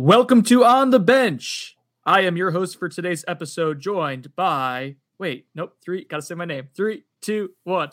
Welcome 0.00 0.44
to 0.44 0.64
On 0.64 0.90
the 0.90 1.00
Bench. 1.00 1.76
I 2.06 2.20
am 2.20 2.36
your 2.36 2.52
host 2.52 2.78
for 2.78 2.88
today's 2.88 3.24
episode, 3.26 3.80
joined 3.80 4.36
by... 4.36 4.94
Wait, 5.18 5.46
nope, 5.56 5.74
three, 5.84 6.04
gotta 6.04 6.22
say 6.22 6.36
my 6.36 6.44
name. 6.44 6.68
Three, 6.72 7.02
two, 7.20 7.50
one. 7.64 7.90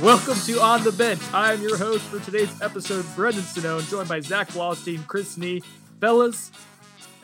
Welcome 0.00 0.38
to 0.46 0.60
On 0.60 0.84
the 0.84 0.94
Bench. 0.96 1.20
I 1.34 1.52
am 1.52 1.62
your 1.62 1.76
host 1.76 2.04
for 2.04 2.20
today's 2.20 2.62
episode, 2.62 3.04
Brendan 3.16 3.42
Sonnone, 3.42 3.90
joined 3.90 4.08
by 4.08 4.20
Zach 4.20 4.50
Wallstein, 4.50 5.04
Chris 5.08 5.36
Nee. 5.36 5.64
Fellas, 6.00 6.52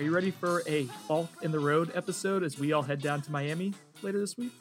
are 0.00 0.02
you 0.02 0.12
ready 0.12 0.32
for 0.32 0.64
a 0.66 0.86
Falk 1.06 1.30
in 1.42 1.52
the 1.52 1.60
Road 1.60 1.92
episode 1.94 2.42
as 2.42 2.58
we 2.58 2.72
all 2.72 2.82
head 2.82 3.00
down 3.00 3.22
to 3.22 3.30
Miami 3.30 3.72
later 4.02 4.20
this 4.20 4.36
week? 4.36 4.52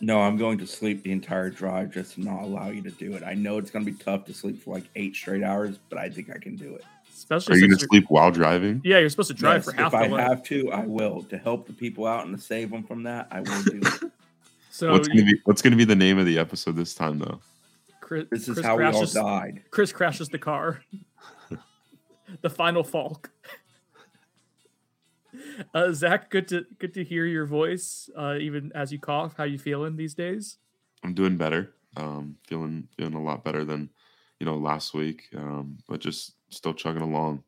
No, 0.00 0.20
I'm 0.20 0.36
going 0.36 0.58
to 0.58 0.66
sleep 0.66 1.02
the 1.02 1.10
entire 1.12 1.50
drive 1.50 1.90
just 1.92 2.14
to 2.14 2.20
not 2.20 2.42
allow 2.42 2.68
you 2.68 2.82
to 2.82 2.90
do 2.90 3.14
it. 3.14 3.22
I 3.24 3.34
know 3.34 3.58
it's 3.58 3.70
going 3.70 3.84
to 3.84 3.90
be 3.90 3.98
tough 3.98 4.24
to 4.26 4.34
sleep 4.34 4.62
for 4.62 4.74
like 4.74 4.84
eight 4.94 5.16
straight 5.16 5.42
hours, 5.42 5.78
but 5.88 5.98
I 5.98 6.08
think 6.08 6.30
I 6.30 6.38
can 6.38 6.54
do 6.56 6.74
it. 6.74 6.84
Especially 7.12 7.56
Are 7.56 7.58
you 7.58 7.66
gonna 7.68 7.80
sleep 7.80 8.04
while 8.08 8.30
driving? 8.30 8.80
Yeah, 8.84 8.98
you're 9.00 9.08
supposed 9.10 9.26
to 9.28 9.34
drive 9.34 9.56
Yes, 9.56 9.64
for 9.64 9.72
half 9.72 9.92
if 9.92 9.94
I 9.98 10.06
the 10.06 10.14
way. 10.14 10.22
have 10.22 10.40
to, 10.44 10.70
I 10.70 10.86
will. 10.86 11.24
To 11.24 11.36
help 11.36 11.66
the 11.66 11.72
people 11.72 12.06
out 12.06 12.24
and 12.26 12.36
to 12.36 12.40
save 12.40 12.70
them 12.70 12.84
from 12.84 13.02
that, 13.02 13.26
I 13.32 13.40
will 13.40 13.62
do 13.64 13.80
it. 13.82 14.12
So 14.70 14.92
what's 14.92 15.08
gonna 15.08 15.24
be 15.24 15.34
What's 15.44 15.60
gonna 15.60 15.74
be 15.74 15.84
the 15.84 15.96
name 15.96 16.18
of 16.18 16.26
the 16.26 16.38
episode 16.38 16.76
this 16.76 16.94
time, 16.94 17.18
though? 17.18 17.40
Chris, 18.00 18.26
This 18.30 18.46
is 18.46 18.54
Chris 18.54 18.64
how 18.64 18.76
we 18.76 18.84
all 18.84 18.92
crashes, 18.92 19.12
died. 19.12 19.62
Chris 19.72 19.90
crashes 19.92 20.28
the 20.28 20.38
car. 20.38 20.80
the 22.42 22.50
final 22.50 22.84
Falk. 22.84 23.28
Uh, 25.74 25.92
Zach, 25.92 26.30
good 26.30 26.48
to 26.48 26.64
good 26.78 26.94
to 26.94 27.04
hear 27.04 27.26
your 27.26 27.44
voice, 27.44 28.08
uh, 28.16 28.36
even 28.40 28.72
as 28.74 28.92
you 28.92 28.98
cough. 28.98 29.34
How 29.36 29.44
you 29.44 29.58
feeling 29.58 29.96
these 29.96 30.14
days? 30.14 30.58
I'm 31.02 31.14
doing 31.14 31.36
better. 31.36 31.74
Um, 31.96 32.36
feeling 32.46 32.88
feeling 32.96 33.14
a 33.14 33.22
lot 33.22 33.44
better 33.44 33.64
than 33.64 33.90
you 34.40 34.46
know 34.46 34.56
last 34.56 34.94
week. 34.94 35.28
Um, 35.36 35.78
but 35.88 36.00
just 36.00 36.34
still 36.50 36.74
chugging 36.74 37.02
along. 37.02 37.42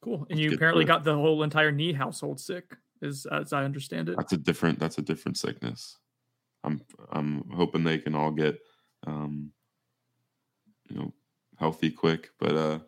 Cool. 0.00 0.26
And 0.30 0.38
Let's 0.38 0.40
you 0.40 0.54
apparently 0.54 0.84
got 0.84 1.04
the 1.04 1.14
whole 1.14 1.42
entire 1.42 1.72
knee 1.72 1.92
household 1.92 2.40
sick, 2.40 2.76
as 3.02 3.26
as 3.30 3.52
I 3.52 3.64
understand 3.64 4.08
it. 4.08 4.16
That's 4.16 4.32
a 4.32 4.38
different. 4.38 4.78
That's 4.78 4.98
a 4.98 5.02
different 5.02 5.36
sickness. 5.36 5.98
I'm 6.64 6.80
I'm 7.10 7.44
hoping 7.50 7.84
they 7.84 7.98
can 7.98 8.14
all 8.14 8.30
get 8.30 8.58
um, 9.06 9.50
you 10.88 10.96
know 10.96 11.12
healthy 11.58 11.90
quick. 11.90 12.30
But 12.38 12.54
uh, 12.54 12.78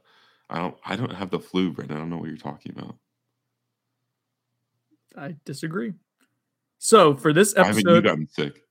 I 0.48 0.58
don't 0.58 0.76
I 0.84 0.96
don't 0.96 1.14
have 1.14 1.30
the 1.30 1.40
flu, 1.40 1.72
Brendan. 1.72 1.96
I 1.96 2.00
don't 2.00 2.10
know 2.10 2.18
what 2.18 2.28
you're 2.28 2.36
talking 2.36 2.72
about. 2.76 2.96
I 5.16 5.36
disagree. 5.44 5.92
So 6.78 7.14
for 7.14 7.32
this 7.32 7.54
Why 7.54 7.66
haven't 7.66 7.84
you 7.84 7.90
episode, 7.90 8.04
gotten 8.04 8.28
sick? 8.28 8.62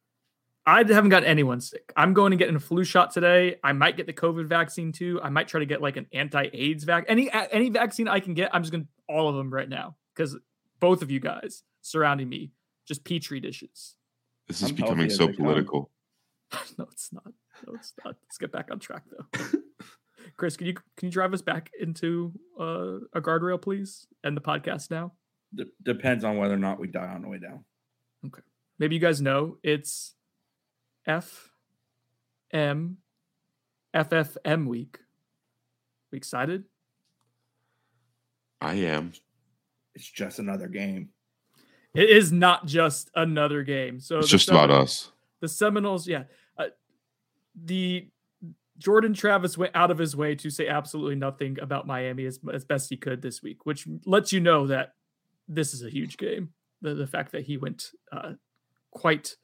I 0.66 0.80
haven't 0.80 1.10
gotten 1.10 1.28
anyone 1.28 1.60
sick. 1.60 1.92
I'm 1.96 2.14
going 2.14 2.32
to 2.32 2.38
get 2.38 2.54
a 2.54 2.60
flu 2.60 2.84
shot 2.84 3.12
today. 3.12 3.56
I 3.64 3.74
might 3.74 3.98
get 3.98 4.06
the 4.06 4.14
COVID 4.14 4.48
vaccine 4.48 4.92
too. 4.92 5.20
I 5.24 5.30
might 5.30 5.48
try 5.48 5.60
to 5.60 5.66
get 5.66 5.82
like 5.82 5.98
an 5.98 6.08
anti-AIDS 6.14 6.84
vac. 6.84 7.06
Any 7.08 7.32
any 7.32 7.70
vaccine 7.70 8.08
I 8.08 8.20
can 8.20 8.34
get, 8.34 8.54
I'm 8.54 8.62
just 8.62 8.72
going 8.72 8.84
to 8.84 8.90
all 9.10 9.28
of 9.28 9.36
them 9.36 9.52
right 9.52 9.68
now 9.68 9.96
because 10.16 10.38
both 10.80 11.02
of 11.02 11.10
you 11.10 11.20
guys 11.20 11.64
surrounding 11.82 12.30
me 12.30 12.52
just 12.88 13.04
petri 13.04 13.40
dishes. 13.40 13.96
This 14.48 14.62
is 14.62 14.70
I'm 14.70 14.76
becoming 14.76 15.10
so 15.10 15.32
political. 15.32 15.90
no, 16.78 16.88
it's 16.92 17.12
not. 17.14 17.26
No, 17.66 17.74
it's 17.76 17.94
not. 18.04 18.16
Let's 18.24 18.38
get 18.38 18.52
back 18.52 18.70
on 18.72 18.80
track 18.80 19.04
though. 19.10 19.40
Chris, 20.38 20.58
can 20.58 20.68
you 20.68 20.74
can 20.74 21.08
you 21.08 21.12
drive 21.12 21.34
us 21.34 21.42
back 21.42 21.72
into 21.80 22.34
uh, 22.60 22.98
a 23.14 23.22
guardrail, 23.22 23.62
please? 23.62 24.08
End 24.26 24.36
the 24.36 24.42
podcast 24.42 24.92
now. 24.92 25.14
D- 25.54 25.66
depends 25.84 26.24
on 26.24 26.38
whether 26.38 26.54
or 26.54 26.58
not 26.58 26.80
we 26.80 26.88
die 26.88 27.08
on 27.08 27.22
the 27.22 27.28
way 27.28 27.40
down. 27.40 27.64
Okay. 28.26 28.42
Maybe 28.80 28.96
you 28.96 29.02
guys 29.02 29.22
know 29.22 29.58
it's 29.64 30.16
F 31.06 31.50
M 32.52 32.98
FFM 33.94 34.68
week. 34.68 35.00
We 36.12 36.18
excited? 36.18 36.66
I 38.60 38.76
am. 38.76 39.14
It's 39.96 40.10
just 40.10 40.40
another 40.40 40.68
game. 40.68 41.10
It 41.94 42.10
is 42.10 42.32
not 42.32 42.66
just 42.66 43.10
another 43.16 43.64
game. 43.64 44.00
So 44.00 44.20
It's 44.20 44.28
the 44.28 44.38
just 44.38 44.50
about 44.50 44.72
us. 44.72 45.12
The 45.42 45.48
Seminoles, 45.48 46.08
yeah. 46.08 46.24
Uh, 46.58 46.68
the 47.66 48.08
Jordan 48.78 49.14
Travis 49.14 49.58
went 49.58 49.76
out 49.76 49.92
of 49.92 49.98
his 49.98 50.16
way 50.16 50.36
to 50.36 50.50
say 50.50 50.68
absolutely 50.68 51.16
nothing 51.16 51.60
about 51.60 51.88
Miami 51.88 52.26
as, 52.26 52.40
as 52.54 52.64
best 52.64 52.90
he 52.90 52.98
could 52.98 53.22
this 53.22 53.44
week, 53.44 53.66
which 53.66 53.88
lets 54.06 54.32
you 54.32 54.40
know 54.40 54.68
that 54.68 54.94
this 55.48 55.74
is 55.74 55.84
a 55.84 55.90
huge 55.90 56.18
game. 56.18 56.50
The, 56.82 56.96
the 56.96 57.08
fact 57.08 57.32
that 57.34 57.44
he 57.44 57.58
went 57.58 57.92
uh, 58.12 58.34
quite 58.92 59.36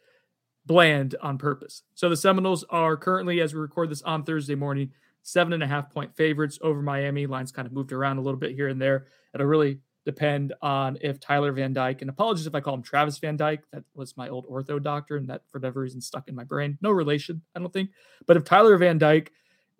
bland 0.65 1.15
on 1.21 1.37
purpose. 1.37 1.83
So 1.95 2.09
the 2.09 2.17
Seminoles 2.17 2.65
are 2.69 2.97
currently, 2.97 3.41
as 3.41 3.53
we 3.53 3.59
record 3.59 3.89
this 3.89 4.01
on 4.01 4.23
Thursday 4.23 4.55
morning, 4.55 4.91
seven 5.21 5.53
and 5.53 5.63
a 5.63 5.67
half 5.67 5.91
point 5.91 6.15
favorites 6.15 6.59
over 6.61 6.81
Miami. 6.81 7.25
Lines 7.25 7.51
kind 7.51 7.65
of 7.65 7.73
moved 7.73 7.91
around 7.91 8.17
a 8.17 8.21
little 8.21 8.39
bit 8.39 8.51
here 8.51 8.67
and 8.67 8.81
there. 8.81 9.07
It'll 9.33 9.47
really 9.47 9.79
depend 10.05 10.53
on 10.61 10.97
if 11.01 11.19
Tyler 11.19 11.51
Van 11.51 11.73
Dyke, 11.73 12.01
and 12.01 12.09
apologies 12.09 12.47
if 12.47 12.55
I 12.55 12.61
call 12.61 12.75
him 12.75 12.81
Travis 12.81 13.17
Van 13.17 13.35
Dyke, 13.35 13.63
that 13.73 13.83
was 13.93 14.15
my 14.15 14.29
old 14.29 14.47
ortho 14.47 14.81
doctor, 14.81 15.17
and 15.17 15.29
that 15.29 15.41
for 15.49 15.59
whatever 15.59 15.81
reason 15.81 15.99
stuck 15.99 16.29
in 16.29 16.35
my 16.35 16.45
brain. 16.45 16.77
No 16.81 16.91
relation, 16.91 17.41
I 17.53 17.59
don't 17.59 17.73
think. 17.73 17.89
But 18.25 18.37
if 18.37 18.45
Tyler 18.45 18.77
Van 18.77 18.97
Dyke 18.97 19.31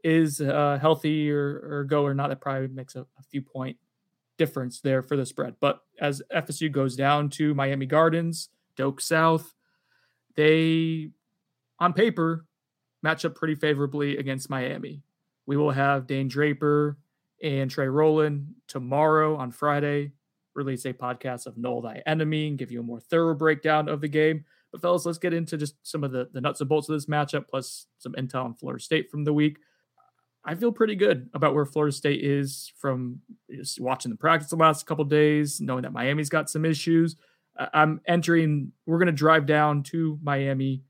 is 0.04 0.42
uh, 0.42 0.80
healthy 0.82 1.32
or, 1.32 1.62
or 1.70 1.86
go 1.86 2.04
or 2.04 2.14
not, 2.14 2.28
that 2.28 2.42
probably 2.42 2.68
makes 2.68 2.96
a, 2.96 3.02
a 3.02 3.24
few 3.32 3.42
point 3.42 3.78
difference 4.38 4.82
there 4.82 5.02
for 5.02 5.16
the 5.16 5.26
spread. 5.26 5.56
But 5.60 5.82
as 6.00 6.22
FSU 6.34 6.72
goes 6.72 6.96
down 6.96 7.30
to 7.32 7.54
Miami 7.54 7.86
Gardens, 7.86 8.50
Doak 8.76 9.02
South, 9.02 9.54
they, 10.36 11.10
on 11.80 11.94
paper, 11.94 12.46
match 13.02 13.26
up 13.26 13.36
pretty 13.36 13.56
favorably 13.56 14.18
against 14.18 14.50
Miami. 14.50 15.02
We 15.46 15.58
will 15.58 15.72
have 15.72 16.08
Dane 16.08 16.28
Draper 16.28 16.98
and 17.44 17.70
Trey 17.70 17.88
Rowland 17.88 18.54
tomorrow 18.68 19.36
on 19.36 19.52
Friday 19.52 20.12
release 20.58 20.86
a 20.86 20.92
podcast 20.92 21.46
of 21.46 21.58
Null 21.58 21.82
Thy 21.82 22.02
Enemy 22.06 22.48
and 22.50 22.58
give 22.58 22.72
you 22.72 22.82
a 22.82 22.84
more 22.84 23.00
thorough 23.00 23.36
breakdown 23.36 23.88
of 23.88 24.02
the 24.02 24.08
game. 24.08 24.44
But 24.72 24.82
fellas, 24.82 25.06
let's 25.06 25.20
get 25.20 25.34
into 25.34 25.56
just 25.56 25.76
some 25.84 26.04
of 26.04 26.12
the, 26.12 26.28
the 26.34 26.42
nuts 26.42 26.60
and 26.60 26.68
bolts 26.68 26.90
of 26.90 26.94
this 26.94 27.06
matchup, 27.06 27.48
plus 27.48 27.86
some 28.00 28.14
intel 28.14 28.44
on 28.44 28.56
Florida 28.56 28.84
State 28.84 29.10
from 29.10 29.24
the 29.24 29.32
week. 29.32 29.60
I 30.48 30.56
feel 30.56 30.72
pretty 30.72 30.96
good 30.96 31.30
about 31.34 31.54
where 31.54 31.66
Florida 31.66 31.92
State 31.92 32.24
is 32.24 32.72
from 32.78 33.20
just 33.52 33.82
watching 33.82 34.10
the 34.12 34.18
practice 34.18 34.50
the 34.50 34.56
last 34.56 34.86
couple 34.86 35.04
days, 35.04 35.60
knowing 35.60 35.82
that 35.84 35.92
Miami's 35.92 36.30
got 36.30 36.50
some 36.50 36.64
issues. 36.64 37.18
I- 37.60 37.68
I'm 37.74 38.00
entering. 38.08 38.72
We're 38.86 38.98
going 38.98 39.08
to 39.08 39.12
drive 39.12 39.46
down 39.46 39.84
to 39.84 40.18
Miami, 40.24 40.84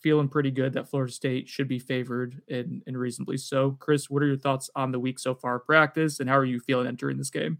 feeling 0.00 0.28
pretty 0.28 0.50
good 0.50 0.72
that 0.72 0.88
Florida 0.88 1.12
State 1.12 1.46
should 1.46 1.68
be 1.68 1.78
favored 1.78 2.40
and, 2.48 2.82
and 2.86 2.96
reasonably 2.96 3.36
so. 3.36 3.72
Chris, 3.72 4.08
what 4.08 4.22
are 4.22 4.26
your 4.26 4.38
thoughts 4.38 4.70
on 4.74 4.92
the 4.92 4.98
week 4.98 5.18
so 5.18 5.34
far, 5.34 5.58
practice, 5.58 6.18
and 6.18 6.30
how 6.30 6.38
are 6.38 6.44
you 6.46 6.58
feeling 6.58 6.86
entering 6.86 7.18
this 7.18 7.28
game? 7.30 7.58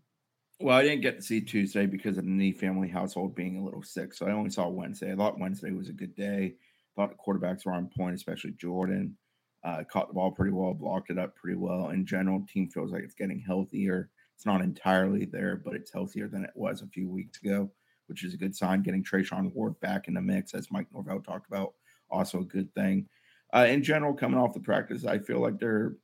Well, 0.58 0.76
I 0.76 0.82
didn't 0.82 1.02
get 1.02 1.16
to 1.16 1.22
see 1.22 1.42
Tuesday 1.42 1.84
because 1.84 2.16
of 2.16 2.24
the 2.24 2.52
family 2.52 2.88
household 2.88 3.34
being 3.34 3.58
a 3.58 3.64
little 3.64 3.82
sick. 3.82 4.14
So 4.14 4.26
I 4.26 4.32
only 4.32 4.50
saw 4.50 4.68
Wednesday. 4.68 5.12
I 5.12 5.16
thought 5.16 5.38
Wednesday 5.38 5.70
was 5.70 5.90
a 5.90 5.92
good 5.92 6.14
day. 6.14 6.54
thought 6.96 7.10
the 7.10 7.16
quarterbacks 7.16 7.66
were 7.66 7.72
on 7.72 7.90
point, 7.94 8.14
especially 8.14 8.52
Jordan. 8.52 9.18
Uh, 9.62 9.84
caught 9.84 10.08
the 10.08 10.14
ball 10.14 10.30
pretty 10.30 10.52
well, 10.52 10.72
blocked 10.72 11.10
it 11.10 11.18
up 11.18 11.36
pretty 11.36 11.56
well. 11.56 11.90
In 11.90 12.06
general, 12.06 12.46
team 12.48 12.68
feels 12.70 12.92
like 12.92 13.02
it's 13.02 13.14
getting 13.14 13.40
healthier. 13.40 14.10
It's 14.34 14.46
not 14.46 14.62
entirely 14.62 15.26
there, 15.26 15.56
but 15.62 15.74
it's 15.74 15.92
healthier 15.92 16.28
than 16.28 16.44
it 16.44 16.52
was 16.54 16.80
a 16.80 16.86
few 16.86 17.10
weeks 17.10 17.38
ago, 17.42 17.70
which 18.06 18.24
is 18.24 18.32
a 18.32 18.38
good 18.38 18.56
sign. 18.56 18.82
Getting 18.82 19.04
Treshaun 19.04 19.52
Ward 19.52 19.78
back 19.80 20.08
in 20.08 20.14
the 20.14 20.22
mix, 20.22 20.54
as 20.54 20.70
Mike 20.70 20.86
Norvell 20.94 21.20
talked 21.20 21.46
about, 21.46 21.74
also 22.10 22.40
a 22.40 22.44
good 22.44 22.72
thing. 22.74 23.06
Uh, 23.52 23.66
in 23.68 23.82
general, 23.82 24.14
coming 24.14 24.40
off 24.40 24.54
the 24.54 24.60
practice, 24.60 25.04
I 25.04 25.18
feel 25.18 25.40
like 25.40 25.58
they're 25.58 25.96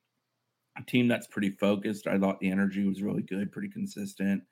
a 0.76 0.82
team 0.82 1.08
that's 1.08 1.26
pretty 1.26 1.50
focused. 1.50 2.06
I 2.06 2.18
thought 2.18 2.40
the 2.40 2.50
energy 2.50 2.84
was 2.86 3.02
really 3.02 3.22
good, 3.22 3.52
pretty 3.52 3.68
consistent. 3.68 4.42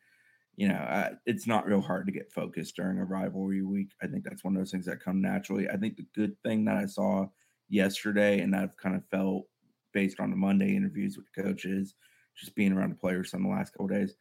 You 0.57 0.69
know, 0.69 0.77
uh, 0.77 1.11
it's 1.27 1.47
not 1.47 1.67
real 1.67 1.81
hard 1.81 2.07
to 2.07 2.13
get 2.13 2.33
focused 2.33 2.77
during 2.77 2.99
a 2.99 3.05
rivalry 3.05 3.63
week. 3.63 3.91
I 4.01 4.07
think 4.07 4.25
that's 4.25 4.45
one 4.45 4.55
of 4.55 4.61
those 4.61 4.71
things 4.71 4.87
that 4.87 5.05
come 5.05 5.21
naturally. 5.21 5.69
I 5.69 5.77
think 5.77 5.97
the 5.97 6.07
good 6.15 6.41
thing 6.43 6.65
that 6.67 6.77
I 6.77 6.87
saw 6.87 7.27
yesterday, 7.69 8.41
and 8.41 8.55
I've 8.55 8.77
kind 8.77 8.97
of 8.97 9.03
felt 9.11 9.45
based 9.93 10.21
on 10.21 10.31
the 10.31 10.37
Monday 10.37 10.77
interviews 10.77 11.17
with 11.17 11.27
the 11.35 11.43
coaches, 11.43 11.95
just 12.37 12.55
being 12.55 12.73
around 12.73 12.91
the 12.91 12.97
players 12.97 13.33
in 13.33 13.43
the 13.43 13.49
last 13.49 13.73
couple 13.73 13.89
days, 13.89 14.17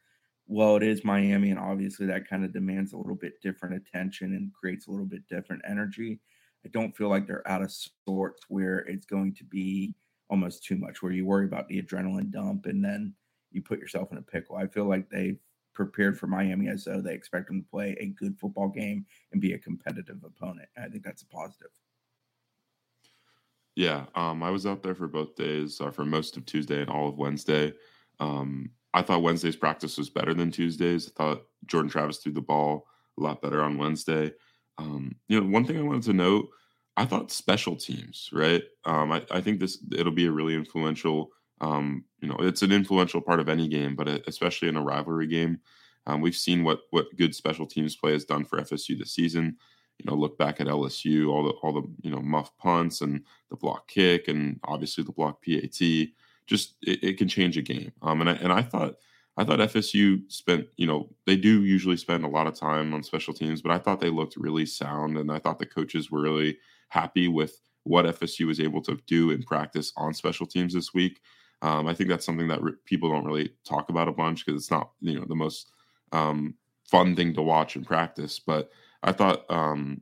well, 0.46 0.76
it 0.76 0.82
is 0.82 1.04
Miami, 1.04 1.50
and 1.50 1.58
obviously 1.58 2.06
that 2.06 2.28
kind 2.28 2.44
of 2.44 2.52
demands 2.52 2.92
a 2.92 2.96
little 2.96 3.14
bit 3.14 3.40
different 3.42 3.74
attention 3.74 4.34
and 4.34 4.52
creates 4.52 4.86
a 4.86 4.90
little 4.90 5.06
bit 5.06 5.26
different 5.28 5.62
energy. 5.66 6.20
I 6.64 6.68
don't 6.68 6.96
feel 6.96 7.08
like 7.08 7.26
they're 7.26 7.48
out 7.50 7.62
of 7.62 7.74
sorts 8.06 8.44
where 8.48 8.80
it's 8.80 9.06
going 9.06 9.34
to 9.36 9.44
be 9.44 9.94
almost 10.28 10.64
too 10.64 10.76
much, 10.76 11.02
where 11.02 11.12
you 11.12 11.24
worry 11.24 11.46
about 11.46 11.68
the 11.68 11.80
adrenaline 11.80 12.30
dump 12.30 12.66
and 12.66 12.84
then 12.84 13.14
you 13.52 13.62
put 13.62 13.78
yourself 13.78 14.12
in 14.12 14.18
a 14.18 14.22
pickle. 14.22 14.56
I 14.56 14.66
feel 14.66 14.84
like 14.84 15.08
they've 15.08 15.38
prepared 15.74 16.18
for 16.18 16.26
Miami 16.26 16.68
as 16.68 16.84
though 16.84 17.00
they 17.00 17.14
expect 17.14 17.48
them 17.48 17.62
to 17.62 17.68
play 17.68 17.96
a 17.98 18.06
good 18.06 18.38
football 18.38 18.68
game 18.68 19.06
and 19.32 19.40
be 19.40 19.54
a 19.54 19.58
competitive 19.58 20.22
opponent. 20.24 20.68
I 20.76 20.88
think 20.88 21.04
that's 21.04 21.22
a 21.22 21.26
positive. 21.26 21.70
Yeah, 23.76 24.04
um, 24.14 24.42
I 24.42 24.50
was 24.50 24.66
out 24.66 24.82
there 24.82 24.94
for 24.94 25.08
both 25.08 25.34
days, 25.34 25.80
uh, 25.80 25.90
for 25.90 26.04
most 26.04 26.36
of 26.36 26.46
Tuesday 26.46 26.80
and 26.80 26.90
all 26.90 27.08
of 27.08 27.18
Wednesday. 27.18 27.72
Um, 28.20 28.70
I 28.92 29.02
thought 29.02 29.22
Wednesday's 29.22 29.56
practice 29.56 29.98
was 29.98 30.10
better 30.10 30.32
than 30.32 30.52
Tuesday's. 30.52 31.08
I 31.08 31.12
thought 31.16 31.42
Jordan 31.66 31.90
Travis 31.90 32.18
threw 32.18 32.32
the 32.32 32.40
ball 32.40 32.86
a 33.18 33.22
lot 33.22 33.42
better 33.42 33.62
on 33.62 33.76
Wednesday. 33.76 34.32
Um, 34.78 35.16
you 35.28 35.40
know, 35.40 35.48
one 35.48 35.64
thing 35.64 35.78
I 35.78 35.82
wanted 35.82 36.04
to 36.04 36.12
note, 36.12 36.48
I 36.96 37.04
thought 37.04 37.32
special 37.32 37.74
teams, 37.74 38.30
right? 38.32 38.62
Um, 38.84 39.10
I, 39.10 39.24
I, 39.30 39.40
think 39.40 39.58
this 39.58 39.78
it'll 39.92 40.12
be 40.12 40.26
a 40.26 40.32
really 40.32 40.54
influential. 40.54 41.30
Um, 41.60 42.04
you 42.20 42.28
know, 42.28 42.36
it's 42.40 42.62
an 42.62 42.70
influential 42.72 43.20
part 43.20 43.40
of 43.40 43.48
any 43.48 43.66
game, 43.66 43.96
but 43.96 44.08
especially 44.28 44.68
in 44.68 44.76
a 44.76 44.82
rivalry 44.82 45.26
game, 45.26 45.58
um, 46.06 46.20
we've 46.20 46.36
seen 46.36 46.62
what 46.62 46.80
what 46.90 47.06
good 47.16 47.34
special 47.34 47.66
teams 47.66 47.96
play 47.96 48.12
has 48.12 48.24
done 48.24 48.44
for 48.44 48.60
FSU 48.60 48.96
this 48.96 49.12
season. 49.12 49.56
You 49.98 50.10
know, 50.10 50.16
look 50.16 50.36
back 50.38 50.60
at 50.60 50.66
LSU, 50.66 51.28
all 51.30 51.44
the 51.44 51.50
all 51.62 51.72
the 51.72 51.82
you 52.02 52.10
know 52.10 52.20
muff 52.20 52.56
punts 52.58 53.00
and 53.00 53.22
the 53.50 53.56
block 53.56 53.88
kick, 53.88 54.28
and 54.28 54.60
obviously 54.64 55.04
the 55.04 55.12
block 55.12 55.44
PAT 55.44 56.08
just 56.46 56.76
it, 56.82 57.02
it 57.02 57.18
can 57.18 57.28
change 57.28 57.56
a 57.56 57.62
game. 57.62 57.92
Um, 58.02 58.20
and 58.20 58.30
I 58.30 58.34
and 58.34 58.52
I 58.52 58.62
thought 58.62 58.96
I 59.36 59.44
thought 59.44 59.60
FSU 59.60 60.20
spent, 60.30 60.66
you 60.76 60.86
know, 60.86 61.10
they 61.26 61.36
do 61.36 61.64
usually 61.64 61.96
spend 61.96 62.24
a 62.24 62.28
lot 62.28 62.46
of 62.46 62.54
time 62.54 62.94
on 62.94 63.02
special 63.02 63.34
teams, 63.34 63.62
but 63.62 63.72
I 63.72 63.78
thought 63.78 64.00
they 64.00 64.10
looked 64.10 64.36
really 64.36 64.66
sound, 64.66 65.18
and 65.18 65.30
I 65.30 65.38
thought 65.38 65.58
the 65.58 65.66
coaches 65.66 66.10
were 66.10 66.22
really 66.22 66.58
happy 66.88 67.26
with 67.26 67.60
what 67.82 68.06
FSU 68.06 68.46
was 68.46 68.60
able 68.60 68.80
to 68.82 68.98
do 69.06 69.30
in 69.30 69.42
practice 69.42 69.92
on 69.96 70.14
special 70.14 70.46
teams 70.46 70.72
this 70.72 70.94
week. 70.94 71.20
Um, 71.62 71.86
I 71.86 71.94
think 71.94 72.10
that's 72.10 72.24
something 72.24 72.48
that 72.48 72.62
re- 72.62 72.72
people 72.84 73.10
don't 73.10 73.24
really 73.24 73.52
talk 73.64 73.88
about 73.88 74.08
a 74.08 74.12
bunch 74.12 74.44
because 74.44 74.60
it's 74.60 74.70
not, 74.70 74.90
you 75.00 75.18
know, 75.18 75.24
the 75.26 75.34
most 75.34 75.70
um, 76.12 76.54
fun 76.88 77.16
thing 77.16 77.34
to 77.34 77.42
watch 77.42 77.76
in 77.76 77.84
practice. 77.84 78.38
But 78.38 78.70
I 79.04 79.12
thought 79.12 79.48
um, 79.50 80.00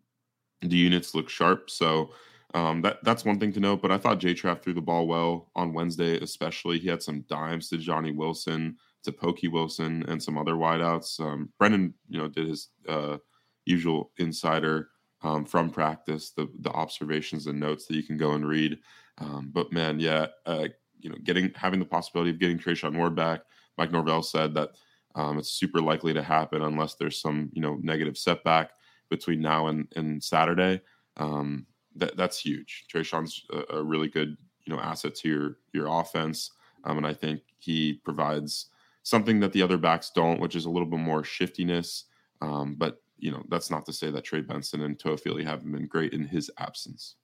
the 0.62 0.76
units 0.76 1.14
look 1.14 1.28
sharp, 1.28 1.69
so 1.69 2.12
um, 2.54 2.82
that 2.82 3.02
that's 3.02 3.25
one 3.25 3.38
thing 3.38 3.52
to 3.52 3.60
note. 3.60 3.82
But 3.82 3.90
I 3.93 3.99
thought 3.99 4.20
J 4.20 4.34
Trav 4.34 4.62
threw 4.62 4.72
the 4.72 4.81
ball 4.81 5.06
well 5.06 5.50
on 5.54 5.75
Wednesday, 5.75 6.19
especially. 6.19 6.78
He 6.78 6.88
had 6.88 7.02
some 7.02 7.25
dimes 7.28 7.69
to 7.69 7.78
Johnny 7.78 8.12
Wilson, 8.12 8.76
to 9.02 9.12
Pokey 9.12 9.49
Wilson, 9.49 10.04
and 10.08 10.22
some 10.22 10.38
other 10.38 10.54
wideouts. 10.54 11.20
Um, 11.20 11.50
Brennan, 11.58 11.94
you 12.08 12.19
know, 12.19 12.28
did 12.28 12.49
his 12.49 12.69
uh, 12.88 13.19
usual 13.64 14.12
insider 14.19 14.90
um, 15.22 15.44
from 15.44 15.70
practice, 15.70 16.31
the 16.31 16.48
the 16.60 16.70
observations 16.70 17.46
and 17.46 17.58
notes 17.58 17.87
that 17.87 17.96
you 17.96 18.02
can 18.02 18.16
go 18.16 18.32
and 18.32 18.46
read. 18.46 18.78
Um, 19.19 19.50
but 19.52 19.72
man, 19.72 20.00
yeah, 20.00 20.26
uh, 20.46 20.69
you 21.00 21.10
know, 21.10 21.16
getting 21.25 21.52
having 21.55 21.81
the 21.81 21.87
possibility 21.87 22.31
of 22.31 22.38
getting 22.38 22.58
Treshaun 22.58 22.96
Ward 22.96 23.16
back. 23.16 23.40
Mike 23.78 23.90
Norvell 23.90 24.22
said 24.22 24.55
that 24.55 24.70
um, 25.14 25.38
it's 25.38 25.50
super 25.50 25.81
likely 25.81 26.12
to 26.12 26.22
happen 26.22 26.62
unless 26.62 26.94
there's 26.94 27.20
some 27.20 27.50
you 27.52 27.62
know 27.62 27.78
negative 27.82 28.16
setback 28.16 28.70
between 29.12 29.40
now 29.40 29.66
and, 29.66 29.86
and 29.94 30.22
Saturday. 30.22 30.80
Um, 31.18 31.66
that 31.96 32.16
that's 32.16 32.38
huge. 32.38 32.86
Treshaun's 32.92 33.44
a, 33.52 33.76
a, 33.76 33.82
really 33.82 34.08
good 34.08 34.36
you 34.64 34.74
know 34.74 34.80
asset 34.80 35.14
to 35.16 35.28
your 35.28 35.58
your 35.74 35.86
offense, 35.88 36.50
um, 36.84 36.96
and 36.96 37.06
I 37.06 37.12
think 37.12 37.42
he 37.58 38.00
provides 38.04 38.66
something 39.02 39.40
that 39.40 39.52
the 39.52 39.62
other 39.62 39.76
backs 39.76 40.10
don't, 40.14 40.40
which 40.40 40.56
is 40.56 40.64
a 40.64 40.70
little 40.70 40.88
bit 40.88 41.00
more 41.00 41.22
shiftiness. 41.22 42.04
Um, 42.40 42.76
but 42.76 43.02
you 43.18 43.30
know 43.30 43.44
that's 43.50 43.70
not 43.70 43.84
to 43.86 43.92
say 43.92 44.10
that 44.10 44.24
Trey 44.24 44.40
Benson 44.40 44.82
and 44.82 44.98
Toafili 44.98 45.44
haven't 45.44 45.70
been 45.70 45.86
great 45.86 46.14
in 46.14 46.24
his 46.24 46.50
absence. 46.58 47.16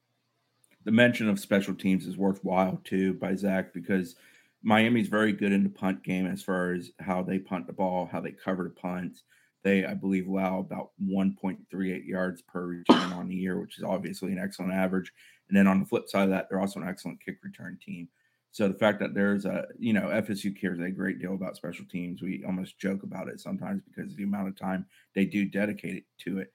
The 0.84 0.92
mention 0.92 1.28
of 1.28 1.40
special 1.40 1.74
teams 1.74 2.06
is 2.06 2.18
worthwhile 2.18 2.80
too 2.84 3.14
by 3.14 3.34
Zach 3.34 3.72
because 3.72 4.16
Miami's 4.62 5.08
very 5.08 5.32
good 5.32 5.52
in 5.52 5.62
the 5.62 5.70
punt 5.70 6.02
game 6.02 6.26
as 6.26 6.42
far 6.42 6.72
as 6.72 6.90
how 7.00 7.22
they 7.22 7.38
punt 7.38 7.66
the 7.66 7.72
ball, 7.72 8.08
how 8.10 8.20
they 8.20 8.32
cover 8.32 8.64
the 8.64 8.70
punts. 8.70 9.22
They, 9.64 9.84
I 9.84 9.94
believe, 9.94 10.28
allow 10.28 10.60
about 10.60 10.90
1.38 11.02 12.06
yards 12.06 12.42
per 12.42 12.64
return 12.64 13.12
on 13.12 13.28
the 13.28 13.34
year, 13.34 13.60
which 13.60 13.78
is 13.78 13.84
obviously 13.84 14.32
an 14.32 14.38
excellent 14.38 14.72
average. 14.72 15.12
And 15.48 15.56
then 15.56 15.66
on 15.66 15.80
the 15.80 15.86
flip 15.86 16.08
side 16.08 16.24
of 16.24 16.30
that, 16.30 16.48
they're 16.48 16.60
also 16.60 16.80
an 16.80 16.88
excellent 16.88 17.24
kick 17.24 17.38
return 17.42 17.78
team. 17.84 18.08
So 18.50 18.68
the 18.68 18.78
fact 18.78 18.98
that 19.00 19.14
there's 19.14 19.44
a, 19.44 19.66
you 19.78 19.92
know, 19.92 20.06
FSU 20.06 20.58
cares 20.58 20.80
a 20.80 20.90
great 20.90 21.20
deal 21.20 21.34
about 21.34 21.56
special 21.56 21.84
teams. 21.90 22.22
We 22.22 22.44
almost 22.44 22.78
joke 22.78 23.02
about 23.02 23.28
it 23.28 23.40
sometimes 23.40 23.82
because 23.84 24.12
of 24.12 24.16
the 24.16 24.24
amount 24.24 24.48
of 24.48 24.58
time 24.58 24.86
they 25.14 25.24
do 25.24 25.44
dedicate 25.44 25.96
it 25.96 26.04
to 26.24 26.38
it. 26.38 26.52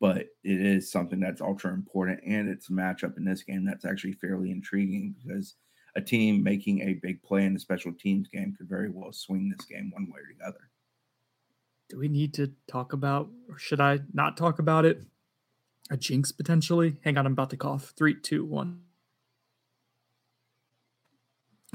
But 0.00 0.18
it 0.18 0.60
is 0.60 0.90
something 0.90 1.20
that's 1.20 1.40
ultra 1.40 1.72
important, 1.72 2.20
and 2.26 2.50
it's 2.50 2.68
a 2.68 2.72
matchup 2.72 3.16
in 3.16 3.24
this 3.24 3.42
game 3.42 3.64
that's 3.64 3.86
actually 3.86 4.12
fairly 4.12 4.50
intriguing 4.50 5.14
because 5.16 5.54
a 5.94 6.02
team 6.02 6.42
making 6.42 6.82
a 6.82 6.94
big 6.94 7.22
play 7.22 7.46
in 7.46 7.54
the 7.54 7.60
special 7.60 7.92
teams 7.92 8.28
game 8.28 8.54
could 8.58 8.68
very 8.68 8.90
well 8.90 9.12
swing 9.12 9.48
this 9.48 9.64
game 9.64 9.90
one 9.94 10.06
way 10.06 10.20
or 10.20 10.34
the 10.38 10.46
other 10.46 10.68
do 11.88 11.98
we 11.98 12.08
need 12.08 12.34
to 12.34 12.52
talk 12.66 12.92
about, 12.92 13.28
or 13.48 13.58
should 13.58 13.80
I 13.80 14.00
not 14.12 14.36
talk 14.36 14.58
about 14.58 14.84
it? 14.84 15.02
A 15.90 15.96
jinx 15.96 16.32
potentially? 16.32 16.96
Hang 17.04 17.16
on, 17.16 17.26
I'm 17.26 17.32
about 17.32 17.50
to 17.50 17.56
cough. 17.56 17.92
Three, 17.96 18.14
two, 18.14 18.44
one. 18.44 18.80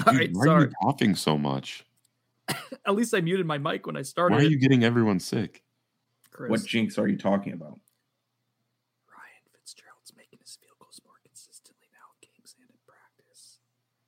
All 0.06 0.14
Dude, 0.14 0.20
right, 0.20 0.30
why 0.34 0.46
sorry. 0.46 0.64
are 0.64 0.68
you 0.68 0.74
coughing 0.82 1.16
so 1.16 1.38
much? 1.38 1.86
At 2.50 2.96
least 2.96 3.14
I 3.14 3.22
muted 3.22 3.46
my 3.46 3.58
mic 3.58 3.86
when 3.86 3.96
I 3.96 4.02
started. 4.02 4.36
Why 4.36 4.42
are 4.42 4.48
you 4.48 4.60
getting 4.60 4.84
everyone 4.84 5.20
sick? 5.20 5.64
Chris. 6.32 6.50
What 6.50 6.66
jinx 6.66 6.98
are 6.98 7.08
you 7.08 7.18
talking 7.18 7.54
about? 7.54 7.80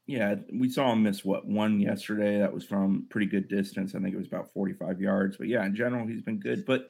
Yeah, 0.05 0.35
we 0.53 0.69
saw 0.69 0.91
him 0.91 1.03
miss 1.03 1.23
what 1.23 1.45
one 1.45 1.79
yesterday. 1.79 2.39
That 2.39 2.53
was 2.53 2.65
from 2.65 3.05
pretty 3.09 3.27
good 3.27 3.47
distance. 3.47 3.95
I 3.95 3.99
think 3.99 4.13
it 4.13 4.17
was 4.17 4.27
about 4.27 4.51
45 4.53 4.99
yards. 4.99 5.37
But 5.37 5.47
yeah, 5.47 5.65
in 5.65 5.75
general, 5.75 6.05
he's 6.05 6.21
been 6.21 6.39
good. 6.39 6.65
But 6.65 6.89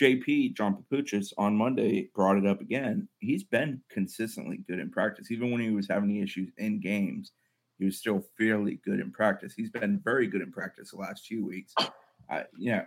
JP, 0.00 0.56
John 0.56 0.76
Papuchis, 0.76 1.32
on 1.38 1.56
Monday 1.56 2.10
brought 2.14 2.38
it 2.38 2.46
up 2.46 2.60
again. 2.60 3.08
He's 3.18 3.44
been 3.44 3.82
consistently 3.90 4.64
good 4.68 4.80
in 4.80 4.90
practice. 4.90 5.30
Even 5.30 5.52
when 5.52 5.60
he 5.60 5.70
was 5.70 5.86
having 5.88 6.16
issues 6.16 6.50
in 6.58 6.80
games, 6.80 7.32
he 7.78 7.84
was 7.84 7.98
still 7.98 8.24
fairly 8.36 8.80
good 8.84 8.98
in 8.98 9.12
practice. 9.12 9.54
He's 9.54 9.70
been 9.70 10.00
very 10.02 10.26
good 10.26 10.40
in 10.40 10.50
practice 10.50 10.90
the 10.90 10.96
last 10.96 11.26
few 11.26 11.46
weeks. 11.46 11.72
Uh, 12.28 12.42
yeah, 12.58 12.86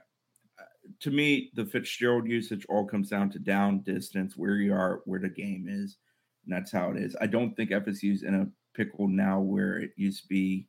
to 1.02 1.12
me, 1.12 1.52
the 1.56 1.66
Fitzgerald 1.66 2.28
usage 2.28 2.66
all 2.70 2.86
comes 2.86 3.10
down 3.10 3.30
to 3.32 3.40
down 3.40 3.82
distance, 3.82 4.36
where 4.36 4.56
you 4.56 4.74
are, 4.74 5.02
where 5.06 5.20
the 5.20 5.30
game 5.30 5.68
is. 5.70 5.98
And 6.46 6.56
that's 6.56 6.72
how 6.72 6.92
it 6.92 6.98
is. 6.98 7.16
I 7.22 7.28
don't 7.28 7.56
think 7.56 7.70
FSU's 7.70 8.24
in 8.24 8.36
a 8.36 8.48
pickle 8.76 9.08
now 9.08 9.40
where 9.40 9.78
it 9.78 9.92
used 9.98 10.24
to 10.24 10.28
be 10.28 10.68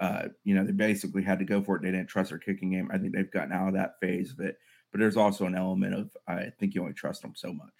uh, 0.00 0.28
you 0.44 0.54
know, 0.54 0.64
they 0.64 0.72
basically 0.72 1.22
had 1.22 1.38
to 1.38 1.44
go 1.44 1.62
for 1.62 1.76
it. 1.76 1.82
They 1.82 1.90
didn't 1.90 2.08
trust 2.08 2.30
their 2.30 2.38
kicking 2.38 2.70
game. 2.70 2.90
I 2.92 2.98
think 2.98 3.14
they've 3.14 3.30
gotten 3.30 3.52
out 3.52 3.68
of 3.68 3.74
that 3.74 3.94
phase 4.00 4.32
of 4.32 4.40
it. 4.40 4.58
But 4.92 5.00
there's 5.00 5.16
also 5.16 5.46
an 5.46 5.54
element 5.54 5.94
of 5.94 6.10
I 6.28 6.50
think 6.58 6.74
you 6.74 6.80
only 6.82 6.94
trust 6.94 7.22
them 7.22 7.32
so 7.34 7.52
much. 7.52 7.72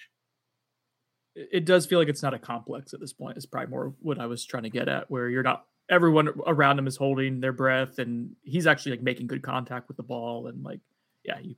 It 1.35 1.67
does 1.67 1.85
feel 1.87 1.99
like 1.99 2.09
it's 2.09 2.23
not 2.23 2.35
a 2.35 2.39
complex 2.39 2.95
at 2.95 3.01
this 3.01 3.13
point. 3.13 3.37
It's 3.37 3.47
probably 3.47 3.71
more 3.71 3.95
what 4.01 4.19
I 4.19 4.27
was 4.27 4.45
trying 4.45 4.63
to 4.63 4.71
get 4.71 4.89
at, 4.89 5.11
where 5.11 5.29
you're 5.29 5.43
not 5.43 5.67
everyone 5.89 6.29
around 6.47 6.79
him 6.79 6.87
is 6.87 6.97
holding 6.97 7.41
their 7.41 7.53
breath 7.53 7.99
and 8.01 8.35
he's 8.43 8.67
actually 8.67 8.91
like 8.93 9.03
making 9.03 9.29
good 9.29 9.43
contact 9.43 9.87
with 9.87 9.97
the 9.97 10.03
ball 10.03 10.49
and 10.49 10.65
like 10.65 10.81
yeah, 11.25 11.39
you 11.39 11.55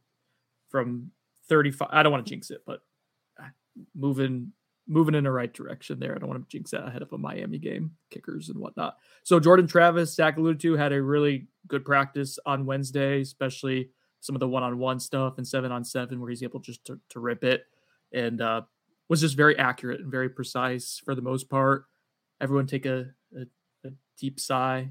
from 0.69 1.11
35 1.49 1.89
I 1.91 2.03
don't 2.03 2.13
want 2.13 2.27
to 2.27 2.31
jinx 2.31 2.51
it, 2.51 2.63
but 2.67 2.81
uh, 3.41 3.47
moving 3.95 4.53
moving 4.89 5.15
in 5.15 5.25
the 5.25 5.31
right 5.31 5.53
direction 5.53 6.01
there. 6.01 6.15
I 6.15 6.19
don't 6.19 6.31
want 6.31 6.43
to 6.43 6.49
jinx 6.49 6.71
that 6.71 6.87
ahead 6.87 7.03
of 7.03 7.13
a 7.13 7.19
Miami 7.19 7.59
game, 7.59 7.93
kickers 8.11 8.49
and 8.49 8.59
whatnot. 8.59 8.97
So 9.23 9.39
Jordan 9.39 9.67
Travis, 9.67 10.15
Zach 10.15 10.39
alluded 10.39 10.61
to, 10.61 10.77
had 10.77 10.93
a 10.95 11.03
really 11.03 11.49
good 11.67 11.85
practice 11.85 12.39
on 12.47 12.65
Wednesday, 12.65 13.21
especially 13.21 13.91
some 14.21 14.35
of 14.35 14.41
the 14.41 14.49
one-on-one 14.49 14.99
stuff 14.99 15.35
and 15.37 15.47
seven-on-seven 15.47 16.19
where 16.19 16.31
he's 16.31 16.43
able 16.43 16.61
just 16.61 16.85
to, 16.87 16.99
to 17.11 17.21
rip 17.21 17.45
it 17.45 17.67
and 18.13 18.41
uh, 18.41 18.63
was 19.09 19.21
just 19.21 19.37
very 19.37 19.59
accurate 19.59 20.01
and 20.01 20.11
very 20.11 20.31
precise 20.31 21.01
for 21.05 21.15
the 21.15 21.23
most 21.23 21.51
part. 21.51 21.85
Everyone 22.41 22.67
take 22.67 22.87
a, 22.87 23.07
a, 23.37 23.43
a 23.87 23.91
deep 24.19 24.41
sigh. 24.41 24.91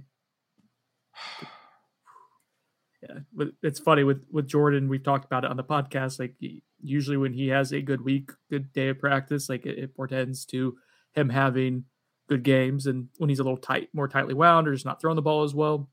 Yeah, 3.07 3.45
it's 3.63 3.79
funny 3.79 4.03
with 4.03 4.23
with 4.31 4.47
Jordan. 4.47 4.89
We've 4.89 5.03
talked 5.03 5.25
about 5.25 5.43
it 5.43 5.49
on 5.49 5.57
the 5.57 5.63
podcast. 5.63 6.19
Like 6.19 6.35
usually 6.81 7.17
when 7.17 7.33
he 7.33 7.47
has 7.49 7.71
a 7.71 7.81
good 7.81 8.01
week, 8.01 8.31
good 8.49 8.73
day 8.73 8.89
of 8.89 8.99
practice, 8.99 9.49
like 9.49 9.65
it, 9.65 9.77
it, 9.77 9.95
portends 9.95 10.45
to 10.45 10.77
him 11.13 11.29
having 11.29 11.85
good 12.27 12.43
games. 12.43 12.85
And 12.85 13.07
when 13.17 13.29
he's 13.29 13.39
a 13.39 13.43
little 13.43 13.57
tight, 13.57 13.89
more 13.93 14.07
tightly 14.07 14.33
wound, 14.33 14.67
or 14.67 14.73
just 14.73 14.85
not 14.85 14.99
throwing 14.99 15.15
the 15.15 15.21
ball 15.21 15.43
as 15.43 15.55
well, 15.55 15.89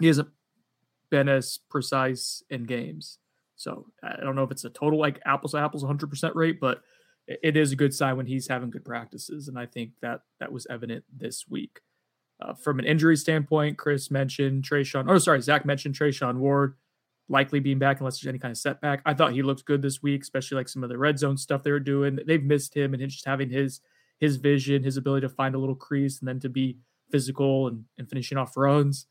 he 0.00 0.06
hasn't 0.06 0.28
been 1.10 1.28
as 1.28 1.58
precise 1.70 2.42
in 2.48 2.64
games. 2.64 3.18
So 3.56 3.86
I 4.02 4.16
don't 4.20 4.36
know 4.36 4.44
if 4.44 4.50
it's 4.50 4.64
a 4.64 4.70
total 4.70 4.98
like 4.98 5.20
apples 5.26 5.52
to 5.52 5.58
apples 5.58 5.84
100% 5.84 6.34
rate, 6.34 6.60
but 6.60 6.80
it 7.26 7.56
is 7.56 7.72
a 7.72 7.76
good 7.76 7.92
sign 7.92 8.16
when 8.16 8.26
he's 8.26 8.48
having 8.48 8.70
good 8.70 8.84
practices. 8.84 9.48
And 9.48 9.58
I 9.58 9.66
think 9.66 9.92
that 10.00 10.22
that 10.38 10.52
was 10.52 10.66
evident 10.70 11.04
this 11.14 11.44
week. 11.48 11.80
Uh, 12.40 12.54
from 12.54 12.78
an 12.78 12.84
injury 12.84 13.16
standpoint, 13.16 13.76
Chris 13.76 14.10
mentioned 14.10 14.64
Treshaun, 14.64 15.08
or 15.08 15.18
sorry, 15.18 15.42
Zach 15.42 15.66
mentioned 15.66 15.94
Treshaun 15.94 16.36
Ward 16.36 16.74
likely 17.28 17.60
being 17.60 17.78
back 17.78 18.00
unless 18.00 18.20
there's 18.20 18.28
any 18.28 18.38
kind 18.38 18.50
of 18.50 18.58
setback. 18.58 19.02
I 19.06 19.14
thought 19.14 19.32
he 19.32 19.42
looked 19.42 19.64
good 19.64 19.82
this 19.82 20.02
week, 20.02 20.22
especially 20.22 20.56
like 20.56 20.68
some 20.68 20.82
of 20.82 20.88
the 20.88 20.98
red 20.98 21.18
zone 21.18 21.36
stuff 21.36 21.62
they 21.62 21.70
were 21.70 21.78
doing. 21.78 22.18
They've 22.26 22.42
missed 22.42 22.76
him 22.76 22.92
and 22.92 23.08
just 23.08 23.24
having 23.24 23.50
his 23.50 23.80
his 24.18 24.36
vision, 24.36 24.82
his 24.82 24.98
ability 24.98 25.26
to 25.26 25.32
find 25.32 25.54
a 25.54 25.58
little 25.58 25.74
crease 25.74 26.18
and 26.18 26.28
then 26.28 26.40
to 26.40 26.50
be 26.50 26.76
physical 27.10 27.68
and, 27.68 27.84
and 27.96 28.08
finishing 28.08 28.36
off 28.36 28.56
runs. 28.56 29.06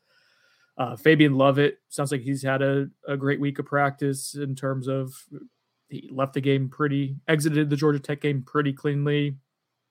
Uh, 0.78 0.96
Fabian 0.96 1.34
Lovett 1.34 1.78
sounds 1.88 2.12
like 2.12 2.20
he's 2.20 2.42
had 2.42 2.62
a, 2.62 2.88
a 3.08 3.16
great 3.16 3.40
week 3.40 3.58
of 3.58 3.66
practice 3.66 4.34
in 4.34 4.54
terms 4.54 4.86
of 4.86 5.12
he 5.88 6.08
left 6.12 6.34
the 6.34 6.40
game 6.40 6.68
pretty, 6.68 7.16
exited 7.26 7.68
the 7.68 7.76
Georgia 7.76 7.98
Tech 7.98 8.20
game 8.20 8.42
pretty 8.42 8.72
cleanly. 8.72 9.36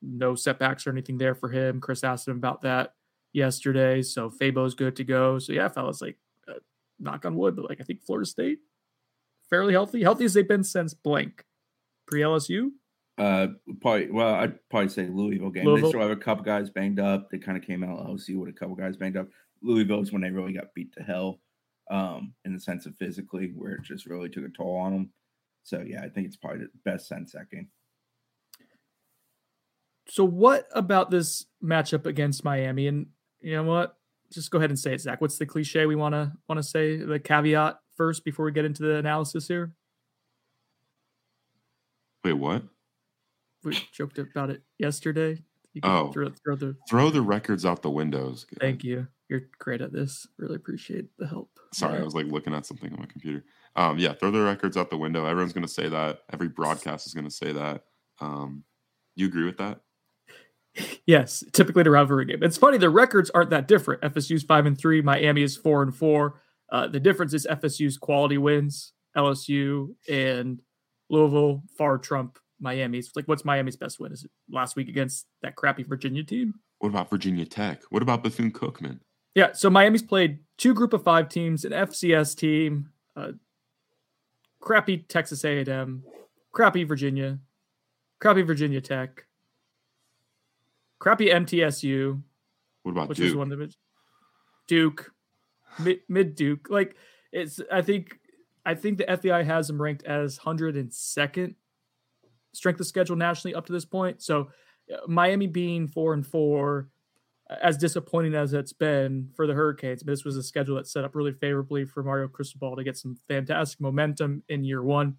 No 0.02 0.36
setbacks 0.36 0.88
or 0.88 0.92
anything 0.92 1.18
there 1.18 1.36
for 1.36 1.50
him. 1.50 1.82
Chris 1.82 2.06
asked 2.06 2.28
him 2.28 2.38
about 2.38 2.62
that 2.62 2.94
yesterday. 3.34 4.02
So 4.02 4.30
Fabo's 4.30 4.76
good 4.76 4.96
to 4.98 5.04
go. 5.04 5.40
So 5.40 5.54
yeah, 5.54 5.70
fellas, 5.70 6.02
like 6.02 6.18
uh, 6.48 6.60
knock 7.00 7.26
on 7.26 7.36
wood, 7.36 7.56
but 7.56 7.70
like 7.70 7.82
I 7.82 7.84
think 7.84 8.04
Florida 8.04 8.26
State 8.26 8.60
fairly 9.50 9.74
healthy, 9.74 10.04
healthy 10.04 10.26
as 10.26 10.34
they've 10.34 10.48
been 10.48 10.64
since 10.64 10.94
blank 10.94 11.44
pre 12.06 12.22
LSU. 12.22 12.70
Uh, 13.18 13.48
probably. 13.82 14.12
Well, 14.12 14.34
I'd 14.36 14.70
probably 14.70 14.90
say 14.90 15.08
Louisville 15.08 15.50
game. 15.50 15.66
Louisville. 15.66 15.88
They 15.88 15.92
still 15.92 16.08
have 16.08 16.18
a 16.18 16.22
couple 16.22 16.44
guys 16.44 16.70
banged 16.70 17.00
up. 17.00 17.30
They 17.30 17.38
kind 17.38 17.58
of 17.58 17.64
came 17.64 17.84
out 17.84 18.08
LSU 18.08 18.38
with 18.38 18.50
a 18.50 18.58
couple 18.58 18.76
guys 18.76 18.96
banged 18.96 19.18
up. 19.18 19.28
Louisville 19.62 20.02
is 20.02 20.12
when 20.12 20.22
they 20.22 20.30
really 20.30 20.54
got 20.54 20.74
beat 20.74 20.94
to 20.94 21.04
hell, 21.04 21.42
um, 21.92 22.34
in 22.46 22.54
the 22.54 22.60
sense 22.60 22.86
of 22.86 22.96
physically, 22.96 23.52
where 23.56 23.74
it 23.74 23.84
just 23.84 24.06
really 24.06 24.30
took 24.30 24.46
a 24.46 24.50
toll 24.50 24.78
on 24.78 24.94
them. 24.94 25.10
So 25.64 25.84
yeah, 25.86 26.02
I 26.02 26.10
think 26.10 26.28
it's 26.28 26.38
probably 26.38 26.62
the 26.62 26.70
best 26.86 27.08
sense 27.08 27.34
that 27.34 27.50
game. 27.52 27.68
So 30.08 30.24
what 30.24 30.68
about 30.72 31.12
this 31.12 31.46
matchup 31.64 32.06
against 32.06 32.44
Miami? 32.44 32.88
And 32.88 33.08
you 33.42 33.54
know 33.56 33.64
what? 33.64 33.96
Just 34.32 34.52
go 34.52 34.58
ahead 34.58 34.70
and 34.70 34.80
say 34.80 34.94
it, 34.94 35.02
Zach. 35.02 35.22
What's 35.22 35.38
the 35.38 35.46
cliche 35.46 35.86
we 35.86 35.96
want 35.96 36.14
to 36.14 36.34
want 36.48 36.60
to 36.60 36.64
say? 36.64 36.98
The 36.98 37.20
caveat 37.20 37.80
first 37.96 38.24
before 38.24 38.46
we 38.46 38.52
get 38.52 38.66
into 38.66 38.84
the 38.84 38.96
analysis 38.96 39.48
here. 39.48 39.74
Wait, 42.24 42.34
what? 42.34 42.64
We 43.64 43.78
joked 43.92 44.20
about 44.20 44.50
it 44.50 44.62
yesterday. 44.78 45.42
oh, 45.84 46.12
throw, 46.12 46.30
throw, 46.44 46.56
the 46.56 46.76
throw 46.90 47.10
the 47.10 47.22
records 47.22 47.66
out 47.66 47.82
the 47.82 47.90
windows. 47.90 48.46
Thank 48.60 48.84
you. 48.84 49.08
You're 49.30 49.44
great 49.60 49.82
at 49.82 49.94
this. 49.94 50.28
Really 50.38 50.56
appreciate 50.56 51.06
the 51.18 51.28
help. 51.28 51.52
Sorry, 51.74 51.94
yeah. 51.94 52.02
I 52.02 52.04
was 52.04 52.16
like 52.16 52.26
looking 52.26 52.54
at 52.54 52.66
something 52.66 52.92
on 52.92 53.00
my 53.00 53.06
computer. 53.06 53.44
Um, 53.76 54.00
yeah, 54.00 54.14
throw 54.14 54.32
the 54.32 54.42
records 54.42 54.76
out 54.76 54.90
the 54.90 54.98
window. 54.98 55.26
Everyone's 55.26 55.54
going 55.54 55.66
to 55.66 55.72
say 55.72 55.88
that. 55.88 56.22
Every 56.34 56.50
broadcast 56.50 57.06
is 57.06 57.14
going 57.14 57.28
to 57.28 57.32
say 57.32 57.52
that. 57.52 57.84
Um, 58.20 58.64
you 59.16 59.28
agree 59.28 59.46
with 59.46 59.58
that? 59.58 59.82
Yes, 61.06 61.44
typically 61.54 61.84
the 61.84 61.92
rivalry 61.92 62.26
game. 62.26 62.44
It's 62.44 62.58
funny 62.58 62.78
the 62.78 62.90
records 62.90 63.30
aren't 63.32 63.50
that 63.50 63.68
different. 63.68 64.02
FSU's 64.02 64.44
five 64.44 64.66
and 64.66 64.78
three, 64.78 65.02
Miami 65.02 65.42
is 65.44 65.58
four 65.58 65.82
and 65.82 65.96
four. 65.96 66.42
Uh, 66.72 66.88
the 66.88 67.00
difference 67.00 67.34
is 67.34 67.48
FSU's 67.50 67.98
quality 67.98 68.38
wins. 68.38 68.94
LSU 69.18 69.96
and 70.08 70.62
Louisville 71.10 71.64
far 71.78 71.98
trump 71.98 72.38
Miami's. 72.60 73.12
Like, 73.16 73.28
what's 73.28 73.44
Miami's 73.44 73.76
best 73.76 74.00
win? 74.00 74.12
Is 74.12 74.24
it 74.24 74.32
last 74.50 74.76
week 74.76 74.88
against 74.88 75.26
that 75.42 75.56
crappy 75.56 75.84
Virginia 75.84 76.24
team? 76.24 76.54
What 76.80 76.90
about 76.90 77.10
Virginia 77.10 77.46
Tech? 77.46 77.84
What 77.90 78.02
about 78.02 78.24
Bethune 78.24 78.52
Cookman? 78.52 79.00
Yeah, 79.36 79.54
so 79.54 79.70
Miami's 79.70 80.02
played 80.02 80.40
two 80.58 80.74
group 80.74 80.94
of 80.94 81.04
five 81.04 81.30
teams, 81.30 81.66
an 81.66 81.72
FCS 81.72 82.36
team, 82.36 82.90
uh, 83.16 83.32
crappy 84.60 84.98
Texas 84.98 85.44
A&M, 85.44 86.04
crappy 86.52 86.84
Virginia, 86.84 87.40
crappy 88.20 88.42
Virginia 88.42 88.82
Tech, 88.82 89.26
crappy 91.00 91.28
MTSU. 91.28 92.22
What 92.84 92.92
about 92.92 93.10
which 93.10 93.18
Duke? 93.18 93.38
one 93.38 93.52
of 93.52 93.60
the 93.60 93.74
Duke, 94.68 95.12
mid, 95.80 96.00
mid 96.08 96.36
Duke. 96.36 96.68
Like 96.70 96.96
it's, 97.32 97.60
I 97.72 97.82
think, 97.82 98.20
I 98.66 98.76
think 98.76 98.98
the 99.00 99.06
FPI 99.06 99.46
has 99.46 99.68
them 99.68 99.82
ranked 99.82 100.04
as 100.04 100.40
102nd 100.40 101.56
strength 102.54 102.80
of 102.80 102.88
schedule 102.88 103.16
nationally 103.16 103.56
up 103.56 103.66
to 103.66 103.74
this 103.74 103.86
point. 103.86 104.22
So 104.22 104.50
uh, 104.92 104.98
Miami 105.08 105.48
being 105.48 105.88
four 105.88 106.14
and 106.14 106.26
four, 106.26 106.90
as 107.62 107.78
disappointing 107.78 108.36
as 108.36 108.54
it's 108.54 108.74
been 108.74 109.30
for 109.36 109.48
the 109.48 109.54
Hurricanes, 109.54 110.04
but 110.04 110.12
this 110.12 110.24
was 110.24 110.38
a 110.38 110.44
schedule 110.44 110.76
that 110.76 110.88
set 110.88 111.04
up 111.04 111.16
really 111.16 111.32
favorably 111.32 111.86
for 111.86 112.04
Mario 112.04 112.28
Cristobal 112.28 112.76
to 112.76 112.84
get 112.84 112.98
some 112.98 113.18
fantastic 113.28 113.82
momentum 113.82 114.44
in 114.50 114.64
year 114.64 114.84
one. 114.84 115.18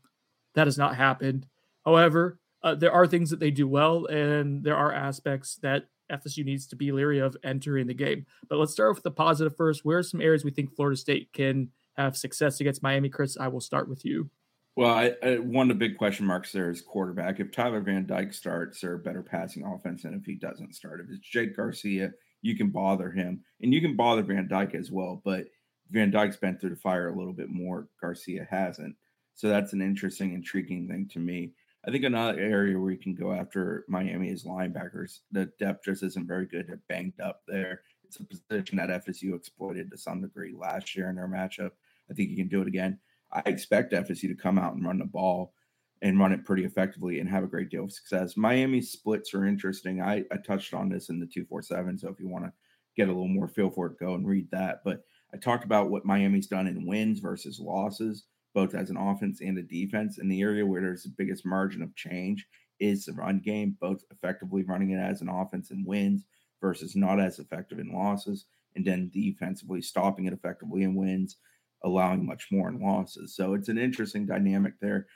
That 0.55 0.67
has 0.67 0.79
not 0.79 0.97
happened. 0.97 1.47
However, 1.85 2.39
uh, 2.63 2.75
there 2.75 2.93
are 2.93 3.07
things 3.07 3.31
that 3.31 3.41
they 3.41 3.51
do 3.51 3.67
well, 3.67 4.07
and 4.07 4.63
there 4.63 4.77
are 4.77 4.93
aspects 4.93 5.57
that 5.63 5.87
FSU 6.11 6.45
needs 6.45 6.67
to 6.69 6.77
be 6.77 6.93
leery 6.93 7.21
of 7.21 7.37
entering 7.45 7.87
the 7.87 7.95
game. 7.95 8.27
But 8.49 8.59
let's 8.59 8.73
start 8.73 8.91
off 8.91 8.97
with 8.97 9.05
the 9.05 9.11
positive 9.11 9.57
first. 9.57 9.85
Where 9.85 9.99
are 9.99 10.03
some 10.03 10.21
areas 10.21 10.45
we 10.45 10.51
think 10.51 10.75
Florida 10.75 10.97
State 10.97 11.33
can 11.33 11.71
have 11.97 12.17
success 12.17 12.61
against 12.61 12.83
Miami? 12.83 13.09
Chris, 13.09 13.37
I 13.39 13.49
will 13.49 13.61
start 13.61 13.89
with 13.89 14.05
you. 14.05 14.31
Well, 14.77 14.91
I, 14.91 15.15
I, 15.23 15.39
one 15.39 15.71
of 15.71 15.79
the 15.79 15.87
big 15.87 15.99
question 15.99 16.27
marks 16.27 16.53
there 16.53 16.71
is 16.71 16.81
quarterback. 16.81 17.41
If 17.41 17.51
Tyler 17.51 17.81
Van 17.81 18.07
Dyke 18.07 18.33
starts, 18.33 18.81
they're 18.81 18.95
a 18.95 18.99
better 18.99 19.23
passing 19.23 19.65
offense 19.65 20.03
than 20.03 20.15
if 20.15 20.25
he 20.25 20.35
doesn't 20.35 20.75
start. 20.75 21.01
If 21.01 21.07
it's 21.11 21.29
Jake 21.29 21.57
Garcia, 21.57 22.13
you 22.43 22.57
can 22.57 22.71
bother 22.71 23.11
him, 23.11 23.43
and 23.61 23.75
you 23.75 23.81
can 23.81 23.97
bother 23.97 24.23
Van 24.23 24.49
Dyke 24.49 24.75
as 24.75 24.91
well. 24.91 25.21
But 25.25 25.47
Van 25.91 26.11
Dyke's 26.11 26.37
been 26.37 26.57
through 26.57 26.71
the 26.71 26.77
fire 26.77 27.09
a 27.09 27.17
little 27.17 27.33
bit 27.33 27.51
more. 27.51 27.89
Garcia 28.01 28.47
hasn't, 28.49 28.95
so 29.35 29.49
that's 29.49 29.73
an 29.73 29.83
interesting, 29.83 30.35
intriguing 30.35 30.89
thing 30.89 31.09
to 31.13 31.19
me. 31.19 31.53
I 31.87 31.91
think 31.91 32.05
another 32.05 32.39
area 32.39 32.79
where 32.79 32.91
you 32.91 32.99
can 32.99 33.15
go 33.15 33.33
after 33.33 33.85
Miami 33.89 34.29
is 34.29 34.45
linebackers. 34.45 35.21
The 35.33 35.47
depth 35.59 35.85
just 35.85 36.03
isn't 36.03 36.27
very 36.27 36.47
good. 36.47 36.67
They're 36.69 36.83
banged 36.89 37.21
up 37.21 37.43
there. 37.49 37.83
It's 38.05 38.21
a 38.21 38.25
position 38.25 38.77
that 38.77 39.07
FSU 39.07 39.35
exploited 39.35 39.91
to 39.91 39.97
some 39.97 40.21
degree 40.21 40.55
last 40.55 40.95
year 40.95 41.09
in 41.09 41.17
their 41.17 41.29
matchup. 41.29 41.71
I 42.11 42.15
think 42.15 42.29
you 42.31 42.37
can 42.37 42.49
do 42.49 42.61
it 42.61 42.69
again. 42.69 42.99
I 43.33 43.43
expect 43.47 43.93
FSU 43.93 44.29
to 44.29 44.35
come 44.35 44.59
out 44.59 44.75
and 44.75 44.85
run 44.85 44.99
the 44.99 45.05
ball 45.05 45.55
and 46.03 46.19
run 46.19 46.33
it 46.33 46.45
pretty 46.45 46.65
effectively 46.65 47.21
and 47.21 47.29
have 47.29 47.45
a 47.45 47.49
great 47.49 47.71
deal 47.71 47.85
of 47.85 47.93
success. 47.93 48.37
Miami's 48.37 48.91
splits 48.91 49.33
are 49.33 49.47
interesting. 49.47 50.03
I, 50.03 50.25
I 50.33 50.37
touched 50.39 50.75
on 50.75 50.89
this 50.89 51.09
in 51.09 51.21
the 51.21 51.27
247. 51.27 51.99
So 51.99 52.09
if 52.09 52.19
you 52.19 52.29
want 52.29 52.47
to 52.47 52.53
get 52.97 53.09
a 53.09 53.13
little 53.13 53.29
more 53.29 53.49
feel 53.49 53.71
for 53.71 53.87
it, 53.87 53.99
go 53.99 54.15
and 54.15 54.27
read 54.27 54.51
that. 54.51 54.81
But 54.85 55.05
I 55.33 55.37
talked 55.37 55.65
about 55.65 55.91
what 55.91 56.05
Miami's 56.05 56.47
done 56.47 56.67
in 56.67 56.87
wins 56.87 57.21
versus 57.21 57.61
losses, 57.61 58.25
both 58.55 58.75
as 58.75 58.91
an 58.91 58.97
offense 58.97 59.41
and 59.41 59.59
a 59.59 59.63
defense. 59.63 60.19
And 60.19 60.31
the 60.31 60.41
area 60.41 60.67
where 60.67 60.81
there's 60.81 61.05
the 61.05 61.15
biggest 61.17 61.47
margin 61.47 61.83
of 61.83 61.95
change 61.95 62.47
is 62.79 63.05
the 63.05 63.13
run 63.13 63.41
game, 63.45 63.77
both 63.81 64.03
effectively 64.11 64.63
running 64.63 64.91
it 64.91 64.99
as 64.99 65.21
an 65.21 65.29
offense 65.29 65.71
in 65.71 65.85
wins 65.85 66.25
versus 66.61 66.97
not 66.97 67.21
as 67.21 67.39
effective 67.39 67.79
in 67.79 67.93
losses. 67.93 68.47
And 68.77 68.85
then 68.85 69.11
defensively 69.13 69.83
stopping 69.83 70.27
it 70.27 70.33
effectively 70.33 70.85
in 70.85 70.95
wins 70.95 71.37
allowing 71.83 72.25
much 72.25 72.49
more 72.53 72.69
in 72.69 72.81
losses. 72.81 73.35
So 73.35 73.55
it's 73.55 73.69
an 73.69 73.79
interesting 73.79 74.27
dynamic 74.27 74.75
there. 74.81 75.07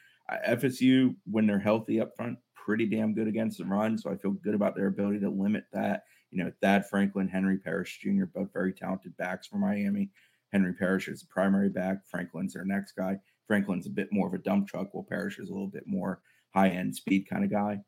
FSU, 0.49 1.15
when 1.31 1.47
they're 1.47 1.59
healthy 1.59 2.01
up 2.01 2.17
front, 2.17 2.39
pretty 2.57 2.87
damn 2.87 3.15
good 3.15 3.29
against 3.29 3.59
the 3.59 3.65
run. 3.65 3.99
So 3.99 4.11
I 4.11 4.17
feel 4.17 4.33
good 4.33 4.55
about 4.55 4.75
their 4.75 4.87
ability 4.87 5.21
to 5.21 5.29
limit 5.29 5.65
that. 5.73 6.05
You 6.31 6.43
know, 6.43 6.53
Thad 6.63 6.89
Franklin, 6.89 7.29
Henry 7.29 7.59
Parrish 7.59 8.01
Jr., 8.03 8.25
both 8.25 8.53
very 8.53 8.73
talented 8.73 9.17
backs 9.17 9.47
for 9.47 9.59
Miami. 9.59 10.11
Henry 10.55 10.73
Parrish 10.73 11.09
is 11.09 11.21
the 11.21 11.27
primary 11.27 11.69
back. 11.69 12.07
Franklin's 12.11 12.55
their 12.55 12.65
next 12.65 12.93
guy. 12.93 13.19
Franklin's 13.47 13.87
a 13.87 13.91
bit 13.91 14.09
more 14.11 14.27
of 14.27 14.33
a 14.33 14.39
dump 14.39 14.67
truck, 14.67 14.95
while 14.95 15.05
Parrish 15.05 15.39
is 15.39 15.51
a 15.51 15.53
little 15.53 15.69
bit 15.69 15.87
more 15.87 16.23
high 16.55 16.71
end 16.71 16.97
speed 16.97 17.29
kind 17.29 17.45
of 17.45 17.51
guy 17.51 17.81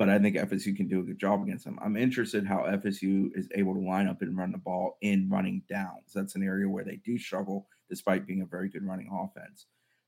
but 0.00 0.08
I 0.08 0.18
think 0.18 0.36
FSU 0.36 0.74
can 0.74 0.88
do 0.88 1.00
a 1.00 1.02
good 1.02 1.18
job 1.18 1.42
against 1.42 1.66
them. 1.66 1.78
I'm 1.82 1.94
interested 1.94 2.46
how 2.46 2.60
FSU 2.60 3.36
is 3.36 3.50
able 3.54 3.74
to 3.74 3.86
line 3.86 4.08
up 4.08 4.22
and 4.22 4.34
run 4.34 4.50
the 4.50 4.56
ball 4.56 4.96
in 5.02 5.28
running 5.28 5.60
downs. 5.68 6.14
That's 6.14 6.36
an 6.36 6.42
area 6.42 6.66
where 6.66 6.84
they 6.84 7.02
do 7.04 7.18
struggle, 7.18 7.66
despite 7.90 8.26
being 8.26 8.40
a 8.40 8.46
very 8.46 8.70
good 8.70 8.82
running 8.82 9.10
offense. 9.12 9.66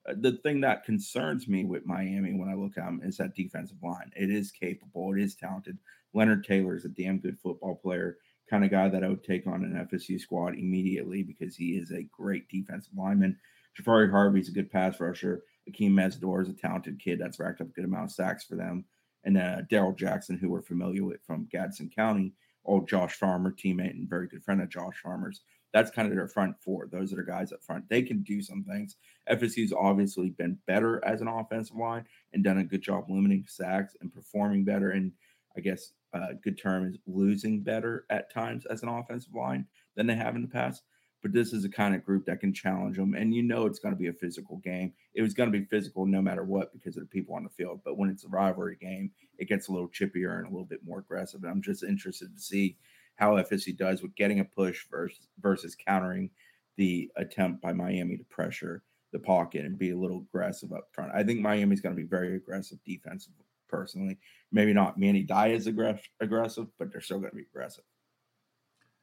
Uh, 0.08 0.14
the 0.18 0.38
thing 0.38 0.62
that 0.62 0.86
concerns 0.86 1.46
me 1.46 1.66
with 1.66 1.84
Miami 1.84 2.32
when 2.32 2.48
I 2.48 2.54
look 2.54 2.78
at 2.78 2.86
them 2.86 3.02
is 3.04 3.18
that 3.18 3.34
defensive 3.34 3.76
line. 3.82 4.10
It 4.16 4.30
is 4.30 4.50
capable, 4.50 5.12
it 5.12 5.20
is 5.20 5.34
talented. 5.34 5.76
Leonard 6.14 6.46
Taylor 6.46 6.74
is 6.74 6.86
a 6.86 6.88
damn 6.88 7.18
good 7.18 7.38
football 7.38 7.74
player, 7.74 8.16
kind 8.52 8.64
of 8.64 8.70
guy 8.70 8.88
that 8.88 9.02
I 9.02 9.08
would 9.08 9.24
take 9.24 9.46
on 9.46 9.64
an 9.64 9.88
FSU 9.90 10.20
squad 10.20 10.54
immediately 10.54 11.22
because 11.22 11.56
he 11.56 11.70
is 11.70 11.90
a 11.90 12.06
great 12.12 12.48
defensive 12.48 12.92
lineman. 12.96 13.38
Jahfari 13.76 14.10
Harvey's 14.10 14.48
a 14.48 14.52
good 14.52 14.70
pass 14.70 15.00
rusher. 15.00 15.42
Akeem 15.68 15.92
Mesidor 15.92 16.42
is 16.42 16.48
a 16.48 16.52
talented 16.52 17.00
kid 17.00 17.18
that's 17.18 17.40
racked 17.40 17.60
up 17.60 17.68
a 17.68 17.72
good 17.72 17.86
amount 17.86 18.04
of 18.04 18.12
sacks 18.12 18.44
for 18.44 18.56
them 18.56 18.84
and 19.24 19.38
uh, 19.38 19.62
Daryl 19.70 19.96
Jackson, 19.96 20.36
who 20.36 20.50
we're 20.50 20.62
familiar 20.62 21.04
with 21.04 21.24
from 21.24 21.48
Gadsden 21.50 21.90
County, 21.94 22.32
old 22.64 22.88
Josh 22.88 23.14
Farmer 23.14 23.52
teammate 23.52 23.90
and 23.90 24.08
very 24.08 24.28
good 24.28 24.44
friend 24.44 24.60
of 24.60 24.68
Josh 24.68 24.96
Farmer's. 25.02 25.42
That's 25.72 25.90
kind 25.90 26.08
of 26.08 26.14
their 26.14 26.28
front 26.28 26.56
four. 26.60 26.86
Those 26.90 27.12
are 27.12 27.16
the 27.16 27.22
guys 27.22 27.52
up 27.52 27.64
front. 27.64 27.88
They 27.88 28.02
can 28.02 28.22
do 28.22 28.42
some 28.42 28.62
things. 28.64 28.96
FSU's 29.30 29.72
obviously 29.72 30.30
been 30.30 30.58
better 30.66 31.02
as 31.04 31.22
an 31.22 31.28
offensive 31.28 31.76
line 31.76 32.04
and 32.32 32.44
done 32.44 32.58
a 32.58 32.64
good 32.64 32.82
job 32.82 33.06
limiting 33.08 33.44
sacks 33.48 33.96
and 34.00 34.12
performing 34.12 34.64
better. 34.64 34.90
And 34.90 35.12
I 35.56 35.60
guess 35.60 35.92
uh, 36.14 36.28
good 36.42 36.58
term 36.58 36.88
is 36.88 36.98
losing 37.06 37.60
better 37.60 38.04
at 38.10 38.32
times 38.32 38.66
as 38.66 38.82
an 38.82 38.88
offensive 38.88 39.34
line 39.34 39.66
than 39.96 40.06
they 40.06 40.14
have 40.14 40.36
in 40.36 40.42
the 40.42 40.48
past 40.48 40.82
but 41.22 41.32
this 41.32 41.52
is 41.52 41.64
a 41.64 41.68
kind 41.68 41.94
of 41.94 42.04
group 42.04 42.26
that 42.26 42.40
can 42.40 42.52
challenge 42.52 42.96
them. 42.96 43.14
And 43.14 43.32
you 43.32 43.42
know 43.42 43.64
it's 43.64 43.78
going 43.78 43.94
to 43.94 43.98
be 43.98 44.08
a 44.08 44.12
physical 44.12 44.56
game. 44.58 44.92
It 45.14 45.22
was 45.22 45.34
going 45.34 45.50
to 45.50 45.58
be 45.58 45.64
physical 45.64 46.04
no 46.04 46.20
matter 46.20 46.42
what 46.42 46.72
because 46.72 46.96
of 46.96 47.04
the 47.04 47.08
people 47.08 47.36
on 47.36 47.44
the 47.44 47.50
field. 47.50 47.80
But 47.84 47.96
when 47.96 48.10
it's 48.10 48.24
a 48.24 48.28
rivalry 48.28 48.76
game, 48.80 49.12
it 49.38 49.48
gets 49.48 49.68
a 49.68 49.72
little 49.72 49.88
chippier 49.88 50.38
and 50.38 50.46
a 50.46 50.50
little 50.50 50.66
bit 50.66 50.84
more 50.84 50.98
aggressive. 50.98 51.42
And 51.42 51.50
I'm 51.50 51.62
just 51.62 51.84
interested 51.84 52.34
to 52.34 52.42
see 52.42 52.76
how 53.14 53.36
FSU 53.36 53.76
does 53.76 54.02
with 54.02 54.16
getting 54.16 54.40
a 54.40 54.44
push 54.44 54.84
versus 54.90 55.28
versus 55.40 55.76
countering 55.76 56.28
the 56.76 57.10
attempt 57.16 57.62
by 57.62 57.72
Miami 57.72 58.16
to 58.16 58.24
pressure 58.24 58.82
the 59.12 59.18
pocket 59.18 59.64
and 59.64 59.78
be 59.78 59.90
a 59.90 59.96
little 59.96 60.24
aggressive 60.28 60.72
up 60.72 60.88
front. 60.92 61.12
I 61.14 61.22
think 61.22 61.40
Miami's 61.40 61.82
going 61.82 61.94
to 61.94 62.02
be 62.02 62.08
very 62.08 62.34
aggressive 62.34 62.78
defensive 62.84 63.34
personally. 63.72 64.18
Maybe 64.52 64.72
not 64.72 64.98
Manny 64.98 65.22
Diaz 65.22 65.66
aggressive, 65.66 66.06
aggressive, 66.20 66.66
but 66.78 66.92
they're 66.92 67.00
still 67.00 67.18
going 67.18 67.30
to 67.30 67.36
be 67.36 67.46
aggressive. 67.50 67.84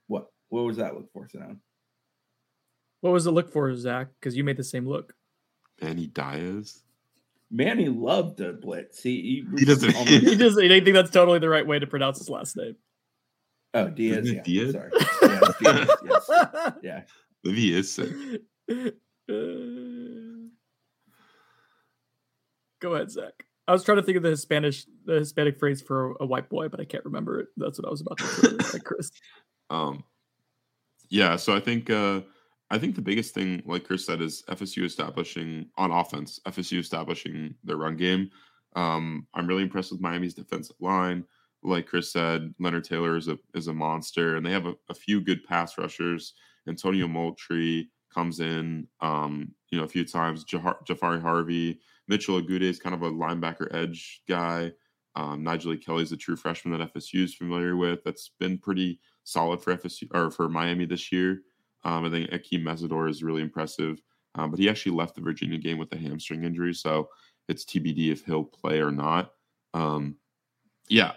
What 0.07 0.27
what 0.47 0.63
was 0.63 0.77
that 0.77 0.95
look 0.95 1.11
for, 1.11 1.27
Sinan? 1.27 1.59
What 3.01 3.11
was 3.11 3.25
the 3.25 3.31
look 3.31 3.51
for, 3.51 3.75
Zach? 3.75 4.09
Because 4.19 4.37
you 4.37 4.43
made 4.43 4.57
the 4.57 4.63
same 4.63 4.87
look. 4.87 5.13
Manny 5.81 6.07
Diaz. 6.07 6.83
Manny 7.51 7.89
loved 7.89 8.37
the 8.37 8.53
blitz. 8.53 9.01
He, 9.01 9.45
he 9.57 9.65
doesn't. 9.65 9.91
he 9.95 10.35
doesn't. 10.35 10.71
I 10.71 10.79
think 10.79 10.93
that's 10.93 11.09
totally 11.09 11.39
the 11.39 11.49
right 11.49 11.65
way 11.65 11.79
to 11.79 11.87
pronounce 11.87 12.19
his 12.19 12.29
last 12.29 12.55
name. 12.55 12.75
Oh, 13.73 13.89
Diaz. 13.89 14.31
Yeah, 14.31 14.41
Diaz? 14.43 14.73
Sorry. 14.73 14.91
Yeah, 15.21 15.39
Diaz, 15.59 15.89
yes. 16.03 16.29
yeah. 16.83 17.01
Maybe 17.43 17.61
he 17.61 17.77
is 17.77 17.91
sick. 17.91 18.09
Go 22.79 22.93
ahead, 22.93 23.11
Zach. 23.11 23.45
I 23.69 23.71
was 23.71 23.83
trying 23.83 23.97
to 23.97 24.03
think 24.03 24.17
of 24.17 24.23
the 24.23 24.35
Spanish, 24.35 24.87
the 25.05 25.19
Hispanic 25.19 25.59
phrase 25.59 25.79
for 25.79 26.15
a 26.19 26.25
white 26.25 26.49
boy, 26.49 26.69
but 26.69 26.79
I 26.79 26.85
can't 26.85 27.05
remember 27.05 27.39
it. 27.39 27.49
That's 27.55 27.77
what 27.77 27.87
I 27.87 27.91
was 27.91 28.01
about 28.01 28.17
to 28.17 28.63
say, 28.63 28.79
Chris. 28.83 29.11
Um, 29.69 30.03
yeah. 31.09 31.35
So 31.35 31.55
I 31.55 31.59
think 31.59 31.91
uh, 31.91 32.21
I 32.71 32.79
think 32.79 32.95
the 32.95 33.03
biggest 33.03 33.35
thing, 33.35 33.61
like 33.67 33.83
Chris 33.83 34.07
said, 34.07 34.21
is 34.21 34.43
FSU 34.49 34.85
establishing 34.85 35.67
on 35.77 35.91
offense. 35.91 36.39
FSU 36.47 36.79
establishing 36.79 37.53
their 37.63 37.77
run 37.77 37.95
game. 37.95 38.31
Um, 38.75 39.27
I'm 39.35 39.45
really 39.45 39.63
impressed 39.63 39.91
with 39.91 40.01
Miami's 40.01 40.33
defensive 40.33 40.77
line. 40.79 41.23
Like 41.61 41.85
Chris 41.85 42.11
said, 42.11 42.55
Leonard 42.59 42.85
Taylor 42.85 43.17
is 43.17 43.27
a 43.27 43.37
is 43.53 43.67
a 43.67 43.73
monster, 43.73 44.35
and 44.35 44.43
they 44.43 44.51
have 44.51 44.65
a, 44.65 44.73
a 44.89 44.95
few 44.95 45.21
good 45.21 45.43
pass 45.43 45.77
rushers. 45.77 46.33
Antonio 46.67 47.07
Moultrie 47.07 47.91
comes 48.11 48.39
in, 48.39 48.87
um, 49.01 49.53
you 49.69 49.77
know, 49.77 49.83
a 49.83 49.87
few 49.87 50.05
times. 50.05 50.43
Jahar- 50.43 50.83
Jahfari 50.87 51.21
Harvey, 51.21 51.79
Mitchell 52.09 52.41
Agude 52.41 52.63
is 52.63 52.79
kind 52.79 52.95
of 52.95 53.03
a 53.03 53.11
linebacker 53.11 53.73
edge 53.73 54.23
guy. 54.27 54.71
Um, 55.15 55.43
Nyjalik 55.43 55.85
Kelly 55.85 56.03
is 56.03 56.11
a 56.11 56.17
true 56.17 56.35
freshman 56.35 56.77
that 56.77 56.93
FSU 56.93 57.23
is 57.23 57.35
familiar 57.35 57.77
with. 57.77 58.03
That's 58.03 58.31
been 58.39 58.57
pretty 58.57 58.99
solid 59.23 59.61
for 59.61 59.75
FSU 59.75 60.07
or 60.13 60.31
for 60.31 60.49
Miami 60.49 60.85
this 60.85 61.11
year. 61.11 61.41
Um, 61.83 62.05
I 62.05 62.09
think 62.09 62.31
Akeem 62.31 62.63
Mesidor 62.63 63.09
is 63.09 63.23
really 63.23 63.41
impressive, 63.41 64.01
um, 64.35 64.51
but 64.51 64.59
he 64.59 64.69
actually 64.69 64.95
left 64.95 65.15
the 65.15 65.21
Virginia 65.21 65.57
game 65.57 65.77
with 65.77 65.93
a 65.93 65.97
hamstring 65.97 66.43
injury, 66.43 66.73
so 66.73 67.09
it's 67.47 67.63
TBD 67.63 68.11
if 68.11 68.25
he'll 68.25 68.43
play 68.43 68.81
or 68.81 68.91
not. 68.91 69.31
Um, 69.73 70.15
yeah, 70.89 71.13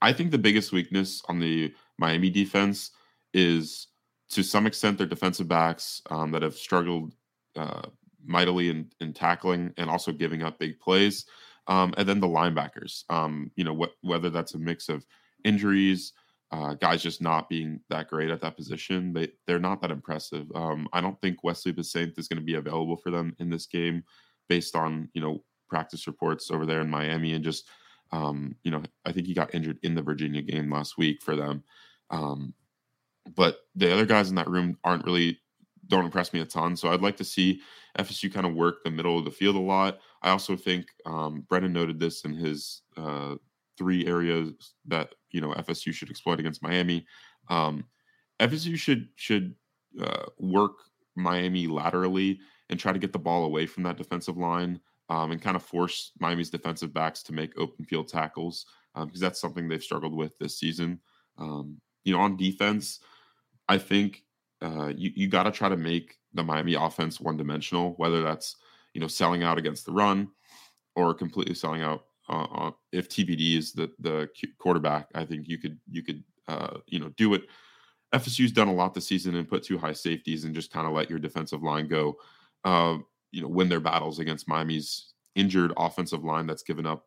I 0.00 0.12
think 0.12 0.30
the 0.30 0.38
biggest 0.38 0.72
weakness 0.72 1.22
on 1.28 1.38
the 1.38 1.74
Miami 1.98 2.30
defense 2.30 2.92
is 3.34 3.88
to 4.30 4.42
some 4.42 4.66
extent 4.66 4.98
their 4.98 5.06
defensive 5.06 5.48
backs 5.48 6.02
um, 6.10 6.30
that 6.30 6.42
have 6.42 6.54
struggled 6.54 7.14
uh, 7.56 7.82
mightily 8.26 8.68
in, 8.68 8.90
in 9.00 9.12
tackling 9.12 9.72
and 9.76 9.88
also 9.88 10.12
giving 10.12 10.42
up 10.42 10.58
big 10.58 10.78
plays. 10.80 11.26
Um, 11.68 11.94
and 11.96 12.08
then 12.08 12.20
the 12.20 12.28
linebackers, 12.28 13.04
um, 13.10 13.50
you 13.56 13.64
know, 13.64 13.74
wh- 13.74 14.04
whether 14.04 14.30
that's 14.30 14.54
a 14.54 14.58
mix 14.58 14.88
of 14.88 15.04
injuries, 15.44 16.12
uh, 16.52 16.74
guys 16.74 17.02
just 17.02 17.20
not 17.20 17.48
being 17.48 17.80
that 17.90 18.08
great 18.08 18.30
at 18.30 18.40
that 18.40 18.56
position, 18.56 19.12
they 19.12 19.28
they're 19.46 19.58
not 19.58 19.80
that 19.82 19.90
impressive. 19.90 20.46
Um, 20.54 20.88
I 20.92 21.00
don't 21.00 21.20
think 21.20 21.42
Wesley 21.42 21.72
Bissainthe 21.72 22.18
is 22.18 22.28
going 22.28 22.38
to 22.38 22.44
be 22.44 22.54
available 22.54 22.96
for 22.96 23.10
them 23.10 23.34
in 23.38 23.50
this 23.50 23.66
game, 23.66 24.04
based 24.48 24.76
on 24.76 25.08
you 25.12 25.20
know 25.20 25.42
practice 25.68 26.06
reports 26.06 26.50
over 26.52 26.64
there 26.64 26.80
in 26.80 26.88
Miami 26.88 27.32
and 27.32 27.42
just 27.42 27.68
um, 28.12 28.54
you 28.62 28.70
know 28.70 28.82
I 29.04 29.10
think 29.10 29.26
he 29.26 29.34
got 29.34 29.54
injured 29.54 29.78
in 29.82 29.96
the 29.96 30.02
Virginia 30.02 30.40
game 30.42 30.70
last 30.70 30.96
week 30.96 31.20
for 31.20 31.34
them. 31.34 31.64
Um, 32.10 32.54
but 33.34 33.58
the 33.74 33.92
other 33.92 34.06
guys 34.06 34.28
in 34.28 34.36
that 34.36 34.48
room 34.48 34.78
aren't 34.84 35.04
really 35.04 35.40
don't 35.88 36.04
impress 36.04 36.32
me 36.32 36.40
a 36.40 36.44
ton. 36.44 36.76
So 36.76 36.90
I'd 36.90 37.02
like 37.02 37.16
to 37.18 37.24
see 37.24 37.60
FSU 37.98 38.32
kind 38.32 38.46
of 38.46 38.54
work 38.54 38.84
the 38.84 38.90
middle 38.90 39.18
of 39.18 39.24
the 39.24 39.30
field 39.30 39.56
a 39.56 39.60
lot. 39.60 39.98
I 40.22 40.30
also 40.30 40.56
think 40.56 40.86
um, 41.04 41.44
Brennan 41.48 41.72
noted 41.72 41.98
this 41.98 42.24
in 42.24 42.34
his 42.34 42.82
uh, 42.96 43.36
three 43.78 44.06
areas 44.06 44.74
that 44.86 45.14
you 45.30 45.40
know 45.40 45.52
FSU 45.54 45.92
should 45.92 46.10
exploit 46.10 46.40
against 46.40 46.62
Miami. 46.62 47.06
Um, 47.48 47.84
FSU 48.40 48.76
should 48.76 49.08
should 49.16 49.54
uh, 50.00 50.26
work 50.38 50.72
Miami 51.14 51.66
laterally 51.66 52.40
and 52.68 52.78
try 52.78 52.92
to 52.92 52.98
get 52.98 53.12
the 53.12 53.18
ball 53.18 53.44
away 53.44 53.66
from 53.66 53.82
that 53.84 53.96
defensive 53.96 54.36
line 54.36 54.80
um, 55.08 55.30
and 55.30 55.40
kind 55.40 55.56
of 55.56 55.62
force 55.62 56.12
Miami's 56.18 56.50
defensive 56.50 56.92
backs 56.92 57.22
to 57.24 57.32
make 57.32 57.58
open 57.58 57.84
field 57.84 58.08
tackles 58.08 58.66
because 58.94 59.04
um, 59.14 59.20
that's 59.20 59.40
something 59.40 59.68
they've 59.68 59.82
struggled 59.82 60.14
with 60.14 60.36
this 60.38 60.58
season. 60.58 61.00
Um, 61.38 61.80
you 62.04 62.12
know, 62.12 62.20
on 62.20 62.36
defense, 62.36 63.00
I 63.68 63.78
think 63.78 64.22
uh, 64.66 64.88
you 64.96 65.12
you 65.14 65.28
got 65.28 65.44
to 65.44 65.50
try 65.50 65.68
to 65.68 65.76
make 65.76 66.16
the 66.34 66.42
Miami 66.42 66.74
offense 66.74 67.20
one 67.20 67.36
dimensional, 67.36 67.94
whether 67.96 68.22
that's 68.22 68.56
you 68.94 69.00
know 69.00 69.06
selling 69.06 69.42
out 69.42 69.58
against 69.58 69.86
the 69.86 69.92
run 69.92 70.28
or 70.94 71.14
completely 71.14 71.54
selling 71.54 71.82
out. 71.82 72.06
Uh, 72.28 72.44
uh 72.44 72.70
if 72.92 73.08
TVD 73.08 73.56
is 73.56 73.72
the 73.72 73.90
the 74.00 74.28
quarterback, 74.58 75.08
I 75.14 75.24
think 75.24 75.46
you 75.48 75.58
could 75.58 75.78
you 75.88 76.02
could 76.02 76.24
uh, 76.48 76.78
you 76.86 76.98
know 76.98 77.10
do 77.16 77.34
it. 77.34 77.44
FSU's 78.14 78.52
done 78.52 78.68
a 78.68 78.74
lot 78.74 78.94
this 78.94 79.06
season 79.06 79.34
and 79.36 79.48
put 79.48 79.62
two 79.62 79.78
high 79.78 79.92
safeties 79.92 80.44
and 80.44 80.54
just 80.54 80.72
kind 80.72 80.86
of 80.86 80.92
let 80.92 81.10
your 81.10 81.18
defensive 81.18 81.62
line 81.62 81.88
go. 81.88 82.16
Uh, 82.64 82.98
you 83.30 83.42
know, 83.42 83.48
win 83.48 83.68
their 83.68 83.80
battles 83.80 84.18
against 84.18 84.48
Miami's 84.48 85.12
injured 85.34 85.72
offensive 85.76 86.24
line 86.24 86.46
that's 86.46 86.62
given 86.62 86.86
up 86.86 87.04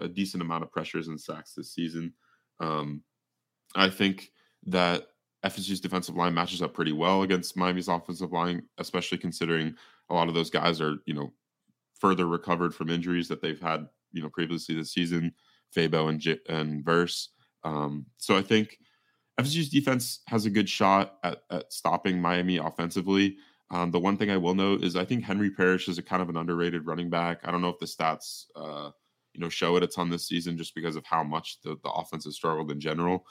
a 0.00 0.08
decent 0.08 0.42
amount 0.42 0.64
of 0.64 0.72
pressures 0.72 1.08
and 1.08 1.20
sacks 1.20 1.52
this 1.54 1.72
season. 1.72 2.12
Um, 2.60 3.02
I 3.76 3.90
think 3.90 4.32
that 4.66 5.08
FSU's 5.44 5.80
defensive 5.80 6.16
line 6.16 6.34
matches 6.34 6.62
up 6.62 6.74
pretty 6.74 6.92
well 6.92 7.22
against 7.22 7.56
Miami's 7.56 7.88
offensive 7.88 8.32
line, 8.32 8.62
especially 8.78 9.18
considering 9.18 9.74
a 10.10 10.14
lot 10.14 10.28
of 10.28 10.34
those 10.34 10.50
guys 10.50 10.80
are, 10.80 10.96
you 11.06 11.14
know, 11.14 11.32
further 11.98 12.26
recovered 12.26 12.74
from 12.74 12.90
injuries 12.90 13.28
that 13.28 13.40
they've 13.40 13.60
had, 13.60 13.88
you 14.12 14.22
know, 14.22 14.28
previously 14.28 14.74
this 14.74 14.92
season, 14.92 15.32
Fabo 15.74 16.08
and 16.08 16.20
J- 16.20 16.40
and 16.48 16.84
Verse. 16.84 17.30
Um, 17.64 18.06
so 18.16 18.36
I 18.36 18.42
think 18.42 18.78
FSU's 19.40 19.68
defense 19.68 20.20
has 20.26 20.46
a 20.46 20.50
good 20.50 20.68
shot 20.68 21.18
at, 21.22 21.42
at 21.50 21.72
stopping 21.72 22.20
Miami 22.20 22.56
offensively. 22.56 23.36
Um, 23.70 23.90
the 23.90 24.00
one 24.00 24.16
thing 24.16 24.30
I 24.30 24.36
will 24.36 24.54
note 24.54 24.82
is 24.82 24.96
I 24.96 25.04
think 25.04 25.24
Henry 25.24 25.50
Parrish 25.50 25.88
is 25.88 25.98
a 25.98 26.02
kind 26.02 26.22
of 26.22 26.28
an 26.28 26.36
underrated 26.36 26.86
running 26.86 27.10
back. 27.10 27.40
I 27.44 27.50
don't 27.50 27.62
know 27.62 27.68
if 27.68 27.78
the 27.78 27.86
stats, 27.86 28.46
uh, 28.56 28.90
you 29.34 29.40
know, 29.40 29.48
show 29.48 29.76
it 29.76 29.82
a 29.82 29.86
ton 29.86 30.10
this 30.10 30.26
season 30.26 30.56
just 30.56 30.74
because 30.74 30.96
of 30.96 31.04
how 31.04 31.22
much 31.22 31.60
the, 31.62 31.76
the 31.82 31.90
offense 31.90 32.24
has 32.24 32.34
struggled 32.34 32.72
in 32.72 32.80
general. 32.80 33.26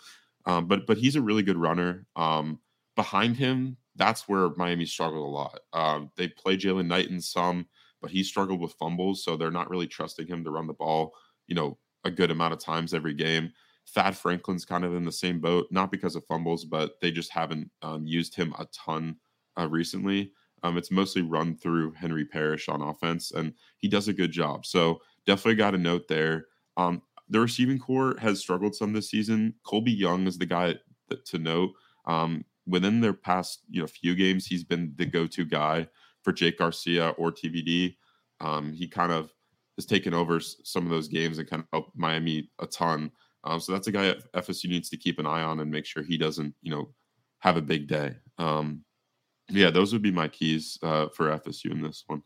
Um, 0.48 0.68
but 0.68 0.88
but 0.88 0.98
he's 0.98 1.18
a 1.18 1.22
really 1.22 1.44
good 1.44 1.58
runner. 1.58 2.08
Um, 2.16 2.62
behind 2.96 3.38
him, 3.38 3.78
that's 3.96 4.28
where 4.30 4.50
Miami 4.58 4.88
struggled 4.88 5.28
a 5.28 5.32
lot. 5.32 5.60
Um, 5.74 6.12
they 6.18 6.30
play 6.30 6.58
Jaylan 6.58 6.88
Knight 6.88 7.06
Knighton 7.10 7.22
some, 7.22 7.68
but 8.02 8.12
he 8.12 8.24
struggled 8.24 8.62
with 8.62 8.74
fumbles, 8.74 9.24
so 9.24 9.38
they're 9.38 9.52
not 9.52 9.70
really 9.70 9.88
trusting 9.88 10.28
him 10.28 10.44
to 10.46 10.52
run 10.52 10.68
the 10.68 10.74
ball. 10.74 11.14
You 11.48 11.56
know, 11.56 11.80
a 12.06 12.12
good 12.12 12.32
amount 12.32 12.54
of 12.54 12.60
times 12.60 12.94
every 12.94 13.14
game. 13.14 13.54
Thad 13.90 14.18
Franklin's 14.18 14.66
kind 14.66 14.84
of 14.86 14.96
in 14.96 15.06
the 15.06 15.12
same 15.12 15.40
boat, 15.40 15.68
not 15.72 15.92
because 15.92 16.16
of 16.16 16.26
fumbles, 16.26 16.66
but 16.66 17.00
they 17.02 17.12
just 17.12 17.32
haven't 17.32 17.72
um, 17.82 18.06
used 18.06 18.36
him 18.36 18.54
a 18.60 18.66
ton 18.74 19.18
uh, 19.60 19.68
recently. 19.70 20.32
Um, 20.64 20.78
it's 20.78 20.92
mostly 20.92 21.22
run 21.22 21.56
through 21.56 21.92
Henry 21.94 22.26
Parrish 22.26 22.68
on 22.68 22.82
offense, 22.82 23.32
and 23.32 23.54
he 23.78 23.88
does 23.88 24.08
a 24.08 24.14
good 24.14 24.32
job. 24.32 24.66
So 24.66 25.02
definitely 25.26 25.56
got 25.56 25.76
a 25.76 25.78
note 25.78 26.08
there. 26.08 26.48
Um, 26.78 27.02
the 27.30 27.40
receiving 27.40 27.80
core 27.80 28.16
has 28.20 28.40
struggled 28.40 28.76
some 28.76 28.94
this 28.94 29.10
season. 29.10 29.54
Colby 29.64 29.92
Young 29.92 30.28
is 30.28 30.38
the 30.38 30.46
guy 30.46 30.76
that, 31.10 31.26
to 31.26 31.38
note. 31.38 31.72
Um, 32.06 32.46
within 32.66 33.02
their 33.02 33.14
past, 33.14 33.62
you 33.70 33.82
know, 33.82 33.88
few 33.88 34.16
games, 34.16 34.46
he's 34.46 34.64
been 34.64 34.94
the 34.96 35.06
go-to 35.06 35.46
guy 35.46 35.88
for 36.24 36.32
Jake 36.32 36.58
Garcia 36.58 37.10
or 37.12 37.32
TVD. 37.32 37.96
Um, 38.40 38.74
he 38.74 38.88
kind 38.88 39.12
of 39.12 39.32
has 39.78 39.86
taken 39.86 40.14
over 40.14 40.40
some 40.40 40.84
of 40.84 40.90
those 40.90 41.08
games 41.08 41.38
and 41.38 41.50
kind 41.50 41.62
of 41.62 41.68
helped 41.72 41.98
Miami 41.98 42.50
a 42.60 42.68
ton. 42.68 43.12
Um, 43.44 43.60
so 43.60 43.72
that's 43.72 43.88
a 43.88 43.92
guy 43.92 44.16
FSU 44.36 44.70
needs 44.70 44.90
to 44.90 44.98
keep 44.98 45.20
an 45.20 45.26
eye 45.26 45.42
on 45.42 45.60
and 45.60 45.72
make 45.72 45.86
sure 45.86 46.04
he 46.04 46.18
doesn't, 46.18 46.54
you 46.62 46.72
know, 46.72 46.90
have 47.40 47.58
a 47.58 47.62
big 47.62 47.88
day. 47.88 48.16
Um, 48.38 48.84
yeah, 49.50 49.70
those 49.70 49.94
would 49.94 50.02
be 50.02 50.12
my 50.12 50.28
keys 50.28 50.78
uh, 50.84 51.08
for 51.10 51.30
FSU 51.30 51.72
in 51.72 51.82
this 51.82 52.04
one. 52.08 52.22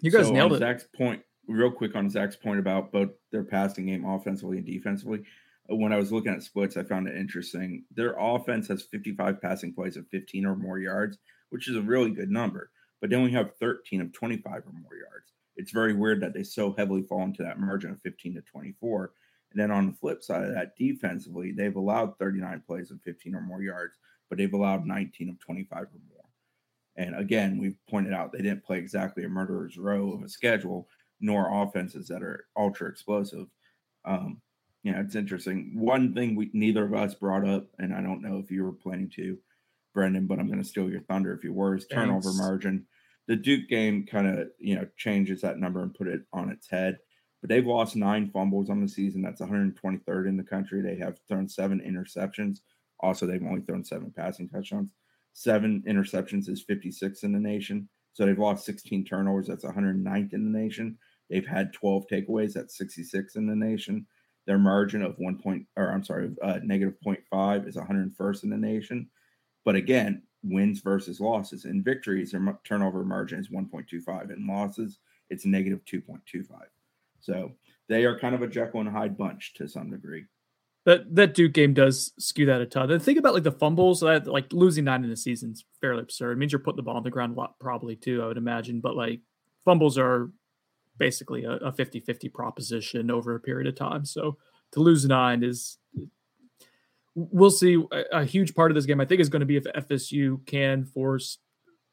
You 0.00 0.10
guys 0.10 0.26
so 0.26 0.32
nailed 0.32 0.52
on 0.52 0.56
it. 0.56 0.60
Zach's 0.60 0.86
point, 0.96 1.22
real 1.48 1.70
quick 1.70 1.94
on 1.94 2.10
Zach's 2.10 2.36
point 2.36 2.58
about 2.58 2.92
both 2.92 3.10
their 3.30 3.44
passing 3.44 3.86
game 3.86 4.04
offensively 4.04 4.58
and 4.58 4.66
defensively. 4.66 5.24
uh, 5.70 5.76
When 5.76 5.92
I 5.92 5.96
was 5.98 6.12
looking 6.12 6.32
at 6.32 6.42
splits, 6.42 6.76
I 6.76 6.82
found 6.82 7.08
it 7.08 7.16
interesting. 7.16 7.84
Their 7.90 8.14
offense 8.18 8.68
has 8.68 8.82
55 8.82 9.40
passing 9.40 9.72
plays 9.74 9.96
of 9.96 10.08
15 10.08 10.46
or 10.46 10.56
more 10.56 10.78
yards, 10.78 11.18
which 11.50 11.68
is 11.68 11.76
a 11.76 11.82
really 11.82 12.10
good 12.10 12.30
number, 12.30 12.70
but 13.00 13.10
then 13.10 13.22
we 13.22 13.32
have 13.32 13.56
13 13.58 14.00
of 14.00 14.12
25 14.12 14.66
or 14.66 14.72
more 14.72 14.96
yards. 14.96 15.32
It's 15.56 15.72
very 15.72 15.94
weird 15.94 16.20
that 16.20 16.34
they 16.34 16.42
so 16.42 16.72
heavily 16.72 17.02
fall 17.02 17.22
into 17.22 17.42
that 17.42 17.58
margin 17.58 17.90
of 17.90 18.00
15 18.02 18.34
to 18.34 18.42
24. 18.42 19.12
And 19.52 19.60
then 19.60 19.70
on 19.70 19.86
the 19.86 19.92
flip 19.96 20.22
side 20.22 20.44
of 20.44 20.54
that, 20.54 20.76
defensively, 20.76 21.52
they've 21.52 21.76
allowed 21.76 22.18
39 22.18 22.62
plays 22.66 22.90
of 22.90 23.00
15 23.02 23.34
or 23.34 23.40
more 23.40 23.62
yards, 23.62 23.96
but 24.28 24.36
they've 24.38 24.52
allowed 24.52 24.84
19 24.84 25.30
of 25.30 25.38
25 25.38 25.84
or 25.84 26.00
more. 26.10 26.24
And 26.96 27.14
again, 27.14 27.58
we've 27.58 27.78
pointed 27.88 28.12
out 28.12 28.32
they 28.32 28.42
didn't 28.42 28.64
play 28.64 28.78
exactly 28.78 29.24
a 29.24 29.28
murderer's 29.28 29.78
row 29.78 30.12
of 30.12 30.22
a 30.22 30.28
schedule, 30.28 30.88
nor 31.20 31.62
offenses 31.62 32.08
that 32.08 32.22
are 32.22 32.46
ultra 32.56 32.88
explosive. 32.88 33.46
Um, 34.04 34.40
you 34.82 34.92
know, 34.92 35.00
it's 35.00 35.16
interesting. 35.16 35.72
One 35.74 36.14
thing 36.14 36.36
we 36.36 36.50
neither 36.52 36.84
of 36.84 36.94
us 36.94 37.14
brought 37.14 37.46
up, 37.46 37.66
and 37.78 37.94
I 37.94 38.00
don't 38.00 38.22
know 38.22 38.38
if 38.38 38.50
you 38.50 38.64
were 38.64 38.72
planning 38.72 39.10
to, 39.16 39.36
Brendan, 39.94 40.26
but 40.26 40.38
I'm 40.38 40.46
going 40.46 40.62
to 40.62 40.68
steal 40.68 40.90
your 40.90 41.00
thunder 41.02 41.34
if 41.34 41.42
you 41.42 41.52
were, 41.52 41.74
is 41.74 41.86
turnover 41.86 42.30
Thanks. 42.30 42.38
margin. 42.38 42.86
The 43.26 43.36
Duke 43.36 43.68
game 43.68 44.06
kind 44.06 44.28
of 44.28 44.48
you 44.58 44.76
know 44.76 44.86
changes 44.96 45.40
that 45.40 45.58
number 45.58 45.82
and 45.82 45.94
put 45.94 46.06
it 46.06 46.22
on 46.32 46.50
its 46.50 46.68
head. 46.68 46.98
But 47.40 47.50
they've 47.50 47.66
lost 47.66 47.96
nine 47.96 48.30
fumbles 48.32 48.70
on 48.70 48.80
the 48.80 48.88
season. 48.88 49.22
That's 49.22 49.40
123rd 49.40 50.28
in 50.28 50.36
the 50.36 50.42
country. 50.42 50.80
They 50.82 50.96
have 50.96 51.18
thrown 51.28 51.48
seven 51.48 51.80
interceptions. 51.80 52.60
Also, 53.00 53.26
they've 53.26 53.42
only 53.42 53.60
thrown 53.60 53.84
seven 53.84 54.12
passing 54.16 54.48
touchdowns. 54.48 54.90
Seven 55.32 55.82
interceptions 55.86 56.48
is 56.48 56.62
56 56.62 57.24
in 57.24 57.32
the 57.32 57.38
nation. 57.38 57.88
So 58.16 58.24
they've 58.24 58.38
lost 58.38 58.64
16 58.64 59.04
turnovers. 59.04 59.46
That's 59.46 59.62
109th 59.62 60.32
in 60.32 60.50
the 60.50 60.58
nation. 60.58 60.96
They've 61.28 61.46
had 61.46 61.74
12 61.74 62.06
takeaways. 62.10 62.54
That's 62.54 62.78
66 62.78 63.36
in 63.36 63.46
the 63.46 63.54
nation. 63.54 64.06
Their 64.46 64.56
margin 64.56 65.02
of 65.02 65.18
one 65.18 65.36
point, 65.36 65.66
or 65.76 65.92
I'm 65.92 66.02
sorry, 66.02 66.30
uh, 66.40 66.60
negative 66.62 66.94
0.5 67.04 67.68
is 67.68 67.76
101st 67.76 68.44
in 68.44 68.48
the 68.48 68.56
nation. 68.56 69.10
But 69.66 69.76
again, 69.76 70.22
wins 70.42 70.80
versus 70.80 71.20
losses. 71.20 71.66
and 71.66 71.84
victories, 71.84 72.30
their 72.30 72.58
turnover 72.64 73.04
margin 73.04 73.38
is 73.38 73.50
1.25. 73.50 74.34
In 74.34 74.46
losses, 74.46 74.98
it's 75.28 75.44
negative 75.44 75.84
2.25. 75.84 76.46
So 77.20 77.52
they 77.86 78.06
are 78.06 78.18
kind 78.18 78.34
of 78.34 78.40
a 78.40 78.48
Jekyll 78.48 78.80
and 78.80 78.88
Hyde 78.88 79.18
bunch 79.18 79.52
to 79.56 79.68
some 79.68 79.90
degree. 79.90 80.24
That 80.86 81.14
that 81.16 81.34
Duke 81.34 81.52
game 81.52 81.74
does 81.74 82.12
skew 82.18 82.46
that 82.46 82.60
a 82.60 82.66
ton. 82.66 82.88
The 82.88 82.98
thing 82.98 83.18
about 83.18 83.34
like 83.34 83.42
the 83.42 83.52
fumbles, 83.52 84.00
that 84.00 84.26
like 84.26 84.52
losing 84.52 84.84
nine 84.84 85.04
in 85.04 85.10
the 85.10 85.16
season 85.16 85.50
is 85.50 85.64
fairly 85.80 86.02
absurd. 86.02 86.32
It 86.32 86.38
means 86.38 86.52
you're 86.52 86.60
putting 86.60 86.76
the 86.76 86.82
ball 86.82 86.96
on 86.96 87.02
the 87.02 87.10
ground 87.10 87.36
a 87.36 87.38
lot, 87.38 87.58
probably 87.58 87.96
too, 87.96 88.22
I 88.22 88.26
would 88.26 88.36
imagine. 88.38 88.80
But 88.80 88.96
like 88.96 89.20
fumbles 89.64 89.98
are 89.98 90.30
basically 90.96 91.44
a, 91.44 91.56
a 91.56 91.72
50-50 91.72 92.32
proposition 92.32 93.10
over 93.10 93.34
a 93.34 93.40
period 93.40 93.66
of 93.66 93.74
time. 93.74 94.04
So 94.04 94.38
to 94.72 94.80
lose 94.80 95.04
nine 95.04 95.42
is 95.42 95.76
we'll 97.16 97.50
see. 97.50 97.82
A, 97.92 98.20
a 98.20 98.24
huge 98.24 98.54
part 98.54 98.70
of 98.70 98.76
this 98.76 98.86
game, 98.86 99.00
I 99.00 99.06
think, 99.06 99.20
is 99.20 99.28
going 99.28 99.40
to 99.40 99.46
be 99.46 99.56
if 99.56 99.64
FSU 99.64 100.46
can 100.46 100.84
force 100.84 101.38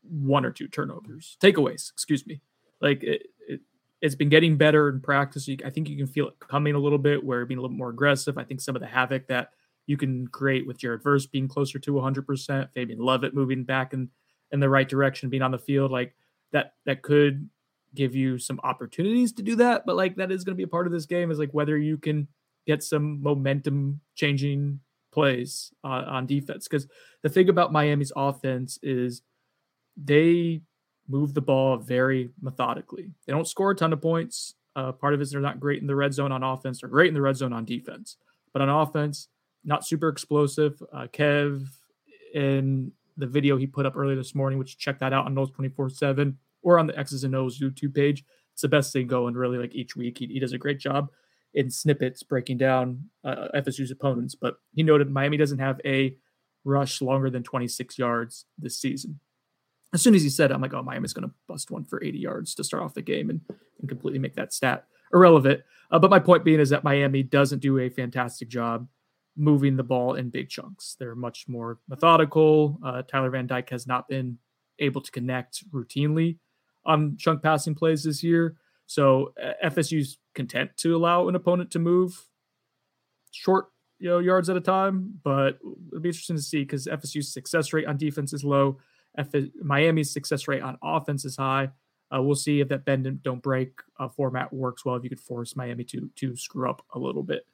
one 0.04 0.46
or 0.46 0.52
two 0.52 0.68
turnovers, 0.68 1.38
takeaways, 1.42 1.92
excuse 1.92 2.28
me. 2.28 2.42
Like 2.82 3.04
it, 3.04 3.28
it, 3.48 3.62
it's 4.04 4.16
been 4.16 4.28
getting 4.28 4.58
better 4.58 4.90
in 4.90 5.00
practice. 5.00 5.48
I 5.64 5.70
think 5.70 5.88
you 5.88 5.96
can 5.96 6.08
feel 6.08 6.28
it 6.28 6.38
coming 6.38 6.76
a 6.76 6.78
little 6.78 6.98
bit 6.98 7.24
where 7.24 7.46
being 7.46 7.58
a 7.58 7.62
little 7.62 7.76
more 7.76 7.90
aggressive. 7.90 8.38
I 8.38 8.44
think 8.44 8.60
some 8.60 8.76
of 8.76 8.82
the 8.82 8.88
havoc 8.88 9.28
that 9.28 9.52
you 9.88 9.96
can 9.96 10.28
create 10.28 10.68
with 10.68 10.78
Jared 10.78 11.02
Verse 11.02 11.26
being 11.26 11.48
closer 11.48 11.80
to 11.80 11.94
100%, 11.94 12.74
Fabian 12.74 13.00
Lovett 13.00 13.34
moving 13.34 13.64
back 13.64 13.94
in, 13.94 14.10
in 14.52 14.60
the 14.60 14.68
right 14.68 14.90
direction, 14.90 15.30
being 15.30 15.42
on 15.42 15.52
the 15.52 15.58
field, 15.58 15.90
like 15.90 16.14
that, 16.52 16.74
that 16.86 17.02
could 17.02 17.50
give 17.96 18.14
you 18.14 18.38
some 18.38 18.60
opportunities 18.66 19.32
to 19.32 19.42
do 19.42 19.56
that. 19.56 19.86
But 19.86 19.96
like 19.96 20.18
that 20.18 20.34
is 20.34 20.44
going 20.44 20.56
to 20.56 20.58
be 20.58 20.64
a 20.64 20.68
part 20.68 20.86
of 20.86 20.92
this 20.92 21.06
game 21.06 21.32
is 21.32 21.40
like 21.40 21.54
whether 21.54 21.78
you 21.78 21.98
can 21.98 22.28
get 22.68 22.84
some 22.84 23.24
momentum 23.24 24.02
changing 24.16 24.82
plays 25.14 25.72
uh, 25.86 26.04
on 26.08 26.26
defense. 26.26 26.68
Because 26.68 26.88
the 27.22 27.30
thing 27.30 27.48
about 27.48 27.72
Miami's 27.72 28.12
offense 28.18 28.80
is 28.84 29.22
they 29.96 30.62
move 31.08 31.34
the 31.34 31.42
ball 31.42 31.78
very 31.78 32.30
methodically. 32.42 33.12
They 33.26 33.34
don't 33.34 33.48
score 33.48 33.72
a 33.72 33.76
ton 33.76 33.94
of 33.94 34.02
points. 34.02 34.56
Uh, 34.76 34.92
part 34.92 35.14
of 35.14 35.20
it 35.20 35.24
is 35.24 35.32
they're 35.32 35.42
not 35.42 35.60
great 35.60 35.82
in 35.82 35.88
the 35.88 35.96
red 35.96 36.14
zone 36.14 36.32
on 36.32 36.44
offense. 36.44 36.82
They're 36.82 36.90
great 36.90 37.10
in 37.10 37.14
the 37.14 37.22
red 37.22 37.38
zone 37.38 37.54
on 37.54 37.66
defense. 37.66 38.18
But 38.54 38.62
on 38.62 38.70
offense, 38.70 39.28
not 39.64 39.86
super 39.86 40.10
explosive. 40.10 40.82
Uh, 40.92 41.08
Kev 41.12 41.68
in 42.34 42.92
the 43.18 43.28
video 43.28 43.58
he 43.58 43.68
put 43.68 43.86
up 43.86 43.96
earlier 43.96 44.16
this 44.16 44.34
morning, 44.34 44.58
which 44.58 44.78
check 44.78 45.00
that 45.00 45.14
out 45.14 45.26
on 45.26 45.36
Noles 45.36 45.54
24 45.54 45.90
7 45.90 46.38
or 46.64 46.80
on 46.80 46.88
the 46.88 46.98
X's 46.98 47.24
and 47.24 47.36
O's 47.36 47.60
YouTube 47.60 47.94
page. 47.94 48.24
It's 48.54 48.62
the 48.62 48.68
best 48.68 48.94
thing 48.94 49.08
going 49.08 49.34
really 49.36 49.58
like 49.58 49.76
each 49.76 49.96
week. 49.96 50.18
He, 50.18 50.28
he 50.28 50.40
does 50.40 50.54
a 50.54 50.58
great 50.58 50.80
job 50.80 51.10
in 51.54 51.70
snippets 51.70 52.24
breaking 52.24 52.58
down 52.58 53.10
uh, 53.24 53.48
FSU's 53.56 53.92
opponents. 53.92 54.36
But 54.36 54.56
he 54.74 54.84
noted 54.84 55.10
Miami 55.10 55.38
doesn't 55.38 55.60
have 55.60 55.80
a 55.86 56.16
rush 56.64 57.02
longer 57.02 57.30
than 57.30 57.44
26 57.44 57.98
yards 57.98 58.46
this 58.58 58.80
season. 58.80 59.20
As 59.94 60.02
soon 60.02 60.16
as 60.16 60.24
he 60.24 60.30
said, 60.30 60.52
it, 60.52 60.54
I'm 60.54 60.62
like, 60.62 60.74
oh, 60.74 60.82
Miami's 60.82 61.14
going 61.14 61.28
to 61.28 61.36
bust 61.48 61.72
one 61.72 61.84
for 61.84 62.04
80 62.04 62.18
yards 62.18 62.56
to 62.56 62.64
start 62.64 62.84
off 62.84 62.94
the 62.94 63.02
game 63.02 63.30
and, 63.30 63.42
and 63.80 63.90
completely 63.90 64.20
make 64.20 64.36
that 64.36 64.54
stat 64.54 64.86
irrelevant. 65.14 65.62
Uh, 65.92 66.00
but 66.00 66.10
my 66.10 66.20
point 66.20 66.44
being 66.44 66.60
is 66.60 66.70
that 66.70 66.84
Miami 66.84 67.22
doesn't 67.22 67.60
do 67.60 67.78
a 67.80 67.90
fantastic 67.90 68.50
job 68.50 68.88
moving 69.36 69.78
the 69.78 69.84
ball 69.84 70.16
in 70.16 70.30
big 70.30 70.50
chunks. 70.50 70.96
They're 71.00 71.16
much 71.16 71.46
more 71.48 71.80
methodical. 71.88 72.80
Uh, 72.84 73.04
Tyler 73.04 73.30
Van 73.30 73.48
Dyke 73.48 73.70
has 73.70 73.88
not 73.88 74.08
been 74.08 74.38
able 74.80 75.02
to 75.02 75.12
connect 75.12 75.70
routinely 75.72 76.38
on 76.86 77.18
chunk 77.18 77.44
passing 77.44 77.76
plays 77.76 78.04
this 78.04 78.24
year. 78.24 78.58
So 78.86 79.34
uh, 79.42 79.70
FSU's 79.70 80.18
content 80.36 80.72
to 80.78 80.96
allow 80.96 81.28
an 81.28 81.36
opponent 81.36 81.72
to 81.72 81.80
move 81.80 82.28
short 83.32 83.68
you 84.00 84.10
know 84.10 84.20
yards 84.20 84.50
at 84.50 84.58
a 84.58 84.62
time, 84.62 85.14
but 85.24 85.60
it'll 85.88 86.02
be 86.02 86.10
interesting 86.10 86.36
to 86.36 86.42
see 86.42 86.64
because 86.64 86.88
FSU's 86.88 87.34
success 87.34 87.72
rate 87.72 87.88
on 87.88 87.98
defense 87.98 88.34
is 88.34 88.44
low. 88.44 88.78
F- 89.18 89.28
Miami's 89.62 90.12
success 90.12 90.48
rate 90.48 90.62
on 90.62 90.78
offense 90.84 91.26
is 91.26 91.36
high. 91.38 91.70
Uh, 92.16 92.22
we'll 92.22 92.36
see 92.36 92.60
if 92.60 92.68
that 92.70 92.86
bend 92.86 93.08
and 93.08 93.22
don't 93.24 93.42
break 93.42 93.72
uh, 94.00 94.08
format 94.08 94.52
works 94.54 94.86
well. 94.86 94.96
If 94.96 95.04
you 95.04 95.10
could 95.10 95.20
force 95.20 95.56
Miami 95.56 95.84
to 95.86 96.10
to 96.18 96.36
screw 96.36 96.70
up 96.70 96.86
a 96.94 97.00
little 97.00 97.24
bit. 97.24 97.46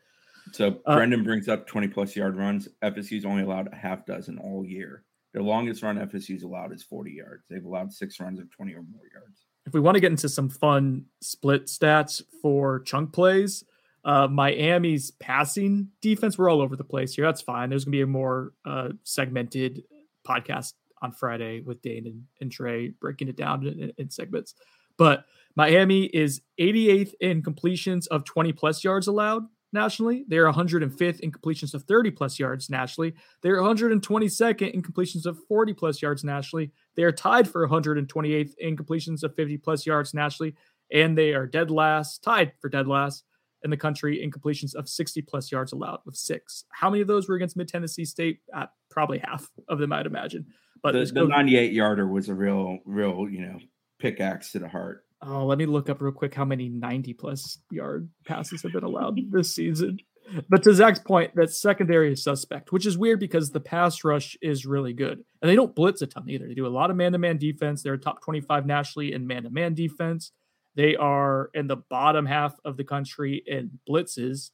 So 0.51 0.79
Uh, 0.85 0.95
Brendan 0.95 1.23
brings 1.23 1.47
up 1.47 1.67
20 1.67 1.87
plus 1.89 2.15
yard 2.15 2.35
runs. 2.35 2.67
FSU's 2.83 3.25
only 3.25 3.43
allowed 3.43 3.71
a 3.71 3.75
half 3.75 4.05
dozen 4.05 4.37
all 4.39 4.65
year. 4.65 5.03
The 5.33 5.41
longest 5.43 5.83
run 5.83 5.97
FSU's 5.97 6.43
allowed 6.43 6.73
is 6.73 6.81
40 6.81 7.11
yards. 7.11 7.43
They've 7.49 7.63
allowed 7.63 7.93
six 7.93 8.19
runs 8.19 8.39
of 8.39 8.49
20 8.49 8.73
or 8.73 8.81
more 8.81 9.03
yards. 9.13 9.45
if 9.67 9.73
we 9.73 9.79
want 9.79 9.95
to 9.95 10.01
get 10.01 10.09
into 10.11 10.27
some 10.27 10.49
fun 10.49 11.05
split 11.21 11.67
stats 11.67 12.23
for 12.41 12.79
chunk 12.79 13.13
plays, 13.13 13.63
uh, 14.03 14.27
Miami's 14.27 15.11
passing 15.11 15.89
defense, 16.01 16.37
we're 16.37 16.49
all 16.49 16.61
over 16.61 16.75
the 16.75 16.83
place 16.83 17.13
here. 17.13 17.25
That's 17.25 17.41
fine. 17.43 17.69
There's 17.69 17.85
going 17.85 17.91
to 17.91 17.97
be 17.97 18.01
a 18.01 18.07
more 18.07 18.53
uh, 18.65 18.89
segmented 19.03 19.83
podcast 20.27 20.73
on 21.01 21.11
Friday 21.11 21.61
with 21.61 21.81
Dane 21.81 22.07
and, 22.07 22.23
and 22.41 22.51
Trey 22.51 22.89
breaking 22.89 23.27
it 23.27 23.37
down 23.37 23.65
in, 23.65 23.91
in 23.97 24.09
segments. 24.09 24.55
But 24.97 25.25
Miami 25.55 26.05
is 26.05 26.41
88th 26.59 27.13
in 27.21 27.41
completions 27.41 28.07
of 28.07 28.25
20 28.25 28.53
plus 28.53 28.83
yards 28.83 29.07
allowed 29.07 29.43
nationally. 29.71 30.25
They're 30.27 30.51
105th 30.51 31.19
in 31.19 31.31
completions 31.31 31.73
of 31.73 31.83
30 31.83 32.11
plus 32.11 32.39
yards 32.39 32.69
nationally. 32.69 33.13
They're 33.41 33.61
122nd 33.61 34.71
in 34.71 34.81
completions 34.81 35.25
of 35.25 35.37
40 35.47 35.73
plus 35.73 36.01
yards 36.01 36.23
nationally. 36.23 36.71
They 36.95 37.03
are 37.03 37.11
tied 37.11 37.47
for 37.47 37.67
128th 37.67 38.53
in 38.57 38.75
completions 38.75 39.23
of 39.23 39.35
50 39.35 39.57
plus 39.57 39.85
yards 39.85 40.13
nationally, 40.13 40.55
and 40.91 41.17
they 41.17 41.33
are 41.33 41.45
dead 41.45 41.71
last, 41.71 42.23
tied 42.23 42.53
for 42.59 42.69
dead 42.69 42.87
last 42.87 43.23
in 43.63 43.69
the 43.69 43.77
country 43.77 44.23
in 44.23 44.31
completions 44.31 44.73
of 44.73 44.87
60 44.87 45.21
plus 45.23 45.51
yards 45.51 45.73
allowed 45.73 45.99
with 46.05 46.15
six. 46.15 46.65
How 46.71 46.89
many 46.89 47.01
of 47.01 47.07
those 47.07 47.27
were 47.27 47.35
against 47.35 47.57
Mid 47.57 47.67
Tennessee 47.67 48.05
State? 48.05 48.39
Uh, 48.53 48.67
probably 48.89 49.19
half 49.19 49.49
of 49.67 49.79
them, 49.79 49.93
I'd 49.93 50.05
imagine. 50.05 50.45
But 50.81 50.93
the, 50.93 50.99
let's 50.99 51.11
the 51.11 51.25
98 51.25 51.73
yarder 51.73 52.07
was 52.07 52.29
a 52.29 52.35
real, 52.35 52.79
real, 52.85 53.27
you 53.29 53.41
know, 53.41 53.59
pickaxe 53.99 54.51
to 54.53 54.59
the 54.59 54.69
heart. 54.69 55.03
Oh, 55.21 55.45
let 55.45 55.57
me 55.57 55.65
look 55.65 55.89
up 55.89 56.01
real 56.01 56.13
quick 56.13 56.33
how 56.33 56.45
many 56.45 56.69
90 56.69 57.13
plus 57.13 57.59
yard 57.71 58.09
passes 58.25 58.61
have 58.63 58.71
been 58.71 58.83
allowed 58.83 59.19
this 59.31 59.53
season. 59.53 59.99
But 60.47 60.63
to 60.63 60.73
Zach's 60.73 60.99
point, 60.99 61.35
that 61.35 61.49
secondary 61.49 62.13
is 62.13 62.23
suspect, 62.23 62.71
which 62.71 62.85
is 62.85 62.97
weird 62.97 63.19
because 63.19 63.49
the 63.49 63.59
pass 63.59 64.03
rush 64.03 64.37
is 64.41 64.65
really 64.65 64.93
good. 64.93 65.23
And 65.41 65.49
they 65.49 65.55
don't 65.55 65.75
blitz 65.75 66.01
a 66.01 66.07
ton 66.07 66.29
either. 66.29 66.47
They 66.47 66.53
do 66.53 66.67
a 66.67 66.69
lot 66.69 66.91
of 66.91 66.97
man 66.97 67.13
to 67.13 67.17
man 67.17 67.37
defense. 67.37 67.81
They're 67.81 67.97
top 67.97 68.21
25 68.21 68.65
nationally 68.65 69.13
in 69.13 69.25
man 69.25 69.43
to 69.43 69.49
man 69.49 69.73
defense. 69.73 70.31
They 70.75 70.95
are 70.95 71.49
in 71.53 71.67
the 71.67 71.77
bottom 71.77 72.25
half 72.25 72.53
of 72.63 72.77
the 72.77 72.83
country 72.83 73.43
in 73.45 73.79
blitzes. 73.89 74.51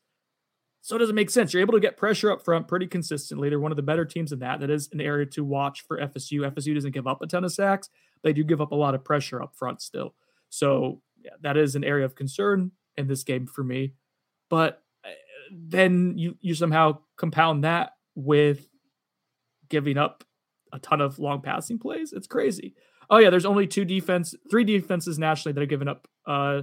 So 0.85 0.95
it 0.95 0.99
doesn't 0.99 1.15
make 1.15 1.31
sense. 1.31 1.51
You're 1.51 1.63
able 1.63 1.73
to 1.73 1.79
get 1.79 1.97
pressure 1.97 2.31
up 2.31 2.45
front 2.45 2.67
pretty 2.67 2.85
consistently. 2.85 3.49
They're 3.49 3.59
one 3.59 3.71
of 3.71 3.75
the 3.75 3.81
better 3.81 4.05
teams 4.05 4.31
in 4.31 4.37
that. 4.39 4.59
That 4.59 4.69
is 4.69 4.87
an 4.93 5.01
area 5.01 5.25
to 5.31 5.43
watch 5.43 5.81
for 5.81 5.97
FSU. 5.97 6.47
FSU 6.53 6.75
doesn't 6.75 6.91
give 6.91 7.07
up 7.07 7.23
a 7.23 7.25
ton 7.25 7.43
of 7.43 7.51
sacks. 7.51 7.89
They 8.21 8.33
do 8.33 8.43
give 8.43 8.61
up 8.61 8.71
a 8.71 8.75
lot 8.75 8.93
of 8.93 9.03
pressure 9.03 9.41
up 9.41 9.55
front 9.55 9.81
still. 9.81 10.13
So 10.49 11.01
yeah, 11.23 11.31
that 11.41 11.57
is 11.57 11.75
an 11.75 11.83
area 11.83 12.05
of 12.05 12.13
concern 12.13 12.69
in 12.97 13.07
this 13.07 13.23
game 13.23 13.47
for 13.47 13.63
me. 13.63 13.93
But 14.47 14.83
uh, 15.03 15.09
then 15.51 16.19
you 16.19 16.37
you 16.39 16.53
somehow 16.53 16.99
compound 17.17 17.63
that 17.63 17.93
with 18.13 18.67
giving 19.69 19.97
up 19.97 20.23
a 20.71 20.77
ton 20.77 21.01
of 21.01 21.17
long 21.17 21.41
passing 21.41 21.79
plays. 21.79 22.13
It's 22.13 22.27
crazy. 22.27 22.75
Oh 23.09 23.17
yeah, 23.17 23.31
there's 23.31 23.47
only 23.47 23.65
two 23.65 23.85
defense, 23.85 24.35
three 24.51 24.63
defenses 24.63 25.17
nationally 25.17 25.53
that 25.53 25.63
are 25.63 25.65
giving 25.65 25.87
up 25.87 26.07
uh 26.27 26.61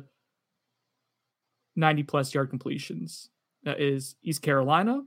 90 1.74 2.04
plus 2.04 2.32
yard 2.32 2.50
completions. 2.50 3.28
That 3.64 3.80
is 3.80 4.16
East 4.22 4.42
Carolina. 4.42 5.02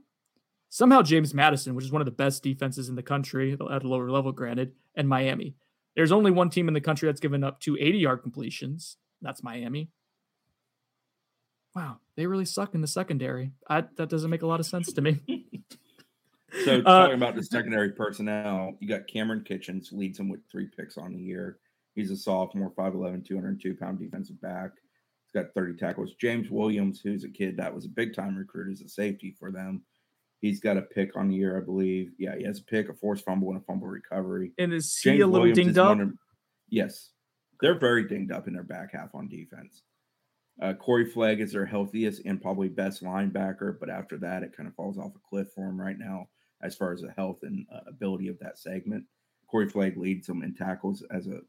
Somehow 0.68 1.02
James 1.02 1.32
Madison, 1.32 1.74
which 1.74 1.84
is 1.84 1.92
one 1.92 2.02
of 2.02 2.06
the 2.06 2.10
best 2.10 2.42
defenses 2.42 2.88
in 2.88 2.96
the 2.96 3.02
country 3.02 3.52
at 3.52 3.82
a 3.84 3.88
lower 3.88 4.10
level, 4.10 4.32
granted, 4.32 4.72
and 4.94 5.08
Miami. 5.08 5.54
There's 5.94 6.12
only 6.12 6.30
one 6.30 6.50
team 6.50 6.68
in 6.68 6.74
the 6.74 6.80
country 6.80 7.08
that's 7.08 7.20
given 7.20 7.44
up 7.44 7.60
two 7.60 7.76
80 7.78 7.98
yard 7.98 8.22
completions. 8.22 8.96
That's 9.22 9.42
Miami. 9.42 9.90
Wow, 11.74 11.98
they 12.16 12.26
really 12.26 12.44
suck 12.46 12.74
in 12.74 12.80
the 12.80 12.86
secondary. 12.86 13.52
I, 13.68 13.84
that 13.96 14.08
doesn't 14.08 14.30
make 14.30 14.42
a 14.42 14.46
lot 14.46 14.60
of 14.60 14.66
sense 14.66 14.92
to 14.92 15.02
me. 15.02 15.20
So 16.64 16.78
Uh, 16.78 16.82
talking 16.82 17.16
about 17.16 17.34
the 17.34 17.42
secondary 17.42 17.90
personnel, 17.90 18.76
you 18.80 18.88
got 18.88 19.06
Cameron 19.08 19.44
Kitchens 19.44 19.90
leads 19.92 20.16
them 20.16 20.28
with 20.28 20.40
three 20.50 20.68
picks 20.74 20.96
on 20.96 21.12
the 21.12 21.18
year. 21.18 21.58
He's 21.94 22.10
a 22.10 22.16
sophomore, 22.16 22.70
5'11, 22.70 23.26
202 23.26 23.74
pound 23.74 23.98
defensive 23.98 24.40
back. 24.40 24.70
He's 25.32 25.42
got 25.42 25.54
30 25.54 25.74
tackles. 25.76 26.14
James 26.20 26.50
Williams, 26.50 27.00
who's 27.00 27.24
a 27.24 27.28
kid 27.28 27.56
that 27.56 27.74
was 27.74 27.84
a 27.84 27.90
big 27.90 28.14
time 28.14 28.36
recruit, 28.36 28.72
is 28.72 28.82
a 28.82 28.88
safety 28.88 29.34
for 29.38 29.50
them. 29.50 29.82
He's 30.40 30.60
got 30.60 30.76
a 30.76 30.82
pick 30.82 31.16
on 31.16 31.28
the 31.28 31.34
year, 31.34 31.56
I 31.56 31.64
believe. 31.64 32.12
Yeah, 32.18 32.36
he 32.36 32.44
has 32.44 32.60
a 32.60 32.64
pick, 32.64 32.88
a 32.88 32.94
forced 32.94 33.24
fumble, 33.24 33.48
and 33.48 33.58
a 33.58 33.64
fumble 33.64 33.88
recovery. 33.88 34.52
And 34.58 34.72
is 34.72 34.96
he 34.98 35.20
a 35.20 35.26
little 35.26 35.40
Williams 35.40 35.56
dinged 35.56 35.78
up? 35.78 35.98
Of, 35.98 36.12
yes, 36.68 37.10
they're 37.60 37.78
very 37.78 38.06
dinged 38.06 38.32
up 38.32 38.46
in 38.46 38.54
their 38.54 38.62
back 38.62 38.92
half 38.92 39.14
on 39.14 39.28
defense. 39.28 39.82
Uh, 40.60 40.72
Corey 40.72 41.04
Flagg 41.04 41.40
is 41.40 41.52
their 41.52 41.66
healthiest 41.66 42.22
and 42.24 42.40
probably 42.40 42.68
best 42.68 43.02
linebacker, 43.02 43.78
but 43.78 43.90
after 43.90 44.16
that, 44.18 44.42
it 44.42 44.56
kind 44.56 44.68
of 44.68 44.74
falls 44.74 44.98
off 44.98 45.14
a 45.14 45.28
cliff 45.28 45.48
for 45.54 45.64
him 45.68 45.80
right 45.80 45.98
now 45.98 46.28
as 46.62 46.74
far 46.74 46.92
as 46.92 47.02
the 47.02 47.12
health 47.12 47.38
and 47.42 47.66
uh, 47.74 47.80
ability 47.88 48.28
of 48.28 48.38
that 48.38 48.58
segment. 48.58 49.04
Corey 49.46 49.68
Flagg 49.68 49.96
leads 49.96 50.26
them 50.26 50.42
in 50.42 50.54
tackles 50.54 51.04
as 51.10 51.26
a 51.26 51.40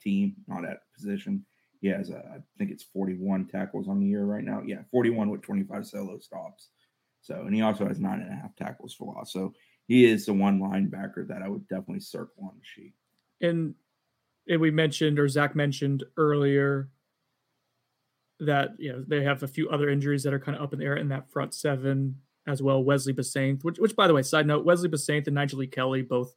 team, 0.00 0.34
not 0.46 0.64
at 0.64 0.78
position. 0.94 1.44
He 1.82 1.88
has, 1.88 2.10
a, 2.10 2.18
I 2.18 2.38
think 2.56 2.70
it's 2.70 2.84
41 2.84 3.48
tackles 3.48 3.88
on 3.88 4.00
the 4.00 4.06
year 4.06 4.24
right 4.24 4.44
now. 4.44 4.62
Yeah, 4.64 4.82
41 4.90 5.28
with 5.28 5.42
25 5.42 5.86
solo 5.86 6.18
stops. 6.18 6.68
So, 7.20 7.42
and 7.42 7.54
he 7.54 7.60
also 7.60 7.86
has 7.86 8.00
nine 8.00 8.20
and 8.20 8.32
a 8.32 8.34
half 8.36 8.56
tackles 8.56 8.94
for 8.94 9.12
loss. 9.12 9.32
So 9.32 9.52
he 9.86 10.06
is 10.06 10.24
the 10.24 10.32
one 10.32 10.60
linebacker 10.60 11.26
that 11.28 11.42
I 11.42 11.48
would 11.48 11.68
definitely 11.68 12.00
circle 12.00 12.44
on 12.44 12.52
the 12.56 12.64
sheet. 12.64 12.94
And 13.40 13.74
we 14.48 14.70
mentioned 14.70 15.18
or 15.18 15.28
Zach 15.28 15.54
mentioned 15.54 16.04
earlier 16.16 16.88
that 18.40 18.70
you 18.78 18.92
know 18.92 19.04
they 19.06 19.22
have 19.22 19.42
a 19.42 19.48
few 19.48 19.68
other 19.68 19.88
injuries 19.88 20.22
that 20.24 20.34
are 20.34 20.40
kind 20.40 20.56
of 20.56 20.62
up 20.62 20.72
in 20.72 20.80
the 20.80 20.84
air 20.84 20.96
in 20.96 21.08
that 21.08 21.30
front 21.30 21.54
seven 21.54 22.16
as 22.46 22.62
well. 22.62 22.82
Wesley 22.82 23.12
Bissainthe, 23.12 23.62
which, 23.62 23.78
which 23.78 23.94
by 23.94 24.06
the 24.06 24.14
way, 24.14 24.22
side 24.22 24.46
note, 24.46 24.64
Wesley 24.64 24.88
Bissainthe 24.88 25.28
and 25.28 25.36
Nyjalik 25.36 25.70
Kelly 25.70 26.02
both 26.02 26.34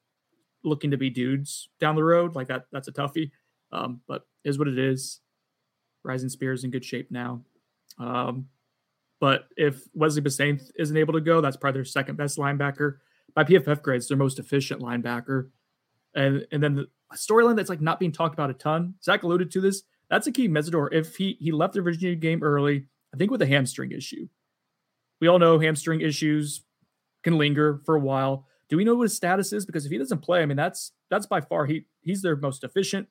looking 0.64 0.92
to 0.92 0.98
be 0.98 1.10
dudes 1.10 1.70
down 1.80 1.96
the 1.96 2.04
road. 2.04 2.36
Like 2.36 2.48
that, 2.48 2.66
that's 2.72 2.88
a 2.88 2.92
toughie. 2.92 3.32
Um, 3.72 4.02
but 4.08 4.28
is 4.44 4.60
what 4.60 4.68
it 4.68 4.78
is. 4.78 5.20
Rising 6.06 6.30
Spears 6.30 6.64
in 6.64 6.72
good 6.72 6.86
shape 6.86 7.12
now. 7.12 7.42
Um, 7.98 8.48
but 9.20 9.48
if 9.58 9.84
Wesley 9.94 10.22
Bissainthe 10.22 10.70
isn't 10.78 10.98
able 10.98 11.14
to 11.14 11.22
go, 11.22 11.42
that's 11.42 11.58
probably 11.58 11.80
their 11.80 11.86
second 11.86 12.18
best 12.18 12.38
linebacker. 12.38 12.98
By 13.34 13.44
PFF 13.44 13.82
grades, 13.82 14.08
their 14.08 14.18
most 14.18 14.40
efficient 14.40 14.82
linebacker. 14.82 15.50
And 16.14 16.46
and 16.52 16.62
then 16.64 16.76
the 16.76 16.88
storyline 17.16 17.56
that's 17.56 17.70
like 17.70 17.82
not 17.82 18.00
being 18.00 18.12
talked 18.12 18.34
about 18.34 18.50
a 18.50 18.54
ton. 18.54 18.96
Zach 19.04 19.24
alluded 19.24 19.52
to 19.52 19.62
this. 19.62 19.84
That's 20.10 20.28
Akeem 20.28 20.50
Mesidor. 20.50 20.90
If 20.92 21.16
he 21.16 21.38
he 21.40 21.52
left 21.52 21.74
the 21.74 21.82
Virginia 21.82 22.16
game 22.16 22.44
early, 22.44 22.88
I 23.14 23.18
think 23.18 23.32
with 23.32 23.42
a 23.42 23.48
hamstring 23.48 23.92
issue. 23.92 24.28
We 25.20 25.28
all 25.28 25.40
know 25.40 25.60
hamstring 25.60 26.02
issues 26.02 26.62
can 27.24 27.38
linger 27.38 27.82
for 27.86 27.96
a 27.96 28.00
while. 28.00 28.46
Do 28.70 28.78
we 28.78 28.84
know 28.84 28.96
what 28.96 29.04
his 29.04 29.16
status 29.16 29.54
is? 29.54 29.66
Because 29.66 29.86
if 29.86 29.92
he 29.92 29.98
doesn't 29.98 30.22
play, 30.22 30.42
I 30.42 30.46
mean 30.46 30.58
that's 30.58 30.92
that's 31.10 31.26
by 31.26 31.42
far 31.42 31.66
he 31.66 31.86
he's 32.02 32.22
their 32.22 32.36
most 32.36 32.64
efficient 32.64 33.08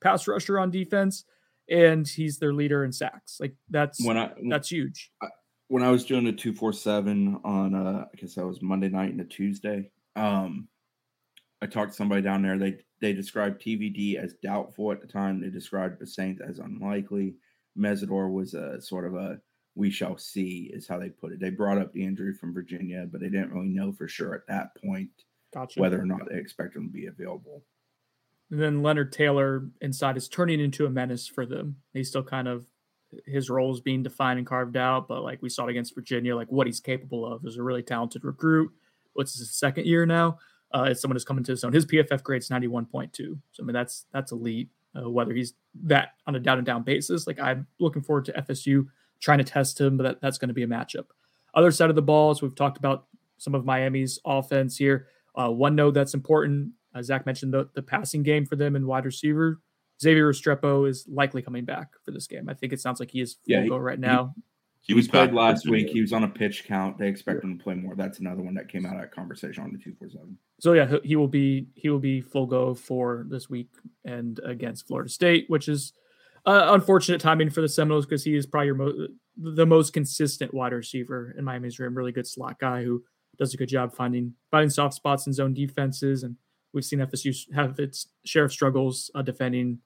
pass 0.00 0.26
rusher 0.28 0.58
on 0.58 0.70
defense, 0.70 1.24
and 1.70 2.06
he's 2.06 2.38
their 2.38 2.52
leader 2.52 2.84
in 2.84 2.92
sacks. 2.92 3.38
Like 3.40 3.54
that's 3.70 4.04
when 4.04 4.16
I, 4.16 4.32
that's 4.48 4.70
huge. 4.70 5.10
I, 5.22 5.28
when 5.68 5.82
I 5.82 5.90
was 5.90 6.04
doing 6.04 6.26
a 6.26 6.32
two 6.32 6.52
four 6.52 6.72
seven 6.72 7.40
on 7.44 7.74
uh 7.74 8.04
I 8.12 8.16
guess 8.16 8.34
that 8.34 8.46
was 8.46 8.62
Monday 8.62 8.88
night 8.88 9.10
and 9.10 9.20
a 9.20 9.24
Tuesday. 9.24 9.90
Um 10.16 10.68
I 11.62 11.66
talked 11.66 11.92
to 11.92 11.96
somebody 11.96 12.22
down 12.22 12.42
there. 12.42 12.58
They 12.58 12.78
they 13.00 13.12
described 13.12 13.62
TVD 13.62 14.16
as 14.16 14.34
doubtful 14.42 14.92
at 14.92 15.00
the 15.00 15.06
time. 15.06 15.40
They 15.40 15.50
described 15.50 16.00
Bissainthe 16.00 16.48
as 16.48 16.58
unlikely. 16.58 17.36
Mesidor 17.78 18.30
was 18.30 18.54
a 18.54 18.80
sort 18.80 19.06
of 19.06 19.14
a 19.14 19.40
we 19.74 19.90
shall 19.90 20.16
see 20.16 20.70
is 20.72 20.86
how 20.86 20.98
they 20.98 21.08
put 21.08 21.32
it. 21.32 21.40
They 21.40 21.50
brought 21.50 21.78
up 21.78 21.92
the 21.92 22.04
injury 22.04 22.32
from 22.32 22.54
Virginia, 22.54 23.06
but 23.10 23.20
they 23.20 23.28
didn't 23.28 23.52
really 23.52 23.68
know 23.68 23.92
for 23.92 24.06
sure 24.06 24.34
at 24.34 24.46
that 24.46 24.68
point 24.84 25.10
gotcha. 25.52 25.80
whether 25.80 26.00
or 26.00 26.06
not 26.06 26.28
they 26.30 26.38
expect 26.38 26.76
him 26.76 26.86
to 26.86 26.92
be 26.92 27.06
available. 27.06 27.64
And 28.54 28.62
then 28.62 28.84
Leonard 28.84 29.10
Taylor 29.10 29.64
inside 29.80 30.16
is 30.16 30.28
turning 30.28 30.60
into 30.60 30.86
a 30.86 30.90
menace 30.90 31.26
for 31.26 31.44
them. 31.44 31.74
He's 31.92 32.08
still 32.08 32.22
kind 32.22 32.46
of 32.46 32.64
his 33.26 33.50
role 33.50 33.74
is 33.74 33.80
being 33.80 34.04
defined 34.04 34.38
and 34.38 34.46
carved 34.46 34.76
out, 34.76 35.08
but 35.08 35.24
like 35.24 35.42
we 35.42 35.48
saw 35.48 35.66
it 35.66 35.70
against 35.70 35.92
Virginia, 35.92 36.36
like 36.36 36.52
what 36.52 36.68
he's 36.68 36.78
capable 36.78 37.26
of 37.26 37.44
is 37.44 37.56
a 37.56 37.64
really 37.64 37.82
talented 37.82 38.22
recruit. 38.22 38.70
What's 39.14 39.36
his 39.36 39.52
second 39.56 39.86
year 39.86 40.06
now? 40.06 40.38
Uh, 40.72 40.84
as 40.90 41.00
someone 41.00 41.16
who's 41.16 41.24
coming 41.24 41.42
to 41.42 41.50
his 41.50 41.64
own. 41.64 41.72
His 41.72 41.84
PFF 41.84 42.22
grade's 42.22 42.48
91.2. 42.48 43.10
So 43.16 43.34
I 43.60 43.62
mean 43.66 43.74
that's 43.74 44.06
that's 44.12 44.30
elite. 44.30 44.68
Uh, 44.96 45.10
whether 45.10 45.34
he's 45.34 45.54
that 45.82 46.10
on 46.28 46.36
a 46.36 46.38
down 46.38 46.58
and 46.58 46.66
down 46.66 46.84
basis, 46.84 47.26
like 47.26 47.40
I'm 47.40 47.66
looking 47.80 48.02
forward 48.02 48.26
to 48.26 48.32
FSU 48.34 48.86
trying 49.18 49.38
to 49.38 49.44
test 49.44 49.80
him, 49.80 49.96
but 49.96 50.04
that, 50.04 50.20
that's 50.20 50.38
going 50.38 50.46
to 50.48 50.54
be 50.54 50.62
a 50.62 50.68
matchup. 50.68 51.06
Other 51.54 51.72
side 51.72 51.90
of 51.90 51.96
the 51.96 52.02
ball, 52.02 52.30
as 52.30 52.40
we've 52.40 52.54
talked 52.54 52.78
about 52.78 53.06
some 53.36 53.56
of 53.56 53.64
Miami's 53.64 54.20
offense 54.24 54.76
here. 54.76 55.08
Uh, 55.34 55.50
one 55.50 55.74
note 55.74 55.94
that's 55.94 56.14
important, 56.14 56.70
uh, 56.94 57.02
Zach 57.02 57.26
mentioned 57.26 57.52
the, 57.52 57.68
the 57.74 57.82
passing 57.82 58.22
game 58.22 58.46
for 58.46 58.56
them 58.56 58.76
and 58.76 58.86
wide 58.86 59.04
receiver. 59.04 59.60
Xavier 60.02 60.32
Restrepo 60.32 60.88
is 60.88 61.06
likely 61.08 61.42
coming 61.42 61.64
back 61.64 61.88
for 62.04 62.10
this 62.10 62.26
game. 62.26 62.48
I 62.48 62.54
think 62.54 62.72
it 62.72 62.80
sounds 62.80 63.00
like 63.00 63.10
he 63.10 63.20
is 63.20 63.34
full 63.34 63.42
yeah, 63.46 63.62
he, 63.62 63.68
go 63.68 63.76
right 63.76 63.98
now. 63.98 64.34
He, 64.80 64.92
he 64.92 64.94
was 64.94 65.08
played 65.08 65.32
last 65.32 65.68
week. 65.68 65.88
He 65.88 66.00
was 66.00 66.12
on 66.12 66.24
a 66.24 66.28
pitch 66.28 66.64
count. 66.66 66.98
They 66.98 67.08
expect 67.08 67.40
yeah. 67.42 67.50
him 67.50 67.58
to 67.58 67.64
play 67.64 67.74
more. 67.74 67.94
That's 67.94 68.18
another 68.18 68.42
one 68.42 68.54
that 68.54 68.68
came 68.68 68.84
out 68.84 68.96
of 68.96 69.00
that 69.00 69.12
conversation 69.12 69.62
on 69.62 69.72
the 69.72 69.78
two 69.78 69.94
four 69.98 70.08
seven. 70.10 70.36
So 70.60 70.72
yeah, 70.72 70.96
he 71.04 71.16
will 71.16 71.28
be 71.28 71.68
he 71.74 71.88
will 71.88 72.00
be 72.00 72.20
full 72.20 72.46
go 72.46 72.74
for 72.74 73.24
this 73.28 73.48
week 73.48 73.70
and 74.04 74.38
against 74.44 74.86
Florida 74.86 75.08
State, 75.08 75.46
which 75.48 75.68
is 75.68 75.92
uh, 76.44 76.68
unfortunate 76.70 77.20
timing 77.20 77.50
for 77.50 77.60
the 77.60 77.68
Seminoles 77.68 78.04
because 78.04 78.24
he 78.24 78.36
is 78.36 78.46
probably 78.46 78.72
mo- 78.72 79.08
the 79.36 79.66
most 79.66 79.92
consistent 79.92 80.52
wide 80.52 80.72
receiver 80.72 81.34
in 81.38 81.44
Miami's 81.44 81.78
room. 81.78 81.96
Really 81.96 82.12
good 82.12 82.26
slot 82.26 82.58
guy 82.58 82.82
who 82.84 83.02
does 83.38 83.54
a 83.54 83.56
good 83.56 83.68
job 83.68 83.94
finding 83.94 84.34
finding 84.50 84.70
soft 84.70 84.94
spots 84.94 85.26
in 85.26 85.32
zone 85.32 85.54
defenses, 85.54 86.22
and 86.22 86.36
we've 86.74 86.84
seen 86.84 86.98
FSU 86.98 87.54
have 87.54 87.78
its 87.78 88.08
share 88.24 88.44
of 88.44 88.52
struggles 88.52 89.10
uh, 89.14 89.22
defending 89.22 89.78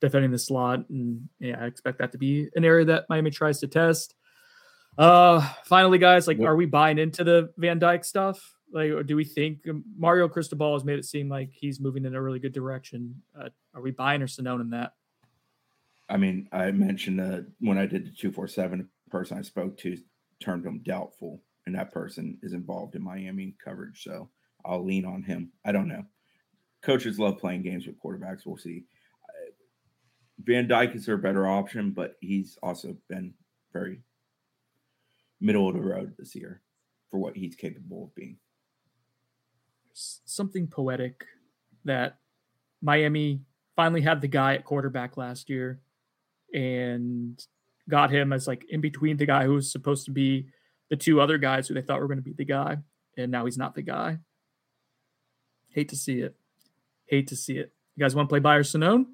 defending 0.00 0.30
the 0.30 0.38
slot, 0.38 0.88
and 0.88 1.28
yeah, 1.38 1.58
I 1.60 1.66
expect 1.66 1.98
that 1.98 2.12
to 2.12 2.18
be 2.18 2.48
an 2.56 2.64
area 2.64 2.86
that 2.86 3.04
Miami 3.10 3.30
tries 3.30 3.60
to 3.60 3.68
test. 3.68 4.14
Uh, 4.96 5.46
finally, 5.64 5.98
guys, 5.98 6.26
like, 6.26 6.40
are 6.40 6.56
we 6.56 6.66
buying 6.66 6.98
into 6.98 7.22
the 7.22 7.52
Van 7.58 7.78
Dyke 7.78 8.04
stuff? 8.04 8.54
Like, 8.72 8.90
or 8.90 9.02
do 9.02 9.14
we 9.14 9.24
think 9.24 9.58
um, 9.68 9.84
Mario 9.96 10.28
Cristobal 10.28 10.74
has 10.74 10.84
made 10.84 10.98
it 10.98 11.04
seem 11.04 11.28
like 11.28 11.50
he's 11.52 11.80
moving 11.80 12.04
in 12.04 12.14
a 12.14 12.22
really 12.22 12.38
good 12.38 12.52
direction? 12.52 13.20
Uh, 13.38 13.48
are 13.74 13.82
we 13.82 13.90
buying 13.90 14.22
or 14.22 14.26
Sonnone 14.26 14.60
in 14.60 14.70
that? 14.70 14.94
I 16.08 16.16
mean, 16.16 16.48
I 16.52 16.70
mentioned 16.70 17.20
uh, 17.20 17.42
when 17.60 17.78
I 17.78 17.86
did 17.86 18.06
the 18.06 18.10
247 18.10 18.88
person 19.10 19.38
I 19.38 19.42
spoke 19.42 19.76
to 19.78 19.96
termed 20.40 20.64
him 20.64 20.82
doubtful, 20.84 21.42
and 21.66 21.74
that 21.74 21.92
person 21.92 22.38
is 22.42 22.52
involved 22.52 22.94
in 22.94 23.02
Miami 23.02 23.54
coverage. 23.62 24.02
So 24.02 24.28
I'll 24.64 24.84
lean 24.84 25.04
on 25.04 25.22
him. 25.22 25.52
I 25.64 25.72
don't 25.72 25.88
know. 25.88 26.04
Coaches 26.82 27.18
love 27.18 27.38
playing 27.38 27.62
games 27.62 27.86
with 27.86 28.00
quarterbacks. 28.00 28.46
We'll 28.46 28.56
see. 28.56 28.84
Uh, 29.28 29.50
Van 30.44 30.66
Dyke 30.66 30.94
is 30.94 31.06
their 31.06 31.18
better 31.18 31.46
option, 31.46 31.90
but 31.90 32.16
he's 32.20 32.56
also 32.62 32.96
been 33.08 33.34
very 33.72 34.00
middle 35.40 35.68
of 35.68 35.74
the 35.74 35.80
road 35.80 36.14
this 36.18 36.34
year 36.34 36.62
for 37.10 37.18
what 37.18 37.36
he's 37.36 37.54
capable 37.54 38.04
of 38.04 38.14
being. 38.14 38.36
Something 39.92 40.66
poetic 40.66 41.24
that 41.84 42.18
Miami 42.82 43.40
finally 43.76 44.00
had 44.00 44.20
the 44.20 44.28
guy 44.28 44.54
at 44.54 44.64
quarterback 44.64 45.16
last 45.16 45.50
year 45.50 45.80
and 46.54 47.42
got 47.88 48.10
him 48.10 48.32
as 48.32 48.46
like 48.46 48.64
in 48.70 48.80
between 48.80 49.16
the 49.16 49.26
guy 49.26 49.44
who 49.44 49.54
was 49.54 49.70
supposed 49.70 50.04
to 50.04 50.10
be 50.10 50.46
the 50.88 50.96
two 50.96 51.20
other 51.20 51.38
guys 51.38 51.68
who 51.68 51.74
they 51.74 51.82
thought 51.82 52.00
were 52.00 52.06
going 52.06 52.18
to 52.18 52.22
be 52.22 52.32
the 52.32 52.44
guy, 52.44 52.76
and 53.16 53.30
now 53.30 53.44
he's 53.44 53.58
not 53.58 53.74
the 53.74 53.82
guy. 53.82 54.18
Hate 55.68 55.88
to 55.90 55.96
see 55.96 56.20
it. 56.20 56.34
Hate 57.10 57.26
to 57.28 57.36
see 57.36 57.58
it. 57.58 57.72
You 57.96 58.04
guys 58.04 58.14
want 58.14 58.28
to 58.28 58.32
play 58.32 58.40
Buyer 58.40 58.62
Sonnone? 58.62 59.06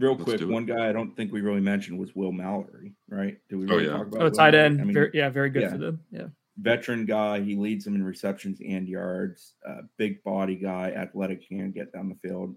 Real 0.00 0.16
quick, 0.16 0.40
one 0.40 0.66
guy 0.66 0.88
I 0.88 0.92
don't 0.92 1.14
think 1.16 1.32
we 1.32 1.40
really 1.40 1.60
mentioned 1.60 1.98
was 1.98 2.16
Will 2.16 2.32
Mallory, 2.32 2.94
right? 3.08 3.38
Did 3.48 3.56
we 3.56 3.66
oh, 3.66 3.76
really 3.76 3.88
oh, 3.88 3.90
yeah. 3.90 3.96
talk 3.98 4.06
about? 4.08 4.22
Oh, 4.22 4.30
tight 4.30 4.54
end. 4.54 4.80
I 4.80 4.84
mean, 4.84 4.94
very, 4.94 5.10
yeah, 5.14 5.28
very 5.28 5.50
good 5.50 5.62
yeah. 5.62 5.70
for 5.70 5.78
them. 5.78 6.00
Yeah. 6.10 6.26
Veteran 6.58 7.04
guy. 7.04 7.40
He 7.40 7.54
leads 7.54 7.84
them 7.84 7.94
in 7.94 8.02
receptions 8.02 8.58
and 8.60 8.88
yards. 8.88 9.54
Uh, 9.68 9.82
big 9.96 10.22
body 10.24 10.56
guy, 10.56 10.90
athletic, 10.90 11.46
can 11.46 11.70
get 11.70 11.92
down 11.92 12.08
the 12.08 12.28
field 12.28 12.56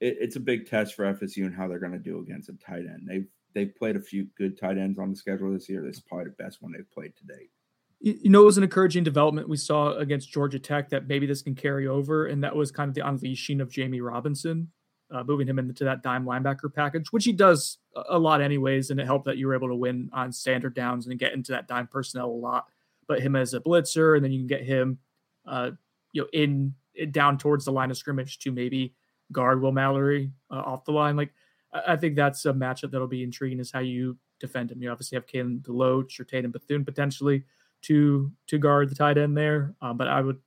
it, 0.00 0.16
it's 0.20 0.36
a 0.36 0.40
big 0.40 0.68
test 0.68 0.94
for 0.94 1.12
FSU 1.12 1.46
and 1.46 1.54
how 1.54 1.68
they're 1.68 1.78
going 1.78 1.92
to 1.92 1.98
do 1.98 2.20
against 2.20 2.48
a 2.48 2.54
tight 2.54 2.86
end. 2.86 3.06
They've 3.06 3.26
they've 3.54 3.74
played 3.74 3.96
a 3.96 4.00
few 4.00 4.26
good 4.36 4.58
tight 4.58 4.78
ends 4.78 4.98
on 4.98 5.10
the 5.10 5.16
schedule 5.16 5.52
this 5.52 5.68
year. 5.68 5.82
This 5.82 5.96
is 5.96 6.02
probably 6.02 6.26
the 6.26 6.42
best 6.42 6.62
one 6.62 6.72
they've 6.72 6.90
played 6.90 7.14
to 7.16 7.24
date. 7.24 7.50
You 8.00 8.30
know, 8.30 8.42
it 8.42 8.46
was 8.46 8.58
an 8.58 8.62
encouraging 8.62 9.02
development 9.02 9.48
we 9.48 9.56
saw 9.56 9.94
against 9.94 10.30
Georgia 10.30 10.58
Tech 10.58 10.88
that 10.90 11.08
maybe 11.08 11.26
this 11.26 11.42
can 11.42 11.54
carry 11.54 11.88
over, 11.88 12.26
and 12.26 12.42
that 12.44 12.54
was 12.54 12.70
kind 12.70 12.88
of 12.88 12.94
the 12.94 13.06
unleashing 13.06 13.60
of 13.60 13.70
Jamie 13.70 14.00
Robinson, 14.00 14.70
uh, 15.10 15.24
moving 15.24 15.48
him 15.48 15.58
into 15.58 15.84
that 15.84 16.02
dime 16.02 16.24
linebacker 16.24 16.72
package, 16.72 17.10
which 17.10 17.24
he 17.24 17.32
does 17.32 17.78
a 18.08 18.18
lot 18.18 18.40
anyways, 18.40 18.90
and 18.90 19.00
it 19.00 19.06
helped 19.06 19.24
that 19.24 19.36
you 19.36 19.48
were 19.48 19.54
able 19.54 19.68
to 19.68 19.74
win 19.74 20.10
on 20.12 20.30
standard 20.30 20.74
downs 20.74 21.08
and 21.08 21.18
get 21.18 21.32
into 21.32 21.50
that 21.50 21.66
dime 21.66 21.88
personnel 21.88 22.26
a 22.26 22.30
lot. 22.30 22.66
But 23.08 23.20
him 23.20 23.34
as 23.34 23.54
a 23.54 23.60
blitzer, 23.60 24.14
and 24.14 24.24
then 24.24 24.30
you 24.30 24.38
can 24.40 24.46
get 24.46 24.62
him, 24.62 24.98
uh, 25.46 25.72
you 26.12 26.22
know, 26.22 26.28
in 26.32 26.74
down 27.10 27.38
towards 27.38 27.64
the 27.64 27.72
line 27.72 27.90
of 27.90 27.96
scrimmage 27.96 28.38
to 28.40 28.52
maybe 28.52 28.94
guard 29.32 29.60
Will 29.60 29.72
Mallory 29.72 30.30
uh, 30.50 30.56
off 30.56 30.84
the 30.84 30.92
line. 30.92 31.16
Like 31.16 31.32
I, 31.72 31.96
think 31.96 32.16
that's 32.16 32.44
a 32.46 32.52
matchup 32.52 32.90
that'll 32.90 33.06
be 33.06 33.22
intriguing. 33.22 33.60
Is 33.60 33.72
how 33.72 33.80
you 33.80 34.16
defend 34.40 34.70
him. 34.70 34.82
You 34.82 34.90
obviously 34.90 35.16
have 35.16 35.26
Kalen 35.26 35.62
DeLoach 35.62 36.18
or 36.18 36.24
Tatum 36.24 36.50
Bethune 36.50 36.84
potentially 36.84 37.44
to 37.82 38.30
to 38.48 38.58
guard 38.58 38.90
the 38.90 38.94
tight 38.94 39.18
end 39.18 39.36
there. 39.36 39.74
Um, 39.80 39.96
but 39.96 40.08
I 40.08 40.20
would, 40.20 40.38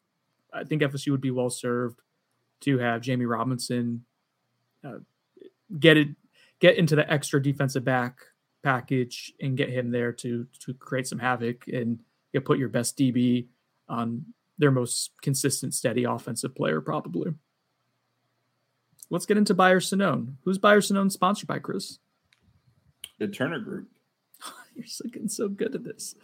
I 0.53 0.63
think 0.63 0.81
FSU 0.81 1.11
would 1.11 1.21
be 1.21 1.31
well 1.31 1.49
served 1.49 2.01
to 2.61 2.77
have 2.77 3.01
Jamie 3.01 3.25
Robinson 3.25 4.05
uh, 4.83 4.99
get 5.79 5.97
it 5.97 6.09
get 6.59 6.77
into 6.77 6.95
the 6.95 7.11
extra 7.11 7.41
defensive 7.41 7.83
back 7.83 8.19
package 8.63 9.33
and 9.41 9.57
get 9.57 9.69
him 9.69 9.91
there 9.91 10.11
to 10.11 10.45
to 10.65 10.73
create 10.73 11.07
some 11.07 11.19
havoc 11.19 11.67
and 11.67 11.99
you 12.33 12.41
put 12.41 12.57
your 12.57 12.69
best 12.69 12.97
DB 12.97 13.47
on 13.89 14.25
their 14.57 14.71
most 14.71 15.11
consistent, 15.21 15.73
steady 15.73 16.03
offensive 16.03 16.55
player, 16.55 16.79
probably. 16.81 17.33
Let's 19.09 19.25
get 19.25 19.37
into 19.37 19.53
Buyer 19.53 19.79
Sonnone. 19.79 20.35
Who's 20.43 20.57
Buyer 20.57 20.79
Sonnone 20.79 21.11
sponsored 21.11 21.47
by, 21.47 21.59
Chris? 21.59 21.99
The 23.19 23.27
Turner 23.27 23.59
Group. 23.59 23.89
You're 24.75 24.85
so 24.85 25.05
getting 25.11 25.27
so 25.27 25.49
good 25.49 25.75
at 25.75 25.83
this. 25.83 26.15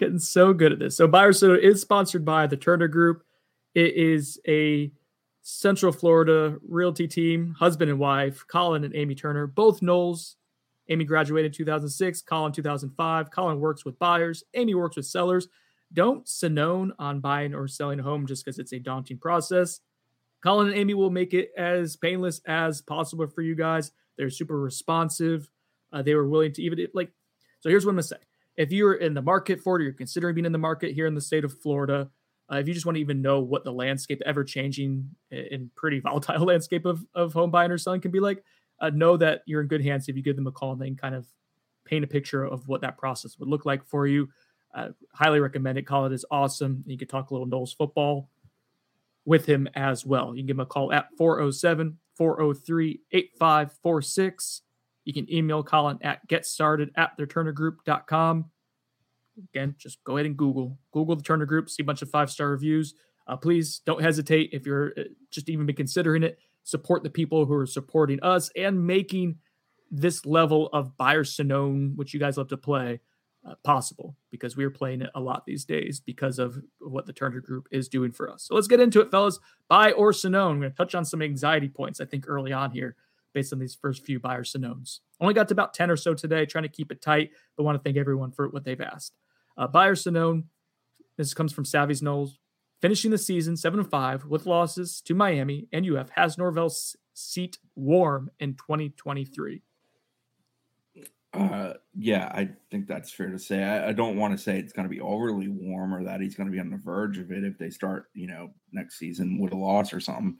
Getting 0.00 0.18
so 0.18 0.54
good 0.54 0.72
at 0.72 0.78
this. 0.78 0.96
So 0.96 1.06
Buyer 1.06 1.30
Sonnone 1.30 1.62
is 1.62 1.82
sponsored 1.82 2.24
by 2.24 2.46
the 2.46 2.56
Turner 2.56 2.88
Group. 2.88 3.22
It 3.74 3.94
is 3.96 4.40
a 4.48 4.90
Central 5.42 5.92
Florida 5.92 6.56
realty 6.66 7.06
team, 7.06 7.54
husband 7.58 7.90
and 7.90 8.00
wife, 8.00 8.42
Colin 8.50 8.84
and 8.84 8.96
Amy 8.96 9.14
Turner, 9.14 9.46
both 9.46 9.82
Noles. 9.82 10.36
Amy 10.88 11.04
graduated 11.04 11.52
2006, 11.52 12.22
Colin 12.22 12.50
2005. 12.50 13.30
Colin 13.30 13.60
works 13.60 13.84
with 13.84 13.98
buyers, 13.98 14.42
Amy 14.54 14.74
works 14.74 14.96
with 14.96 15.04
sellers. 15.04 15.48
Don't 15.92 16.24
Sinone 16.24 16.92
on 16.98 17.20
buying 17.20 17.54
or 17.54 17.68
selling 17.68 18.00
a 18.00 18.02
home 18.02 18.26
just 18.26 18.42
because 18.42 18.58
it's 18.58 18.72
a 18.72 18.78
daunting 18.78 19.18
process. 19.18 19.80
Colin 20.42 20.68
and 20.68 20.76
Amy 20.78 20.94
will 20.94 21.10
make 21.10 21.34
it 21.34 21.50
as 21.58 21.96
painless 21.96 22.40
as 22.46 22.80
possible 22.80 23.26
for 23.26 23.42
you 23.42 23.54
guys. 23.54 23.92
They're 24.16 24.30
super 24.30 24.58
responsive. 24.58 25.50
Uh, 25.92 26.00
they 26.00 26.14
were 26.14 26.26
willing 26.26 26.54
to 26.54 26.62
even 26.62 26.86
like. 26.94 27.12
So 27.58 27.68
here's 27.68 27.84
what 27.84 27.90
I'm 27.90 27.96
gonna 27.96 28.04
say: 28.04 28.16
if 28.56 28.72
you're 28.72 28.94
in 28.94 29.14
the 29.14 29.22
market 29.22 29.60
for 29.60 29.76
it, 29.76 29.80
or 29.80 29.84
you're 29.84 29.92
considering 29.92 30.34
being 30.34 30.46
in 30.46 30.52
the 30.52 30.58
market 30.58 30.92
here 30.92 31.06
in 31.06 31.14
the 31.14 31.20
state 31.20 31.44
of 31.44 31.58
Florida, 31.60 32.10
uh, 32.52 32.56
if 32.56 32.66
you 32.66 32.74
just 32.74 32.84
want 32.84 32.96
to 32.96 33.00
even 33.00 33.22
know 33.22 33.40
what 33.40 33.64
the 33.64 33.72
landscape, 33.72 34.20
ever 34.26 34.42
changing 34.42 35.08
and 35.30 35.74
pretty 35.76 36.00
volatile 36.04 36.46
landscape 36.46 36.84
of, 36.84 37.04
of 37.14 37.32
home 37.32 37.50
buying 37.50 37.70
or 37.70 37.78
selling 37.78 38.00
can 38.00 38.10
be 38.10 38.20
like, 38.20 38.42
uh, 38.80 38.90
know 38.90 39.16
that 39.16 39.42
you're 39.46 39.60
in 39.60 39.68
good 39.68 39.84
hands 39.84 40.08
if 40.08 40.16
you 40.16 40.22
give 40.22 40.36
them 40.36 40.46
a 40.46 40.52
call 40.52 40.72
and 40.72 40.80
they 40.80 40.86
can 40.86 40.96
kind 40.96 41.14
of 41.14 41.26
paint 41.84 42.04
a 42.04 42.08
picture 42.08 42.44
of 42.44 42.66
what 42.66 42.80
that 42.80 42.98
process 42.98 43.38
would 43.38 43.48
look 43.48 43.66
like 43.66 43.86
for 43.86 44.06
you. 44.06 44.28
Uh, 44.74 44.88
highly 45.12 45.40
recommend 45.40 45.78
it. 45.78 45.82
Call 45.82 46.06
it 46.06 46.12
is 46.12 46.24
awesome. 46.30 46.82
You 46.86 46.96
can 46.96 47.08
talk 47.08 47.30
a 47.30 47.34
little 47.34 47.46
Noles 47.46 47.76
football 47.76 48.28
with 49.24 49.46
him 49.46 49.68
as 49.74 50.06
well. 50.06 50.34
You 50.34 50.42
can 50.42 50.46
give 50.46 50.56
him 50.56 50.60
a 50.60 50.66
call 50.66 50.92
at 50.92 51.08
407 51.18 51.98
403 52.14 53.00
8546. 53.12 54.62
You 55.04 55.12
can 55.12 55.32
email 55.32 55.62
Colin 55.62 55.98
at 56.02 56.26
getstarted 56.28 56.90
at 56.96 57.16
theturnergroup.com. 57.18 58.50
Again, 59.54 59.74
just 59.78 60.02
go 60.04 60.16
ahead 60.16 60.26
and 60.26 60.36
Google 60.36 60.78
Google 60.92 61.16
the 61.16 61.22
Turner 61.22 61.46
Group, 61.46 61.70
see 61.70 61.82
a 61.82 61.86
bunch 61.86 62.02
of 62.02 62.10
five 62.10 62.30
star 62.30 62.50
reviews. 62.50 62.94
Uh, 63.26 63.36
please 63.36 63.80
don't 63.86 64.02
hesitate 64.02 64.50
if 64.52 64.66
you're 64.66 64.92
uh, 64.98 65.02
just 65.30 65.48
even 65.48 65.66
been 65.66 65.76
considering 65.76 66.22
it. 66.22 66.38
Support 66.64 67.02
the 67.02 67.10
people 67.10 67.46
who 67.46 67.54
are 67.54 67.66
supporting 67.66 68.20
us 68.22 68.50
and 68.56 68.86
making 68.86 69.38
this 69.90 70.26
level 70.26 70.68
of 70.72 70.96
Buyer 70.96 71.24
Sonnone, 71.24 71.96
which 71.96 72.12
you 72.12 72.20
guys 72.20 72.36
love 72.36 72.48
to 72.48 72.56
play, 72.56 73.00
uh, 73.48 73.54
possible 73.64 74.16
because 74.30 74.56
we 74.56 74.64
are 74.64 74.70
playing 74.70 75.00
it 75.00 75.10
a 75.14 75.20
lot 75.20 75.46
these 75.46 75.64
days 75.64 76.00
because 76.00 76.38
of 76.38 76.62
what 76.80 77.06
the 77.06 77.12
Turner 77.12 77.40
Group 77.40 77.68
is 77.70 77.88
doing 77.88 78.12
for 78.12 78.30
us. 78.30 78.44
So 78.44 78.54
let's 78.54 78.68
get 78.68 78.80
into 78.80 79.00
it, 79.00 79.10
fellas. 79.10 79.38
Buy 79.68 79.92
or 79.92 80.12
Sonnone. 80.12 80.54
We're 80.54 80.60
going 80.60 80.70
to 80.72 80.76
touch 80.76 80.94
on 80.94 81.04
some 81.04 81.22
anxiety 81.22 81.68
points, 81.68 82.00
I 82.00 82.04
think, 82.04 82.26
early 82.28 82.52
on 82.52 82.70
here 82.70 82.96
based 83.32 83.52
on 83.52 83.58
these 83.58 83.76
first 83.80 84.04
few 84.04 84.18
Buyer 84.18 84.42
Sonnones. 84.42 85.00
Only 85.20 85.34
got 85.34 85.48
to 85.48 85.54
about 85.54 85.74
10 85.74 85.90
or 85.90 85.96
so 85.96 86.14
today, 86.14 86.46
trying 86.46 86.62
to 86.64 86.68
keep 86.68 86.90
it 86.90 87.02
tight, 87.02 87.30
but 87.56 87.64
want 87.64 87.78
to 87.78 87.82
thank 87.82 87.96
everyone 87.96 88.32
for 88.32 88.48
what 88.48 88.64
they've 88.64 88.80
asked. 88.80 89.14
Uh, 89.56 89.66
Buyer 89.66 89.94
Sonnone, 89.94 90.44
this 91.16 91.34
comes 91.34 91.52
from 91.52 91.64
Savvy's 91.64 92.00
Noles, 92.00 92.38
finishing 92.80 93.10
the 93.10 93.18
season 93.18 93.56
7 93.56 93.80
and 93.80 93.90
5 93.90 94.24
with 94.26 94.46
losses 94.46 95.00
to 95.02 95.14
Miami 95.14 95.68
and 95.72 95.88
UF, 95.88 96.10
has 96.16 96.38
Norvell's 96.38 96.96
seat 97.14 97.58
warm 97.74 98.30
in 98.38 98.54
2023. 98.54 99.62
Uh, 101.32 101.74
yeah, 101.96 102.26
I 102.34 102.50
think 102.70 102.88
that's 102.88 103.12
fair 103.12 103.30
to 103.30 103.38
say. 103.38 103.62
I, 103.62 103.90
I 103.90 103.92
don't 103.92 104.16
want 104.16 104.36
to 104.36 104.42
say 104.42 104.58
it's 104.58 104.72
going 104.72 104.88
to 104.88 104.94
be 104.94 105.00
overly 105.00 105.46
warm 105.46 105.94
or 105.94 106.02
that 106.04 106.20
he's 106.20 106.34
going 106.34 106.48
to 106.48 106.52
be 106.52 106.58
on 106.58 106.70
the 106.70 106.76
verge 106.76 107.18
of 107.18 107.30
it 107.30 107.44
if 107.44 107.56
they 107.56 107.70
start, 107.70 108.06
you 108.14 108.26
know, 108.26 108.50
next 108.72 108.98
season 108.98 109.38
with 109.38 109.52
a 109.52 109.56
loss 109.56 109.92
or 109.92 110.00
something. 110.00 110.38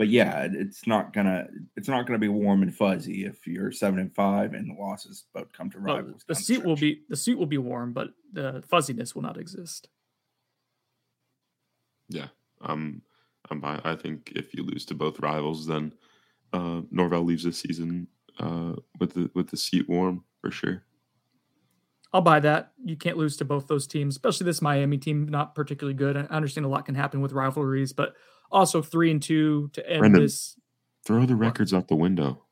But 0.00 0.08
yeah, 0.08 0.48
it's 0.50 0.86
not 0.86 1.12
gonna 1.12 1.46
it's 1.76 1.86
not 1.86 2.06
gonna 2.06 2.18
be 2.18 2.26
warm 2.26 2.62
and 2.62 2.74
fuzzy 2.74 3.26
if 3.26 3.46
you're 3.46 3.70
seven 3.70 3.98
and 3.98 4.14
five 4.14 4.54
and 4.54 4.70
the 4.70 4.80
losses 4.80 5.26
both 5.34 5.52
come 5.52 5.68
to 5.72 5.78
rivals. 5.78 6.06
Well, 6.06 6.20
the 6.26 6.34
seat 6.36 6.64
will 6.64 6.74
be 6.74 7.02
the 7.10 7.18
seat 7.18 7.36
will 7.36 7.44
be 7.44 7.58
warm, 7.58 7.92
but 7.92 8.08
the 8.32 8.64
fuzziness 8.66 9.14
will 9.14 9.20
not 9.20 9.36
exist. 9.36 9.90
Yeah, 12.08 12.28
um, 12.62 13.02
I'm, 13.50 13.62
I 13.62 13.94
think 13.94 14.32
if 14.34 14.54
you 14.54 14.62
lose 14.62 14.86
to 14.86 14.94
both 14.94 15.20
rivals, 15.20 15.66
then 15.66 15.92
uh, 16.54 16.80
Norvell 16.90 17.24
leaves 17.24 17.44
this 17.44 17.60
season 17.60 18.06
uh, 18.38 18.76
with 18.98 19.12
the 19.12 19.30
with 19.34 19.50
the 19.50 19.58
seat 19.58 19.86
warm 19.86 20.24
for 20.40 20.50
sure. 20.50 20.82
I'll 22.14 22.22
buy 22.22 22.40
that. 22.40 22.72
You 22.82 22.96
can't 22.96 23.18
lose 23.18 23.36
to 23.36 23.44
both 23.44 23.66
those 23.66 23.86
teams, 23.86 24.14
especially 24.14 24.46
this 24.46 24.62
Miami 24.62 24.96
team, 24.96 25.28
not 25.28 25.54
particularly 25.54 25.92
good. 25.92 26.16
I 26.16 26.20
understand 26.22 26.64
a 26.64 26.70
lot 26.70 26.86
can 26.86 26.94
happen 26.94 27.20
with 27.20 27.32
rivalries, 27.32 27.92
but 27.92 28.14
also 28.50 28.82
three 28.82 29.10
and 29.10 29.22
two 29.22 29.70
to 29.74 29.88
end 29.88 30.00
Brendan, 30.00 30.22
this. 30.22 30.56
Throw 31.04 31.26
the 31.26 31.36
records 31.36 31.72
out 31.72 31.88
the 31.88 31.96
window. 31.96 32.44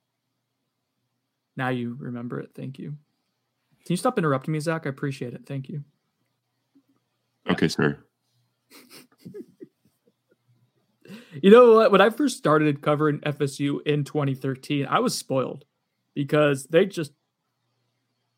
Now 1.57 1.69
you 1.71 1.97
remember 1.99 2.41
it. 2.41 2.51
Thank 2.55 2.79
you. 2.79 2.91
Can 3.85 3.95
you 3.95 3.97
stop 3.97 4.19
interrupting 4.19 4.53
me, 4.53 4.61
Zach? 4.61 4.87
I 4.87 4.91
appreciate 4.91 5.35
it. 5.35 5.47
Thank 5.47 5.69
you. 5.69 5.83
Okay, 7.51 7.69
sir. 7.69 7.99
you 11.43 11.51
know 11.51 11.75
what? 11.75 11.91
When 11.91 12.01
I 12.01 12.11
first 12.11 12.39
started 12.39 12.81
covering 12.81 13.19
FSU 13.21 13.81
in 13.85 14.05
2013, 14.05 14.87
I 14.87 15.01
was 15.01 15.17
spoiled 15.17 15.65
because 16.15 16.67
they 16.67 16.87
just 16.87 17.13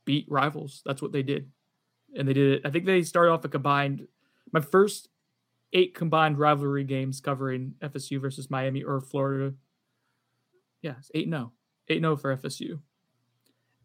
beat 0.07 0.27
rivals. 0.31 0.83
That's 0.87 1.03
what 1.03 1.13
they 1.13 1.23
did. 1.23 1.51
And 2.17 2.27
they 2.27 2.33
did 2.33 2.55
it. 2.55 2.63
I 2.65 2.71
think 2.71 2.87
they 2.87 3.03
started 3.03 3.33
off 3.33 3.45
a 3.45 3.49
combined. 3.49 4.09
My 4.53 4.61
first 4.61 5.10
eight 5.73 5.95
combined 5.95 6.39
rivalry 6.39 6.85
games 6.85 7.21
covering 7.21 7.75
FSU 7.83 8.21
versus 8.21 8.51
Miami 8.51 8.83
or 8.83 9.01
Florida. 9.01 9.55
Yeah, 10.83 10.95
it's 10.99 11.11
8 11.15 11.29
0. 11.29 11.53
8 11.89 12.01
0 12.01 12.17
for 12.17 12.37
FSU. 12.37 12.81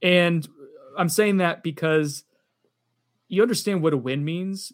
And 0.01 0.47
I'm 0.97 1.09
saying 1.09 1.37
that 1.37 1.63
because 1.63 2.23
you 3.27 3.41
understand 3.41 3.81
what 3.81 3.93
a 3.93 3.97
win 3.97 4.23
means 4.23 4.71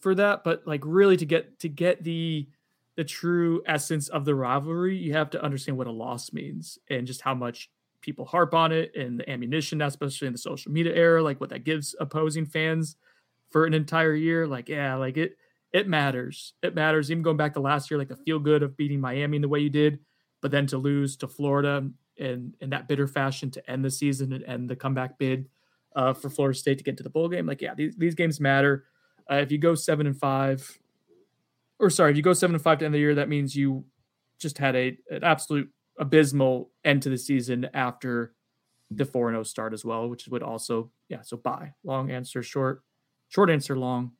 for 0.00 0.14
that, 0.14 0.44
but 0.44 0.66
like 0.66 0.82
really 0.84 1.16
to 1.16 1.26
get 1.26 1.58
to 1.60 1.68
get 1.68 2.04
the 2.04 2.48
the 2.96 3.04
true 3.04 3.62
essence 3.66 4.08
of 4.08 4.24
the 4.24 4.34
rivalry, 4.34 4.96
you 4.96 5.12
have 5.12 5.30
to 5.30 5.42
understand 5.42 5.78
what 5.78 5.86
a 5.86 5.92
loss 5.92 6.32
means 6.32 6.78
and 6.88 7.06
just 7.06 7.22
how 7.22 7.34
much 7.34 7.70
people 8.00 8.24
harp 8.24 8.54
on 8.54 8.72
it 8.72 8.94
and 8.96 9.20
the 9.20 9.30
ammunition, 9.30 9.80
especially 9.82 10.26
in 10.26 10.32
the 10.32 10.38
social 10.38 10.72
media 10.72 10.94
era, 10.94 11.22
like 11.22 11.40
what 11.40 11.50
that 11.50 11.64
gives 11.64 11.94
opposing 12.00 12.46
fans 12.46 12.96
for 13.50 13.64
an 13.64 13.74
entire 13.74 14.14
year. 14.14 14.46
Like, 14.46 14.68
yeah, 14.68 14.96
like 14.96 15.16
it 15.16 15.36
it 15.72 15.88
matters. 15.88 16.54
It 16.62 16.74
matters. 16.74 17.10
Even 17.10 17.22
going 17.22 17.36
back 17.36 17.54
to 17.54 17.60
last 17.60 17.90
year, 17.90 17.98
like 17.98 18.08
the 18.08 18.16
feel 18.16 18.38
good 18.38 18.62
of 18.62 18.76
beating 18.76 19.00
Miami 19.00 19.36
in 19.36 19.42
the 19.42 19.48
way 19.48 19.60
you 19.60 19.70
did, 19.70 20.00
but 20.40 20.50
then 20.50 20.66
to 20.68 20.78
lose 20.78 21.16
to 21.18 21.28
Florida 21.28 21.88
in 22.16 22.54
in 22.60 22.70
that 22.70 22.88
bitter 22.88 23.06
fashion 23.06 23.50
to 23.52 23.70
end 23.70 23.84
the 23.84 23.90
season 23.90 24.32
and 24.32 24.44
end 24.44 24.68
the 24.68 24.76
comeback 24.76 25.18
bid 25.18 25.48
uh, 25.96 26.12
for 26.12 26.28
Florida 26.30 26.58
State 26.58 26.78
to 26.78 26.84
get 26.84 26.96
to 26.96 27.02
the 27.02 27.10
bowl 27.10 27.28
game. 27.28 27.46
Like, 27.46 27.62
yeah, 27.62 27.74
these, 27.74 27.96
these 27.96 28.14
games 28.14 28.40
matter. 28.40 28.84
Uh, 29.30 29.36
if 29.36 29.52
you 29.52 29.58
go 29.58 29.74
seven 29.74 30.06
and 30.06 30.18
five, 30.18 30.78
or 31.78 31.90
sorry, 31.90 32.10
if 32.10 32.16
you 32.16 32.22
go 32.22 32.32
seven 32.32 32.54
and 32.54 32.62
five 32.62 32.78
to 32.78 32.84
end 32.84 32.94
the 32.94 32.98
year, 32.98 33.14
that 33.14 33.28
means 33.28 33.54
you 33.54 33.84
just 34.38 34.58
had 34.58 34.74
a 34.74 34.96
an 35.10 35.22
absolute 35.22 35.70
abysmal 35.98 36.70
end 36.84 37.02
to 37.02 37.10
the 37.10 37.18
season 37.18 37.68
after 37.74 38.34
the 38.90 39.04
4 39.04 39.28
and 39.28 39.34
0 39.36 39.42
start 39.44 39.72
as 39.72 39.84
well, 39.84 40.08
which 40.08 40.26
would 40.28 40.42
also, 40.42 40.90
yeah, 41.08 41.22
so 41.22 41.36
buy. 41.36 41.74
Long 41.84 42.10
answer, 42.10 42.42
short, 42.42 42.82
short 43.28 43.50
answer, 43.50 43.76
long, 43.76 44.12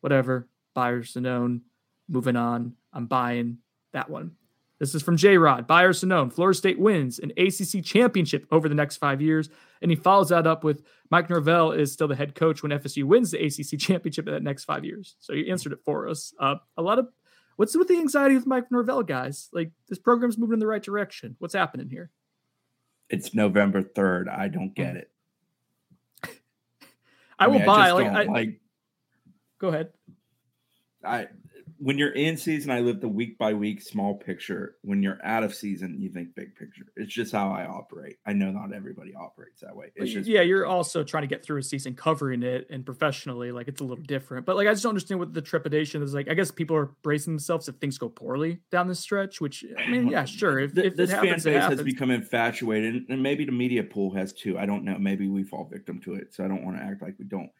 whatever. 0.00 0.48
Buyer 0.74 1.02
Sonnone. 1.02 1.60
Moving 2.08 2.36
on. 2.36 2.74
I'm 2.92 3.06
buying 3.06 3.58
that 3.92 4.10
one. 4.10 4.32
This 4.80 4.94
is 4.94 5.02
from 5.02 5.18
J 5.18 5.36
Rod. 5.36 5.66
Buyer 5.66 5.92
Sonnone. 5.92 6.32
Florida 6.32 6.56
State 6.56 6.78
wins 6.78 7.18
an 7.18 7.32
ACC 7.36 7.84
championship 7.84 8.46
over 8.50 8.68
the 8.68 8.74
next 8.74 8.96
five 8.96 9.20
years. 9.20 9.50
And 9.82 9.90
he 9.90 9.96
follows 9.96 10.30
that 10.30 10.46
up 10.46 10.64
with 10.64 10.82
Mike 11.10 11.28
Norvell 11.28 11.72
is 11.72 11.92
still 11.92 12.08
the 12.08 12.16
head 12.16 12.34
coach 12.34 12.62
when 12.62 12.72
FSU 12.72 13.04
wins 13.04 13.30
the 13.30 13.44
ACC 13.44 13.78
championship 13.78 14.26
in 14.26 14.34
the 14.34 14.40
next 14.40 14.64
five 14.64 14.84
years. 14.84 15.16
So 15.20 15.34
he 15.34 15.50
answered 15.50 15.72
it 15.72 15.80
for 15.84 16.08
us. 16.08 16.32
Uh, 16.38 16.56
a 16.76 16.82
lot 16.82 16.98
of 16.98 17.08
what's 17.56 17.76
with 17.76 17.88
the 17.88 17.98
anxiety 17.98 18.34
with 18.34 18.46
Mike 18.46 18.70
Norvell, 18.70 19.02
guys? 19.02 19.50
Like 19.52 19.70
this 19.88 19.98
program's 19.98 20.38
moving 20.38 20.54
in 20.54 20.60
the 20.60 20.66
right 20.66 20.82
direction. 20.82 21.36
What's 21.38 21.54
happening 21.54 21.90
here? 21.90 22.10
It's 23.10 23.34
November 23.34 23.82
3rd. 23.82 24.28
I 24.28 24.48
don't 24.48 24.74
get 24.74 24.96
it. 24.96 25.10
I, 26.24 26.30
I 27.38 27.46
mean, 27.48 27.58
will 27.58 27.66
buy. 27.66 27.88
I 27.88 27.92
like, 27.92 28.06
I, 28.06 28.22
like, 28.22 28.60
go 29.58 29.68
ahead. 29.68 29.90
I 31.04 31.28
when 31.80 31.96
you're 31.96 32.12
in 32.12 32.36
season, 32.36 32.70
I 32.70 32.80
live 32.80 33.00
the 33.00 33.08
week 33.08 33.38
by 33.38 33.54
week 33.54 33.80
small 33.80 34.14
picture. 34.14 34.76
When 34.82 35.02
you're 35.02 35.18
out 35.24 35.42
of 35.42 35.54
season, 35.54 35.96
you 35.98 36.10
think 36.10 36.34
big 36.34 36.54
picture. 36.54 36.84
It's 36.94 37.12
just 37.12 37.32
how 37.32 37.50
I 37.50 37.64
operate. 37.64 38.18
I 38.26 38.34
know 38.34 38.50
not 38.50 38.74
everybody 38.74 39.14
operates 39.14 39.62
that 39.62 39.74
way. 39.74 39.86
It's 39.96 40.12
just 40.12 40.28
yeah, 40.28 40.42
you're 40.42 40.66
also 40.66 41.02
trying 41.02 41.22
to 41.22 41.26
get 41.26 41.42
through 41.42 41.58
a 41.58 41.62
season 41.62 41.94
covering 41.94 42.42
it 42.42 42.66
and 42.68 42.84
professionally, 42.84 43.50
like 43.50 43.66
it's 43.66 43.80
a 43.80 43.84
little 43.84 44.04
different. 44.04 44.44
But 44.44 44.56
like 44.56 44.68
I 44.68 44.72
just 44.72 44.82
don't 44.82 44.90
understand 44.90 45.20
what 45.20 45.32
the 45.32 45.40
trepidation 45.40 46.02
is. 46.02 46.12
Like 46.12 46.28
I 46.28 46.34
guess 46.34 46.50
people 46.50 46.76
are 46.76 46.90
bracing 47.02 47.32
themselves 47.32 47.66
if 47.66 47.76
things 47.76 47.96
go 47.96 48.10
poorly 48.10 48.60
down 48.70 48.86
the 48.86 48.94
stretch. 48.94 49.40
Which 49.40 49.64
I 49.78 49.90
mean, 49.90 50.08
yeah, 50.08 50.24
sure. 50.26 50.60
If, 50.60 50.76
if 50.76 50.96
this 50.96 51.10
happens, 51.10 51.44
fan 51.44 51.54
base 51.54 51.78
has 51.78 51.82
become 51.82 52.10
infatuated, 52.10 53.04
and 53.08 53.22
maybe 53.22 53.46
the 53.46 53.52
media 53.52 53.84
pool 53.84 54.14
has 54.14 54.34
too. 54.34 54.58
I 54.58 54.66
don't 54.66 54.84
know. 54.84 54.98
Maybe 54.98 55.28
we 55.28 55.44
fall 55.44 55.64
victim 55.64 55.98
to 56.02 56.14
it, 56.14 56.34
so 56.34 56.44
I 56.44 56.48
don't 56.48 56.62
want 56.62 56.76
to 56.76 56.82
act 56.82 57.00
like 57.00 57.14
we 57.18 57.24
don't 57.24 57.50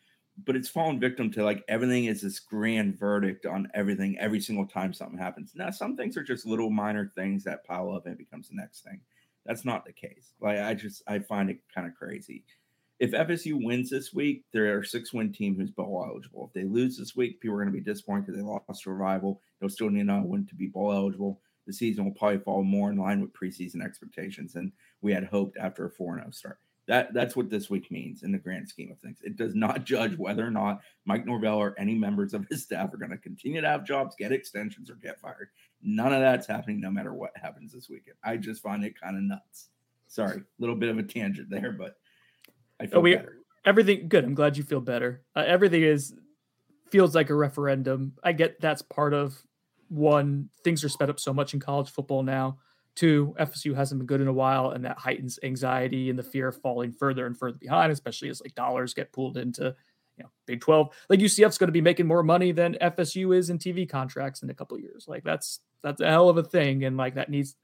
but 0.44 0.56
it's 0.56 0.68
fallen 0.68 1.00
victim 1.00 1.30
to 1.32 1.44
like 1.44 1.64
everything 1.68 2.06
is 2.06 2.22
this 2.22 2.38
grand 2.38 2.98
verdict 2.98 3.46
on 3.46 3.68
everything 3.74 4.18
every 4.18 4.40
single 4.40 4.66
time 4.66 4.92
something 4.92 5.18
happens. 5.18 5.52
Now, 5.54 5.70
some 5.70 5.96
things 5.96 6.16
are 6.16 6.22
just 6.22 6.46
little 6.46 6.70
minor 6.70 7.12
things 7.14 7.44
that 7.44 7.64
pile 7.64 7.92
up 7.92 8.06
and 8.06 8.16
becomes 8.16 8.48
the 8.48 8.56
next 8.56 8.82
thing. 8.82 9.00
That's 9.46 9.64
not 9.64 9.84
the 9.84 9.92
case. 9.92 10.34
Like 10.40 10.58
I 10.58 10.74
just 10.74 11.02
I 11.06 11.18
find 11.18 11.50
it 11.50 11.60
kind 11.74 11.86
of 11.86 11.94
crazy. 11.94 12.44
If 12.98 13.12
FSU 13.12 13.64
wins 13.64 13.88
this 13.88 14.12
week, 14.12 14.44
they're 14.52 14.80
a 14.80 14.86
six 14.86 15.12
win 15.12 15.32
team 15.32 15.56
who's 15.56 15.70
bowl 15.70 16.04
eligible. 16.06 16.46
If 16.46 16.52
they 16.52 16.68
lose 16.68 16.98
this 16.98 17.16
week, 17.16 17.40
people 17.40 17.56
are 17.56 17.62
going 17.64 17.72
to 17.72 17.78
be 17.78 17.84
disappointed 17.84 18.26
because 18.26 18.36
they 18.36 18.46
lost 18.46 18.82
survival. 18.82 19.40
They'll 19.58 19.70
still 19.70 19.88
need 19.88 20.00
another 20.00 20.26
win 20.26 20.46
to 20.46 20.54
be 20.54 20.66
bowl 20.66 20.92
eligible. 20.92 21.40
The 21.66 21.72
season 21.72 22.04
will 22.04 22.12
probably 22.12 22.40
fall 22.40 22.62
more 22.62 22.90
in 22.90 22.98
line 22.98 23.20
with 23.20 23.32
preseason 23.32 23.82
expectations 23.82 24.52
than 24.52 24.72
we 25.00 25.12
had 25.12 25.24
hoped 25.24 25.56
after 25.56 25.86
a 25.86 25.90
4 25.90 26.18
0 26.18 26.30
start. 26.30 26.58
That 26.88 27.12
that's 27.14 27.36
what 27.36 27.50
this 27.50 27.70
week 27.70 27.90
means 27.90 28.22
in 28.22 28.32
the 28.32 28.38
grand 28.38 28.68
scheme 28.68 28.90
of 28.90 28.98
things. 28.98 29.18
It 29.22 29.36
does 29.36 29.54
not 29.54 29.84
judge 29.84 30.16
whether 30.16 30.46
or 30.46 30.50
not 30.50 30.80
Mike 31.04 31.26
Norvell 31.26 31.58
or 31.58 31.74
any 31.78 31.94
members 31.94 32.34
of 32.34 32.46
his 32.48 32.62
staff 32.62 32.92
are 32.92 32.96
going 32.96 33.10
to 33.10 33.18
continue 33.18 33.60
to 33.60 33.68
have 33.68 33.84
jobs, 33.84 34.16
get 34.16 34.32
extensions, 34.32 34.90
or 34.90 34.94
get 34.96 35.20
fired. 35.20 35.50
None 35.82 36.12
of 36.12 36.20
that's 36.20 36.46
happening, 36.46 36.80
no 36.80 36.90
matter 36.90 37.14
what 37.14 37.30
happens 37.36 37.72
this 37.72 37.88
weekend. 37.88 38.16
I 38.24 38.36
just 38.36 38.62
find 38.62 38.84
it 38.84 39.00
kind 39.00 39.16
of 39.16 39.22
nuts. 39.22 39.68
Sorry, 40.08 40.38
a 40.38 40.44
little 40.58 40.74
bit 40.74 40.88
of 40.88 40.98
a 40.98 41.02
tangent 41.02 41.48
there, 41.50 41.72
but 41.72 41.96
I 42.80 42.86
feel 42.86 42.98
oh, 42.98 43.02
we, 43.02 43.14
better. 43.14 43.36
Everything 43.64 44.08
good. 44.08 44.24
I'm 44.24 44.34
glad 44.34 44.56
you 44.56 44.64
feel 44.64 44.80
better. 44.80 45.22
Uh, 45.36 45.44
everything 45.46 45.82
is 45.82 46.14
feels 46.90 47.14
like 47.14 47.30
a 47.30 47.34
referendum. 47.34 48.14
I 48.24 48.32
get 48.32 48.60
that's 48.60 48.82
part 48.82 49.14
of 49.14 49.40
one. 49.88 50.48
Things 50.64 50.82
are 50.82 50.88
sped 50.88 51.10
up 51.10 51.20
so 51.20 51.32
much 51.32 51.54
in 51.54 51.60
college 51.60 51.90
football 51.90 52.22
now 52.22 52.58
Two, 53.00 53.34
FSU 53.40 53.74
hasn't 53.74 53.98
been 53.98 54.06
good 54.06 54.20
in 54.20 54.28
a 54.28 54.32
while, 54.32 54.72
and 54.72 54.84
that 54.84 54.98
heightens 54.98 55.38
anxiety 55.42 56.10
and 56.10 56.18
the 56.18 56.22
fear 56.22 56.48
of 56.48 56.60
falling 56.60 56.92
further 56.92 57.24
and 57.24 57.34
further 57.34 57.56
behind, 57.56 57.90
especially 57.90 58.28
as 58.28 58.42
like 58.42 58.54
dollars 58.54 58.92
get 58.92 59.10
pulled 59.10 59.38
into 59.38 59.74
you 60.18 60.24
know 60.24 60.28
Big 60.44 60.60
12. 60.60 60.90
Like 61.08 61.18
UCF's 61.18 61.56
going 61.56 61.68
to 61.68 61.72
be 61.72 61.80
making 61.80 62.06
more 62.06 62.22
money 62.22 62.52
than 62.52 62.76
FSU 62.78 63.34
is 63.34 63.48
in 63.48 63.58
TV 63.58 63.88
contracts 63.88 64.42
in 64.42 64.50
a 64.50 64.54
couple 64.54 64.78
years. 64.78 65.06
Like 65.08 65.24
that's 65.24 65.60
that's 65.82 66.02
a 66.02 66.08
hell 66.08 66.28
of 66.28 66.36
a 66.36 66.42
thing, 66.42 66.84
and 66.84 66.98
like 66.98 67.14
that 67.14 67.30
needs. 67.30 67.56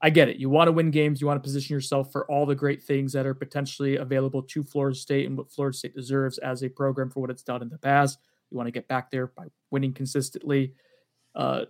I 0.00 0.10
get 0.10 0.28
it. 0.28 0.36
You 0.36 0.48
want 0.48 0.68
to 0.68 0.72
win 0.72 0.92
games. 0.92 1.20
You 1.20 1.26
want 1.26 1.42
to 1.42 1.44
position 1.44 1.74
yourself 1.74 2.12
for 2.12 2.24
all 2.30 2.46
the 2.46 2.54
great 2.54 2.80
things 2.80 3.12
that 3.14 3.26
are 3.26 3.34
potentially 3.34 3.96
available 3.96 4.44
to 4.44 4.62
Florida 4.62 4.96
State 4.96 5.26
and 5.26 5.36
what 5.36 5.50
Florida 5.50 5.76
State 5.76 5.96
deserves 5.96 6.38
as 6.38 6.62
a 6.62 6.68
program 6.68 7.10
for 7.10 7.18
what 7.18 7.30
it's 7.30 7.42
done 7.42 7.60
in 7.60 7.70
the 7.70 7.78
past. 7.78 8.20
You 8.52 8.56
want 8.56 8.68
to 8.68 8.72
get 8.72 8.86
back 8.86 9.10
there 9.10 9.26
by 9.26 9.48
winning 9.72 9.92
consistently. 9.92 10.74
Uh, 11.34 11.64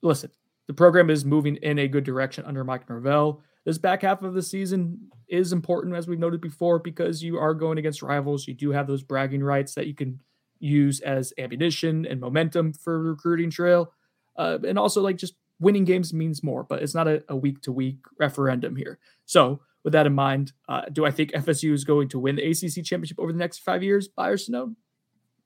listen, 0.00 0.30
the 0.68 0.74
program 0.74 1.10
is 1.10 1.24
moving 1.24 1.56
in 1.56 1.78
a 1.78 1.88
good 1.88 2.04
direction 2.04 2.44
under 2.44 2.62
Mike 2.62 2.88
Norvell. 2.88 3.42
This 3.64 3.78
back 3.78 4.02
half 4.02 4.22
of 4.22 4.34
the 4.34 4.42
season 4.42 5.10
is 5.28 5.52
important, 5.52 5.96
as 5.96 6.06
we've 6.06 6.18
noted 6.18 6.40
before, 6.40 6.78
because 6.78 7.22
you 7.22 7.38
are 7.38 7.54
going 7.54 7.78
against 7.78 8.02
rivals. 8.02 8.46
You 8.46 8.54
do 8.54 8.70
have 8.70 8.86
those 8.86 9.02
bragging 9.02 9.42
rights 9.42 9.74
that 9.74 9.86
you 9.86 9.94
can 9.94 10.20
use 10.60 11.00
as 11.00 11.32
ammunition 11.38 12.06
and 12.06 12.20
momentum 12.20 12.72
for 12.72 13.02
recruiting 13.02 13.50
trail. 13.50 13.92
Uh, 14.36 14.58
and 14.66 14.78
also, 14.78 15.00
like, 15.00 15.16
just 15.16 15.34
winning 15.58 15.84
games 15.84 16.12
means 16.12 16.42
more, 16.42 16.62
but 16.62 16.82
it's 16.82 16.94
not 16.94 17.08
a 17.28 17.36
week 17.36 17.62
to 17.62 17.72
week 17.72 17.98
referendum 18.18 18.76
here. 18.76 18.98
So, 19.24 19.60
with 19.84 19.92
that 19.94 20.06
in 20.06 20.14
mind, 20.14 20.52
uh, 20.68 20.82
do 20.92 21.06
I 21.06 21.10
think 21.10 21.32
FSU 21.32 21.72
is 21.72 21.84
going 21.84 22.08
to 22.10 22.18
win 22.18 22.36
the 22.36 22.50
ACC 22.50 22.84
championship 22.84 23.18
over 23.18 23.32
the 23.32 23.38
next 23.38 23.58
five 23.60 23.82
years? 23.82 24.06
Buy 24.06 24.28
or 24.28 24.38
no? 24.48 24.74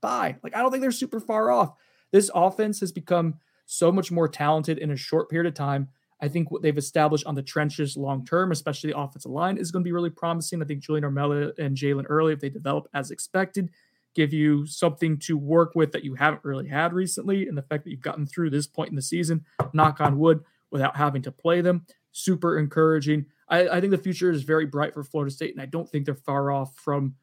Buy. 0.01 0.37
Like, 0.43 0.57
I 0.57 0.61
don't 0.61 0.70
think 0.70 0.81
they're 0.81 0.91
super 0.91 1.20
far 1.20 1.51
off. 1.51 1.75
This 2.11 2.31
offense 2.35 2.81
has 2.81 2.93
become 2.93 3.35
so 3.67 3.93
much 3.93 4.11
more 4.11 4.29
talented 4.29 4.79
in 4.79 4.91
a 4.91 4.97
short 4.97 5.31
period 5.31 5.47
of 5.47 5.55
time. 5.55 5.89
I 6.21 6.29
think 6.29 6.51
what 6.51 6.63
they've 6.63 6.79
established 6.79 7.27
on 7.27 7.35
the 7.35 7.43
trenches 7.43 7.97
long 7.97 8.25
term, 8.25 8.53
especially 8.53 8.93
the 8.93 8.99
offensive 8.99 9.31
line, 9.31 9.57
is 9.57 9.73
going 9.73 9.83
to 9.83 9.89
be 9.89 9.93
really 9.93 10.11
promising. 10.11 10.63
I 10.63 10.67
think 10.67 10.83
Julian 10.83 11.05
Armella 11.05 11.59
and 11.59 11.77
Jalen 11.77 12.05
Early, 12.09 12.33
if 12.33 12.41
they 12.41 12.49
develop 12.49 12.89
as 12.95 13.11
expected, 13.11 13.71
give 14.15 14.33
you 14.33 14.67
something 14.67 15.19
to 15.19 15.37
work 15.37 15.73
with 15.75 15.93
that 15.93 16.05
you 16.05 16.15
haven't 16.15 16.45
really 16.45 16.69
had 16.69 16.93
recently. 16.93 17.49
And 17.49 17.59
the 17.59 17.63
fact 17.63 17.85
that 17.85 17.91
you've 17.91 18.01
gotten 18.01 18.27
through 18.27 18.51
this 18.51 18.67
point 18.67 18.91
in 18.91 18.97
the 18.97 19.03
season, 19.03 19.45
knock 19.73 20.01
on 20.01 20.19
wood, 20.19 20.45
without 20.71 20.97
having 20.97 21.23
to 21.23 21.33
play 21.33 21.61
them, 21.61 21.87
super 22.13 22.59
encouraging. 22.59 23.27
I, 23.49 23.69
I 23.69 23.81
think 23.81 23.91
the 23.91 23.99
future 23.99 24.31
is 24.31 24.43
very 24.43 24.67
bright 24.67 24.95
for 24.95 25.03
Florida 25.03 25.33
State, 25.33 25.53
and 25.53 25.61
I 25.61 25.67
don't 25.67 25.89
think 25.89 26.07
they're 26.07 26.15
far 26.15 26.51
off 26.51 26.75
from 26.77 27.17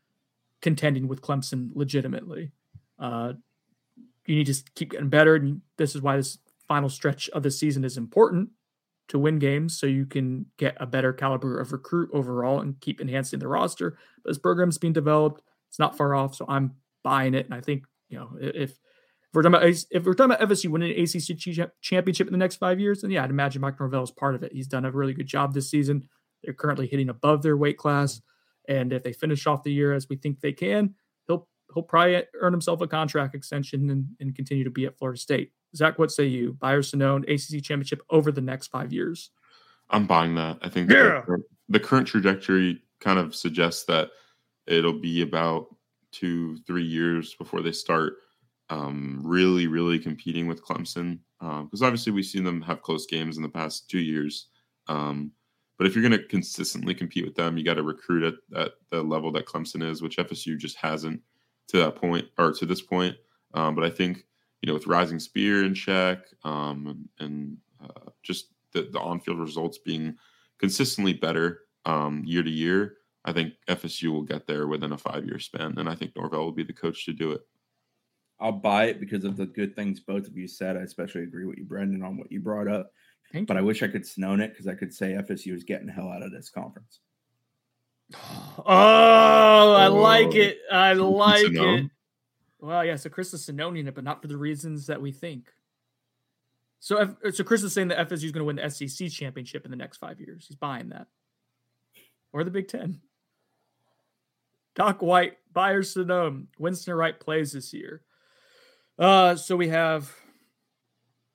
contending 0.61 1.07
with 1.07 1.21
Clemson 1.21 1.71
legitimately. 1.73 2.51
Uh, 2.97 3.33
you 4.29 4.35
need 4.35 4.47
to 4.47 4.63
keep 4.75 4.91
getting 4.91 5.09
better. 5.09 5.35
And 5.35 5.61
this 5.77 5.95
is 5.95 6.01
why 6.01 6.15
this 6.15 6.37
final 6.67 6.89
stretch 6.89 7.29
of 7.29 7.43
the 7.43 7.51
season 7.51 7.83
is 7.83 7.97
important 7.97 8.49
to 9.07 9.17
win 9.17 9.39
games 9.39 9.77
so 9.77 9.87
you 9.87 10.05
can 10.05 10.45
get 10.57 10.77
a 10.79 10.85
better 10.85 11.11
caliber 11.11 11.59
of 11.59 11.71
recruit 11.71 12.09
overall 12.13 12.61
and 12.61 12.79
keep 12.79 13.01
enhancing 13.01 13.39
the 13.39 13.47
roster. 13.47 13.97
But 14.23 14.29
this 14.29 14.37
program's 14.37 14.77
being 14.77 14.93
developed. 14.93 15.41
It's 15.67 15.79
not 15.79 15.97
far 15.97 16.13
off. 16.15 16.35
So 16.35 16.45
I'm 16.47 16.75
buying 17.03 17.33
it. 17.33 17.45
And 17.45 17.55
I 17.55 17.61
think, 17.61 17.85
you 18.07 18.19
know, 18.19 18.29
if, 18.39 18.71
if 18.71 18.77
we're 19.33 19.41
talking 19.41 19.55
about 19.55 19.83
if 19.91 20.05
we're 20.05 20.13
talking 20.13 20.31
about 20.31 20.47
FSU 20.47 20.69
winning 20.69 20.91
an 20.91 21.03
ACC 21.03 21.71
championship 21.81 22.27
in 22.27 22.31
the 22.31 22.37
next 22.37 22.57
five 22.57 22.79
years, 22.79 23.01
then 23.01 23.11
yeah, 23.11 23.23
I'd 23.23 23.29
imagine 23.29 23.61
Mike 23.61 23.79
Norvell 23.79 24.03
is 24.03 24.11
part 24.11 24.35
of 24.35 24.43
it. 24.43 24.53
He's 24.53 24.67
done 24.67 24.85
a 24.85 24.91
really 24.91 25.13
good 25.13 25.27
job 25.27 25.53
this 25.53 25.69
season. 25.69 26.07
They're 26.43 26.53
currently 26.53 26.87
hitting 26.87 27.09
above 27.09 27.41
their 27.43 27.57
weight 27.57 27.77
class, 27.77 28.21
and 28.67 28.93
if 28.93 29.03
they 29.03 29.13
finish 29.13 29.45
off 29.45 29.63
the 29.63 29.73
year 29.73 29.93
as 29.93 30.07
we 30.09 30.15
think 30.15 30.39
they 30.39 30.53
can, 30.53 30.95
he'll 31.73 31.83
probably 31.83 32.23
earn 32.39 32.53
himself 32.53 32.81
a 32.81 32.87
contract 32.87 33.35
extension 33.35 33.89
and, 33.89 34.07
and 34.19 34.35
continue 34.35 34.63
to 34.63 34.69
be 34.69 34.85
at 34.85 34.97
Florida 34.97 35.19
State. 35.19 35.51
Zach, 35.75 35.99
what 35.99 36.11
say 36.11 36.25
you? 36.25 36.53
Buyer 36.53 36.81
Sonnone 36.81 37.23
ACC 37.23 37.63
championship 37.63 38.01
over 38.09 38.31
the 38.31 38.41
next 38.41 38.67
five 38.67 38.91
years. 38.91 39.31
I'm 39.89 40.05
buying 40.05 40.35
that. 40.35 40.59
I 40.61 40.69
think 40.69 40.89
yeah. 40.89 41.21
the, 41.27 41.43
the 41.69 41.79
current 41.79 42.07
trajectory 42.07 42.81
kind 42.99 43.19
of 43.19 43.35
suggests 43.35 43.85
that 43.85 44.09
it'll 44.67 44.99
be 44.99 45.21
about 45.21 45.75
two, 46.11 46.57
three 46.67 46.83
years 46.83 47.35
before 47.35 47.61
they 47.61 47.71
start 47.71 48.13
um, 48.69 49.21
really, 49.23 49.67
really 49.67 49.99
competing 49.99 50.47
with 50.47 50.63
Clemson. 50.63 51.19
Because 51.39 51.81
um, 51.81 51.87
obviously 51.87 52.11
we've 52.11 52.25
seen 52.25 52.43
them 52.43 52.61
have 52.61 52.81
close 52.81 53.05
games 53.05 53.37
in 53.37 53.43
the 53.43 53.49
past 53.49 53.89
two 53.89 53.99
years. 53.99 54.47
Um, 54.87 55.31
but 55.77 55.87
if 55.87 55.95
you're 55.95 56.07
going 56.07 56.19
to 56.19 56.27
consistently 56.27 56.93
compete 56.93 57.25
with 57.25 57.35
them, 57.35 57.57
you 57.57 57.63
got 57.63 57.75
to 57.75 57.83
recruit 57.83 58.23
at, 58.23 58.59
at 58.59 58.71
the 58.91 59.01
level 59.01 59.31
that 59.31 59.45
Clemson 59.45 59.81
is, 59.81 60.01
which 60.01 60.17
FSU 60.17 60.57
just 60.57 60.75
hasn't 60.75 61.21
to 61.69 61.77
that 61.77 61.95
point 61.95 62.27
or 62.37 62.51
to 62.53 62.65
this 62.65 62.81
point. 62.81 63.15
Um, 63.53 63.75
but 63.75 63.83
I 63.83 63.89
think 63.89 64.25
you 64.61 64.67
know 64.67 64.73
with 64.73 64.87
Rising 64.87 65.19
Spear 65.19 65.63
in 65.63 65.73
check 65.73 66.19
um, 66.43 67.07
and, 67.19 67.57
uh, 67.83 68.11
just 68.23 68.47
the, 68.73 68.89
the 68.91 68.99
on-field 68.99 69.39
results 69.39 69.77
being 69.77 70.15
consistently 70.59 71.13
better 71.13 71.61
um, 71.85 72.23
year 72.25 72.43
to 72.43 72.49
year, 72.49 72.97
I 73.25 73.31
think 73.31 73.53
FSU 73.67 74.11
will 74.11 74.23
get 74.23 74.45
there 74.45 74.67
within 74.67 74.91
a 74.91 74.97
five-year 74.97 75.39
span, 75.39 75.75
and 75.77 75.89
I 75.89 75.95
think 75.95 76.15
Norvell 76.15 76.43
will 76.43 76.51
be 76.51 76.63
the 76.63 76.73
coach 76.73 77.05
to 77.05 77.13
do 77.13 77.31
it. 77.31 77.41
I'll 78.41 78.51
buy 78.51 78.85
it 78.85 78.99
because 78.99 79.25
of 79.25 79.37
the 79.37 79.45
good 79.45 79.75
things 79.75 79.99
both 79.99 80.27
of 80.27 80.37
you 80.37 80.47
said. 80.47 80.77
I 80.77 80.81
especially 80.81 81.23
agree 81.23 81.45
with 81.45 81.57
you, 81.57 81.65
Brendan, 81.65 82.03
on 82.03 82.17
what 82.17 82.31
you 82.31 82.39
brought 82.39 82.67
up. 82.67 82.91
Thank 83.33 83.47
but 83.47 83.55
you. 83.55 83.59
I 83.59 83.63
wish 83.63 83.83
I 83.83 83.87
could 83.87 84.05
snow 84.05 84.33
it 84.35 84.51
because 84.51 84.67
I 84.67 84.75
could 84.75 84.93
say 84.93 85.13
FSU 85.13 85.53
is 85.53 85.63
getting 85.63 85.87
the 85.87 85.93
hell 85.93 86.09
out 86.09 86.23
of 86.23 86.31
this 86.31 86.49
conference. 86.49 86.99
Oh, 88.13 89.75
I 89.77 89.87
like 89.87 90.35
it. 90.35 90.59
I 90.71 90.93
like 90.93 91.51
it. 91.51 91.89
Well, 92.59 92.83
yeah. 92.83 92.95
So 92.95 93.09
Chris 93.09 93.33
is 93.33 93.45
Sinonian 93.45 93.87
it, 93.87 93.95
but 93.95 94.03
not 94.03 94.21
for 94.21 94.27
the 94.27 94.37
reasons 94.37 94.87
that 94.87 95.01
we 95.01 95.11
think. 95.11 95.51
So, 96.79 97.15
so 97.31 97.43
Chris 97.43 97.63
is 97.63 97.73
saying 97.73 97.89
that 97.89 98.09
FSU 98.09 98.25
is 98.25 98.31
going 98.31 98.41
to 98.41 98.45
win 98.45 98.55
the 98.55 98.69
SEC 98.69 99.09
championship 99.09 99.65
in 99.65 99.71
the 99.71 99.77
next 99.77 99.97
five 99.97 100.19
years. 100.19 100.45
He's 100.47 100.55
buying 100.55 100.89
that, 100.89 101.07
or 102.31 102.43
the 102.43 102.51
Big 102.51 102.67
Ten. 102.67 103.01
Doc 104.75 105.01
White, 105.01 105.37
Buyer 105.51 105.81
Sonnone, 105.81 106.47
Winston 106.57 106.93
Wright 106.93 107.19
plays 107.19 107.51
this 107.51 107.73
year. 107.73 108.01
Uh, 108.97 109.35
so 109.35 109.57
we 109.57 109.67
have 109.69 110.13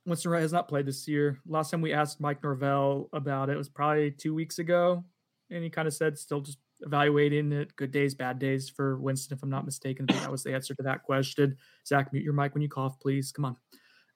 Winston 0.06 0.30
Wright 0.30 0.42
has 0.42 0.52
not 0.52 0.68
played 0.68 0.86
this 0.86 1.06
year. 1.06 1.38
Last 1.46 1.70
time 1.70 1.82
we 1.82 1.92
asked 1.92 2.20
Mike 2.20 2.42
Norvell 2.42 3.08
about 3.12 3.50
it 3.50 3.56
was 3.56 3.68
probably 3.68 4.10
two 4.10 4.34
weeks 4.34 4.58
ago, 4.58 5.04
and 5.50 5.62
he 5.62 5.68
kind 5.68 5.88
of 5.88 5.94
said 5.94 6.18
still 6.18 6.40
just 6.40 6.58
evaluating 6.82 7.52
it, 7.52 7.74
good 7.76 7.90
days, 7.90 8.14
bad 8.14 8.38
days 8.38 8.68
for 8.68 8.98
Winston, 8.98 9.36
if 9.36 9.42
I'm 9.42 9.50
not 9.50 9.64
mistaken. 9.64 10.06
I 10.08 10.12
think 10.12 10.24
that 10.24 10.32
was 10.32 10.42
the 10.42 10.54
answer 10.54 10.74
to 10.74 10.82
that 10.82 11.02
question. 11.02 11.56
Zach, 11.86 12.12
mute 12.12 12.24
your 12.24 12.32
mic 12.32 12.54
when 12.54 12.62
you 12.62 12.68
cough, 12.68 12.98
please. 13.00 13.32
Come 13.32 13.44
on. 13.44 13.56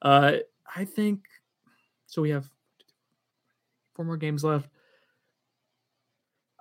Uh, 0.02 0.32
I 0.74 0.84
think 0.84 1.24
so. 2.06 2.22
We 2.22 2.30
have 2.30 2.48
four 3.94 4.04
more 4.04 4.16
games 4.16 4.44
left. 4.44 4.68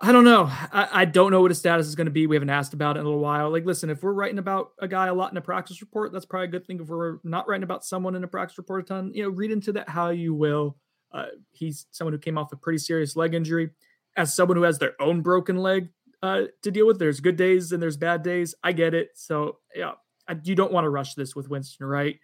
I 0.00 0.12
don't 0.12 0.24
know. 0.24 0.44
I, 0.48 0.88
I, 0.92 1.04
don't 1.06 1.32
know 1.32 1.40
what 1.40 1.50
his 1.50 1.58
status 1.58 1.88
is 1.88 1.96
going 1.96 2.06
to 2.06 2.12
be. 2.12 2.28
We 2.28 2.36
haven't 2.36 2.50
asked 2.50 2.72
about 2.72 2.96
it 2.96 3.00
in 3.00 3.06
a 3.06 3.08
little 3.08 3.22
while. 3.22 3.50
Like, 3.50 3.64
listen, 3.64 3.90
if 3.90 4.00
we're 4.00 4.12
writing 4.12 4.38
about 4.38 4.70
a 4.78 4.86
guy 4.86 5.08
a 5.08 5.14
lot 5.14 5.32
in 5.32 5.36
a 5.36 5.40
practice 5.40 5.80
report, 5.80 6.12
that's 6.12 6.24
probably 6.24 6.46
a 6.46 6.50
good 6.50 6.64
thing. 6.64 6.78
If 6.80 6.86
we're 6.86 7.18
not 7.24 7.48
writing 7.48 7.64
about 7.64 7.84
someone 7.84 8.14
in 8.14 8.22
a 8.22 8.28
practice 8.28 8.56
report 8.58 8.84
a 8.84 8.86
ton, 8.86 9.10
you 9.12 9.24
know, 9.24 9.30
read 9.30 9.50
into 9.50 9.72
that 9.72 9.88
how 9.88 10.10
you 10.10 10.34
will. 10.34 10.76
Uh, 11.10 11.26
he's 11.50 11.86
someone 11.90 12.12
who 12.12 12.18
came 12.18 12.38
off 12.38 12.52
a 12.52 12.56
pretty 12.56 12.78
serious 12.78 13.16
leg 13.16 13.34
injury. 13.34 13.70
As 14.18 14.34
someone 14.34 14.56
who 14.58 14.64
has 14.64 14.78
their 14.78 15.00
own 15.00 15.22
broken 15.22 15.56
leg 15.56 15.88
uh, 16.22 16.42
to 16.62 16.70
deal 16.70 16.86
with, 16.86 16.98
there's 16.98 17.20
good 17.20 17.36
days 17.36 17.72
and 17.72 17.82
there's 17.82 17.96
bad 17.96 18.22
days. 18.22 18.54
I 18.62 18.72
get 18.72 18.92
it. 18.92 19.10
So 19.14 19.58
yeah, 19.74 19.92
I, 20.28 20.36
you 20.44 20.54
don't 20.54 20.72
want 20.72 20.84
to 20.84 20.90
rush 20.90 21.14
this 21.14 21.34
with 21.34 21.48
Winston, 21.48 21.86
right? 21.86 22.18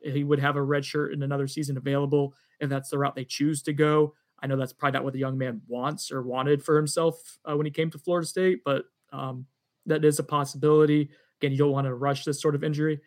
He 0.00 0.24
would 0.24 0.38
have 0.38 0.56
a 0.56 0.62
red 0.62 0.84
shirt 0.84 1.12
in 1.12 1.22
another 1.22 1.46
season 1.46 1.76
available 1.76 2.34
if 2.60 2.70
that's 2.70 2.88
the 2.88 2.98
route 2.98 3.14
they 3.14 3.24
choose 3.24 3.62
to 3.64 3.72
go. 3.72 4.14
I 4.42 4.46
know 4.46 4.56
that's 4.56 4.72
probably 4.72 4.96
not 4.96 5.04
what 5.04 5.12
the 5.12 5.18
young 5.18 5.36
man 5.36 5.60
wants 5.68 6.10
or 6.10 6.22
wanted 6.22 6.62
for 6.62 6.76
himself 6.76 7.38
uh, 7.44 7.56
when 7.56 7.66
he 7.66 7.72
came 7.72 7.90
to 7.90 7.98
Florida 7.98 8.26
State, 8.26 8.60
but 8.64 8.84
um, 9.12 9.44
that 9.86 10.04
is 10.04 10.18
a 10.18 10.22
possibility. 10.22 11.10
Again, 11.40 11.52
you 11.52 11.58
don't 11.58 11.72
want 11.72 11.86
to 11.86 11.94
rush 11.94 12.24
this 12.24 12.40
sort 12.40 12.54
of 12.54 12.64
injury. 12.64 13.00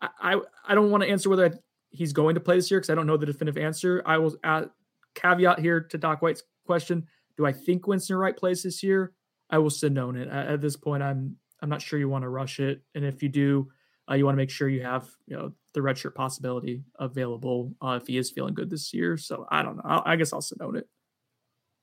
I 0.00 0.08
I, 0.20 0.40
I 0.68 0.74
don't 0.74 0.90
want 0.90 1.02
to 1.02 1.10
answer 1.10 1.28
whether 1.30 1.58
he's 1.90 2.12
going 2.12 2.34
to 2.34 2.40
play 2.40 2.56
this 2.56 2.70
year 2.70 2.78
because 2.78 2.90
I 2.90 2.94
don't 2.94 3.06
know 3.06 3.16
the 3.16 3.26
definitive 3.26 3.60
answer. 3.60 4.02
I 4.06 4.18
will 4.18 4.36
add 4.44 4.70
caveat 5.14 5.58
here 5.58 5.80
to 5.80 5.98
Doc 5.98 6.22
White's 6.22 6.42
question: 6.66 7.06
Do 7.36 7.46
I 7.46 7.52
think 7.52 7.86
Winston 7.86 8.16
Wright 8.16 8.36
plays 8.36 8.62
this 8.62 8.82
year? 8.82 9.12
I 9.50 9.58
will 9.58 9.70
sit 9.70 9.96
on 9.96 10.16
it. 10.16 10.28
At, 10.28 10.60
this 10.60 10.76
point, 10.76 11.02
I'm 11.02 11.36
I'm 11.62 11.68
not 11.68 11.82
sure 11.82 11.98
you 11.98 12.08
want 12.08 12.22
to 12.22 12.28
rush 12.28 12.60
it, 12.60 12.82
and 12.94 13.04
if 13.04 13.22
you 13.22 13.28
do, 13.28 13.68
uh, 14.10 14.14
you 14.14 14.24
want 14.24 14.34
to 14.34 14.42
make 14.42 14.50
sure 14.50 14.68
you 14.68 14.82
have 14.82 15.08
you 15.26 15.36
know 15.36 15.52
the 15.74 15.80
redshirt 15.80 16.14
possibility 16.14 16.82
available 16.98 17.72
uh, 17.82 17.98
if 18.00 18.06
he 18.06 18.18
is 18.18 18.30
feeling 18.30 18.54
good 18.54 18.70
this 18.70 18.92
year. 18.92 19.16
So 19.16 19.46
I 19.50 19.62
don't 19.62 19.76
know. 19.76 19.82
I, 19.84 20.12
I 20.12 20.16
guess 20.16 20.32
I'll 20.32 20.40
Sonnone 20.40 20.78
it. 20.78 20.88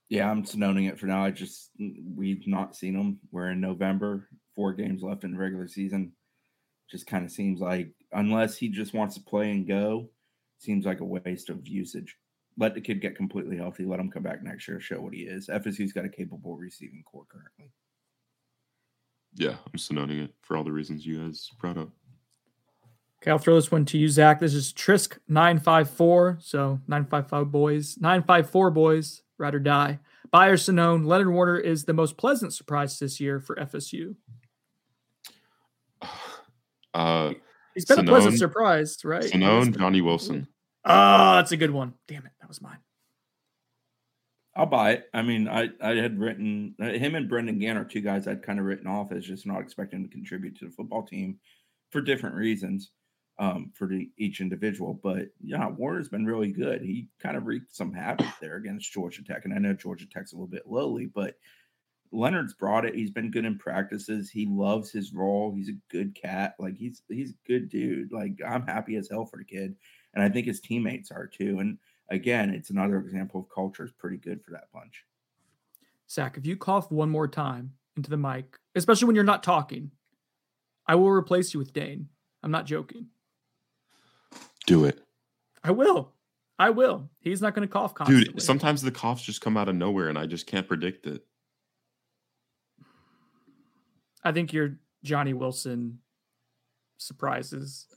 Yeah, 0.10 0.30
I'm 0.30 0.44
Sonnoning 0.44 0.90
it 0.90 1.00
for 1.00 1.06
now. 1.06 1.24
I 1.24 1.32
just 1.32 1.72
we've 2.16 2.46
not 2.48 2.76
seen 2.76 2.96
him. 2.96 3.20
We're 3.32 3.52
in 3.52 3.62
November, 3.62 4.28
four 4.56 4.74
games 4.74 5.02
left 5.04 5.24
in 5.24 5.32
the 5.32 5.38
regular 5.38 5.68
season. 5.68 6.12
Just 6.92 7.08
kind 7.08 7.24
of 7.24 7.32
seems 7.32 7.62
like 7.62 7.94
unless 8.12 8.58
he 8.58 8.68
just 8.70 8.94
wants 8.94 9.16
to 9.16 9.22
play 9.22 9.52
and 9.52 9.68
go, 9.68 10.10
seems 10.60 10.86
like 10.86 11.00
a 11.00 11.06
waste 11.06 11.50
of 11.50 11.68
usage. 11.68 12.18
Let 12.58 12.76
the 12.76 12.82
kid 12.82 13.02
get 13.02 13.16
completely 13.16 13.58
healthy. 13.58 13.86
Let 13.86 14.00
him 14.00 14.12
come 14.12 14.24
back 14.24 14.44
next 14.44 14.68
year, 14.68 14.80
show 14.80 15.02
what 15.02 15.14
he 15.14 15.22
is. 15.22 15.48
FSU's 15.48 15.94
got 15.94 16.06
a 16.06 16.10
capable 16.10 16.56
receiving 16.56 17.04
core 17.04 17.26
currently. 17.30 17.72
Yeah, 19.36 19.56
I'm 19.66 19.80
Sonnoning 19.80 20.26
it 20.26 20.34
for 20.42 20.56
all 20.56 20.64
the 20.64 20.72
reasons 20.72 21.06
you 21.06 21.20
guys 21.20 21.50
brought 21.60 21.78
up. 21.78 21.90
Okay, 23.22 23.32
I'll 23.32 23.40
throw 23.40 23.56
this 23.56 23.72
one 23.72 23.86
to 23.86 23.98
you, 23.98 24.10
Zach. 24.10 24.40
This 24.40 24.54
is 24.54 24.74
Trisk 24.74 25.18
nine 25.28 25.60
five 25.60 25.90
four. 25.90 26.38
So 26.42 26.82
nine 26.88 27.06
five 27.06 27.30
five 27.30 27.52
boys, 27.52 27.98
nine 28.00 28.22
five 28.22 28.50
four 28.50 28.70
boys, 28.70 29.24
ride 29.38 29.56
or 29.56 29.60
die. 29.60 30.00
Buyer 30.30 30.58
Sonnone, 30.58 31.06
Leonard 31.06 31.32
Warner 31.32 31.58
is 31.58 31.86
the 31.86 31.94
most 31.94 32.18
pleasant 32.18 32.54
surprise 32.54 33.00
this 33.00 33.20
year 33.20 33.40
for 33.40 33.56
FSU. 33.56 34.16
Uh, 36.96 37.34
He's 37.74 37.86
been 37.86 37.98
Sonnone, 37.98 38.04
a 38.04 38.12
pleasant 38.12 38.38
surprise, 38.38 38.98
right? 39.04 39.24
Sonnone, 39.24 39.76
Johnny 39.76 40.02
Wilson. 40.02 40.48
Oh, 40.86 41.36
that's 41.36 41.52
a 41.52 41.58
good 41.58 41.72
one. 41.72 41.94
Damn 42.08 42.26
it, 42.26 42.32
that 42.42 42.48
was 42.48 42.62
mine. 42.62 42.80
I'll 44.56 44.66
buy 44.68 44.92
it. 44.92 45.10
I 45.14 45.24
mean, 45.24 45.48
I, 45.48 45.70
I 45.82 45.96
had 45.96 46.20
written 46.20 46.76
uh, 46.80 46.86
him 46.86 47.16
and 47.16 47.28
Brendan 47.28 47.58
Gann 47.58 47.78
are 47.78 47.86
two 47.86 48.02
guys 48.02 48.28
I'd 48.28 48.44
kind 48.44 48.60
of 48.60 48.66
written 48.66 48.86
off 48.86 49.12
as 49.12 49.26
just 49.26 49.48
not 49.48 49.62
expecting 49.62 50.04
to 50.04 50.10
contribute 50.10 50.58
to 50.60 50.66
the 50.66 50.72
football 50.72 51.04
team 51.04 51.40
for 51.90 52.02
different 52.02 52.36
reasons 52.36 52.92
um, 53.40 53.72
for 53.74 53.88
the, 53.88 54.12
each 54.18 54.42
individual. 54.42 55.00
But 55.02 55.30
yeah, 55.42 55.68
Warner's 55.68 56.10
been 56.10 56.26
really 56.26 56.52
good. 56.52 56.82
He 56.82 57.08
kind 57.20 57.36
of 57.36 57.48
wreaked 57.48 57.76
some 57.76 57.94
havoc 57.94 58.28
there 58.40 58.58
against 58.58 58.92
Georgia 58.92 59.24
Tech, 59.24 59.46
and 59.46 59.54
I 59.54 59.58
know 59.58 59.74
Georgia 59.74 60.06
Tech's 60.08 60.34
a 60.34 60.36
little 60.36 60.48
bit 60.48 60.68
lowly, 60.68 61.08
but 61.08 61.36
Leonard's 62.12 62.54
brought 62.54 62.86
it. 62.86 62.94
He's 62.94 63.10
been 63.10 63.32
good 63.32 63.46
in 63.46 63.58
practices. 63.58 64.30
He 64.30 64.46
loves 64.46 64.92
his 64.92 65.14
role. 65.14 65.52
He's 65.52 65.70
a 65.70 65.80
good 65.90 66.14
cat. 66.14 66.54
Like 66.60 66.78
he's 66.78 67.02
he's 67.10 67.32
a 67.32 67.48
good 67.48 67.70
dude. 67.70 68.12
Like 68.12 68.34
I'm 68.48 68.68
happy 68.68 68.98
as 68.98 69.10
hell 69.10 69.26
for 69.26 69.38
the 69.38 69.46
kid, 69.46 69.76
and 70.14 70.24
I 70.24 70.30
think 70.30 70.48
his 70.48 70.60
teammates 70.60 71.12
are 71.12 71.28
too. 71.28 71.60
And 71.60 71.78
again, 72.10 72.50
it's 72.50 72.70
another 72.70 72.98
example 72.98 73.42
of 73.42 73.50
culture 73.54 73.84
is 73.84 73.92
pretty 73.92 74.18
good 74.18 74.44
for 74.44 74.52
that 74.52 74.72
bunch. 74.74 75.06
Zach, 76.10 76.38
if 76.38 76.46
you 76.46 76.56
cough 76.56 76.92
one 76.92 77.10
more 77.10 77.28
time 77.28 77.74
into 77.98 78.10
the 78.10 78.18
mic, 78.18 78.58
especially 78.76 79.08
when 79.08 79.16
you're 79.16 79.24
not 79.24 79.44
talking, 79.44 79.92
I 80.88 80.96
will 80.96 81.10
replace 81.10 81.54
you 81.54 81.60
with 81.60 81.74
Dane. 81.74 82.10
I'm 82.44 82.52
not 82.52 82.66
joking. 82.66 83.08
Do 84.66 84.86
it. 84.86 85.02
I 85.64 85.72
will. 85.72 86.12
I 86.60 86.70
will. 86.70 87.10
He's 87.20 87.42
not 87.42 87.56
going 87.56 87.68
to 87.68 87.72
cough 87.72 87.94
constantly. 87.96 88.26
Dude, 88.26 88.42
sometimes 88.42 88.82
the 88.82 88.92
coughs 88.92 89.24
just 89.24 89.42
come 89.42 89.58
out 89.58 89.70
of 89.70 89.76
nowhere 89.76 90.10
and 90.10 90.18
I 90.18 90.26
just 90.26 90.46
can't 90.46 90.68
predict 90.68 91.08
it. 91.08 91.26
I 94.24 94.32
think 94.32 94.54
your 94.54 94.78
Johnny 95.04 95.34
Wilson 95.34 96.00
surprises 96.98 97.88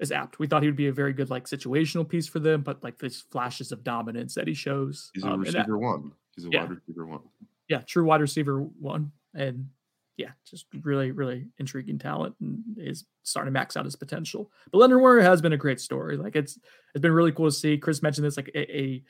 is 0.00 0.10
apt. 0.10 0.38
We 0.38 0.46
thought 0.46 0.62
he 0.62 0.68
would 0.68 0.76
be 0.76 0.88
a 0.88 0.92
very 0.92 1.12
good 1.12 1.30
like 1.30 1.44
situational 1.44 2.08
piece 2.08 2.26
for 2.26 2.40
them, 2.40 2.62
but 2.62 2.82
like 2.82 2.98
these 2.98 3.20
flashes 3.30 3.70
of 3.70 3.84
dominance 3.84 4.34
that 4.34 4.48
he 4.48 4.54
shows. 4.54 5.10
He's 5.14 5.24
a 5.24 5.28
um, 5.28 5.40
receiver 5.40 5.64
that, 5.66 5.76
one. 5.76 6.12
He's 6.34 6.46
a 6.46 6.48
yeah, 6.50 6.62
wide 6.62 6.70
receiver 6.70 7.06
one. 7.06 7.20
Yeah, 7.68 7.82
true 7.82 8.04
wide 8.04 8.20
receiver 8.20 8.60
one. 8.60 9.12
And 9.34 9.68
yeah, 10.16 10.30
just 10.44 10.66
really, 10.82 11.12
really 11.12 11.46
intriguing 11.58 11.98
talent 11.98 12.34
and 12.40 12.62
is 12.78 13.04
starting 13.22 13.52
to 13.52 13.58
max 13.58 13.76
out 13.76 13.84
his 13.84 13.96
potential. 13.96 14.50
But 14.72 14.78
Leonard 14.78 15.00
Warner 15.00 15.20
has 15.20 15.42
been 15.42 15.52
a 15.52 15.58
great 15.58 15.80
story. 15.80 16.16
Like 16.16 16.34
it's 16.34 16.58
it's 16.94 17.02
been 17.02 17.12
really 17.12 17.32
cool 17.32 17.46
to 17.46 17.52
see. 17.52 17.78
Chris 17.78 18.02
mentioned 18.02 18.26
this 18.26 18.36
like 18.36 18.50
a 18.54 18.76
a, 18.76 19.02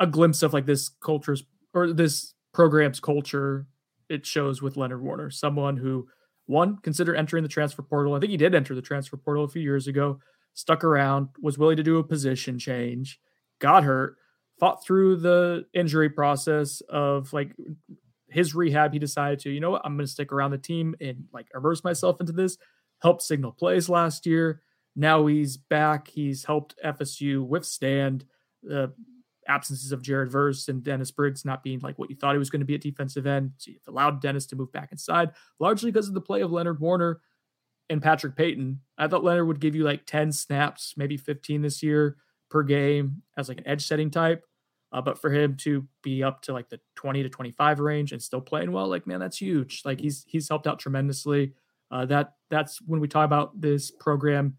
a 0.00 0.06
glimpse 0.06 0.42
of 0.42 0.52
like 0.52 0.66
this 0.66 0.88
culture's 0.88 1.44
or 1.72 1.92
this 1.92 2.34
program's 2.52 3.00
culture. 3.00 3.66
It 4.08 4.26
shows 4.26 4.60
with 4.60 4.76
Leonard 4.76 5.00
Warner, 5.00 5.30
someone 5.30 5.76
who 5.76 6.08
one 6.46 6.78
consider 6.78 7.14
entering 7.14 7.42
the 7.42 7.48
transfer 7.48 7.82
portal. 7.82 8.14
I 8.14 8.20
think 8.20 8.30
he 8.30 8.36
did 8.36 8.54
enter 8.54 8.74
the 8.74 8.82
transfer 8.82 9.16
portal 9.16 9.44
a 9.44 9.48
few 9.48 9.62
years 9.62 9.86
ago. 9.86 10.20
Stuck 10.54 10.84
around, 10.84 11.28
was 11.40 11.56
willing 11.56 11.78
to 11.78 11.82
do 11.82 11.98
a 11.98 12.04
position 12.04 12.58
change, 12.58 13.18
got 13.58 13.84
hurt, 13.84 14.16
fought 14.60 14.84
through 14.84 15.16
the 15.16 15.64
injury 15.72 16.10
process 16.10 16.82
of 16.88 17.32
like 17.32 17.52
his 18.28 18.54
rehab, 18.54 18.92
he 18.92 18.98
decided 18.98 19.38
to, 19.40 19.50
you 19.50 19.60
know 19.60 19.70
what, 19.70 19.82
I'm 19.84 19.96
going 19.96 20.06
to 20.06 20.12
stick 20.12 20.32
around 20.32 20.50
the 20.50 20.58
team 20.58 20.94
and 21.00 21.24
like 21.32 21.46
immerse 21.54 21.84
myself 21.84 22.20
into 22.20 22.32
this. 22.32 22.58
Helped 23.00 23.22
signal 23.22 23.52
plays 23.52 23.88
last 23.88 24.26
year. 24.26 24.62
Now 24.94 25.26
he's 25.26 25.56
back. 25.56 26.08
He's 26.08 26.44
helped 26.44 26.74
FSU 26.84 27.46
withstand 27.46 28.24
the 28.62 28.92
absences 29.48 29.92
of 29.92 30.02
Jared 30.02 30.30
Verse 30.30 30.68
and 30.68 30.82
Dennis 30.82 31.10
Briggs 31.10 31.44
not 31.44 31.62
being 31.62 31.80
like 31.80 31.98
what 31.98 32.10
you 32.10 32.16
thought 32.16 32.34
he 32.34 32.38
was 32.38 32.50
going 32.50 32.60
to 32.60 32.66
be 32.66 32.74
at 32.74 32.80
defensive 32.80 33.26
end. 33.26 33.52
So 33.58 33.70
you've 33.70 33.88
allowed 33.88 34.20
Dennis 34.20 34.46
to 34.46 34.56
move 34.56 34.72
back 34.72 34.92
inside, 34.92 35.32
largely 35.58 35.90
because 35.90 36.08
of 36.08 36.14
the 36.14 36.20
play 36.20 36.42
of 36.42 36.52
Leonard 36.52 36.80
Warner 36.80 37.20
and 37.90 38.02
Patrick 38.02 38.36
Payton. 38.36 38.80
I 38.98 39.08
thought 39.08 39.24
Leonard 39.24 39.46
would 39.46 39.60
give 39.60 39.74
you 39.74 39.84
like 39.84 40.06
10 40.06 40.32
snaps, 40.32 40.94
maybe 40.96 41.16
15 41.16 41.62
this 41.62 41.82
year 41.82 42.16
per 42.50 42.62
game 42.62 43.22
as 43.36 43.48
like 43.48 43.58
an 43.58 43.66
edge 43.66 43.86
setting 43.86 44.10
type. 44.10 44.44
Uh, 44.92 45.00
but 45.00 45.18
for 45.18 45.30
him 45.30 45.56
to 45.56 45.86
be 46.02 46.22
up 46.22 46.42
to 46.42 46.52
like 46.52 46.68
the 46.68 46.78
20 46.96 47.22
to 47.22 47.28
25 47.30 47.80
range 47.80 48.12
and 48.12 48.22
still 48.22 48.42
playing 48.42 48.72
well, 48.72 48.88
like 48.88 49.06
man, 49.06 49.20
that's 49.20 49.38
huge. 49.38 49.82
Like 49.84 50.00
he's 50.00 50.24
he's 50.26 50.48
helped 50.48 50.66
out 50.66 50.78
tremendously. 50.78 51.54
Uh, 51.90 52.04
that 52.06 52.34
that's 52.50 52.80
when 52.82 53.00
we 53.00 53.08
talk 53.08 53.24
about 53.24 53.58
this 53.58 53.90
program 53.90 54.56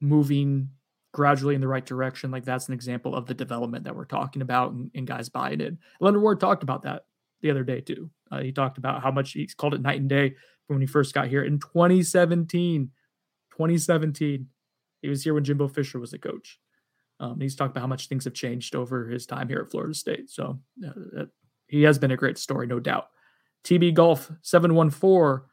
moving 0.00 0.70
gradually 1.12 1.54
in 1.54 1.60
the 1.60 1.68
right 1.68 1.84
direction. 1.84 2.30
Like 2.30 2.44
that's 2.44 2.68
an 2.68 2.74
example 2.74 3.14
of 3.14 3.26
the 3.26 3.34
development 3.34 3.84
that 3.84 3.96
we're 3.96 4.04
talking 4.04 4.42
about 4.42 4.72
and, 4.72 4.90
and 4.94 5.06
guys 5.06 5.28
buying 5.28 5.60
it. 5.60 5.76
Leonard 6.00 6.22
Ward 6.22 6.40
talked 6.40 6.62
about 6.62 6.82
that 6.82 7.04
the 7.40 7.50
other 7.50 7.64
day 7.64 7.80
too. 7.80 8.10
Uh, 8.30 8.40
he 8.40 8.52
talked 8.52 8.78
about 8.78 9.02
how 9.02 9.10
much 9.10 9.32
he's 9.32 9.54
called 9.54 9.74
it 9.74 9.80
night 9.80 10.00
and 10.00 10.08
day 10.08 10.34
when 10.66 10.80
he 10.80 10.86
first 10.86 11.14
got 11.14 11.28
here 11.28 11.42
in 11.42 11.58
2017. 11.58 12.90
2017, 13.52 14.46
he 15.02 15.08
was 15.08 15.24
here 15.24 15.34
when 15.34 15.44
Jimbo 15.44 15.68
Fisher 15.68 15.98
was 15.98 16.10
the 16.10 16.18
coach. 16.18 16.58
Um, 17.20 17.40
he's 17.40 17.56
talked 17.56 17.72
about 17.72 17.80
how 17.80 17.88
much 17.88 18.08
things 18.08 18.24
have 18.24 18.34
changed 18.34 18.76
over 18.76 19.08
his 19.08 19.26
time 19.26 19.48
here 19.48 19.60
at 19.60 19.70
Florida 19.70 19.94
State. 19.94 20.30
So 20.30 20.60
uh, 20.86 21.24
he 21.66 21.82
has 21.82 21.98
been 21.98 22.12
a 22.12 22.16
great 22.16 22.38
story, 22.38 22.66
no 22.66 22.78
doubt. 22.78 23.08
TB 23.64 23.94
Golf 23.94 24.30
714, 24.42 25.44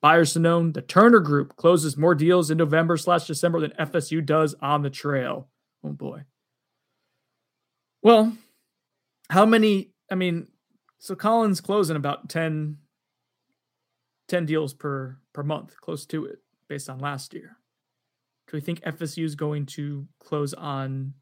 buyers 0.00 0.32
to 0.34 0.38
known. 0.38 0.72
The 0.72 0.82
Turner 0.82 1.20
Group 1.20 1.56
closes 1.56 1.96
more 1.96 2.14
deals 2.14 2.50
in 2.50 2.58
November 2.58 2.96
slash 2.96 3.26
December 3.26 3.60
than 3.60 3.72
FSU 3.72 4.24
does 4.24 4.54
on 4.60 4.82
the 4.82 4.90
trail. 4.90 5.48
Oh 5.84 5.92
boy. 5.92 6.22
Well, 8.02 8.36
how 9.30 9.46
many? 9.46 9.90
I 10.10 10.14
mean, 10.14 10.48
so 10.98 11.14
Collins 11.14 11.60
closing 11.60 11.96
about 11.96 12.28
10, 12.28 12.78
10 14.28 14.46
deals 14.46 14.74
per 14.74 15.18
per 15.32 15.42
month, 15.42 15.80
close 15.80 16.06
to 16.06 16.24
it, 16.26 16.38
based 16.68 16.88
on 16.88 16.98
last 16.98 17.34
year. 17.34 17.56
Do 18.48 18.56
we 18.56 18.60
think 18.60 18.80
FSU 18.82 19.24
is 19.24 19.34
going 19.34 19.66
to 19.66 20.06
close 20.20 20.54
on 20.54 21.14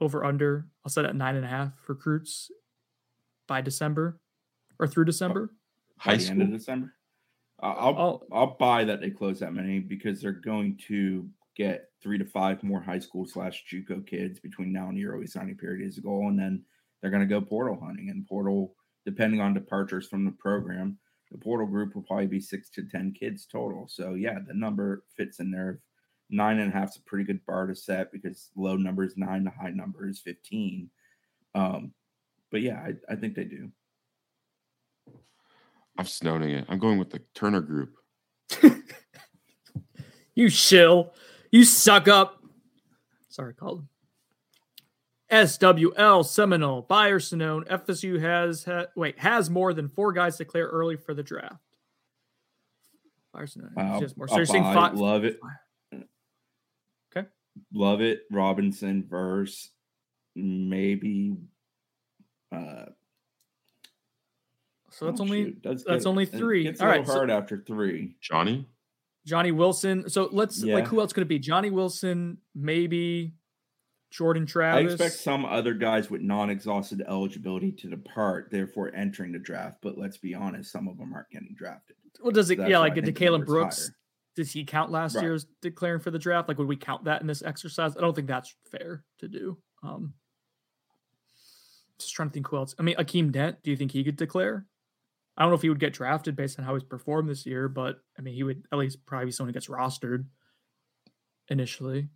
over 0.00 0.24
under? 0.24 0.66
I'll 0.84 0.90
set 0.90 1.04
at 1.04 1.14
nine 1.14 1.36
and 1.36 1.44
a 1.44 1.48
half 1.48 1.72
recruits 1.86 2.50
by 3.46 3.60
December 3.60 4.18
or 4.78 4.88
through 4.88 5.04
December. 5.04 5.52
High 5.98 6.16
school. 6.18 6.32
end 6.32 6.42
of 6.42 6.58
December. 6.58 6.94
I'll, 7.62 7.96
I'll 7.98 8.22
I'll 8.32 8.56
buy 8.58 8.84
that 8.84 9.00
they 9.00 9.10
close 9.10 9.40
that 9.40 9.52
many 9.52 9.80
because 9.80 10.20
they're 10.20 10.32
going 10.32 10.78
to 10.88 11.28
get 11.56 11.90
three 12.02 12.18
to 12.18 12.24
five 12.24 12.62
more 12.62 12.80
high 12.80 12.98
school 12.98 13.26
slash 13.26 13.64
JUCO 13.70 14.06
kids 14.06 14.40
between 14.40 14.72
now 14.72 14.88
and 14.88 14.96
the 14.96 15.06
early 15.06 15.26
signing 15.26 15.56
period 15.56 15.86
is 15.86 15.98
a 15.98 16.00
goal, 16.00 16.28
and 16.28 16.38
then 16.38 16.62
they're 17.00 17.10
going 17.10 17.26
to 17.26 17.34
go 17.34 17.40
portal 17.40 17.78
hunting, 17.80 18.08
and 18.10 18.26
portal 18.26 18.74
depending 19.04 19.40
on 19.40 19.54
departures 19.54 20.06
from 20.06 20.24
the 20.24 20.32
program. 20.32 20.98
The 21.30 21.38
portal 21.38 21.66
group 21.66 21.94
will 21.94 22.02
probably 22.02 22.26
be 22.26 22.40
six 22.40 22.70
to 22.70 22.82
10 22.82 23.12
kids 23.12 23.46
total. 23.46 23.86
So, 23.88 24.14
yeah, 24.14 24.38
the 24.46 24.54
number 24.54 25.04
fits 25.16 25.38
in 25.38 25.50
there. 25.50 25.80
Nine 26.28 26.58
and 26.58 26.72
a 26.72 26.76
half 26.76 26.90
is 26.90 26.96
a 26.96 27.02
pretty 27.02 27.24
good 27.24 27.44
bar 27.46 27.66
to 27.66 27.74
set 27.74 28.12
because 28.12 28.50
low 28.56 28.76
number 28.76 29.04
is 29.04 29.16
nine, 29.16 29.44
the 29.44 29.50
high 29.50 29.70
number 29.70 30.08
is 30.08 30.20
15. 30.20 30.90
Um, 31.54 31.92
but 32.50 32.62
yeah, 32.62 32.78
I, 32.78 33.12
I 33.12 33.16
think 33.16 33.34
they 33.34 33.44
do. 33.44 33.70
I'm 36.00 36.06
snowing 36.06 36.44
it. 36.44 36.64
I'm 36.70 36.78
going 36.78 36.98
with 36.98 37.10
the 37.10 37.20
Turner 37.34 37.60
group. 37.60 37.94
you 40.34 40.48
shill. 40.48 41.12
You 41.50 41.66
suck 41.66 42.08
up. 42.08 42.42
Sorry, 43.28 43.52
Colin. 43.52 43.86
SWL 45.30 46.24
Seminole 46.24 46.80
Buyer 46.88 47.18
Sonnone 47.18 47.68
FSU 47.68 48.18
has 48.18 48.64
ha- 48.64 48.86
wait 48.96 49.18
has 49.18 49.50
more 49.50 49.74
than 49.74 49.90
four 49.90 50.14
guys 50.14 50.38
declare 50.38 50.68
early 50.68 50.96
for 50.96 51.12
the 51.12 51.22
draft. 51.22 51.60
Buyer 53.34 53.46
Sonnone 53.46 54.00
just 54.00 54.16
more. 54.16 54.26
So 54.26 54.38
you're 54.38 54.46
five. 54.46 54.94
Love 54.94 55.24
it. 55.24 55.38
Okay. 57.14 57.28
Love 57.74 58.00
it. 58.00 58.22
Robinson 58.30 59.04
verse 59.06 59.68
maybe. 60.34 61.36
Uh, 62.50 62.86
so 65.00 65.06
that's 65.06 65.18
oh, 65.18 65.24
only 65.24 65.56
that's, 65.64 65.82
that's 65.82 66.04
only 66.04 66.26
three. 66.26 66.68
All 66.78 66.86
right, 66.86 67.06
hard 67.06 67.30
so, 67.30 67.34
after 67.34 67.56
three. 67.56 68.16
Johnny. 68.20 68.68
Johnny 69.26 69.50
Wilson. 69.50 70.10
So 70.10 70.28
let's 70.30 70.62
yeah. 70.62 70.74
like 70.74 70.86
who 70.86 71.00
else 71.00 71.14
could 71.14 71.22
it 71.22 71.28
be? 71.28 71.38
Johnny 71.38 71.70
Wilson, 71.70 72.36
maybe 72.54 73.32
Jordan 74.10 74.44
Travis. 74.44 74.90
I 74.90 74.92
expect 74.92 75.14
some 75.14 75.46
other 75.46 75.72
guys 75.72 76.10
with 76.10 76.20
non-exhausted 76.20 77.02
eligibility 77.08 77.72
to 77.72 77.88
depart, 77.88 78.50
therefore 78.50 78.94
entering 78.94 79.32
the 79.32 79.38
draft. 79.38 79.78
But 79.80 79.96
let's 79.96 80.18
be 80.18 80.34
honest, 80.34 80.70
some 80.70 80.86
of 80.86 80.98
them 80.98 81.14
aren't 81.14 81.30
getting 81.30 81.54
drafted. 81.56 81.96
Well, 82.20 82.32
does 82.32 82.50
it? 82.50 82.58
So 82.58 82.66
yeah, 82.66 82.78
like 82.80 82.94
did 82.94 83.16
Caleb 83.16 83.46
Brooks? 83.46 83.86
Higher. 83.86 83.96
Does 84.36 84.52
he 84.52 84.64
count 84.64 84.90
last 84.90 85.16
right. 85.16 85.22
year's 85.22 85.46
declaring 85.62 86.00
for 86.00 86.10
the 86.10 86.18
draft? 86.18 86.46
Like, 86.46 86.58
would 86.58 86.68
we 86.68 86.76
count 86.76 87.04
that 87.04 87.22
in 87.22 87.26
this 87.26 87.42
exercise? 87.42 87.96
I 87.96 88.02
don't 88.02 88.14
think 88.14 88.28
that's 88.28 88.54
fair 88.70 89.02
to 89.20 89.28
do. 89.28 89.56
Um, 89.82 90.12
just 91.98 92.14
trying 92.14 92.28
to 92.28 92.34
think 92.34 92.48
who 92.48 92.58
else. 92.58 92.74
I 92.78 92.82
mean, 92.82 92.96
Akeem 92.96 93.32
Dent. 93.32 93.62
Do 93.62 93.70
you 93.70 93.78
think 93.78 93.92
he 93.92 94.04
could 94.04 94.16
declare? 94.16 94.66
I 95.40 95.42
don't 95.42 95.50
know 95.50 95.56
if 95.56 95.62
he 95.62 95.70
would 95.70 95.80
get 95.80 95.94
drafted 95.94 96.36
based 96.36 96.58
on 96.58 96.66
how 96.66 96.74
he's 96.74 96.84
performed 96.84 97.28
this 97.28 97.46
year, 97.46 97.66
but 97.66 97.96
I 98.18 98.22
mean, 98.22 98.34
he 98.34 98.42
would 98.42 98.62
at 98.70 98.78
least 98.78 99.06
probably 99.06 99.26
be 99.26 99.32
someone 99.32 99.48
who 99.48 99.54
gets 99.54 99.68
rostered 99.68 100.26
initially 101.48 102.10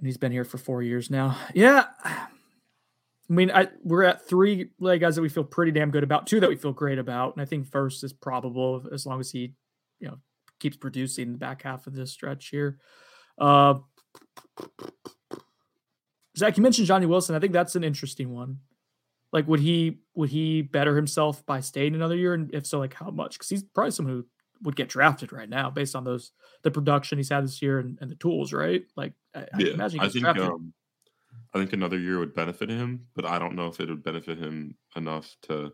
and 0.00 0.06
he's 0.06 0.16
been 0.16 0.32
here 0.32 0.44
for 0.44 0.58
four 0.58 0.82
years 0.82 1.10
now. 1.10 1.36
Yeah. 1.54 1.84
I 2.04 2.26
mean, 3.28 3.50
I, 3.50 3.68
we're 3.84 4.02
at 4.02 4.26
three 4.26 4.70
like 4.80 5.02
guys 5.02 5.14
that 5.14 5.22
we 5.22 5.28
feel 5.28 5.44
pretty 5.44 5.72
damn 5.72 5.90
good 5.90 6.02
about, 6.02 6.26
two 6.26 6.40
that 6.40 6.48
we 6.48 6.56
feel 6.56 6.72
great 6.72 6.98
about, 6.98 7.36
and 7.36 7.42
I 7.42 7.44
think 7.44 7.70
first 7.70 8.02
is 8.02 8.12
probable 8.12 8.82
as 8.92 9.04
long 9.06 9.20
as 9.20 9.30
he, 9.30 9.52
you 10.00 10.08
know, 10.08 10.16
keeps 10.58 10.78
producing 10.78 11.32
the 11.32 11.38
back 11.38 11.62
half 11.62 11.86
of 11.86 11.94
this 11.94 12.10
stretch 12.10 12.48
here. 12.48 12.78
Uh, 13.38 13.74
Zach, 16.36 16.56
you 16.56 16.62
mentioned 16.62 16.86
Johnny 16.86 17.06
Wilson. 17.06 17.36
I 17.36 17.38
think 17.38 17.52
that's 17.52 17.76
an 17.76 17.84
interesting 17.84 18.32
one. 18.32 18.58
Like, 19.32 19.46
would 19.46 19.60
he 19.60 20.00
would 20.14 20.30
he 20.30 20.62
better 20.62 20.96
himself 20.96 21.44
by 21.46 21.60
staying 21.60 21.94
another 21.94 22.16
year, 22.16 22.34
and 22.34 22.52
if 22.54 22.66
so, 22.66 22.78
like 22.78 22.94
how 22.94 23.10
much? 23.10 23.34
Because 23.34 23.48
he's 23.48 23.62
probably 23.62 23.92
someone 23.92 24.14
who 24.14 24.26
would 24.62 24.76
get 24.76 24.88
drafted 24.88 25.32
right 25.32 25.48
now 25.48 25.70
based 25.70 25.96
on 25.96 26.04
those 26.04 26.32
the 26.62 26.70
production 26.70 27.18
he's 27.18 27.30
had 27.30 27.44
this 27.44 27.62
year 27.62 27.78
and, 27.78 27.98
and 28.00 28.10
the 28.10 28.16
tools, 28.16 28.52
right? 28.52 28.84
Like 28.96 29.14
I, 29.34 29.46
yeah, 29.58 29.68
I 29.68 29.74
imagine 29.74 30.00
I 30.00 30.08
think 30.08 30.26
um, 30.26 30.72
I 31.54 31.58
think 31.58 31.72
another 31.72 31.98
year 31.98 32.18
would 32.18 32.34
benefit 32.34 32.68
him, 32.68 33.06
but 33.14 33.24
I 33.24 33.38
don't 33.38 33.54
know 33.54 33.66
if 33.66 33.80
it 33.80 33.88
would 33.88 34.02
benefit 34.02 34.38
him 34.38 34.76
enough 34.96 35.36
to 35.42 35.72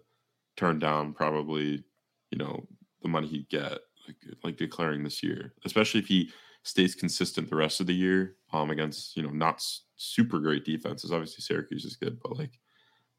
turn 0.56 0.78
down 0.78 1.12
probably, 1.12 1.84
you 2.30 2.38
know, 2.38 2.66
the 3.02 3.08
money 3.08 3.26
he'd 3.26 3.48
get 3.48 3.78
like 4.06 4.16
like 4.44 4.56
declaring 4.56 5.02
this 5.02 5.22
year, 5.22 5.54
especially 5.64 6.00
if 6.00 6.06
he 6.06 6.30
stays 6.62 6.94
consistent 6.94 7.48
the 7.48 7.56
rest 7.56 7.80
of 7.80 7.86
the 7.86 7.94
year 7.94 8.36
um 8.52 8.70
against, 8.70 9.16
you 9.16 9.22
know, 9.22 9.30
not 9.30 9.64
super 9.96 10.38
great 10.38 10.64
defenses. 10.64 11.12
Obviously 11.12 11.42
Syracuse 11.42 11.84
is 11.84 11.96
good, 11.96 12.18
but 12.22 12.36
like 12.36 12.58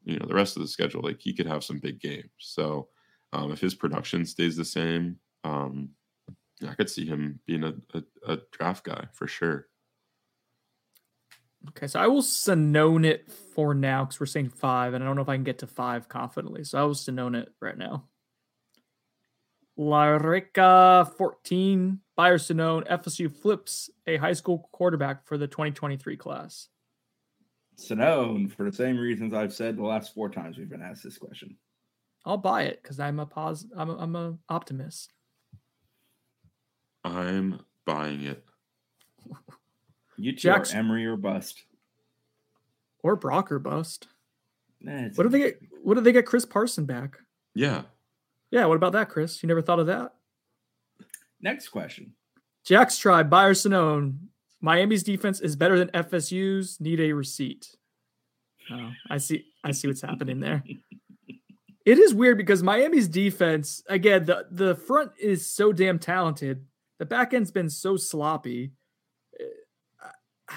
you 0.08 0.18
know, 0.18 0.26
the 0.26 0.34
rest 0.34 0.56
of 0.56 0.62
the 0.62 0.68
schedule 0.68 1.02
like 1.02 1.20
he 1.20 1.34
could 1.34 1.46
have 1.46 1.62
some 1.62 1.78
big 1.78 2.00
games. 2.00 2.30
So 2.38 2.88
um, 3.32 3.52
if 3.52 3.60
his 3.60 3.74
production 3.74 4.24
stays 4.24 4.56
the 4.56 4.64
same, 4.64 5.16
um, 5.44 5.90
I 6.66 6.74
could 6.74 6.88
see 6.88 7.04
him 7.06 7.40
being 7.46 7.62
a, 7.62 7.74
a, 7.94 8.02
a, 8.26 8.38
draft 8.50 8.84
guy 8.84 9.06
for 9.12 9.28
sure. 9.28 9.68
Okay, 11.68 11.86
so 11.86 12.00
I 12.00 12.06
will 12.06 12.22
Sonnone 12.22 13.04
it 13.04 13.30
for 13.30 13.74
now 13.74 14.04
because 14.04 14.18
we're 14.18 14.26
saying 14.26 14.48
five, 14.48 14.94
and 14.94 15.04
I 15.04 15.06
don't 15.06 15.16
know 15.16 15.22
if 15.22 15.28
I 15.28 15.36
can 15.36 15.44
get 15.44 15.58
to 15.58 15.66
five 15.66 16.08
confidently. 16.08 16.64
So 16.64 16.80
I 16.80 16.84
will 16.84 16.94
Sonnone 16.94 17.36
it 17.36 17.52
right 17.60 17.76
now. 17.76 18.04
Larica 19.78 21.14
14, 21.16 22.00
Buyer 22.16 22.38
Sonnone, 22.38 22.88
FSU 22.88 23.30
flips 23.30 23.90
a 24.06 24.16
high 24.16 24.32
school 24.32 24.68
quarterback 24.72 25.26
for 25.26 25.36
the 25.36 25.46
2023 25.46 26.16
class. 26.16 26.68
Sonnone, 27.78 28.52
for 28.52 28.64
the 28.64 28.76
same 28.76 28.98
reasons 28.98 29.32
I've 29.32 29.54
said 29.54 29.76
the 29.76 29.84
last 29.84 30.14
four 30.14 30.28
times 30.28 30.58
we've 30.58 30.68
been 30.68 30.82
asked 30.82 31.04
this 31.04 31.18
question. 31.18 31.56
I'll 32.24 32.36
buy 32.36 32.62
it 32.62 32.82
because 32.82 32.98
I'm 32.98 33.20
a 33.20 33.26
pos. 33.26 33.66
I'm 33.76 33.88
a, 33.88 33.96
I'm 33.96 34.16
a 34.16 34.36
optimist. 34.48 35.12
I'm 37.04 37.60
buying 37.86 38.22
it. 38.22 38.44
You 40.20 40.32
two 40.32 40.38
Jack's, 40.38 40.74
are 40.74 40.78
Emory 40.78 41.06
or 41.06 41.16
bust. 41.16 41.62
Or 43.04 43.14
Brock 43.14 43.52
or 43.52 43.60
bust. 43.60 44.08
Nah, 44.80 45.10
what 45.14 45.22
do 45.22 45.28
they 45.28 45.38
get? 45.38 45.60
What 45.84 45.94
do 45.94 46.00
they 46.00 46.10
get 46.10 46.26
Chris 46.26 46.44
Parson 46.44 46.86
back? 46.86 47.18
Yeah. 47.54 47.82
Yeah. 48.50 48.66
What 48.66 48.74
about 48.74 48.94
that, 48.94 49.10
Chris? 49.10 49.40
You 49.42 49.46
never 49.46 49.62
thought 49.62 49.78
of 49.78 49.86
that? 49.86 50.14
Next 51.40 51.68
question. 51.68 52.14
Jack's 52.64 52.98
tribe, 52.98 53.30
Buyer 53.30 53.54
Sonnone. 53.54 54.18
Miami's 54.60 55.02
defense 55.02 55.40
is 55.40 55.56
better 55.56 55.78
than 55.78 55.88
FSU's. 55.88 56.80
Need 56.80 57.00
a 57.00 57.12
receipt. 57.12 57.76
Oh, 58.70 58.90
I 59.08 59.18
see. 59.18 59.46
I 59.64 59.70
see 59.72 59.88
what's 59.88 60.02
happening 60.02 60.40
there. 60.40 60.62
It 61.88 61.98
is 61.98 62.12
weird 62.12 62.36
because 62.36 62.62
Miami's 62.62 63.08
defense, 63.08 63.82
again, 63.88 64.26
the, 64.26 64.44
the 64.50 64.74
front 64.74 65.12
is 65.18 65.50
so 65.50 65.72
damn 65.72 65.98
talented, 65.98 66.66
the 66.98 67.06
back 67.06 67.32
end's 67.32 67.50
been 67.50 67.70
so 67.70 67.96
sloppy. 67.96 68.72
Uh, 69.40 70.54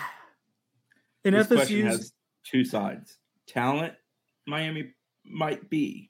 and 1.24 1.36
this 1.36 1.48
FSU 1.48 1.86
has 1.86 2.12
two 2.46 2.66
sides. 2.66 3.18
Talent, 3.48 3.94
Miami 4.46 4.92
might 5.24 5.70
be. 5.70 6.10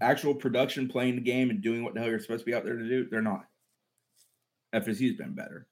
Actual 0.00 0.34
production, 0.34 0.88
playing 0.88 1.14
the 1.14 1.20
game 1.20 1.50
and 1.50 1.62
doing 1.62 1.84
what 1.84 1.94
the 1.94 2.00
hell 2.00 2.08
you're 2.08 2.18
supposed 2.18 2.40
to 2.40 2.46
be 2.46 2.54
out 2.54 2.64
there 2.64 2.78
to 2.78 2.88
do, 2.88 3.06
they're 3.08 3.22
not. 3.22 3.44
FSU's 4.74 5.18
been 5.18 5.34
better. 5.36 5.68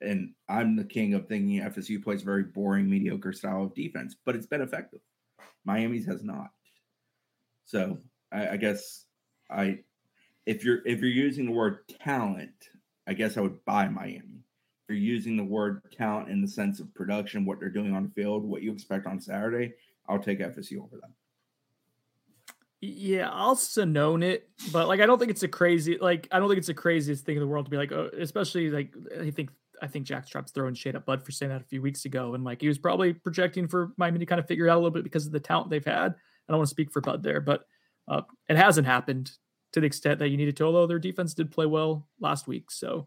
And 0.00 0.32
I'm 0.48 0.76
the 0.76 0.84
king 0.84 1.14
of 1.14 1.28
thinking 1.28 1.60
FSU 1.60 2.02
plays 2.02 2.22
very 2.22 2.44
boring, 2.44 2.88
mediocre 2.88 3.32
style 3.32 3.64
of 3.64 3.74
defense, 3.74 4.16
but 4.24 4.34
it's 4.34 4.46
been 4.46 4.62
effective. 4.62 5.00
Miami's 5.64 6.06
has 6.06 6.22
not. 6.22 6.50
So 7.64 7.98
I, 8.32 8.50
I 8.50 8.56
guess 8.56 9.04
I 9.50 9.80
if 10.46 10.64
you're 10.64 10.80
if 10.86 11.00
you're 11.00 11.10
using 11.10 11.46
the 11.46 11.52
word 11.52 11.86
talent, 12.02 12.70
I 13.06 13.12
guess 13.12 13.36
I 13.36 13.40
would 13.40 13.64
buy 13.64 13.88
Miami. 13.88 14.42
If 14.82 14.88
you're 14.88 14.98
using 14.98 15.36
the 15.36 15.44
word 15.44 15.82
talent 15.96 16.28
in 16.28 16.40
the 16.40 16.48
sense 16.48 16.80
of 16.80 16.92
production, 16.94 17.44
what 17.44 17.60
they're 17.60 17.68
doing 17.68 17.94
on 17.94 18.04
the 18.04 18.22
field, 18.22 18.44
what 18.44 18.62
you 18.62 18.72
expect 18.72 19.06
on 19.06 19.20
Saturday, 19.20 19.74
I'll 20.08 20.18
take 20.18 20.40
FSU 20.40 20.82
over 20.82 20.96
them. 20.96 21.14
Yeah, 22.80 23.28
I'll 23.30 23.56
Sonnone 23.56 24.24
it, 24.24 24.48
but 24.72 24.88
like 24.88 25.00
I 25.00 25.06
don't 25.06 25.18
think 25.18 25.30
it's 25.30 25.42
a 25.42 25.48
crazy 25.48 25.98
like 25.98 26.26
I 26.32 26.38
don't 26.38 26.48
think 26.48 26.58
it's 26.58 26.66
the 26.66 26.74
craziest 26.74 27.26
thing 27.26 27.36
in 27.36 27.40
the 27.40 27.46
world 27.46 27.66
to 27.66 27.70
be 27.70 27.76
like, 27.76 27.92
oh, 27.92 28.10
especially 28.18 28.70
like 28.70 28.94
I 29.20 29.30
think 29.30 29.50
I 29.82 29.86
think 29.86 30.06
Jack 30.06 30.26
Strap's 30.26 30.52
throwing 30.52 30.74
shade 30.74 30.96
at 30.96 31.06
Bud 31.06 31.24
for 31.24 31.32
saying 31.32 31.50
that 31.50 31.62
a 31.62 31.64
few 31.64 31.82
weeks 31.82 32.04
ago, 32.04 32.34
and 32.34 32.44
like 32.44 32.60
he 32.60 32.68
was 32.68 32.78
probably 32.78 33.12
projecting 33.12 33.68
for 33.68 33.92
Miami 33.96 34.18
to 34.18 34.26
kind 34.26 34.38
of 34.38 34.46
figure 34.46 34.66
it 34.66 34.70
out 34.70 34.76
a 34.76 34.80
little 34.80 34.90
bit 34.90 35.04
because 35.04 35.26
of 35.26 35.32
the 35.32 35.40
talent 35.40 35.70
they've 35.70 35.84
had. 35.84 36.12
I 36.12 36.52
don't 36.52 36.58
want 36.58 36.68
to 36.68 36.74
speak 36.74 36.90
for 36.92 37.00
Bud 37.00 37.22
there, 37.22 37.40
but 37.40 37.64
uh, 38.08 38.22
it 38.48 38.56
hasn't 38.56 38.86
happened 38.86 39.30
to 39.72 39.80
the 39.80 39.86
extent 39.86 40.18
that 40.18 40.28
you 40.28 40.36
needed 40.36 40.56
to, 40.56 40.64
although 40.64 40.86
their 40.86 40.98
defense 40.98 41.34
did 41.34 41.50
play 41.50 41.66
well 41.66 42.06
last 42.20 42.48
week. 42.48 42.70
So 42.70 43.06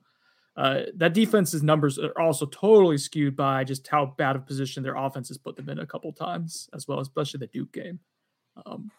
uh, 0.56 0.82
that 0.96 1.14
defense's 1.14 1.64
numbers 1.64 1.98
are 2.00 2.20
also 2.20 2.46
totally 2.46 2.98
skewed 2.98 3.36
by 3.36 3.64
just 3.64 3.88
how 3.88 4.14
bad 4.18 4.36
of 4.36 4.46
position 4.46 4.84
their 4.84 4.96
offense 4.96 5.28
has 5.28 5.38
put 5.38 5.56
them 5.56 5.70
in 5.70 5.80
a 5.80 5.86
couple 5.86 6.12
times, 6.14 6.70
as 6.74 6.88
well, 6.88 7.00
especially 7.00 7.40
the 7.40 7.48
Duke 7.48 7.72
game. 7.74 8.00
Um, 8.66 8.92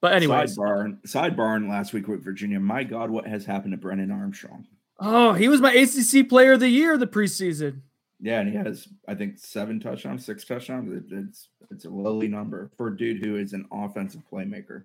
but 0.00 0.12
anyway, 0.12 0.44
sidebar, 0.44 1.00
sidebar 1.06 1.68
last 1.68 1.92
week 1.92 2.08
with 2.08 2.22
Virginia. 2.22 2.60
My 2.60 2.84
God, 2.84 3.10
what 3.10 3.26
has 3.26 3.44
happened 3.44 3.72
to 3.72 3.78
Brennan 3.78 4.10
Armstrong? 4.10 4.66
Oh, 4.98 5.32
he 5.32 5.48
was 5.48 5.60
my 5.60 5.72
ACC 5.72 6.28
Player 6.28 6.52
of 6.54 6.60
the 6.60 6.68
Year 6.68 6.96
the 6.98 7.06
preseason. 7.06 7.82
Yeah, 8.20 8.40
and 8.40 8.48
he 8.50 8.56
has 8.56 8.88
I 9.06 9.14
think 9.14 9.38
seven 9.38 9.78
touchdowns, 9.78 10.24
six 10.24 10.44
touchdowns. 10.44 11.04
It's 11.10 11.48
it's 11.70 11.84
a 11.84 11.90
lowly 11.90 12.26
number 12.28 12.70
for 12.76 12.88
a 12.88 12.96
dude 12.96 13.24
who 13.24 13.36
is 13.36 13.52
an 13.52 13.66
offensive 13.72 14.22
playmaker. 14.30 14.84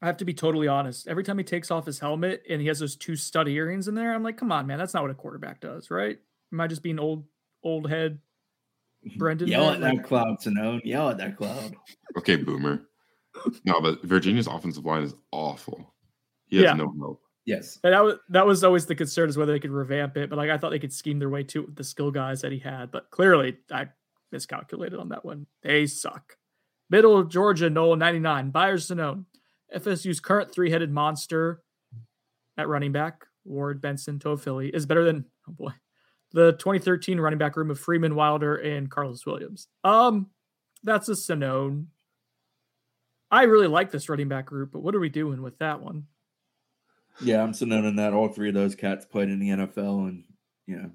I 0.00 0.06
have 0.06 0.16
to 0.16 0.24
be 0.24 0.34
totally 0.34 0.68
honest. 0.68 1.06
Every 1.06 1.22
time 1.22 1.38
he 1.38 1.44
takes 1.44 1.70
off 1.70 1.86
his 1.86 1.98
helmet 2.00 2.42
and 2.48 2.60
he 2.60 2.66
has 2.68 2.78
those 2.80 2.96
two 2.96 3.14
stud 3.14 3.46
earrings 3.46 3.86
in 3.88 3.94
there, 3.94 4.12
I'm 4.14 4.22
like, 4.24 4.36
come 4.36 4.50
on, 4.50 4.66
man, 4.66 4.78
that's 4.78 4.94
not 4.94 5.02
what 5.02 5.12
a 5.12 5.14
quarterback 5.14 5.60
does, 5.60 5.90
right? 5.90 6.18
Am 6.52 6.60
I 6.60 6.66
just 6.66 6.82
being 6.82 6.98
old, 6.98 7.24
old 7.62 7.88
head, 7.88 8.18
Brendan? 9.16 9.46
Yell 9.48 9.70
at 9.70 9.80
that 9.80 10.02
cloud, 10.02 10.38
Sonnone. 10.40 10.80
Yell 10.84 11.10
at 11.10 11.18
that 11.18 11.36
cloud. 11.36 11.76
Okay, 12.16 12.34
boomer. 12.36 12.82
no, 13.64 13.80
but 13.80 14.02
Virginia's 14.02 14.46
offensive 14.48 14.84
line 14.84 15.02
is 15.04 15.14
awful. 15.30 15.94
He 16.48 16.56
has 16.56 16.64
Yeah. 16.64 16.72
no 16.74 16.92
help. 16.98 17.22
Yes. 17.44 17.78
And 17.82 17.92
that 17.92 18.04
was 18.04 18.16
that 18.28 18.46
was 18.46 18.62
always 18.62 18.86
the 18.86 18.94
concern 18.94 19.28
is 19.28 19.36
whether 19.36 19.52
they 19.52 19.58
could 19.58 19.70
revamp 19.72 20.16
it. 20.16 20.30
But 20.30 20.36
like 20.36 20.50
I 20.50 20.58
thought 20.58 20.70
they 20.70 20.78
could 20.78 20.92
scheme 20.92 21.18
their 21.18 21.28
way 21.28 21.42
to 21.44 21.70
the 21.74 21.84
skill 21.84 22.10
guys 22.10 22.40
that 22.42 22.52
he 22.52 22.58
had. 22.58 22.90
But 22.90 23.10
clearly 23.10 23.58
I 23.70 23.88
miscalculated 24.30 24.98
on 24.98 25.08
that 25.08 25.24
one. 25.24 25.46
They 25.62 25.86
suck. 25.86 26.36
Middle 26.88 27.24
Georgia, 27.24 27.68
Noel 27.70 27.96
99. 27.96 28.50
Byers 28.50 28.88
Sonnone. 28.88 29.24
FSU's 29.74 30.20
current 30.20 30.52
three-headed 30.52 30.90
monster 30.90 31.62
at 32.58 32.68
running 32.68 32.92
back, 32.92 33.24
Ward 33.44 33.80
Benson, 33.80 34.18
Toafili, 34.18 34.68
is 34.74 34.84
better 34.86 35.04
than 35.04 35.24
oh 35.48 35.52
boy. 35.52 35.72
The 36.32 36.52
2013 36.52 37.20
running 37.20 37.38
back 37.38 37.56
room 37.56 37.70
of 37.70 37.78
Freeman 37.78 38.14
Wilder 38.14 38.56
and 38.56 38.90
Karlos 38.90 39.26
Williams. 39.26 39.68
Um, 39.84 40.30
that's 40.82 41.08
a 41.08 41.12
Sonnone. 41.12 41.86
I 43.30 43.44
really 43.44 43.66
like 43.66 43.90
this 43.90 44.08
running 44.08 44.28
back 44.28 44.46
group, 44.46 44.72
but 44.72 44.82
what 44.82 44.94
are 44.94 45.00
we 45.00 45.08
doing 45.08 45.42
with 45.42 45.58
that 45.58 45.80
one? 45.80 46.04
Yeah, 47.20 47.42
I'm 47.42 47.52
still 47.52 47.72
in 47.72 47.96
that 47.96 48.12
all 48.12 48.28
three 48.28 48.48
of 48.48 48.54
those 48.54 48.74
cats 48.74 49.04
played 49.04 49.28
in 49.28 49.38
the 49.38 49.50
NFL 49.50 50.08
and 50.08 50.24
you 50.66 50.76
know 50.76 50.90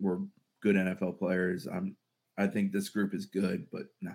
were 0.00 0.20
good 0.60 0.76
NFL 0.76 1.18
players. 1.18 1.66
I'm 1.66 1.96
I 2.36 2.46
think 2.46 2.72
this 2.72 2.88
group 2.88 3.14
is 3.14 3.26
good, 3.26 3.66
but 3.72 3.86
no, 4.00 4.12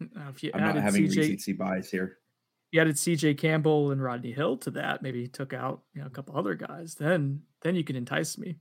Uh, 0.00 0.28
if 0.28 0.42
you 0.42 0.50
I'm 0.54 0.60
not 0.60 0.76
having 0.76 1.04
CJ, 1.04 1.16
recency 1.16 1.52
bias 1.52 1.90
here. 1.90 2.18
you 2.72 2.80
added 2.80 2.96
CJ 2.96 3.38
Campbell 3.38 3.90
and 3.90 4.02
Rodney 4.02 4.32
Hill 4.32 4.58
to 4.58 4.70
that, 4.72 5.02
maybe 5.02 5.22
he 5.22 5.28
took 5.28 5.52
out 5.52 5.82
you 5.94 6.00
know 6.00 6.06
a 6.06 6.10
couple 6.10 6.36
other 6.36 6.54
guys, 6.54 6.94
then 6.94 7.42
then 7.62 7.74
you 7.74 7.84
can 7.84 7.96
entice 7.96 8.38
me. 8.38 8.56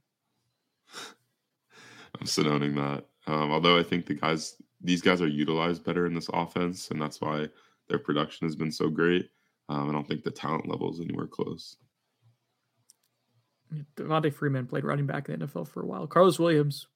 I'm 2.19 2.27
Sonnoning 2.27 2.75
that. 2.75 3.05
Um, 3.27 3.51
although 3.51 3.77
I 3.77 3.83
think 3.83 4.05
the 4.05 4.13
guys, 4.13 4.55
these 4.81 5.01
guys 5.01 5.21
are 5.21 5.27
utilized 5.27 5.83
better 5.83 6.05
in 6.05 6.13
this 6.13 6.29
offense, 6.33 6.91
and 6.91 7.01
that's 7.01 7.19
why 7.19 7.49
their 7.89 7.99
production 7.99 8.47
has 8.47 8.55
been 8.55 8.71
so 8.71 8.89
great. 8.89 9.29
Um, 9.69 9.89
I 9.89 9.93
don't 9.93 10.07
think 10.07 10.23
the 10.23 10.31
talent 10.31 10.67
level 10.67 10.91
is 10.91 10.99
anywhere 10.99 11.27
close. 11.27 11.77
Devonta 13.97 14.33
Freeman 14.33 14.67
played 14.67 14.83
running 14.83 15.07
back 15.07 15.27
in 15.27 15.39
the 15.39 15.47
NFL 15.47 15.67
for 15.67 15.81
a 15.81 15.85
while. 15.85 16.07
Karlos 16.07 16.39
Williams 16.39 16.87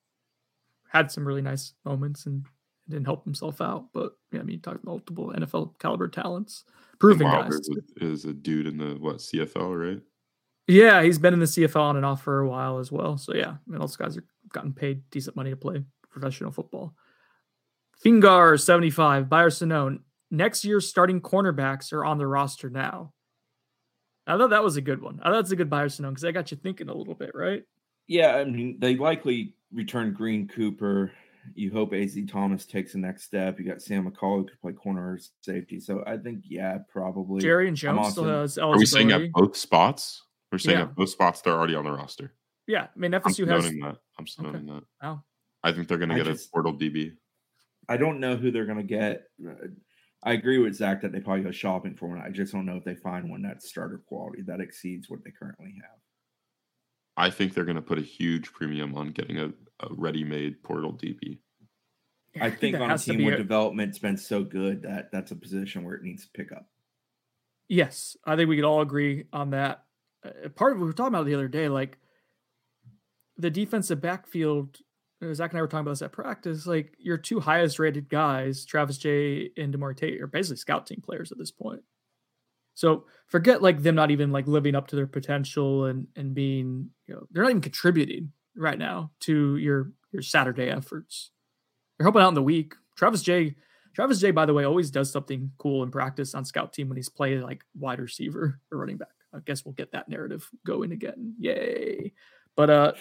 had 0.91 1.11
some 1.11 1.28
really 1.28 1.41
nice 1.41 1.74
moments 1.86 2.26
and 2.26 2.45
didn't 2.89 3.05
help 3.05 3.24
himself 3.24 3.61
out, 3.61 3.86
but 3.93 4.13
yeah, 4.32 4.39
I 4.39 4.43
mean, 4.43 4.61
multiple 4.84 5.32
NFL 5.36 5.78
caliber 5.80 6.07
talents, 6.07 6.63
proven 6.99 7.28
guys. 7.28 7.53
is 7.53 7.70
a, 7.70 8.05
is 8.05 8.26
a 8.26 8.34
dude 8.34 8.67
in 8.67 8.78
the 8.78 8.95
what 8.99 9.17
CFL, 9.17 9.93
right? 9.93 10.01
Yeah, 10.67 11.01
he's 11.03 11.20
been 11.20 11.34
in 11.34 11.39
the 11.39 11.45
CFL 11.45 11.80
on 11.80 11.97
and 11.97 12.05
off 12.05 12.24
for 12.24 12.39
a 12.39 12.47
while 12.47 12.80
as 12.80 12.91
well. 12.91 13.17
So 13.17 13.34
yeah, 13.34 13.49
I 13.49 13.57
mean, 13.67 13.80
those 13.80 13.95
guys 13.95 14.17
are 14.17 14.26
gotten 14.51 14.74
paid 14.74 15.03
decent 15.11 15.36
money 15.36 15.51
to 15.51 15.55
play 15.55 15.84
professional 16.09 16.51
football. 16.51 16.95
Fingar 18.03 18.59
seventy 18.59 18.89
five, 18.89 19.30
Buyer 19.30 19.49
Sonnone. 19.49 19.99
Next 20.32 20.63
year's 20.63 20.88
starting 20.88 21.21
cornerbacks 21.21 21.91
are 21.91 22.05
on 22.05 22.17
the 22.17 22.27
roster 22.27 22.69
now. 22.69 23.13
I 24.27 24.38
thought 24.38 24.51
that 24.51 24.63
was 24.63 24.77
a 24.77 24.82
good 24.82 25.01
one. 25.01 25.19
I 25.23 25.30
thought 25.30 25.38
that's 25.38 25.51
a 25.51 25.55
good 25.55 25.69
Buyer 25.71 25.88
Sonnone 25.88 26.09
because 26.09 26.21
that 26.21 26.34
got 26.34 26.51
you 26.51 26.57
thinking 26.57 26.88
a 26.89 26.93
little 26.93 27.15
bit, 27.15 27.32
right? 27.34 27.63
Yeah, 28.07 28.36
I 28.36 28.43
mean 28.45 28.77
they 28.80 28.95
likely 28.95 29.53
return 29.73 30.13
Green 30.13 30.47
Cooper. 30.47 31.11
You 31.55 31.71
hope 31.71 31.93
Az 31.93 32.15
Thomas 32.30 32.65
takes 32.67 32.91
the 32.91 32.99
next 32.99 33.23
step. 33.23 33.59
You 33.59 33.65
got 33.65 33.82
Sam 33.82 34.09
McCall 34.09 34.38
who 34.38 34.43
could 34.45 34.61
play 34.61 34.73
corner 34.73 35.13
or 35.13 35.19
safety. 35.41 35.80
So 35.80 36.03
I 36.05 36.17
think 36.17 36.43
yeah, 36.47 36.77
probably 36.91 37.41
Jarrian 37.41 37.73
Jones 37.73 38.11
still 38.11 38.25
also- 38.25 38.41
has 38.41 38.57
Are 38.59 38.77
we 38.77 38.86
saying 38.86 39.11
at 39.11 39.32
both 39.32 39.55
spots? 39.57 40.23
We're 40.51 40.59
saying 40.59 40.77
Yeah. 40.77 40.84
at 40.86 40.95
both 40.95 41.09
spots 41.09 41.41
they're 41.41 41.53
already 41.53 41.75
on 41.75 41.86
the 41.86 41.91
roster. 41.91 42.34
Yeah, 42.67 42.84
I 42.95 42.99
mean 42.99 43.15
I'm 43.15 43.21
FSU 43.21 43.47
has. 43.47 43.65
Sonnoning 43.65 43.82
that. 43.84 43.97
I'm 44.19 44.25
Sonnoning 44.25 44.67
that. 44.67 44.84
Wow. 45.01 45.23
I 45.63 45.71
think 45.71 45.88
they're 45.88 45.97
going 45.97 46.09
to 46.09 46.15
get 46.15 46.25
just- 46.27 46.49
a 46.49 46.51
portal 46.51 46.73
DB. 46.77 47.13
I 47.88 47.97
don't 47.97 48.19
know 48.19 48.36
who 48.36 48.51
they're 48.51 48.65
going 48.67 48.77
to 48.77 48.84
get. 48.84 49.23
I 50.24 50.34
agree 50.34 50.57
with 50.57 50.76
Zach 50.76 51.01
that 51.01 51.11
they 51.11 51.20
probably 51.20 51.43
go 51.43 51.51
shopping 51.51 51.95
for 51.95 52.07
one. 52.07 52.22
I 52.22 52.30
just 52.30 52.51
don't 52.51 52.65
know 52.65 52.76
if 52.76 52.84
they 52.84 52.95
find 52.95 53.30
one 53.30 53.41
that's 53.41 53.70
starter 53.70 54.01
quality 54.07 54.41
that 54.43 54.59
exceeds 54.59 55.09
what 55.09 55.24
they 55.24 55.32
currently 55.32 55.76
have. 55.82 55.99
I 57.15 57.30
think 57.30 57.53
they're 57.53 57.65
going 57.65 57.76
to 57.76 57.82
put 57.82 57.97
a 57.97 58.03
huge 58.03 58.51
premium 58.51 58.95
on 58.95 59.11
getting 59.11 59.38
a, 59.38 59.47
a 59.80 59.88
ready-made 59.91 60.63
portal 60.63 60.93
DB. 60.93 61.39
I 62.39 62.49
think 62.49 62.74
that 62.74 62.82
on 62.82 62.91
a 62.91 62.97
team 62.97 63.24
where 63.24 63.36
a- 63.36 63.38
development's 63.38 63.99
been 63.99 64.17
so 64.17 64.43
good 64.43 64.84
that 64.84 65.11
that's 65.11 65.32
a 65.32 65.36
position 65.36 65.84
where 65.84 65.95
it 65.95 66.03
needs 66.03 66.24
to 66.24 66.32
pick 66.34 66.51
up. 66.51 66.67
Yes, 67.67 68.17
I 68.26 68.36
think 68.36 68.49
we 68.49 68.55
could 68.55 68.65
all 68.65 68.82
agree 68.82 69.26
on 69.32 69.51
that. 69.51 69.84
Uh, 70.24 70.49
part 70.49 70.74
of 70.74 70.80
what 70.80 70.84
we 70.84 70.88
were 70.89 70.93
talking 70.93 71.13
about 71.13 71.26
the 71.26 71.36
other 71.36 71.47
day, 71.47 71.70
like 71.70 71.97
the 73.38 73.49
defensive 73.49 74.01
backfield. 74.01 74.78
Zach 75.34 75.51
and 75.51 75.59
I 75.59 75.61
were 75.61 75.67
talking 75.67 75.82
about 75.82 75.91
this 75.91 76.01
at 76.01 76.11
practice. 76.11 76.65
Like 76.65 76.95
your 76.97 77.17
two 77.17 77.39
highest 77.39 77.80
rated 77.80 78.09
guys, 78.09 78.65
Travis 78.65 78.97
Jay 78.97 79.51
and 79.57 79.74
Demorie 79.74 79.97
Tate, 79.97 80.22
are 80.22 80.28
basically 80.28 80.57
scout 80.57 80.88
team 80.88 81.01
players 81.01 81.32
at 81.32 81.38
this 81.38 81.51
point. 81.51 81.82
So 82.74 83.05
forget 83.28 83.61
like 83.61 83.84
them 83.84 83.95
not 83.95 84.11
even 84.11 84.32
like 84.32 84.47
living 84.47 84.76
up 84.76 84.88
to 84.88 84.95
their 84.95 85.07
potential 85.07 85.86
and 85.86 86.07
and 86.15 86.34
being 86.34 86.89
you 87.07 87.13
know 87.13 87.28
they're 87.32 87.43
not 87.43 87.49
even 87.49 87.61
contributing 87.61 88.32
right 88.55 88.80
now 88.80 89.11
to 89.22 89.57
your 89.57 89.91
your 90.13 90.22
Saturday 90.22 90.70
efforts. 90.70 91.32
They're 91.97 92.05
helping 92.05 92.22
out 92.22 92.30
in 92.30 92.36
the 92.36 92.41
week. 92.41 92.76
Travis 92.95 93.22
Jay 93.22 93.55
Travis 93.93 94.22
Jay, 94.22 94.32
by 94.32 94.45
the 94.45 94.53
way, 94.53 94.63
always 94.63 94.91
does 94.91 95.11
something 95.11 95.51
cool 95.57 95.84
in 95.84 95.91
practice 95.91 96.34
on 96.34 96.45
scout 96.45 96.72
team 96.72 96.88
when 96.88 96.95
he's 96.95 97.09
playing 97.09 97.41
like 97.41 97.65
wide 97.78 97.99
receiver 97.99 98.61
or 98.72 98.78
running 98.78 98.97
back. 98.97 99.09
I 99.34 99.39
guess 99.45 99.65
we'll 99.65 99.74
get 99.74 99.91
that 99.91 100.07
narrative 100.07 100.49
going 100.65 100.93
again. 100.93 101.36
Yay. 101.38 102.13
But 102.55 102.70
uh 102.70 102.93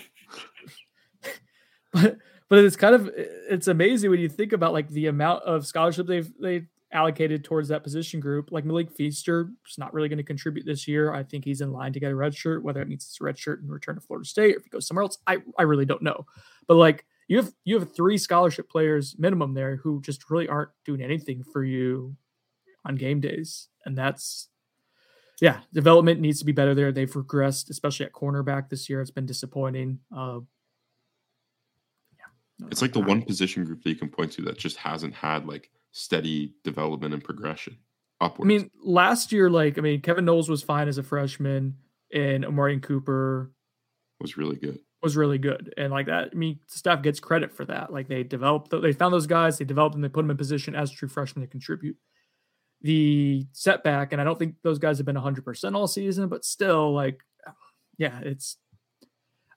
but 2.49 2.59
it's 2.59 2.77
kind 2.77 2.95
of 2.95 3.11
it's 3.15 3.69
amazing 3.69 4.11
when 4.11 4.21
you 4.21 4.29
think 4.29 4.53
about 4.53 4.73
like 4.73 4.89
the 4.89 5.07
amount 5.07 5.43
of 5.45 5.67
scholarship 5.67 6.07
they've 6.07 6.31
they've 6.41 6.67
allocated 6.93 7.45
towards 7.45 7.69
that 7.69 7.83
position 7.83 8.21
group. 8.21 8.51
Like 8.51 8.65
Malik 8.65 8.91
Feaster 8.91 9.51
is 9.69 9.79
not 9.79 9.93
really 9.93 10.09
going 10.09 10.19
to 10.19 10.25
contribute 10.25 10.65
this 10.65 10.89
year. 10.89 11.13
I 11.13 11.23
think 11.23 11.45
he's 11.45 11.61
in 11.61 11.73
line 11.73 11.93
to 11.93 12.01
get 12.01 12.11
a 12.11 12.17
red 12.17 12.35
shirt, 12.35 12.63
whether 12.63 12.81
it 12.81 12.89
means 12.89 13.05
it's 13.05 13.21
a 13.21 13.25
red 13.25 13.39
shirt 13.39 13.61
and 13.61 13.71
return 13.71 13.97
to 13.97 14.01
Florida 14.01 14.27
State 14.27 14.55
or 14.55 14.59
if 14.59 14.65
he 14.65 14.71
goes 14.71 14.87
somewhere 14.87 15.03
else. 15.03 15.19
I, 15.27 15.39
I 15.59 15.63
really 15.63 15.85
don't 15.85 16.03
know. 16.03 16.27
But 16.67 16.77
like 16.77 17.05
you 17.29 17.37
have 17.37 17.53
you 17.65 17.79
have 17.79 17.95
three 17.95 18.17
scholarship 18.19 18.71
players 18.71 19.17
minimum 19.19 19.55
there 19.55 19.77
who 19.77 20.01
just 20.01 20.31
really 20.31 20.49
aren't 20.49 20.71
doing 20.85 21.03
anything 21.03 21.45
for 21.45 21.63
you 21.63 22.17
on 22.85 22.97
game 22.97 23.21
days. 23.21 23.69
And 23.85 23.97
that's 23.97 24.49
yeah, 25.41 25.61
development 25.73 26.21
needs 26.21 26.41
to 26.41 26.45
be 26.45 26.53
better 26.53 26.75
there. 26.75 26.91
They've 26.91 27.13
regressed, 27.13 27.71
especially 27.71 28.07
at 28.07 28.13
cornerback 28.13 28.69
this 28.69 28.89
year. 28.89 29.01
It's 29.01 29.11
been 29.11 29.27
disappointing. 29.27 30.01
Uh, 30.15 30.41
It's 32.71 32.83
like 32.83 32.93
the 32.93 33.01
one 33.01 33.23
position 33.23 33.65
group 33.65 33.83
that 33.83 33.91
you 33.91 33.97
can 33.97 34.09
point 34.09 34.33
to 34.33 34.43
that 34.43 34.59
just 34.59 34.77
hasn't 34.77 35.15
had 35.15 35.47
like 35.47 35.71
steady 35.93 36.55
development 36.65 37.15
and 37.15 37.23
progression 37.23 37.79
upwards. 38.21 38.47
I 38.47 38.49
mean, 38.49 38.71
last 38.83 39.33
year, 39.33 39.49
like 39.49 39.79
I 39.79 39.81
mean, 39.81 40.01
Kevin 40.01 40.25
Knowles 40.25 40.49
was 40.49 40.63
fine 40.63 40.89
as 40.89 40.99
a 40.99 41.03
freshman, 41.03 41.77
and 42.13 42.45
Omarion 42.45 42.83
Cooper 42.83 43.53
was 44.21 44.37
really 44.37 44.57
good. 44.57 44.81
was 45.03 45.17
really 45.17 45.39
good, 45.39 45.73
and 45.77 45.93
like 45.93 46.07
that. 46.07 46.31
I 46.33 46.35
mean, 46.35 46.59
staff 46.67 47.03
gets 47.03 47.21
credit 47.21 47.53
for 47.53 47.65
that. 47.67 47.93
Like 47.93 48.09
they 48.09 48.25
developed, 48.25 48.71
they 48.71 48.93
found 48.93 49.15
those 49.15 49.27
guys, 49.27 49.59
they 49.59 49.65
developed 49.65 49.95
them, 49.95 50.03
they 50.03 50.09
put 50.09 50.23
them 50.23 50.31
in 50.31 50.37
position 50.37 50.75
as 50.75 50.91
true 50.91 51.09
freshmen 51.09 51.45
to 51.45 51.51
contribute. 51.51 51.97
The 52.83 53.47
setback, 53.53 54.13
and 54.13 54.21
I 54.21 54.25
don't 54.25 54.39
think 54.39 54.57
those 54.63 54.79
guys 54.79 54.99
have 54.99 55.07
been 55.07 55.17
100 55.17 55.45
percent 55.45 55.77
all 55.77 55.87
season, 55.87 56.29
but 56.29 56.45
still, 56.45 56.93
like, 56.93 57.23
yeah, 57.97 58.21
it's. 58.23 58.57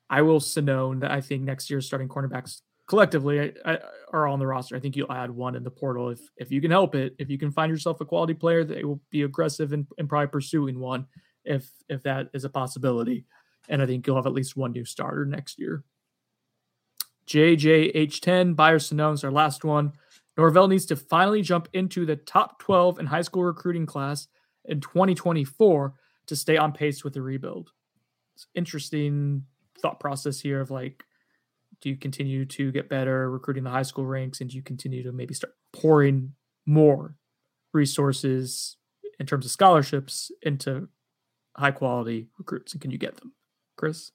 I 0.09 0.23
will 0.23 0.41
Sonnone 0.41 0.99
that 1.01 1.11
I 1.11 1.21
think 1.21 1.43
next 1.43 1.69
year's 1.69 1.85
starting 1.85 2.09
cornerbacks 2.09 2.61
collectively 2.91 3.39
I, 3.39 3.53
I, 3.65 3.79
are 4.11 4.27
on 4.27 4.37
the 4.37 4.45
roster. 4.45 4.75
I 4.75 4.81
think 4.81 4.97
you'll 4.97 5.11
add 5.13 5.31
one 5.31 5.55
in 5.55 5.63
the 5.63 5.71
portal 5.71 6.09
if 6.09 6.19
if 6.35 6.51
you 6.51 6.59
can 6.59 6.71
help 6.71 6.93
it. 6.93 7.15
If 7.17 7.29
you 7.29 7.37
can 7.37 7.49
find 7.49 7.71
yourself 7.71 8.01
a 8.01 8.05
quality 8.05 8.33
player, 8.33 8.65
they 8.65 8.83
will 8.83 8.99
be 9.09 9.21
aggressive 9.21 9.71
and, 9.71 9.87
and 9.97 10.09
probably 10.09 10.27
pursuing 10.27 10.77
one 10.77 11.07
if 11.45 11.71
if 11.87 12.03
that 12.03 12.27
is 12.33 12.43
a 12.43 12.49
possibility. 12.49 13.23
And 13.69 13.81
I 13.81 13.85
think 13.85 14.05
you'll 14.05 14.17
have 14.17 14.27
at 14.27 14.33
least 14.33 14.57
one 14.57 14.73
new 14.73 14.83
starter 14.83 15.25
next 15.25 15.57
year. 15.57 15.85
JJH10, 17.27 18.57
Buyer 18.57 18.79
Sonnone's 18.79 19.23
our 19.23 19.31
last 19.31 19.63
one. 19.63 19.93
Norvell 20.37 20.67
needs 20.67 20.85
to 20.87 20.97
finally 20.97 21.41
jump 21.41 21.69
into 21.71 22.05
the 22.05 22.17
top 22.17 22.59
12 22.59 22.99
in 22.99 23.05
high 23.05 23.21
school 23.21 23.45
recruiting 23.45 23.85
class 23.85 24.27
in 24.65 24.81
2024 24.81 25.93
to 26.27 26.35
stay 26.35 26.57
on 26.57 26.73
pace 26.73 27.05
with 27.05 27.13
the 27.13 27.21
rebuild. 27.21 27.71
It's 28.35 28.47
interesting 28.53 29.45
thought 29.81 30.01
process 30.01 30.41
here 30.41 30.59
of 30.59 30.71
like, 30.71 31.05
do 31.81 31.89
you 31.89 31.97
continue 31.97 32.45
to 32.45 32.71
get 32.71 32.89
better 32.89 33.29
recruiting 33.29 33.63
the 33.63 33.69
high 33.69 33.81
school 33.81 34.05
ranks 34.05 34.41
and 34.41 34.49
do 34.49 34.55
you 34.57 34.63
continue 34.63 35.03
to 35.03 35.11
maybe 35.11 35.33
start 35.33 35.53
pouring 35.73 36.33
more 36.65 37.15
resources 37.73 38.77
in 39.19 39.25
terms 39.25 39.45
of 39.45 39.51
scholarships 39.51 40.31
into 40.41 40.87
high 41.57 41.71
quality 41.71 42.27
recruits 42.37 42.73
and 42.73 42.81
can 42.81 42.91
you 42.91 42.97
get 42.97 43.17
them 43.17 43.33
chris 43.77 44.11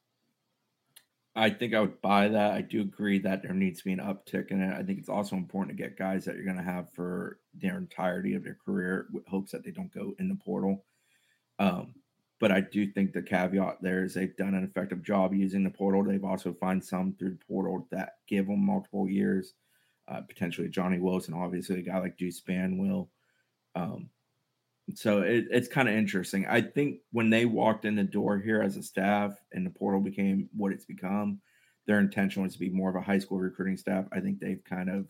I 1.39 1.51
think 1.51 1.75
I 1.75 1.81
would 1.81 2.01
buy 2.01 2.29
that. 2.29 2.53
I 2.53 2.63
do 2.63 2.81
agree 2.81 3.19
that 3.19 3.43
there 3.43 3.53
needs 3.53 3.81
to 3.81 3.85
be 3.85 3.93
an 3.93 3.99
uptick 3.99 4.51
in 4.51 4.63
it. 4.63 4.75
I 4.75 4.83
think 4.83 4.99
it's 4.99 5.11
also 5.11 5.37
important 5.37 5.77
to 5.77 5.83
get 5.83 5.99
guys 5.99 6.25
that 6.25 6.35
you're 6.35 6.47
going 6.47 6.57
to 6.57 6.63
have 6.63 6.91
for 6.95 7.41
their 7.55 7.77
entirety 7.77 8.35
of 8.35 8.43
their 8.43 8.57
career 8.65 9.07
with 9.13 9.27
hopes 9.27 9.53
that 9.53 9.63
they 9.63 9.71
don't 9.71 9.93
go 9.93 10.15
in 10.19 10.31
the 10.31 10.35
portal. 10.35 10.87
Um, 11.59 11.93
but 12.39 12.53
I 12.53 12.61
do 12.61 12.91
think 12.93 13.13
the 13.13 13.23
caveat 13.23 13.79
there 13.81 14.05
is 14.05 14.15
they've 14.15 14.37
done 14.37 14.55
an 14.55 14.65
effective 14.65 15.03
job 15.03 15.35
using 15.35 15.65
the 15.65 15.71
portal. 15.71 16.05
They've 16.05 16.25
also 16.25 16.53
found 16.53 16.85
some 16.85 17.15
through 17.19 17.31
the 17.31 17.45
portal 17.47 17.87
that 17.91 18.15
give 18.29 18.47
them 18.47 18.65
multiple 18.65 19.09
years. 19.09 19.55
Uh, 20.09 20.21
potentially 20.21 20.69
Johnny 20.69 20.99
Wilson, 20.99 21.35
obviously 21.35 21.81
a 21.81 21.83
guy 21.83 21.99
like 21.99 22.17
Deuce 22.17 22.41
Spann 22.41 22.79
will. 22.79 23.11
Um, 23.75 24.11
So 24.95 25.23
it, 25.23 25.47
it's 25.51 25.67
kind 25.67 25.89
of 25.89 25.97
interesting. 25.97 26.47
I 26.47 26.61
think 26.61 27.01
when 27.11 27.29
they 27.29 27.45
walked 27.45 27.85
in 27.85 27.97
the 27.97 28.05
door 28.05 28.39
here 28.39 28.63
as 28.63 28.77
a 28.77 28.83
staff 28.83 29.37
and 29.51 29.67
the 29.67 29.71
portal 29.71 30.01
became 30.01 30.49
what 30.57 30.71
it's 30.71 30.85
become, 30.85 31.41
their 31.87 31.99
intention 31.99 32.43
was 32.43 32.53
to 32.53 32.61
be 32.61 32.71
more 32.71 32.91
of 32.91 32.97
a 32.97 33.01
high 33.01 33.19
school 33.19 33.39
recruiting 33.39 33.77
staff. 33.77 34.07
I 34.13 34.21
think 34.21 34.39
they've 34.39 34.63
kind 34.63 34.89
of 34.89 35.07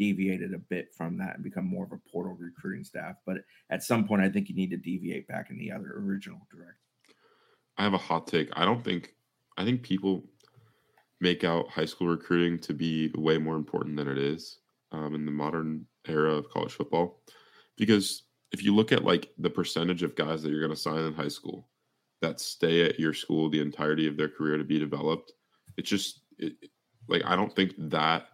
deviated 0.00 0.54
a 0.54 0.58
bit 0.58 0.94
from 0.94 1.18
that 1.18 1.34
and 1.34 1.44
become 1.44 1.66
more 1.66 1.84
of 1.84 1.92
a 1.92 2.10
portal 2.10 2.34
recruiting 2.40 2.82
staff. 2.82 3.16
But 3.26 3.44
at 3.68 3.82
some 3.82 4.08
point, 4.08 4.22
I 4.22 4.30
think 4.30 4.48
you 4.48 4.54
need 4.54 4.70
to 4.70 4.78
deviate 4.78 5.28
back 5.28 5.50
in 5.50 5.58
the 5.58 5.70
other 5.70 5.92
original 5.94 6.40
direction. 6.50 6.80
I 7.76 7.82
have 7.82 7.92
a 7.92 7.98
hot 7.98 8.26
take. 8.26 8.48
I 8.54 8.64
don't 8.64 8.82
think 8.82 9.14
I 9.58 9.64
think 9.64 9.82
people 9.82 10.24
make 11.20 11.44
out 11.44 11.68
high 11.68 11.84
school 11.84 12.08
recruiting 12.08 12.58
to 12.60 12.72
be 12.72 13.12
way 13.14 13.36
more 13.36 13.56
important 13.56 13.94
than 13.96 14.08
it 14.08 14.16
is 14.16 14.60
um, 14.90 15.14
in 15.14 15.26
the 15.26 15.30
modern 15.30 15.84
era 16.08 16.32
of 16.32 16.48
college 16.48 16.72
football. 16.72 17.20
Because 17.76 18.22
if 18.52 18.64
you 18.64 18.74
look 18.74 18.92
at 18.92 19.04
like 19.04 19.28
the 19.36 19.50
percentage 19.50 20.02
of 20.02 20.16
guys 20.16 20.42
that 20.42 20.50
you're 20.50 20.62
going 20.62 20.74
to 20.74 20.80
sign 20.80 21.00
in 21.00 21.12
high 21.12 21.28
school 21.28 21.68
that 22.22 22.40
stay 22.40 22.86
at 22.86 22.98
your 22.98 23.12
school 23.12 23.50
the 23.50 23.60
entirety 23.60 24.06
of 24.06 24.16
their 24.16 24.30
career 24.30 24.56
to 24.56 24.64
be 24.64 24.78
developed, 24.78 25.32
it's 25.76 25.90
just 25.90 26.20
it, 26.38 26.54
like 27.06 27.22
I 27.26 27.36
don't 27.36 27.54
think 27.54 27.74
that 27.90 28.28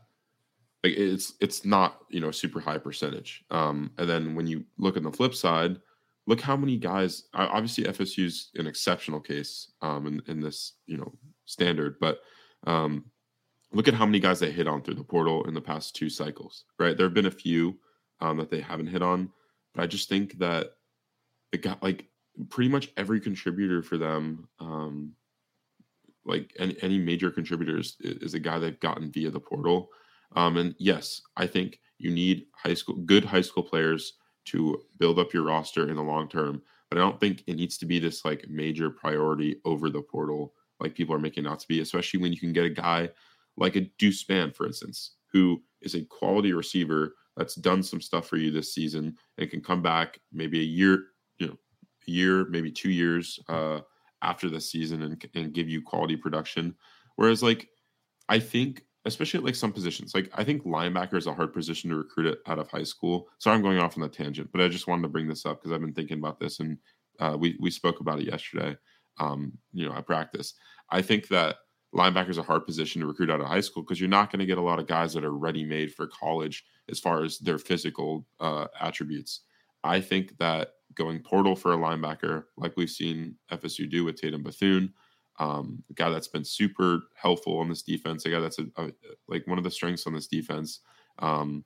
like 0.87 0.97
it's 0.97 1.35
it's 1.41 1.65
not 1.65 2.03
you 2.11 2.21
know 2.21 2.29
a 2.29 2.33
super 2.33 2.61
high 2.61 2.79
percentage. 2.79 3.45
Um, 3.51 3.91
and 3.99 4.09
then 4.09 4.35
when 4.35 4.47
you 4.47 4.65
look 4.79 4.97
at 4.97 5.03
the 5.03 5.11
flip 5.11 5.35
side, 5.35 5.79
look 6.27 6.41
how 6.41 6.57
many 6.57 6.77
guys. 6.77 7.25
Obviously, 7.35 7.85
FSU's 7.85 8.51
an 8.55 8.67
exceptional 8.67 9.21
case 9.21 9.73
um, 9.83 10.07
in 10.07 10.23
in 10.29 10.41
this 10.41 10.75
you 10.87 10.97
know 10.97 11.13
standard, 11.45 11.97
but 12.01 12.21
um, 12.67 13.05
look 13.73 13.89
at 13.89 13.95
how 13.95 14.07
many 14.07 14.21
guys 14.21 14.39
they 14.39 14.51
hit 14.51 14.69
on 14.69 14.83
through 14.83 14.95
the 14.95 15.05
portal 15.05 15.45
in 15.45 15.55
the 15.55 15.61
past 15.61 15.97
two 15.97 16.09
cycles. 16.09 16.65
Right, 16.79 16.97
there 16.97 17.07
have 17.07 17.15
been 17.15 17.27
a 17.27 17.31
few 17.31 17.79
um, 18.21 18.37
that 18.39 18.51
they 18.51 18.61
haven't 18.61 18.87
hit 18.87 19.03
on, 19.03 19.31
but 19.75 19.83
I 19.83 19.87
just 19.89 20.09
think 20.09 20.39
that 20.39 20.69
it 21.51 21.63
got 21.63 21.83
like 21.83 22.07
pretty 22.49 22.71
much 22.71 22.91
every 22.97 23.21
contributor 23.21 23.83
for 23.83 23.99
them. 23.99 24.49
Um, 24.61 25.15
like 26.25 26.53
any, 26.59 26.77
any 26.83 26.99
major 26.99 27.31
contributors 27.31 27.97
is, 28.01 28.17
is 28.19 28.35
a 28.35 28.41
guy 28.41 28.59
they've 28.59 28.81
gotten 28.81 29.11
via 29.11 29.31
the 29.31 29.41
portal. 29.41 29.91
Um, 30.35 30.57
and 30.57 30.75
yes, 30.79 31.23
I 31.37 31.47
think 31.47 31.81
you 31.99 32.11
need 32.11 32.47
high 32.55 32.75
school, 32.75 32.97
good 32.97 33.25
high 33.25 33.41
school 33.41 33.63
players 33.63 34.15
to 34.47 34.83
build 34.99 35.19
up 35.19 35.33
your 35.33 35.45
roster 35.45 35.89
in 35.89 35.97
the 35.97 36.03
long 36.03 36.29
term. 36.29 36.63
But 36.91 36.99
I 36.99 37.03
don't 37.03 37.19
think 37.19 37.43
it 37.47 37.57
needs 37.57 37.79
to 37.79 37.87
be 37.87 37.99
this 37.99 38.25
like 38.25 38.49
major 38.49 38.91
priority 38.91 39.61
over 39.65 39.91
the 39.91 40.03
portal, 40.03 40.55
like 40.79 40.95
people 40.95 41.15
are 41.15 41.21
making 41.21 41.47
out 41.47 41.61
to 41.61 41.69
be, 41.69 41.81
especially 41.81 42.21
when 42.21 42.33
you 42.33 42.39
can 42.39 42.53
get 42.53 42.65
a 42.65 42.71
guy 42.71 43.11
like 43.57 43.77
a 43.77 43.83
Deuce 43.99 44.23
Spann, 44.23 44.55
for 44.55 44.67
instance, 44.67 45.13
who 45.33 45.63
is 45.81 45.95
a 45.95 46.05
quality 46.05 46.53
receiver 46.53 47.15
that's 47.37 47.55
done 47.55 47.83
some 47.83 48.01
stuff 48.01 48.29
for 48.29 48.37
you 48.37 48.51
this 48.51 48.75
season 48.75 49.17
and 49.39 49.51
can 49.51 49.61
come 49.61 49.83
back 49.83 50.21
maybe 50.33 50.61
a 50.61 50.65
year, 50.65 51.07
you 51.39 51.49
know, 51.49 51.57
a 52.07 52.11
year, 52.11 52.47
maybe 52.47 52.71
two 52.71 52.91
years 52.91 53.41
uh, 53.49 53.81
after 54.23 54.49
the 54.49 54.61
season 54.61 55.03
and, 55.03 55.25
and 55.35 55.53
give 55.53 55.69
you 55.69 55.83
quality 55.83 56.17
production. 56.17 56.75
Whereas, 57.17 57.43
like, 57.43 57.69
I 58.29 58.39
think 58.39 58.85
especially 59.07 59.39
at 59.39 59.45
like 59.45 59.55
some 59.55 59.73
positions. 59.73 60.15
Like 60.15 60.31
I 60.35 60.45
think 60.45 60.65
linebacker 60.65 61.15
is 61.15 61.27
a 61.27 61.35
hard 61.35 61.53
position 61.53 61.91
to 61.91 61.97
recruit 61.97 62.39
out 62.47 62.59
of 62.59 62.71
high 62.71 62.83
school. 62.83 63.29
So 63.39 63.51
I'm 63.51 63.63
going 63.63 63.79
off 63.79 63.97
on 63.97 64.03
the 64.03 64.09
tangent, 64.09 64.51
but 64.53 64.61
I 64.61 64.69
just 64.69 64.87
wanted 64.87 65.03
to 65.03 65.09
bring 65.09 65.29
this 65.29 65.47
up 65.47 65.61
because 65.61 65.73
I've 65.73 65.81
been 65.81 65.95
thinking 65.95 66.19
about 66.19 66.41
this 66.41 66.61
and 66.61 66.77
uh, 67.21 67.37
we 67.39 67.57
we 67.61 67.71
spoke 67.71 68.01
about 68.01 68.21
it 68.21 68.27
yesterday. 68.27 68.77
Um, 69.19 69.53
you 69.73 69.87
know, 69.89 69.95
at 69.95 70.07
practice. 70.07 70.53
I 70.91 71.01
think 71.01 71.29
that 71.29 71.57
linebacker 71.95 72.29
is 72.29 72.37
a 72.37 72.43
hard 72.43 72.67
position 72.67 73.01
to 73.01 73.07
recruit 73.07 73.31
out 73.31 73.41
of 73.41 73.47
high 73.47 73.63
school 73.63 73.83
because 73.83 73.99
you're 73.99 74.11
not 74.11 74.31
going 74.31 74.41
to 74.41 74.47
get 74.47 74.59
a 74.59 74.63
lot 74.63 74.79
of 74.79 74.87
guys 74.87 75.15
that 75.15 75.25
are 75.25 75.33
ready 75.33 75.65
made 75.65 75.95
for 75.95 76.07
college 76.07 76.67
as 76.91 77.01
far 77.01 77.25
as 77.25 77.39
their 77.39 77.57
physical 77.57 78.27
uh, 78.41 78.67
attributes. 78.79 79.41
I 79.83 80.03
think 80.03 80.37
that 80.39 80.73
going 80.95 81.21
portal 81.21 81.57
for 81.57 81.73
a 81.73 81.79
linebacker, 81.79 82.45
like 82.59 82.77
we've 82.77 82.91
seen 82.91 83.37
FSU 83.51 83.89
do 83.89 84.05
with 84.05 84.21
Tatum 84.21 84.43
Bethune, 84.43 84.93
um, 85.39 85.83
a 85.91 85.95
guy 85.95 86.11
that's 86.11 86.29
been 86.29 86.45
super 86.45 87.05
helpful 87.15 87.59
on 87.59 87.69
this 87.69 87.83
defense, 87.83 88.25
a 88.25 88.31
guy 88.31 88.41
that's 88.41 88.59
a, 88.59 88.67
a, 88.77 88.91
like 89.29 89.47
one 89.47 89.59
of 89.59 89.65
the 89.65 89.71
strengths 89.71 90.07
on 90.07 90.15
this 90.15 90.27
defense. 90.27 90.81
Um, 91.19 91.65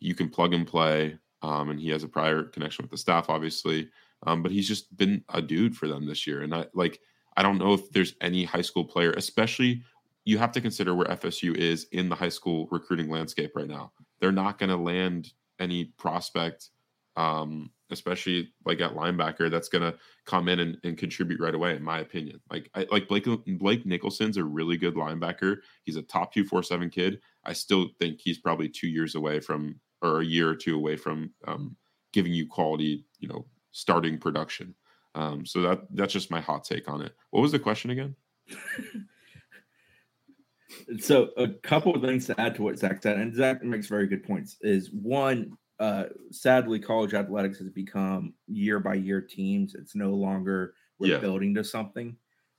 you 0.00 0.14
can 0.14 0.28
plug 0.28 0.54
and 0.54 0.66
play, 0.66 1.16
um, 1.42 1.70
and 1.70 1.80
he 1.80 1.88
has 1.90 2.04
a 2.04 2.08
prior 2.08 2.44
connection 2.44 2.82
with 2.82 2.90
the 2.90 2.98
staff, 2.98 3.30
obviously. 3.30 3.88
Um, 4.26 4.42
but 4.42 4.52
he's 4.52 4.68
just 4.68 4.94
been 4.96 5.24
a 5.30 5.40
dude 5.40 5.76
for 5.76 5.88
them 5.88 6.06
this 6.06 6.26
year, 6.26 6.42
and 6.42 6.54
I 6.54 6.66
like. 6.74 7.00
I 7.36 7.42
don't 7.42 7.58
know 7.58 7.72
if 7.72 7.90
there's 7.92 8.16
any 8.20 8.44
high 8.44 8.60
school 8.60 8.84
player, 8.84 9.12
especially 9.12 9.82
you 10.24 10.36
have 10.36 10.52
to 10.52 10.60
consider 10.60 10.94
where 10.94 11.06
FSU 11.06 11.56
is 11.56 11.86
in 11.92 12.08
the 12.08 12.14
high 12.14 12.28
school 12.28 12.68
recruiting 12.70 13.08
landscape 13.08 13.52
right 13.54 13.68
now. 13.68 13.92
They're 14.20 14.32
not 14.32 14.58
going 14.58 14.68
to 14.70 14.76
land 14.76 15.32
any 15.58 15.86
prospect 15.96 16.70
um, 17.16 17.70
especially 17.90 18.52
like 18.64 18.80
at 18.80 18.94
linebacker, 18.94 19.50
that's 19.50 19.68
going 19.68 19.82
to 19.82 19.98
come 20.26 20.48
in 20.48 20.60
and, 20.60 20.78
and, 20.84 20.98
contribute 20.98 21.40
right 21.40 21.54
away, 21.54 21.76
in 21.76 21.82
my 21.82 22.00
opinion. 22.00 22.40
Like, 22.50 22.70
I, 22.74 22.86
like 22.90 23.08
Blake 23.08 23.26
Blake 23.46 23.86
Nicholson's 23.86 24.36
a 24.36 24.44
really 24.44 24.76
good 24.76 24.94
linebacker. 24.94 25.58
He's 25.84 25.96
a 25.96 26.02
top 26.02 26.32
two 26.32 26.44
four 26.44 26.62
seven 26.62 26.90
kid. 26.90 27.20
I 27.44 27.52
still 27.52 27.88
think 27.98 28.20
he's 28.20 28.38
probably 28.38 28.68
two 28.68 28.88
years 28.88 29.14
away 29.14 29.40
from, 29.40 29.80
or 30.02 30.20
a 30.20 30.24
year 30.24 30.48
or 30.48 30.56
two 30.56 30.76
away 30.76 30.96
from 30.96 31.32
um, 31.46 31.76
giving 32.12 32.32
you 32.32 32.46
quality, 32.46 33.04
you 33.18 33.28
know, 33.28 33.46
starting 33.72 34.18
production. 34.18 34.74
Um, 35.14 35.44
so 35.44 35.60
that 35.62 35.80
that's 35.90 36.12
just 36.12 36.30
my 36.30 36.40
hot 36.40 36.64
take 36.64 36.88
on 36.88 37.02
it. 37.02 37.14
What 37.30 37.40
was 37.40 37.52
the 37.52 37.58
question 37.58 37.90
again? 37.90 38.14
so 40.98 41.30
a 41.36 41.48
couple 41.48 41.94
of 41.94 42.02
things 42.02 42.26
to 42.26 42.40
add 42.40 42.54
to 42.56 42.62
what 42.62 42.78
Zach 42.78 43.02
said, 43.02 43.18
and 43.18 43.34
Zach 43.34 43.62
makes 43.62 43.86
very 43.86 44.06
good 44.06 44.24
points. 44.24 44.56
Is 44.60 44.90
one, 44.92 45.56
uh, 45.80 46.04
sadly, 46.30 46.78
college 46.78 47.14
athletics 47.14 47.58
has 47.58 47.70
become 47.70 48.34
year 48.46 48.78
by 48.78 48.94
year 48.94 49.22
teams. 49.22 49.74
It's 49.74 49.96
no 49.96 50.10
longer 50.10 50.74
we're 50.98 51.12
yeah. 51.14 51.18
building 51.18 51.54
to 51.54 51.64
something. 51.64 52.14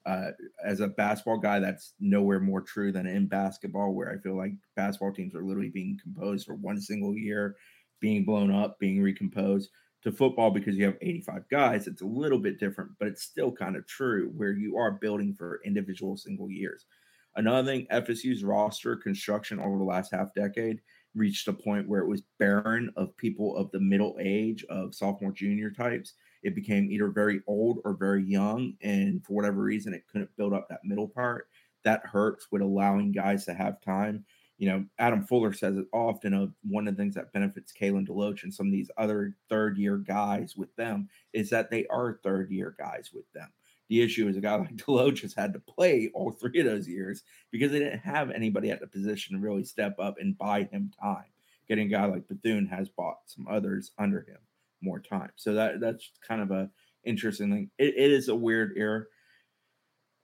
Uh, 0.07 0.31
as 0.65 0.79
a 0.79 0.87
basketball 0.87 1.37
guy, 1.37 1.59
that's 1.59 1.93
nowhere 1.99 2.39
more 2.39 2.61
true 2.61 2.91
than 2.91 3.05
in 3.05 3.27
basketball, 3.27 3.93
where 3.93 4.09
I 4.11 4.17
feel 4.17 4.35
like 4.35 4.53
basketball 4.75 5.13
teams 5.13 5.35
are 5.35 5.43
literally 5.43 5.69
being 5.69 5.99
composed 6.01 6.47
for 6.47 6.55
one 6.55 6.81
single 6.81 7.15
year, 7.15 7.55
being 7.99 8.25
blown 8.25 8.51
up, 8.51 8.79
being 8.79 9.01
recomposed. 9.01 9.69
To 10.03 10.11
football, 10.11 10.49
because 10.49 10.75
you 10.75 10.85
have 10.85 10.97
85 10.99 11.47
guys, 11.51 11.85
it's 11.85 12.01
a 12.01 12.07
little 12.07 12.39
bit 12.39 12.59
different, 12.59 12.89
but 12.97 13.07
it's 13.07 13.21
still 13.21 13.51
kind 13.51 13.75
of 13.75 13.85
true 13.85 14.31
where 14.35 14.51
you 14.51 14.75
are 14.75 14.93
building 14.93 15.35
for 15.35 15.61
individual 15.63 16.17
single 16.17 16.49
years. 16.49 16.87
Another 17.35 17.63
thing, 17.71 17.85
FSU's 17.91 18.43
roster 18.43 18.95
construction 18.95 19.59
over 19.59 19.77
the 19.77 19.83
last 19.83 20.11
half 20.11 20.33
decade 20.33 20.81
reached 21.15 21.47
a 21.47 21.53
point 21.53 21.87
where 21.87 22.01
it 22.01 22.07
was 22.07 22.23
barren 22.39 22.91
of 22.95 23.15
people 23.17 23.57
of 23.57 23.71
the 23.71 23.79
middle 23.79 24.17
age 24.19 24.63
of 24.69 24.95
sophomore 24.95 25.31
junior 25.31 25.69
types. 25.69 26.13
It 26.43 26.55
became 26.55 26.91
either 26.91 27.09
very 27.09 27.41
old 27.47 27.79
or 27.85 27.93
very 27.93 28.23
young 28.23 28.73
and 28.81 29.23
for 29.25 29.33
whatever 29.33 29.61
reason 29.61 29.93
it 29.93 30.07
couldn't 30.11 30.35
build 30.37 30.53
up 30.53 30.67
that 30.69 30.83
middle 30.83 31.07
part. 31.07 31.47
That 31.83 32.05
hurts 32.05 32.47
with 32.51 32.61
allowing 32.61 33.11
guys 33.11 33.45
to 33.45 33.53
have 33.53 33.81
time. 33.81 34.25
You 34.57 34.69
know 34.69 34.85
adam 34.99 35.23
fuller 35.23 35.53
says 35.53 35.77
it 35.77 35.87
often 35.91 36.35
of 36.35 36.53
one 36.61 36.87
of 36.87 36.95
the 36.95 37.01
things 37.01 37.15
that 37.15 37.33
benefits 37.33 37.73
Kalen 37.73 38.07
DeLoach 38.07 38.43
and 38.43 38.53
some 38.53 38.67
of 38.67 38.71
these 38.71 38.91
other 38.95 39.35
third 39.49 39.75
year 39.75 39.97
guys 39.97 40.55
with 40.55 40.75
them 40.75 41.09
is 41.33 41.49
that 41.49 41.71
they 41.71 41.87
are 41.87 42.19
third 42.21 42.51
year 42.51 42.75
guys 42.77 43.09
with 43.11 43.25
them 43.33 43.49
the 43.91 44.01
issue 44.01 44.29
is 44.29 44.37
a 44.37 44.41
guy 44.41 44.55
like 44.57 44.77
DeLoach 44.77 45.21
has 45.21 45.33
had 45.33 45.51
to 45.51 45.59
play 45.59 46.09
all 46.13 46.31
three 46.31 46.61
of 46.61 46.65
those 46.65 46.87
years 46.87 47.23
because 47.51 47.71
they 47.71 47.79
didn't 47.79 47.99
have 47.99 48.31
anybody 48.31 48.71
at 48.71 48.79
the 48.79 48.87
position 48.87 49.35
to 49.35 49.41
really 49.41 49.65
step 49.65 49.99
up 49.99 50.15
and 50.17 50.37
buy 50.37 50.63
him 50.71 50.91
time. 50.99 51.25
Getting 51.67 51.87
a 51.87 51.89
guy 51.89 52.05
like 52.05 52.27
Bethune 52.27 52.65
has 52.67 52.87
bought 52.87 53.17
some 53.25 53.47
others 53.49 53.91
under 53.99 54.21
him 54.21 54.37
more 54.81 55.01
time. 55.01 55.31
So 55.35 55.53
that 55.55 55.81
that's 55.81 56.09
kind 56.25 56.41
of 56.41 56.51
a 56.51 56.69
interesting 57.03 57.51
thing. 57.51 57.69
it, 57.77 57.95
it 57.97 58.11
is 58.11 58.29
a 58.29 58.35
weird 58.35 58.73
era. 58.77 59.03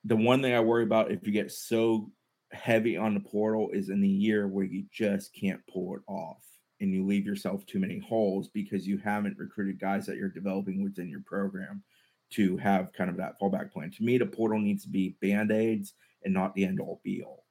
The 0.06 0.16
one 0.16 0.42
thing 0.42 0.54
I 0.54 0.62
worry 0.62 0.84
about 0.84 1.12
if 1.12 1.28
you 1.28 1.34
get 1.34 1.52
so 1.52 2.10
heavy 2.54 2.96
on 2.96 3.16
the 3.16 3.20
portal 3.20 3.70
is 3.74 3.90
in 3.90 4.00
the 4.00 4.08
year 4.08 4.48
where 4.48 4.66
you 4.66 4.86
just 4.94 5.36
can't 5.36 5.60
pull 5.68 5.96
it 5.96 6.02
off 6.08 6.46
and 6.80 6.94
you 6.94 7.06
leave 7.06 7.26
yourself 7.26 7.66
too 7.66 7.80
many 7.80 8.00
holes 8.00 8.48
because 8.48 8.88
you 8.88 8.98
haven't 8.98 9.38
recruited 9.38 9.78
guys 9.78 10.06
that 10.06 10.16
you're 10.16 10.30
developing 10.30 10.82
within 10.82 11.10
your 11.10 11.24
program 11.26 11.84
to 12.32 12.58
have 12.58 12.92
kind 12.94 13.10
of 13.10 13.18
that 13.18 13.40
fallback 13.40 13.72
plan. 13.72 13.92
To 13.92 14.04
me, 14.04 14.18
the 14.18 14.26
portal 14.26 14.60
needs 14.60 14.84
to 14.84 14.90
be 14.90 15.18
band 15.22 15.52
aids 15.52 15.94
and 16.24 16.34
not 16.34 16.54
the 16.54 16.66
end 16.66 16.80
all 16.80 17.02
be 17.04 17.24
all. 17.24 17.46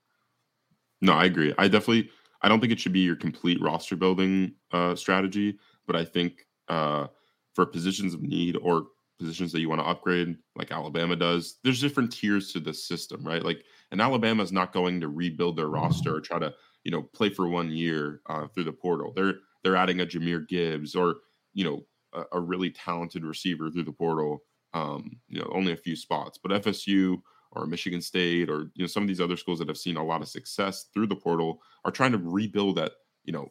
No, 1.01 1.12
I 1.12 1.24
agree. 1.24 1.55
I 1.59 1.68
definitely, 1.68 2.11
I 2.43 2.49
don't 2.49 2.61
think 2.61 2.72
it 2.72 2.81
should 2.81 2.93
be 2.93 3.01
your 3.01 3.16
complete 3.16 3.61
roster 3.61 3.97
building 3.97 4.55
uh, 4.72 4.95
strategy, 4.95 5.59
but 5.87 5.97
I 5.97 6.05
think 6.05 6.47
uh, 6.68 7.07
for 7.55 7.66
positions 7.66 8.14
of 8.14 8.22
need 8.22 8.57
or 8.62 8.87
positions 9.18 9.53
that 9.53 9.61
you 9.61 9.68
want 9.68 9.81
to 9.81 9.87
upgrade, 9.87 10.37
like 10.57 10.72
Alabama 10.72 11.16
does, 11.16 11.59
there's 11.64 11.81
different 11.81 12.12
tiers 12.12 12.53
to 12.53 12.61
the 12.61 12.74
system, 12.74 13.24
right? 13.24 13.43
Like, 13.43 13.64
and 13.91 14.01
Alabama 14.01 14.43
is 14.43 14.53
not 14.53 14.72
going 14.72 15.01
to 15.01 15.09
rebuild 15.09 15.57
their 15.57 15.68
roster 15.68 16.16
or 16.16 16.20
try 16.20 16.39
to, 16.39 16.53
you 16.85 16.91
know, 16.91 17.03
play 17.03 17.31
for 17.31 17.49
one 17.49 17.70
year 17.70 18.20
uh, 18.27 18.47
through 18.49 18.64
the 18.64 18.72
portal. 18.72 19.12
They're 19.14 19.35
they're 19.62 19.77
adding 19.77 20.01
a 20.01 20.07
Jahmyr 20.07 20.47
Gibbs 20.47 20.95
or 20.95 21.16
you 21.53 21.64
know 21.64 21.87
a, 22.12 22.39
a 22.39 22.41
really 22.41 22.70
talented 22.70 23.24
receiver 23.24 23.70
through 23.70 23.85
the 23.85 23.93
portal 23.93 24.43
um, 24.75 25.19
you 25.29 25.41
know, 25.41 25.51
only 25.53 25.73
a 25.73 25.77
few 25.77 25.97
spots. 25.97 26.39
But 26.43 26.62
FSU 26.62 27.21
or 27.53 27.67
Michigan 27.67 28.01
State 28.01 28.51
or 28.51 28.71
you 28.75 28.83
know 28.83 28.87
some 28.87 29.03
of 29.03 29.09
these 29.09 29.21
other 29.21 29.37
schools 29.37 29.59
that 29.59 29.69
have 29.69 29.79
seen 29.79 29.97
a 29.97 30.05
lot 30.05 30.23
of 30.23 30.29
success 30.29 30.87
through 30.93 31.07
the 31.07 31.17
portal 31.17 31.62
are 31.85 31.93
trying 31.93 32.12
to 32.12 32.19
rebuild 32.19 32.77
that 32.77 32.93
you 33.25 33.33
know 33.33 33.51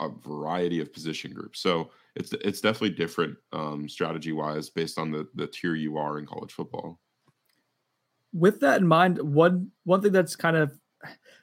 a 0.00 0.08
variety 0.08 0.80
of 0.80 0.92
position 0.92 1.32
groups. 1.32 1.60
So 1.60 1.90
it's 2.16 2.32
it's 2.32 2.60
definitely 2.60 2.90
different 2.90 3.36
um, 3.52 3.88
strategy 3.88 4.32
wise 4.32 4.70
based 4.70 4.98
on 4.98 5.10
the 5.10 5.28
the 5.34 5.46
tier 5.46 5.74
you 5.74 5.96
are 5.96 6.18
in 6.18 6.26
college 6.26 6.52
football. 6.52 7.00
With 8.32 8.60
that 8.60 8.80
in 8.80 8.86
mind, 8.86 9.18
one 9.18 9.70
one 9.84 10.02
thing 10.02 10.12
that's 10.12 10.36
kind 10.36 10.56
of 10.56 10.72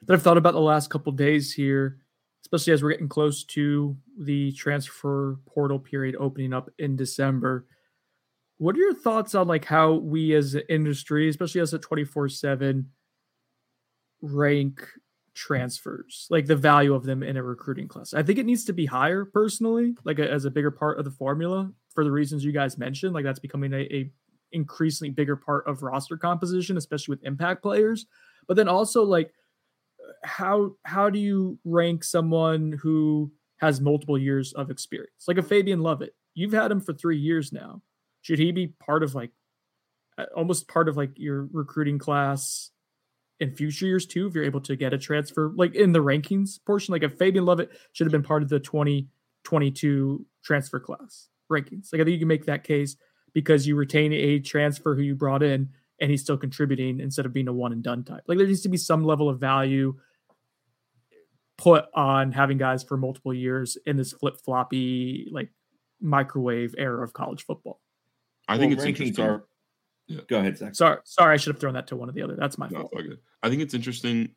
that 0.02 0.14
I've 0.14 0.22
thought 0.22 0.36
about 0.36 0.54
the 0.54 0.60
last 0.60 0.90
couple 0.90 1.12
days 1.12 1.52
here, 1.52 1.98
especially 2.44 2.72
as 2.72 2.82
we're 2.82 2.90
getting 2.90 3.08
close 3.08 3.44
to 3.44 3.96
the 4.18 4.52
transfer 4.52 5.38
portal 5.46 5.78
period 5.78 6.16
opening 6.18 6.52
up 6.52 6.68
in 6.78 6.96
December. 6.96 7.66
What 8.62 8.76
are 8.76 8.78
your 8.78 8.94
thoughts 8.94 9.34
on 9.34 9.48
like 9.48 9.64
how 9.64 9.94
we 9.94 10.34
as 10.34 10.54
an 10.54 10.62
industry, 10.68 11.28
especially 11.28 11.60
as 11.60 11.74
a 11.74 11.80
24/7 11.80 12.84
rank 14.20 14.86
transfers, 15.34 16.28
like 16.30 16.46
the 16.46 16.54
value 16.54 16.94
of 16.94 17.02
them 17.02 17.24
in 17.24 17.36
a 17.36 17.42
recruiting 17.42 17.88
class. 17.88 18.14
I 18.14 18.22
think 18.22 18.38
it 18.38 18.46
needs 18.46 18.64
to 18.66 18.72
be 18.72 18.86
higher 18.86 19.24
personally, 19.24 19.96
like 20.04 20.20
a, 20.20 20.30
as 20.30 20.44
a 20.44 20.50
bigger 20.50 20.70
part 20.70 21.00
of 21.00 21.04
the 21.04 21.10
formula 21.10 21.72
for 21.92 22.04
the 22.04 22.12
reasons 22.12 22.44
you 22.44 22.52
guys 22.52 22.78
mentioned. 22.78 23.14
Like 23.14 23.24
that's 23.24 23.40
becoming 23.40 23.72
a, 23.72 23.80
a 23.92 24.12
increasingly 24.52 25.10
bigger 25.10 25.34
part 25.34 25.66
of 25.66 25.82
roster 25.82 26.16
composition, 26.16 26.76
especially 26.76 27.14
with 27.14 27.24
impact 27.24 27.64
players. 27.64 28.06
But 28.46 28.56
then 28.56 28.68
also 28.68 29.02
like 29.02 29.32
how 30.22 30.76
how 30.84 31.10
do 31.10 31.18
you 31.18 31.58
rank 31.64 32.04
someone 32.04 32.78
who 32.80 33.32
has 33.56 33.80
multiple 33.80 34.18
years 34.18 34.52
of 34.52 34.70
experience, 34.70 35.24
like 35.26 35.38
a 35.38 35.42
Fabian 35.42 35.80
Lovett? 35.80 36.14
You've 36.34 36.52
had 36.52 36.70
him 36.70 36.80
for 36.80 36.92
three 36.92 37.18
years 37.18 37.52
now. 37.52 37.82
Should 38.22 38.38
he 38.38 38.52
be 38.52 38.68
part 38.68 39.02
of 39.02 39.14
like 39.14 39.30
uh, 40.16 40.26
almost 40.34 40.68
part 40.68 40.88
of 40.88 40.96
like 40.96 41.18
your 41.18 41.48
recruiting 41.52 41.98
class 41.98 42.70
in 43.40 43.50
future 43.50 43.86
years 43.86 44.06
too 44.06 44.26
if 44.26 44.34
you're 44.34 44.44
able 44.44 44.60
to 44.60 44.76
get 44.76 44.94
a 44.94 44.98
transfer 44.98 45.52
like 45.54 45.74
in 45.74 45.92
the 45.92 46.02
rankings 46.02 46.58
portion? 46.64 46.92
Like 46.92 47.02
if 47.02 47.18
fabian 47.18 47.44
lovett 47.44 47.70
should 47.92 48.06
have 48.06 48.12
been 48.12 48.22
part 48.22 48.42
of 48.42 48.48
the 48.48 48.60
2022 48.60 50.26
transfer 50.42 50.80
class 50.80 51.28
rankings. 51.50 51.92
Like 51.92 52.00
i 52.00 52.04
think 52.04 52.14
you 52.14 52.18
can 52.20 52.28
make 52.28 52.46
that 52.46 52.64
case 52.64 52.96
because 53.34 53.66
you 53.66 53.76
retain 53.76 54.12
a 54.12 54.38
transfer 54.38 54.94
who 54.94 55.02
you 55.02 55.14
brought 55.14 55.42
in 55.42 55.70
and 56.00 56.10
he's 56.10 56.22
still 56.22 56.36
contributing 56.36 57.00
instead 57.00 57.26
of 57.26 57.32
being 57.32 57.48
a 57.48 57.52
one 57.52 57.72
and 57.72 57.82
done 57.82 58.04
type. 58.04 58.22
Like 58.26 58.38
there 58.38 58.46
needs 58.46 58.62
to 58.62 58.68
be 58.68 58.76
some 58.76 59.04
level 59.04 59.28
of 59.28 59.38
value 59.38 59.96
put 61.56 61.86
on 61.94 62.32
having 62.32 62.58
guys 62.58 62.82
for 62.82 62.96
multiple 62.96 63.32
years 63.32 63.76
in 63.86 63.96
this 63.96 64.12
flip-floppy 64.12 65.28
like 65.30 65.50
microwave 66.00 66.74
era 66.76 67.04
of 67.04 67.12
college 67.12 67.44
football 67.44 67.80
i 68.48 68.58
think 68.58 68.70
well, 68.70 68.78
it's 68.78 68.86
interesting 68.86 69.24
are 69.24 69.44
yeah. 70.08 70.20
Go 70.28 70.38
ahead, 70.38 70.58
Zach. 70.58 70.74
Sorry, 70.74 70.98
sorry, 71.04 71.34
I 71.34 71.36
should 71.36 71.54
have 71.54 71.60
thrown 71.60 71.74
that 71.74 71.86
to 71.88 71.96
one 71.96 72.08
of 72.08 72.14
the 72.14 72.22
other. 72.22 72.36
That's 72.36 72.58
my 72.58 72.68
no, 72.68 72.80
fault. 72.80 72.92
Okay. 72.94 73.16
I 73.42 73.48
think 73.48 73.62
it's 73.62 73.74
interesting 73.74 74.30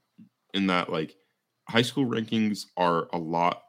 in 0.53 0.67
that 0.67 0.91
like 0.91 1.15
high 1.69 1.81
school 1.81 2.05
rankings 2.05 2.65
are 2.77 3.07
a 3.13 3.17
lot, 3.17 3.63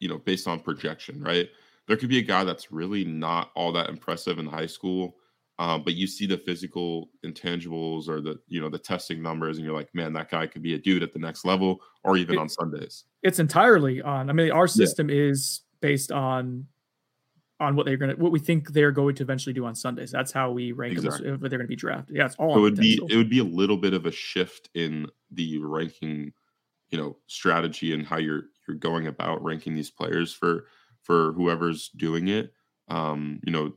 you 0.00 0.08
know, 0.08 0.18
based 0.18 0.46
on 0.46 0.60
projection, 0.60 1.22
right? 1.22 1.48
There 1.86 1.96
could 1.96 2.08
be 2.08 2.18
a 2.18 2.22
guy 2.22 2.44
that's 2.44 2.70
really 2.70 3.04
not 3.04 3.50
all 3.54 3.72
that 3.72 3.88
impressive 3.88 4.38
in 4.38 4.46
high 4.46 4.66
school, 4.66 5.16
um, 5.58 5.82
but 5.82 5.94
you 5.94 6.06
see 6.06 6.26
the 6.26 6.38
physical 6.38 7.10
intangibles 7.24 8.08
or 8.08 8.20
the 8.20 8.38
you 8.48 8.60
know 8.60 8.68
the 8.68 8.78
testing 8.78 9.22
numbers, 9.22 9.56
and 9.56 9.64
you're 9.64 9.74
like, 9.74 9.94
man, 9.94 10.12
that 10.14 10.30
guy 10.30 10.46
could 10.46 10.62
be 10.62 10.74
a 10.74 10.78
dude 10.78 11.02
at 11.02 11.12
the 11.12 11.18
next 11.18 11.44
level, 11.44 11.80
or 12.04 12.16
even 12.16 12.36
it, 12.36 12.38
on 12.38 12.48
Sundays. 12.48 13.04
It's 13.22 13.38
entirely 13.38 14.02
on. 14.02 14.30
I 14.30 14.32
mean, 14.32 14.50
our 14.50 14.66
system 14.66 15.08
yeah. 15.08 15.22
is 15.22 15.62
based 15.80 16.12
on 16.12 16.66
on 17.60 17.76
what 17.76 17.86
they're 17.86 17.96
going 17.96 18.16
to 18.16 18.20
what 18.20 18.32
we 18.32 18.38
think 18.38 18.72
they're 18.72 18.90
going 18.90 19.14
to 19.14 19.22
eventually 19.22 19.52
do 19.52 19.66
on 19.66 19.74
Sundays. 19.74 20.10
That's 20.10 20.32
how 20.32 20.50
we 20.50 20.72
rank 20.72 20.94
exactly. 20.94 21.30
them. 21.30 21.40
They're 21.40 21.50
going 21.50 21.60
to 21.60 21.66
be 21.66 21.76
drafted. 21.76 22.16
Yeah, 22.16 22.26
it's 22.26 22.36
all. 22.36 22.54
So 22.54 22.58
it 22.58 22.62
would 22.62 22.76
potential. 22.76 23.06
be 23.06 23.14
it 23.14 23.16
would 23.16 23.30
be 23.30 23.38
a 23.38 23.44
little 23.44 23.76
bit 23.76 23.94
of 23.94 24.06
a 24.06 24.10
shift 24.10 24.70
in 24.74 25.06
the 25.30 25.58
ranking, 25.58 26.32
you 26.88 26.98
know, 26.98 27.16
strategy 27.26 27.92
and 27.92 28.06
how 28.06 28.16
you're 28.16 28.44
you're 28.66 28.76
going 28.76 29.06
about 29.06 29.44
ranking 29.44 29.74
these 29.74 29.90
players 29.90 30.32
for 30.32 30.66
for 31.02 31.32
whoever's 31.32 31.90
doing 31.90 32.28
it. 32.28 32.52
Um, 32.88 33.40
you 33.44 33.52
know, 33.52 33.74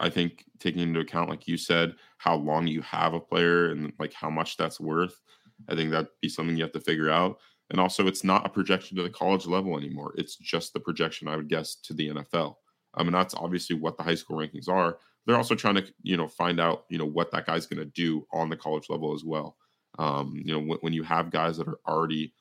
I 0.00 0.08
think 0.10 0.44
taking 0.58 0.82
into 0.82 1.00
account, 1.00 1.30
like 1.30 1.46
you 1.46 1.56
said, 1.56 1.94
how 2.18 2.36
long 2.36 2.66
you 2.66 2.82
have 2.82 3.14
a 3.14 3.20
player 3.20 3.70
and 3.70 3.92
like 3.98 4.12
how 4.12 4.30
much 4.30 4.56
that's 4.56 4.80
worth. 4.80 5.20
I 5.68 5.74
think 5.74 5.90
that'd 5.90 6.08
be 6.20 6.28
something 6.28 6.56
you 6.56 6.64
have 6.64 6.72
to 6.72 6.80
figure 6.80 7.10
out. 7.10 7.38
And 7.70 7.80
also, 7.80 8.06
it's 8.06 8.22
not 8.22 8.46
a 8.46 8.50
projection 8.50 8.96
to 8.96 9.02
the 9.02 9.10
college 9.10 9.46
level 9.46 9.76
anymore. 9.76 10.14
It's 10.16 10.36
just 10.36 10.72
the 10.72 10.80
projection, 10.80 11.28
I 11.28 11.36
would 11.36 11.48
guess, 11.48 11.74
to 11.76 11.94
the 11.94 12.10
NFL. 12.10 12.54
I 12.96 13.02
mean, 13.02 13.12
that's 13.12 13.34
obviously 13.34 13.76
what 13.76 13.96
the 13.96 14.02
high 14.02 14.14
school 14.14 14.38
rankings 14.38 14.68
are. 14.68 14.98
They're 15.26 15.36
also 15.36 15.54
trying 15.54 15.74
to, 15.76 15.86
you 16.02 16.16
know, 16.16 16.28
find 16.28 16.60
out, 16.60 16.84
you 16.88 16.98
know, 16.98 17.06
what 17.06 17.30
that 17.32 17.46
guy's 17.46 17.66
going 17.66 17.80
to 17.80 17.84
do 17.84 18.26
on 18.32 18.48
the 18.48 18.56
college 18.56 18.88
level 18.88 19.12
as 19.12 19.24
well. 19.24 19.56
Um, 19.98 20.42
you 20.44 20.52
know, 20.52 20.60
when, 20.60 20.78
when 20.80 20.92
you 20.92 21.02
have 21.02 21.30
guys 21.30 21.56
that 21.56 21.68
are 21.68 21.80
already 21.86 22.32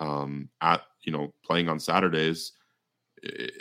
um, 0.00 0.48
at, 0.60 0.82
you 1.04 1.12
know, 1.12 1.32
playing 1.44 1.68
on 1.68 1.80
Saturdays, 1.80 2.52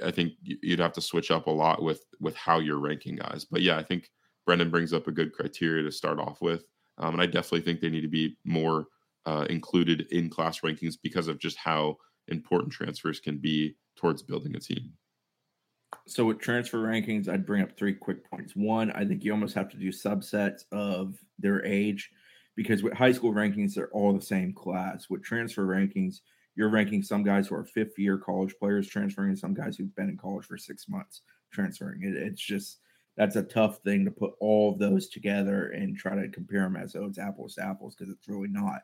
I 0.04 0.12
think 0.12 0.34
you'd 0.43 0.80
have 0.80 0.93
to 0.93 1.01
switch 1.01 1.32
up 1.32 1.47
a 1.47 1.51
lot 1.51 1.82
with 1.82 2.04
with 2.20 2.36
how 2.36 2.60
you're 2.60 2.80
ranking 2.80 3.16
guys. 3.16 3.45
But 3.45 3.62
yeah, 3.62 3.78
I 3.78 3.84
think 3.84 4.10
Brendan 4.45 4.70
brings 4.70 4.93
up 4.93 5.08
a 5.08 5.12
good 5.12 5.32
criteria 5.32 5.84
to 5.84 5.91
start 5.91 6.20
off 6.20 6.41
with, 6.41 6.66
um, 6.97 7.14
and 7.14 7.22
I 7.22 7.26
definitely 7.26 7.62
think 7.62 7.80
they 7.80 7.89
need 7.89 8.01
to 8.01 8.10
be 8.10 8.38
more 8.43 8.88
uh, 9.26 9.45
included 9.49 10.08
in 10.12 10.30
class 10.30 10.60
rankings 10.60 10.95
because 11.01 11.28
of 11.28 11.39
just 11.39 11.58
how 11.58 11.97
important 12.28 12.74
transfers 12.74 13.20
can 13.20 13.38
be 13.38 13.76
towards 13.95 14.22
building 14.22 14.56
a 14.56 14.60
team. 14.60 14.91
So 16.06 16.26
with 16.26 16.39
transfer 16.39 16.80
rankings, 16.80 17.28
I'd 17.28 17.46
bring 17.46 17.62
up 17.62 17.78
three 17.78 17.94
quick 17.94 18.30
points. 18.30 18.56
One, 18.56 18.91
I 18.91 19.06
think 19.06 19.24
you 19.24 19.32
almost 19.32 19.56
have 19.56 19.70
to 19.70 19.78
do 19.78 19.89
subsets 19.89 20.64
of 20.72 21.18
their 21.39 21.66
age 21.66 22.12
because 22.56 22.84
with 22.84 22.94
high 22.94 23.12
school 23.12 23.34
rankings, 23.34 23.74
they're 23.74 23.89
all 23.91 24.14
the 24.14 24.22
same 24.22 24.54
class. 24.54 25.10
With 25.10 25.24
transfer 25.24 25.66
rankings, 25.66 26.22
you're 26.56 26.70
ranking 26.70 27.02
some 27.02 27.24
guys 27.24 27.48
who 27.48 27.56
are 27.56 27.66
fifth 27.66 27.98
year 27.98 28.18
college 28.18 28.56
players 28.60 28.88
transferring 28.88 29.30
and 29.30 29.39
some 29.39 29.54
guys 29.54 29.76
who've 29.76 29.96
been 29.96 30.10
in 30.10 30.18
college 30.18 30.46
for 30.46 30.58
six 30.58 30.88
months 30.88 31.22
transferring. 31.52 32.04
It, 32.04 32.16
it's 32.16 32.41
just 32.41 32.80
that's 33.18 33.36
a 33.36 33.44
tough 33.44 33.80
thing 33.80 34.06
to 34.06 34.12
put 34.12 34.34
all 34.39 34.72
of 34.72 34.80
those 34.80 35.08
together 35.08 35.70
and 35.70 35.98
try 35.98 36.16
to 36.16 36.30
compare 36.30 36.62
them 36.62 36.76
as 36.76 36.94
though 36.94 37.06
it's 37.06 37.20
apples 37.20 37.56
to 37.56 37.66
apples 37.66 37.96
because 37.96 38.14
it's 38.14 38.28
really 38.28 38.50
not. 38.50 38.82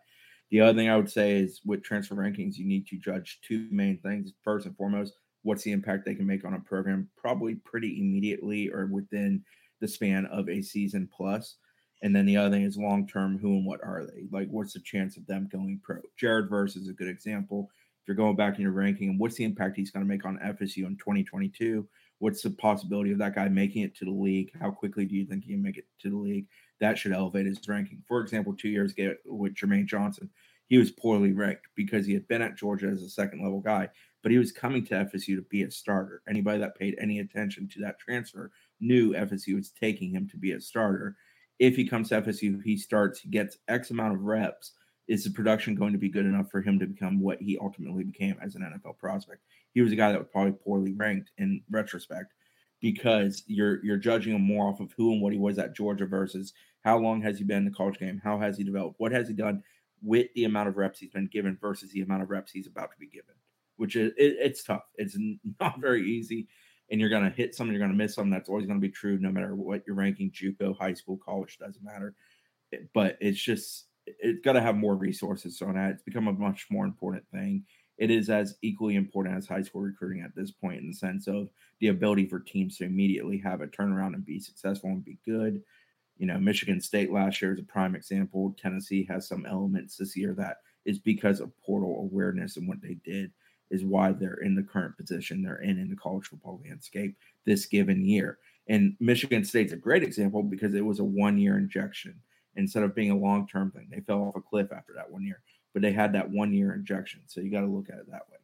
The 0.51 0.61
other 0.61 0.77
thing 0.77 0.89
I 0.89 0.97
would 0.97 1.09
say 1.09 1.33
is 1.33 1.61
with 1.65 1.83
transfer 1.83 2.15
rankings, 2.15 2.57
you 2.57 2.65
need 2.65 2.87
to 2.87 2.97
judge 2.97 3.39
two 3.41 3.67
main 3.71 3.99
things. 3.99 4.33
First 4.43 4.65
and 4.65 4.75
foremost, 4.75 5.13
what's 5.43 5.63
the 5.63 5.71
impact 5.71 6.05
they 6.05 6.15
can 6.15 6.27
make 6.27 6.45
on 6.45 6.53
a 6.53 6.59
program 6.59 7.09
probably 7.17 7.55
pretty 7.55 7.99
immediately 7.99 8.69
or 8.69 8.87
within 8.87 9.43
the 9.79 9.87
span 9.87 10.25
of 10.27 10.49
a 10.49 10.61
season 10.61 11.09
plus. 11.15 11.55
And 12.01 12.15
then 12.15 12.25
the 12.25 12.37
other 12.37 12.49
thing 12.49 12.63
is 12.63 12.77
long 12.77 13.07
term 13.07 13.37
who 13.37 13.53
and 13.53 13.65
what 13.65 13.83
are 13.83 14.05
they? 14.05 14.27
Like 14.31 14.49
what's 14.49 14.73
the 14.73 14.79
chance 14.79 15.17
of 15.17 15.25
them 15.27 15.49
going 15.51 15.79
pro? 15.83 15.97
Jared 16.17 16.49
verse 16.49 16.75
is 16.75 16.89
a 16.89 16.93
good 16.93 17.07
example. 17.09 17.69
If 18.01 18.07
you're 18.07 18.15
going 18.15 18.35
back 18.35 18.55
in 18.55 18.61
your 18.61 18.71
ranking 18.71 19.09
and 19.09 19.19
what's 19.19 19.35
the 19.35 19.43
impact 19.43 19.75
he's 19.75 19.91
going 19.91 20.05
to 20.05 20.09
make 20.09 20.25
on 20.25 20.39
fsu 20.39 20.85
in 20.87 20.97
2022 20.97 21.87
what's 22.19 22.41
the 22.41 22.49
possibility 22.49 23.11
of 23.11 23.17
that 23.17 23.33
guy 23.33 23.47
making 23.47 23.81
it 23.81 23.95
to 23.95 24.05
the 24.05 24.11
league? 24.11 24.51
How 24.59 24.69
quickly 24.69 25.05
do 25.05 25.15
you 25.15 25.25
think 25.25 25.45
he 25.45 25.53
can 25.53 25.61
make 25.61 25.77
it 25.77 25.87
to 26.01 26.09
the 26.09 26.17
league? 26.17 26.45
That 26.79 26.97
should 26.97 27.13
elevate 27.13 27.45
his 27.45 27.67
ranking. 27.67 28.03
For 28.07 28.21
example 28.21 28.53
two 28.53 28.69
years 28.69 28.91
ago 28.91 29.15
with 29.25 29.55
jermaine 29.55 29.87
johnson 29.87 30.29
he 30.67 30.77
was 30.77 30.91
poorly 30.91 31.33
ranked 31.33 31.65
because 31.75 32.05
he 32.05 32.13
had 32.13 32.27
been 32.27 32.41
at 32.41 32.57
georgia 32.57 32.87
as 32.87 33.01
a 33.01 33.09
second 33.09 33.41
level 33.41 33.59
guy 33.59 33.89
but 34.21 34.31
he 34.31 34.37
was 34.37 34.51
coming 34.51 34.85
to 34.85 34.93
FSU 34.95 35.35
to 35.35 35.45
be 35.49 35.63
a 35.63 35.71
starter. 35.71 36.21
Anybody 36.27 36.59
that 36.59 36.77
paid 36.77 36.95
any 36.99 37.19
attention 37.19 37.67
to 37.69 37.81
that 37.81 37.99
transfer 37.99 38.51
knew 38.79 39.13
FSU 39.13 39.55
was 39.55 39.71
taking 39.71 40.11
him 40.11 40.27
to 40.29 40.37
be 40.37 40.51
a 40.51 40.61
starter. 40.61 41.15
If 41.59 41.75
he 41.75 41.87
comes 41.87 42.09
to 42.09 42.21
FSU, 42.21 42.61
he 42.63 42.77
starts, 42.77 43.19
he 43.19 43.29
gets 43.29 43.57
X 43.67 43.91
amount 43.91 44.15
of 44.15 44.21
reps. 44.21 44.73
Is 45.07 45.23
the 45.23 45.31
production 45.31 45.73
going 45.73 45.91
to 45.93 45.97
be 45.97 46.09
good 46.09 46.25
enough 46.25 46.51
for 46.51 46.61
him 46.61 46.77
to 46.79 46.85
become 46.85 47.19
what 47.19 47.41
he 47.41 47.57
ultimately 47.59 48.03
became 48.03 48.37
as 48.41 48.53
an 48.55 48.61
NFL 48.61 48.97
prospect? 48.99 49.41
He 49.73 49.81
was 49.81 49.91
a 49.91 49.95
guy 49.95 50.11
that 50.11 50.19
was 50.19 50.29
probably 50.31 50.51
poorly 50.51 50.93
ranked 50.93 51.31
in 51.39 51.63
retrospect 51.71 52.33
because 52.79 53.43
you're 53.47 53.83
you're 53.83 53.97
judging 53.97 54.35
him 54.35 54.41
more 54.41 54.67
off 54.67 54.79
of 54.79 54.93
who 54.95 55.11
and 55.11 55.21
what 55.21 55.33
he 55.33 55.39
was 55.39 55.57
at 55.57 55.75
Georgia 55.75 56.05
versus 56.05 56.53
how 56.81 56.97
long 56.97 57.21
has 57.21 57.37
he 57.37 57.43
been 57.43 57.57
in 57.57 57.65
the 57.65 57.71
college 57.71 57.99
game? 57.99 58.21
How 58.23 58.39
has 58.39 58.57
he 58.57 58.63
developed? 58.63 58.99
What 58.99 59.11
has 59.11 59.27
he 59.27 59.33
done 59.33 59.63
with 60.01 60.27
the 60.35 60.45
amount 60.45 60.69
of 60.69 60.77
reps 60.77 60.99
he's 60.99 61.09
been 61.09 61.27
given 61.27 61.57
versus 61.59 61.91
the 61.91 62.01
amount 62.01 62.23
of 62.23 62.29
reps 62.29 62.51
he's 62.51 62.67
about 62.67 62.91
to 62.91 62.97
be 62.99 63.07
given? 63.07 63.35
Which 63.79 63.95
is 63.95 64.11
it, 64.17 64.35
it's 64.39 64.63
tough. 64.63 64.83
It's 64.95 65.17
not 65.59 65.79
very 65.79 66.05
easy, 66.07 66.47
and 66.91 66.99
you're 66.99 67.09
gonna 67.09 67.29
hit 67.29 67.55
some, 67.55 67.71
you're 67.71 67.79
gonna 67.79 67.93
miss 67.93 68.15
some. 68.15 68.29
That's 68.29 68.49
always 68.49 68.65
gonna 68.65 68.79
be 68.79 68.89
true, 68.89 69.17
no 69.17 69.31
matter 69.31 69.55
what 69.55 69.83
you're 69.87 69.95
ranking. 69.95 70.31
JUCO, 70.31 70.77
high 70.77 70.93
school, 70.93 71.17
college 71.23 71.57
doesn't 71.57 71.83
matter. 71.83 72.13
Eh, 72.73 72.79
but 72.93 73.17
it's 73.21 73.41
just 73.41 73.85
it's 74.05 74.41
got 74.41 74.53
to 74.53 74.61
have 74.61 74.75
more 74.75 74.95
resources 74.95 75.57
so 75.57 75.71
that 75.71 75.91
it's 75.91 76.03
become 76.03 76.27
a 76.27 76.33
much 76.33 76.67
more 76.69 76.85
important 76.85 77.23
thing. 77.31 77.63
It 77.97 78.11
is 78.11 78.29
as 78.29 78.55
equally 78.61 78.95
important 78.95 79.37
as 79.37 79.47
high 79.47 79.61
school 79.61 79.81
recruiting 79.81 80.23
at 80.23 80.35
this 80.35 80.51
point 80.51 80.79
in 80.79 80.87
the 80.87 80.93
sense 80.93 81.27
of 81.27 81.49
the 81.79 81.89
ability 81.89 82.25
for 82.27 82.39
teams 82.39 82.77
to 82.77 82.85
immediately 82.85 83.37
have 83.39 83.61
a 83.61 83.67
turnaround 83.67 84.13
and 84.13 84.25
be 84.25 84.39
successful 84.39 84.89
and 84.89 85.03
be 85.03 85.19
good. 85.25 85.61
You 86.17 86.27
know, 86.27 86.39
Michigan 86.39 86.81
State 86.81 87.11
last 87.11 87.41
year 87.41 87.53
is 87.53 87.59
a 87.59 87.63
prime 87.63 87.95
example. 87.95 88.55
Tennessee 88.57 89.05
has 89.09 89.27
some 89.27 89.45
elements 89.45 89.97
this 89.97 90.17
year 90.17 90.33
that 90.37 90.57
is 90.85 90.99
because 90.99 91.39
of 91.39 91.57
portal 91.61 91.99
awareness 91.99 92.57
and 92.57 92.67
what 92.67 92.81
they 92.81 92.97
did 93.05 93.31
is 93.71 93.83
why 93.83 94.11
they're 94.11 94.41
in 94.43 94.55
the 94.55 94.63
current 94.63 94.97
position 94.97 95.41
they're 95.41 95.61
in 95.61 95.79
in 95.79 95.89
the 95.89 95.95
college 95.95 96.25
football 96.25 96.61
landscape 96.65 97.15
this 97.45 97.65
given 97.65 98.03
year. 98.03 98.39
And 98.67 98.95
Michigan 98.99 99.43
State's 99.43 99.73
a 99.73 99.77
great 99.77 100.03
example 100.03 100.43
because 100.43 100.73
it 100.75 100.85
was 100.85 100.99
a 100.99 101.03
one 101.03 101.37
year 101.37 101.57
injection 101.57 102.15
instead 102.55 102.83
of 102.83 102.95
being 102.95 103.11
a 103.11 103.17
long 103.17 103.47
term 103.47 103.71
thing. 103.71 103.87
They 103.91 104.01
fell 104.01 104.23
off 104.23 104.35
a 104.35 104.41
cliff 104.41 104.71
after 104.71 104.93
that 104.93 105.09
one 105.09 105.23
year, 105.23 105.41
but 105.73 105.81
they 105.81 105.91
had 105.91 106.13
that 106.13 106.29
one 106.29 106.53
year 106.53 106.73
injection. 106.73 107.21
So 107.27 107.41
you 107.41 107.51
got 107.51 107.61
to 107.61 107.67
look 107.67 107.89
at 107.89 107.99
it 107.99 108.09
that 108.11 108.27
way. 108.29 108.37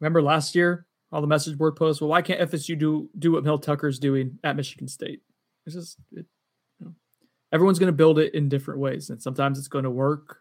Remember 0.00 0.22
last 0.22 0.54
year, 0.54 0.86
all 1.12 1.20
the 1.20 1.26
message 1.26 1.58
board 1.58 1.76
posts. 1.76 2.00
Well, 2.00 2.10
why 2.10 2.22
can't 2.22 2.50
FSU 2.50 2.78
do 2.78 3.10
do 3.18 3.32
what 3.32 3.44
Mel 3.44 3.58
Tucker's 3.58 3.98
doing 3.98 4.38
at 4.44 4.56
Michigan 4.56 4.88
State? 4.88 5.22
It's 5.66 5.74
just 5.74 5.98
it, 6.12 6.26
you 6.78 6.86
know, 6.86 6.94
everyone's 7.52 7.78
going 7.78 7.88
to 7.88 7.96
build 7.96 8.18
it 8.18 8.34
in 8.34 8.48
different 8.48 8.80
ways, 8.80 9.10
and 9.10 9.22
sometimes 9.22 9.58
it's 9.58 9.68
going 9.68 9.84
to 9.84 9.90
work, 9.90 10.38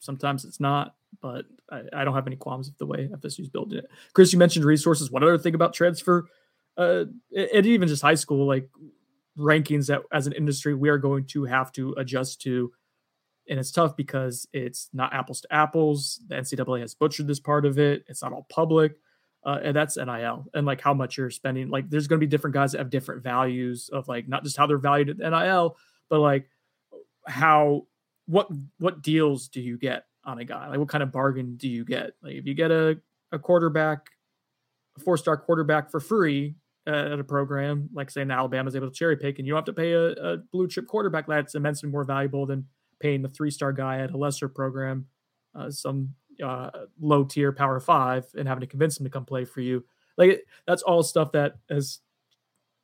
sometimes 0.00 0.44
it's 0.44 0.60
not. 0.60 0.94
But 1.20 1.46
I, 1.70 1.82
I 1.92 2.04
don't 2.04 2.14
have 2.14 2.26
any 2.26 2.36
qualms 2.36 2.68
with 2.68 2.78
the 2.78 2.86
way 2.86 3.08
FSU's 3.12 3.48
building 3.48 3.78
it. 3.78 3.86
Chris, 4.12 4.32
you 4.32 4.38
mentioned 4.38 4.64
resources. 4.64 5.10
One 5.10 5.22
other 5.22 5.38
thing 5.38 5.54
about 5.54 5.74
transfer, 5.74 6.26
uh, 6.76 7.04
and 7.36 7.66
even 7.66 7.88
just 7.88 8.02
high 8.02 8.14
school, 8.14 8.46
like 8.46 8.68
rankings 9.38 9.86
that 9.86 10.02
as 10.12 10.26
an 10.26 10.32
industry 10.32 10.74
we 10.74 10.88
are 10.88 10.98
going 10.98 11.24
to 11.26 11.44
have 11.44 11.72
to 11.72 11.92
adjust 11.98 12.40
to 12.42 12.72
and 13.48 13.58
it's 13.58 13.70
tough 13.70 13.96
because 13.96 14.48
it's 14.52 14.88
not 14.92 15.12
apples 15.12 15.42
to 15.42 15.52
apples. 15.52 16.20
The 16.28 16.36
NCAA 16.36 16.80
has 16.80 16.94
butchered 16.94 17.26
this 17.26 17.40
part 17.40 17.66
of 17.66 17.78
it. 17.78 18.04
It's 18.08 18.22
not 18.22 18.32
all 18.32 18.46
public, 18.48 18.96
uh, 19.44 19.60
and 19.62 19.76
that's 19.76 19.96
NIL 19.96 20.46
and 20.54 20.66
like 20.66 20.80
how 20.80 20.94
much 20.94 21.18
you're 21.18 21.30
spending. 21.30 21.68
Like, 21.68 21.90
there's 21.90 22.08
going 22.08 22.18
to 22.18 22.26
be 22.26 22.30
different 22.30 22.54
guys 22.54 22.72
that 22.72 22.78
have 22.78 22.90
different 22.90 23.22
values 23.22 23.90
of 23.92 24.08
like 24.08 24.28
not 24.28 24.44
just 24.44 24.56
how 24.56 24.66
they're 24.66 24.78
valued 24.78 25.10
at 25.10 25.30
NIL, 25.30 25.76
but 26.08 26.20
like 26.20 26.48
how 27.26 27.86
what 28.26 28.48
what 28.78 29.02
deals 29.02 29.48
do 29.48 29.60
you 29.60 29.76
get 29.76 30.04
on 30.24 30.38
a 30.38 30.44
guy? 30.44 30.68
Like, 30.68 30.78
what 30.78 30.88
kind 30.88 31.02
of 31.02 31.12
bargain 31.12 31.56
do 31.56 31.68
you 31.68 31.84
get? 31.84 32.12
Like, 32.22 32.34
if 32.34 32.46
you 32.46 32.54
get 32.54 32.70
a 32.70 32.98
a 33.32 33.38
quarterback, 33.38 34.06
a 34.96 35.00
four 35.00 35.16
star 35.16 35.36
quarterback 35.36 35.90
for 35.90 36.00
free, 36.00 36.54
uh, 36.86 37.12
at 37.12 37.18
a 37.18 37.24
program 37.24 37.88
like 37.94 38.10
saying 38.10 38.30
Alabama's 38.30 38.76
able 38.76 38.88
to 38.88 38.94
cherry 38.94 39.16
pick 39.16 39.38
and 39.38 39.46
you 39.46 39.52
don't 39.52 39.58
have 39.58 39.64
to 39.64 39.72
pay 39.72 39.92
a, 39.92 40.10
a 40.12 40.36
blue 40.52 40.68
chip 40.68 40.86
quarterback 40.86 41.26
that's 41.26 41.54
immensely 41.54 41.88
more 41.88 42.04
valuable 42.04 42.44
than 42.44 42.66
paying 43.00 43.22
the 43.22 43.28
three 43.28 43.50
star 43.50 43.72
guy 43.72 44.00
at 44.00 44.10
a 44.10 44.16
lesser 44.16 44.48
program, 44.48 45.06
uh, 45.54 45.70
some 45.70 46.14
uh, 46.42 46.70
low 47.00 47.24
tier 47.24 47.52
power 47.52 47.80
five, 47.80 48.26
and 48.36 48.46
having 48.46 48.60
to 48.60 48.66
convince 48.66 48.98
him 48.98 49.04
to 49.04 49.10
come 49.10 49.24
play 49.24 49.44
for 49.44 49.60
you. 49.60 49.84
Like 50.18 50.44
that's 50.66 50.82
all 50.82 51.02
stuff 51.02 51.32
that 51.32 51.54
is 51.70 52.00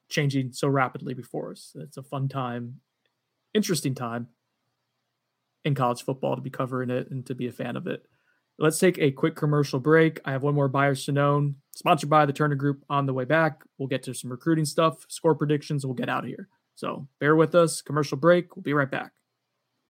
changing 0.09 0.53
so 0.53 0.68
rapidly 0.68 1.14
before 1.14 1.53
us. 1.53 1.76
It's 1.76 1.97
a 1.97 2.03
fun 2.03 2.28
time, 2.28 2.80
interesting 3.55 3.95
time 3.95 4.28
in 5.64 5.74
college 5.74 6.02
football 6.02 6.36
to 6.36 6.42
be 6.42 6.50
covering 6.50 6.90
it 6.90 7.11
and 7.11 7.26
to 7.26 7.34
be 7.34 7.46
a 7.46 7.52
fan 7.52 7.76
of 7.76 7.86
it. 7.86 8.06
Let's 8.58 8.78
take 8.78 8.98
a 8.98 9.11
quick 9.11 9.36
commercial 9.36 9.80
break. 9.80 10.20
I 10.24 10.32
have 10.32 10.42
one 10.42 10.54
more 10.54 10.68
buyer 10.68 10.94
Sonnone, 10.94 11.54
sponsored 11.74 12.11
by 12.11 12.26
the 12.26 12.32
Turner 12.32 12.56
Group 12.56 12.84
on 12.90 13.06
the 13.06 13.14
way 13.14 13.24
back. 13.24 13.62
We'll 13.78 13.88
get 13.88 14.02
to 14.02 14.14
some 14.14 14.30
recruiting 14.30 14.66
stuff, 14.66 15.06
score 15.08 15.34
predictions, 15.34 15.86
we'll 15.86 15.94
get 15.94 16.11
out 16.11 16.24
of 16.24 16.28
here. 16.28 16.48
So 16.74 17.08
bear 17.20 17.36
with 17.36 17.54
us. 17.54 17.82
Commercial 17.82 18.16
break. 18.16 18.56
We'll 18.56 18.62
be 18.62 18.72
right 18.72 18.90
back. 18.90 19.12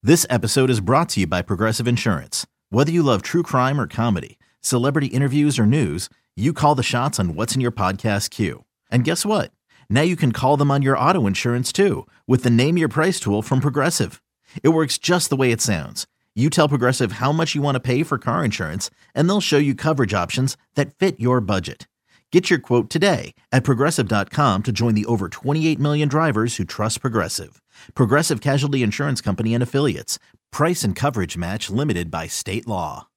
This 0.04 0.26
episode 0.30 0.70
is 0.70 0.80
brought 0.80 1.10
to 1.10 1.22
you 1.22 1.28
by 1.28 1.42
Progressive 1.42 1.88
Insurance. 1.88 2.46
Whether 2.70 2.92
you 2.92 3.04
love 3.04 3.22
true 3.22 3.44
crime 3.44 3.80
or 3.80 3.88
comedy, 3.88 4.38
celebrity 4.62 5.08
interviews 5.08 5.60
or 5.60 5.66
news, 5.66 6.10
you 6.36 6.54
call 6.54 6.76
the 6.76 6.84
shots 6.84 7.20
on 7.20 7.36
what's 7.36 7.56
in 7.56 7.62
your 7.62 7.72
podcast 7.72 8.30
queue. 8.30 8.64
And 8.92 9.04
guess 9.04 9.26
what? 9.26 9.52
Now 9.90 10.02
you 10.02 10.16
can 10.16 10.32
call 10.32 10.56
them 10.56 10.72
on 10.72 10.82
your 10.82 10.98
auto 10.98 11.28
insurance 11.28 11.72
too 11.72 12.06
with 12.26 12.44
the 12.44 12.50
Name 12.50 12.78
Your 12.78 12.90
Price 12.90 13.20
tool 13.20 13.42
from 13.42 13.60
Progressive. 13.60 14.22
It 14.64 14.70
works 14.70 14.98
just 14.98 15.30
the 15.30 15.36
way 15.36 15.52
it 15.52 15.62
sounds. 15.62 16.08
You 16.36 16.50
tell 16.50 16.70
Progressive 16.70 17.14
how 17.14 17.32
much 17.32 17.56
you 17.56 17.64
want 17.64 17.76
to 17.76 17.80
pay 17.80 18.04
for 18.04 18.20
car 18.20 18.46
insurance, 18.46 18.92
and 19.16 19.28
they'll 19.28 19.42
show 19.42 19.58
you 19.58 19.74
coverage 19.74 20.14
options 20.14 20.56
that 20.76 20.94
fit 20.96 21.20
your 21.20 21.42
budget. 21.42 21.88
Get 22.32 22.50
your 22.50 22.60
quote 22.60 22.90
today 22.90 23.34
at 23.52 23.64
progressive.com 23.64 24.64
to 24.64 24.72
join 24.72 24.94
the 24.94 25.06
over 25.06 25.30
28 25.30 25.80
million 25.80 26.10
drivers 26.10 26.58
who 26.58 26.66
trust 26.66 27.02
Progressive. 27.02 27.62
Progressive 27.96 28.42
Casualty 28.42 28.84
Insurance 28.84 29.22
Company 29.22 29.54
and 29.54 29.64
Affiliates. 29.64 30.20
Price 30.52 30.84
and 30.84 30.96
coverage 30.96 31.38
match 31.38 31.70
limited 31.70 32.12
by 32.12 32.28
state 32.28 32.68
law. 32.68 33.08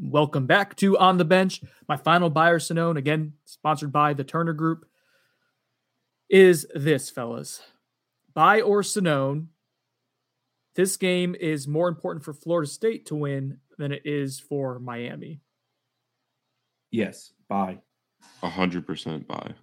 Welcome 0.00 0.46
back 0.46 0.76
to 0.76 0.96
On 0.98 1.18
the 1.18 1.24
Bench. 1.24 1.62
My 1.88 1.96
final 1.96 2.30
buyer, 2.30 2.58
Sonnone, 2.58 2.96
again, 2.96 3.34
sponsored 3.44 3.92
by 3.92 4.14
the 4.14 4.24
Turner 4.24 4.52
Group, 4.52 4.86
is 6.28 6.66
this, 6.74 7.10
fellas. 7.10 7.60
Buy 8.32 8.60
or 8.60 8.82
Sonnone. 8.82 9.48
This 10.74 10.96
game 10.96 11.36
is 11.38 11.68
more 11.68 11.88
important 11.88 12.24
for 12.24 12.32
Florida 12.32 12.68
State 12.68 13.06
to 13.06 13.14
win 13.14 13.58
than 13.78 13.92
it 13.92 14.02
is 14.04 14.40
for 14.40 14.78
Miami. 14.80 15.40
Yes, 16.90 17.32
buy. 17.48 17.78
A 18.42 18.48
hundred 18.48 18.86
percent 18.86 19.26
buy. 19.28 19.54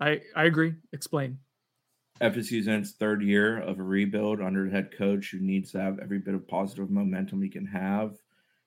I 0.00 0.20
I 0.36 0.44
agree. 0.44 0.74
Explain. 0.92 1.38
FSU's 2.20 2.66
in 2.66 2.74
its 2.74 2.92
third 2.92 3.22
year 3.22 3.60
of 3.60 3.78
a 3.78 3.82
rebuild 3.82 4.42
under 4.42 4.66
a 4.66 4.70
head 4.70 4.92
coach 4.96 5.30
who 5.30 5.40
needs 5.40 5.72
to 5.72 5.80
have 5.80 5.98
every 6.00 6.18
bit 6.18 6.34
of 6.34 6.46
positive 6.46 6.90
momentum 6.90 7.40
he 7.40 7.48
can 7.48 7.64
have, 7.66 8.16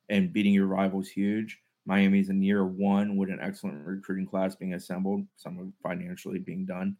and 0.09 0.33
beating 0.33 0.53
your 0.53 0.65
rivals 0.65 1.07
huge. 1.07 1.59
Miami's 1.85 2.29
in 2.29 2.41
year 2.41 2.65
one 2.65 3.17
with 3.17 3.29
an 3.29 3.39
excellent 3.41 3.85
recruiting 3.85 4.25
class 4.25 4.55
being 4.55 4.73
assembled, 4.73 5.27
some 5.35 5.59
of 5.59 5.71
financially 5.83 6.39
being 6.39 6.65
done, 6.65 6.97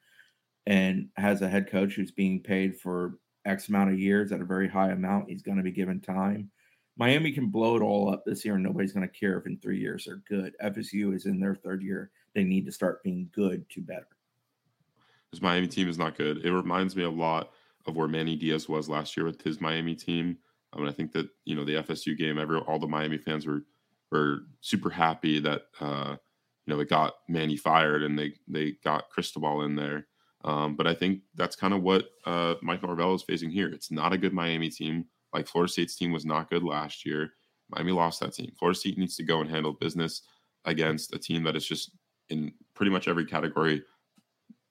and 0.67 1.09
has 1.15 1.41
a 1.41 1.49
head 1.49 1.71
coach 1.71 1.93
who's 1.93 2.11
being 2.11 2.39
paid 2.41 2.79
for 2.79 3.17
X 3.45 3.69
amount 3.69 3.91
of 3.91 3.99
years 3.99 4.31
at 4.31 4.41
a 4.41 4.45
very 4.45 4.67
high 4.67 4.91
amount. 4.91 5.29
He's 5.29 5.41
going 5.41 5.57
to 5.57 5.63
be 5.63 5.71
given 5.71 5.99
time. 5.99 6.49
Miami 6.97 7.31
can 7.31 7.47
blow 7.47 7.75
it 7.75 7.81
all 7.81 8.11
up 8.11 8.23
this 8.25 8.45
year, 8.45 8.55
and 8.55 8.63
nobody's 8.63 8.93
going 8.93 9.07
to 9.07 9.19
care 9.19 9.37
if 9.37 9.47
in 9.47 9.57
three 9.57 9.79
years 9.79 10.05
they're 10.05 10.21
good. 10.29 10.53
FSU 10.63 11.15
is 11.15 11.25
in 11.25 11.39
their 11.39 11.55
third 11.55 11.81
year. 11.81 12.11
They 12.35 12.43
need 12.43 12.65
to 12.65 12.71
start 12.71 13.03
being 13.03 13.29
good 13.33 13.67
to 13.71 13.81
better. 13.81 14.07
This 15.31 15.41
Miami 15.41 15.67
team 15.67 15.89
is 15.89 15.97
not 15.97 16.15
good. 16.15 16.45
It 16.45 16.53
reminds 16.53 16.95
me 16.95 17.03
a 17.03 17.09
lot 17.09 17.51
of 17.87 17.95
where 17.95 18.07
Manny 18.07 18.35
Diaz 18.35 18.69
was 18.69 18.87
last 18.87 19.17
year 19.17 19.25
with 19.25 19.41
his 19.41 19.59
Miami 19.59 19.95
team. 19.95 20.37
I 20.71 20.77
mean, 20.77 20.87
I 20.87 20.91
think 20.91 21.11
that 21.13 21.29
you 21.45 21.55
know 21.55 21.65
the 21.65 21.75
FSU 21.75 22.17
game, 22.17 22.37
every 22.37 22.59
all 22.59 22.79
the 22.79 22.87
Miami 22.87 23.17
fans 23.17 23.45
were 23.45 23.63
were 24.11 24.41
super 24.61 24.91
happy 24.91 25.39
that 25.39 25.63
uh, 25.81 26.15
you 26.65 26.73
know 26.73 26.79
it 26.79 26.89
got 26.89 27.13
Manny 27.27 27.57
fired 27.57 28.03
and 28.03 28.17
they 28.17 28.33
they 28.47 28.73
got 28.83 29.09
Cristobal 29.09 29.63
in 29.63 29.75
there. 29.75 30.07
Um, 30.43 30.75
but 30.75 30.87
I 30.87 30.93
think 30.93 31.21
that's 31.35 31.55
kind 31.55 31.73
of 31.73 31.81
what 31.81 32.09
uh, 32.25 32.55
Mike 32.61 32.83
Norvell 32.83 33.15
is 33.15 33.23
facing 33.23 33.49
here. 33.49 33.69
It's 33.69 33.91
not 33.91 34.13
a 34.13 34.17
good 34.17 34.33
Miami 34.33 34.69
team. 34.69 35.05
Like 35.33 35.47
Florida 35.47 35.71
State's 35.71 35.95
team 35.95 36.11
was 36.11 36.25
not 36.25 36.49
good 36.49 36.63
last 36.63 37.05
year. 37.05 37.31
Miami 37.69 37.91
lost 37.91 38.19
that 38.19 38.33
team. 38.33 38.51
Florida 38.57 38.77
State 38.77 38.97
needs 38.97 39.15
to 39.15 39.23
go 39.23 39.41
and 39.41 39.49
handle 39.49 39.73
business 39.73 40.23
against 40.65 41.15
a 41.15 41.19
team 41.19 41.43
that 41.43 41.55
is 41.55 41.65
just 41.65 41.91
in 42.29 42.53
pretty 42.75 42.91
much 42.91 43.07
every 43.07 43.25
category 43.25 43.83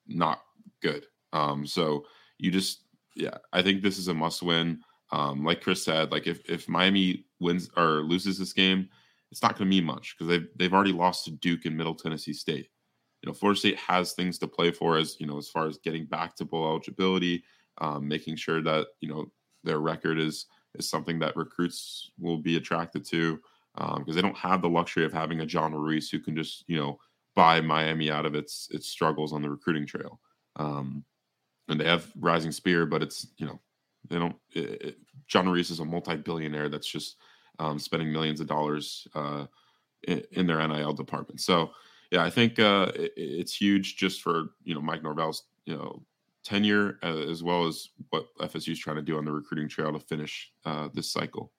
not 0.06 0.40
good. 0.82 1.06
Um, 1.32 1.66
so 1.66 2.04
you 2.38 2.50
just, 2.50 2.84
yeah, 3.16 3.38
I 3.52 3.62
think 3.62 3.82
this 3.82 3.98
is 3.98 4.08
a 4.08 4.14
must 4.14 4.42
win. 4.42 4.80
Um, 5.10 5.44
like 5.44 5.60
Chris 5.60 5.84
said, 5.84 6.10
like 6.10 6.26
if 6.26 6.48
if 6.48 6.68
Miami 6.68 7.26
wins 7.38 7.70
or 7.76 8.02
loses 8.02 8.38
this 8.38 8.52
game, 8.52 8.88
it's 9.30 9.42
not 9.42 9.58
going 9.58 9.70
to 9.70 9.76
mean 9.76 9.84
much 9.84 10.14
because 10.16 10.28
they've 10.28 10.48
they've 10.56 10.72
already 10.72 10.92
lost 10.92 11.24
to 11.26 11.30
Duke 11.32 11.66
and 11.66 11.76
Middle 11.76 11.94
Tennessee 11.94 12.32
State. 12.32 12.68
You 13.22 13.30
know, 13.30 13.34
Florida 13.34 13.58
State 13.58 13.78
has 13.78 14.12
things 14.12 14.38
to 14.38 14.48
play 14.48 14.70
for 14.70 14.98
as 14.98 15.16
you 15.20 15.26
know, 15.26 15.38
as 15.38 15.48
far 15.48 15.66
as 15.66 15.78
getting 15.78 16.06
back 16.06 16.34
to 16.36 16.44
bowl 16.44 16.68
eligibility, 16.68 17.44
um, 17.78 18.06
making 18.06 18.36
sure 18.36 18.62
that 18.62 18.88
you 19.00 19.08
know 19.08 19.30
their 19.64 19.78
record 19.78 20.18
is 20.18 20.46
is 20.74 20.88
something 20.88 21.18
that 21.18 21.36
recruits 21.36 22.10
will 22.18 22.38
be 22.38 22.56
attracted 22.56 23.04
to 23.04 23.38
because 23.74 23.96
um, 23.96 24.14
they 24.14 24.22
don't 24.22 24.36
have 24.36 24.60
the 24.60 24.68
luxury 24.68 25.04
of 25.04 25.12
having 25.12 25.40
a 25.40 25.46
John 25.46 25.74
Ruiz 25.74 26.10
who 26.10 26.18
can 26.18 26.36
just 26.36 26.64
you 26.66 26.78
know 26.78 26.98
buy 27.34 27.60
Miami 27.60 28.10
out 28.10 28.26
of 28.26 28.34
its 28.34 28.68
its 28.70 28.88
struggles 28.88 29.32
on 29.32 29.42
the 29.42 29.50
recruiting 29.50 29.86
trail. 29.86 30.20
Um, 30.56 31.04
and 31.68 31.80
they 31.80 31.84
have 31.84 32.10
Rising 32.18 32.52
Spear, 32.52 32.86
but 32.86 33.02
it's 33.02 33.26
you 33.38 33.46
know 33.46 33.60
they 34.08 34.18
don't. 34.18 34.36
It, 34.52 34.82
it, 34.82 34.96
John 35.28 35.48
Ruiz 35.48 35.70
is 35.70 35.80
a 35.80 35.84
multi-billionaire 35.84 36.68
that's 36.68 36.86
just 36.86 37.16
um, 37.58 37.78
spending 37.78 38.12
millions 38.12 38.40
of 38.40 38.46
dollars 38.46 39.06
uh, 39.14 39.46
in, 40.06 40.22
in, 40.32 40.46
their 40.46 40.66
NIL 40.66 40.92
department. 40.92 41.40
So 41.40 41.70
yeah, 42.12 42.22
I 42.22 42.30
think 42.30 42.58
uh, 42.58 42.92
it, 42.94 43.12
it's 43.16 43.56
huge 43.56 43.96
just 43.96 44.20
for 44.20 44.50
you 44.64 44.74
know 44.74 44.82
Mike 44.82 45.02
Norvell's 45.02 45.44
you 45.64 45.74
know 45.74 46.02
tenure 46.44 46.98
uh, 47.02 47.16
as 47.30 47.42
well 47.42 47.66
as 47.66 47.88
what 48.10 48.26
FSU 48.38 48.72
is 48.72 48.78
trying 48.78 48.96
to 48.96 49.02
do 49.02 49.16
on 49.16 49.24
the 49.24 49.32
recruiting 49.32 49.68
trail 49.68 49.92
to 49.92 49.98
finish 49.98 50.52
uh, 50.66 50.88
this 50.92 51.10
cycle. 51.10 51.52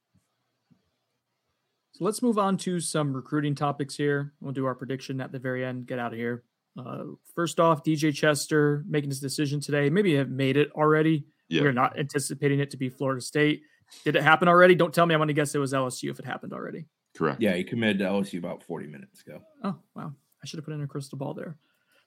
So 1.94 2.06
let's 2.06 2.22
move 2.22 2.38
on 2.38 2.58
to 2.58 2.80
some 2.80 3.14
recruiting 3.14 3.56
topics 3.56 3.96
here. 3.96 4.34
We'll 4.42 4.54
do 4.54 4.66
our 4.66 4.76
prediction 4.76 5.20
at 5.22 5.32
the 5.32 5.40
very 5.40 5.66
end. 5.66 5.88
Get 5.88 6.00
out 6.00 6.14
of 6.14 6.20
here. 6.20 6.44
Uh, 6.78 7.04
first 7.36 7.60
off, 7.60 7.84
DJ 7.84 8.14
Chester 8.14 8.84
making 8.88 9.10
his 9.10 9.20
decision 9.20 9.60
today. 9.60 9.90
Maybe 9.90 10.16
have 10.16 10.30
made 10.30 10.58
it 10.58 10.72
already. 10.74 11.26
Yeah. 11.50 11.64
We're 11.64 11.72
not 11.72 11.98
anticipating 11.98 12.60
it 12.60 12.72
to 12.72 12.78
be 12.78 12.90
Florida 12.90 13.22
State. 13.22 13.62
Did 14.06 14.16
it 14.16 14.24
happen 14.24 14.48
already? 14.48 14.76
Don't 14.76 14.94
tell 14.94 15.06
me. 15.06 15.14
I'm 15.14 15.20
going 15.20 15.28
to 15.28 15.34
guess 15.34 15.54
it 15.54 15.60
was 15.60 15.74
LSU 15.74 16.10
if 16.10 16.20
it 16.20 16.26
happened 16.26 16.54
already. 16.54 16.86
Correct. 17.16 17.42
Yeah, 17.42 17.54
he 17.54 17.64
committed 17.64 18.00
to 18.00 18.06
LSU 18.06 18.40
about 18.40 18.64
40 18.64 18.88
minutes 18.88 19.22
ago. 19.22 19.40
Oh 19.64 19.76
wow, 19.96 20.14
I 20.44 20.46
should 20.46 20.58
have 20.58 20.66
put 20.66 20.74
in 20.74 20.82
a 20.82 20.88
crystal 20.88 21.18
ball 21.18 21.34
there. 21.34 21.58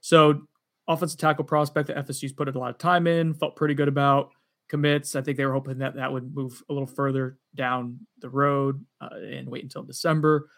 So 0.01 0.43
offensive 0.87 1.19
tackle 1.19 1.45
prospect 1.45 1.89
that 1.89 2.07
FSU's 2.07 2.33
put 2.33 2.49
a 2.49 2.59
lot 2.59 2.71
of 2.71 2.79
time 2.79 3.07
in, 3.07 3.35
felt 3.35 3.57
pretty 3.57 3.75
good 3.75 3.89
about 3.89 4.31
commits. 4.69 5.17
I 5.17 5.23
think 5.23 5.37
they 5.37 5.47
were 5.47 5.53
hoping 5.53 5.79
that 5.79 5.97
that 5.97 6.13
would 6.13 6.35
move 6.35 6.63
a 6.69 6.73
little 6.73 6.87
further 6.87 7.39
down 7.55 8.01
the 8.21 8.29
road 8.29 8.85
uh, 9.01 9.09
and 9.15 9.49
wait 9.49 9.63
until 9.63 9.83
December. 9.83 10.49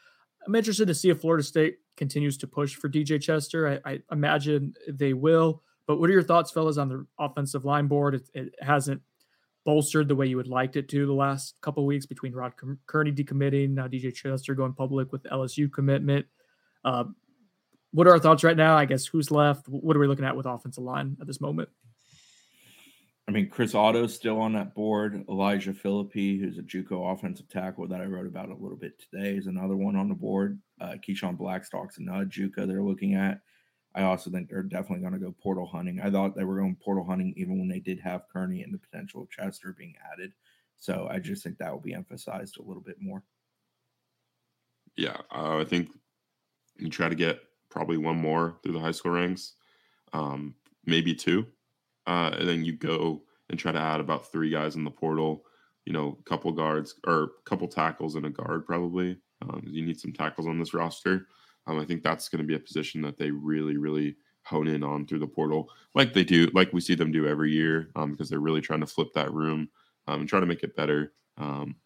I'm 0.46 0.55
interested 0.55 0.88
to 0.88 0.94
see 0.94 1.10
if 1.10 1.20
Florida 1.20 1.42
State 1.42 1.78
continues 1.96 2.36
to 2.38 2.46
push 2.46 2.74
for 2.74 2.88
DJ 2.88 3.20
Chester. 3.20 3.80
I, 3.84 3.92
I 3.92 4.00
imagine 4.12 4.74
they 4.88 5.12
will. 5.12 5.62
But 5.86 5.98
what 5.98 6.10
are 6.10 6.12
your 6.12 6.22
thoughts, 6.22 6.50
fellas, 6.50 6.78
on 6.78 6.88
the 6.88 7.06
offensive 7.18 7.64
line 7.64 7.86
board? 7.86 8.14
It, 8.14 8.28
it 8.34 8.55
hasn't 8.60 9.02
bolstered 9.64 10.09
the 10.09 10.14
way 10.14 10.26
you 10.26 10.36
would 10.36 10.46
liked 10.46 10.76
it 10.76 10.88
to 10.88 11.06
the 11.06 11.12
last 11.12 11.55
couple 11.60 11.84
weeks 11.84 12.06
between 12.06 12.32
Rod 12.32 12.55
Kearney 12.86 13.12
decommitting, 13.12 13.70
now 13.70 13.88
DJ 13.88 14.14
Chester 14.14 14.55
going 14.55 14.72
public 14.72 15.12
with 15.12 15.24
LSU 15.24 15.70
commitment. 15.70 16.26
Uh, 16.84 17.05
what 17.93 18.06
are 18.06 18.12
our 18.12 18.19
thoughts 18.19 18.44
right 18.44 18.56
now? 18.56 18.77
I 18.77 18.85
guess 18.85 19.06
who's 19.06 19.31
left? 19.31 19.69
What 19.69 19.97
are 19.97 20.01
we 20.01 20.06
looking 20.06 20.24
at 20.24 20.36
with 20.36 20.47
offensive 20.47 20.85
line 20.85 21.16
at 21.20 21.27
this 21.27 21.40
moment? 21.40 21.69
I 23.27 23.31
mean, 23.31 23.51
Chris 23.51 23.74
Otto's 23.74 24.15
still 24.15 24.40
on 24.40 24.55
that 24.55 24.74
board. 24.74 25.23
Elijah 25.28 25.74
Philippi, 25.74 26.39
who's 26.39 26.56
a 26.56 26.62
JUCO 26.62 27.12
offensive 27.12 27.48
tackle 27.51 27.86
that 27.89 28.01
I 28.01 28.06
wrote 28.06 28.27
about 28.27 28.48
a 28.48 28.55
little 28.55 28.77
bit 28.77 28.98
today, 28.98 29.36
is 29.36 29.47
another 29.47 29.77
one 29.77 29.97
on 29.97 30.09
the 30.09 30.15
board. 30.15 30.59
Uh, 30.81 30.94
Keyshawn 31.06 31.36
Blackstock's 31.36 31.98
another 31.98 32.24
JUCO 32.24 32.66
they're 32.66 32.82
looking 32.82 33.15
at. 33.15 33.40
I 33.94 34.05
also 34.05 34.31
think 34.31 34.48
they're 34.48 34.62
definitely 34.62 35.01
going 35.01 35.12
to 35.12 35.19
go 35.19 35.35
portal 35.43 35.66
hunting. 35.66 36.01
I 36.01 36.10
thought 36.10 36.36
they 36.36 36.44
were 36.44 36.59
going 36.59 36.77
portal 36.77 37.05
hunting 37.05 37.35
even 37.36 37.59
when 37.59 37.69
they 37.69 37.81
did 37.81 38.01
have 38.01 38.28
Kearney 38.32 38.62
and 38.62 38.73
the 38.73 38.78
potential 38.78 39.23
of 39.23 39.31
Chester 39.31 39.74
being 39.77 39.94
added. 40.10 40.32
So 40.78 41.06
I 41.10 41.19
just 41.19 41.43
think 41.43 41.59
that 41.59 41.73
will 41.73 41.81
be 41.81 41.94
emphasized 41.94 42.59
a 42.59 42.62
little 42.62 42.82
bit 42.82 42.97
more. 43.01 43.23
Yeah, 44.97 45.16
uh, 45.31 45.59
I 45.59 45.65
think 45.65 45.90
you 46.77 46.89
try 46.89 47.09
to 47.09 47.15
get 47.15 47.40
probably 47.70 47.97
one 47.97 48.16
more 48.16 48.57
through 48.62 48.73
the 48.73 48.81
high 48.81 48.93
school 48.93 49.12
ranks, 49.12 49.55
um, 50.12 50.55
maybe 50.86 51.15
two, 51.15 51.47
uh, 52.07 52.31
and 52.39 52.49
then 52.49 52.65
you 52.65 52.73
go 52.73 53.23
and 53.51 53.59
try 53.59 53.73
to 53.73 53.78
add 53.78 54.01
about 54.01 54.31
three 54.31 54.51
guys 54.51 54.77
in 54.77 54.85
the 54.85 54.90
portal. 54.90 55.45
You 55.86 55.93
know, 55.95 56.19
a 56.20 56.23
couple 56.28 56.53
guards 56.53 56.95
or 57.07 57.23
a 57.23 57.28
couple 57.47 57.66
tackles 57.66 58.15
and 58.15 58.27
a 58.27 58.31
guard 58.31 58.66
probably. 58.66 59.19
Um, 59.40 59.62
you 59.66 59.85
need 59.85 59.99
some 59.99 60.12
tackles 60.12 60.47
on 60.47 60.59
this 60.59 60.74
roster. 60.74 61.28
Um, 61.66 61.78
I 61.78 61.85
think 61.85 62.03
that's 62.03 62.28
going 62.28 62.43
to 62.43 62.47
be 62.47 62.57
a 62.57 62.59
position 62.59 63.01
that 63.03 63.16
they 63.16 63.31
really, 63.31 63.77
really 63.77 64.16
hone 64.49 64.69
in 64.69 64.82
on 64.82 65.07
through 65.07 65.19
the 65.19 65.27
portal, 65.27 65.69
like 65.95 66.15
they 66.15 66.24
do, 66.24 66.49
like 66.55 66.73
we 66.73 66.81
see 66.81 66.95
them 66.95 67.12
do 67.12 67.27
every 67.27 67.53
year, 67.53 67.90
um, 67.97 68.12
because 68.12 68.31
they're 68.31 68.40
really 68.40 68.62
trying 68.62 68.81
to 68.81 68.86
flip 68.86 69.09
that 69.15 69.32
room 69.32 69.69
um, 70.07 70.20
and 70.20 70.28
try 70.28 70.40
to 70.40 70.47
make 70.47 70.62
it 70.62 70.74
better. 70.74 71.12
Um, 71.36 71.77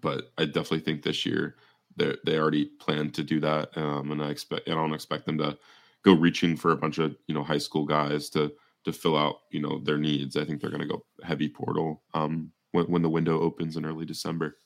but 0.00 0.32
I 0.38 0.44
definitely 0.44 0.80
think 0.80 1.02
this 1.02 1.26
year 1.26 1.56
they 1.96 2.16
they 2.24 2.38
already 2.38 2.66
plan 2.66 3.10
to 3.10 3.22
do 3.22 3.40
that, 3.40 3.76
um, 3.76 4.10
and 4.10 4.22
I 4.22 4.30
expect 4.30 4.68
I 4.68 4.74
don't 4.74 4.94
expect 4.94 5.26
them 5.26 5.38
to 5.38 5.58
go 6.04 6.14
reaching 6.14 6.56
for 6.56 6.72
a 6.72 6.76
bunch 6.76 6.98
of 6.98 7.16
you 7.26 7.34
know 7.34 7.42
high 7.42 7.58
school 7.58 7.84
guys 7.84 8.28
to 8.30 8.52
to 8.84 8.92
fill 8.92 9.16
out 9.16 9.40
you 9.50 9.60
know 9.60 9.80
their 9.80 9.98
needs. 9.98 10.36
I 10.36 10.44
think 10.44 10.60
they're 10.60 10.70
going 10.70 10.82
to 10.82 10.88
go 10.88 11.04
heavy 11.22 11.48
portal 11.48 12.02
um, 12.14 12.50
when 12.72 12.86
when 12.86 13.02
the 13.02 13.08
window 13.08 13.40
opens 13.40 13.76
in 13.76 13.84
early 13.84 14.04
December. 14.04 14.58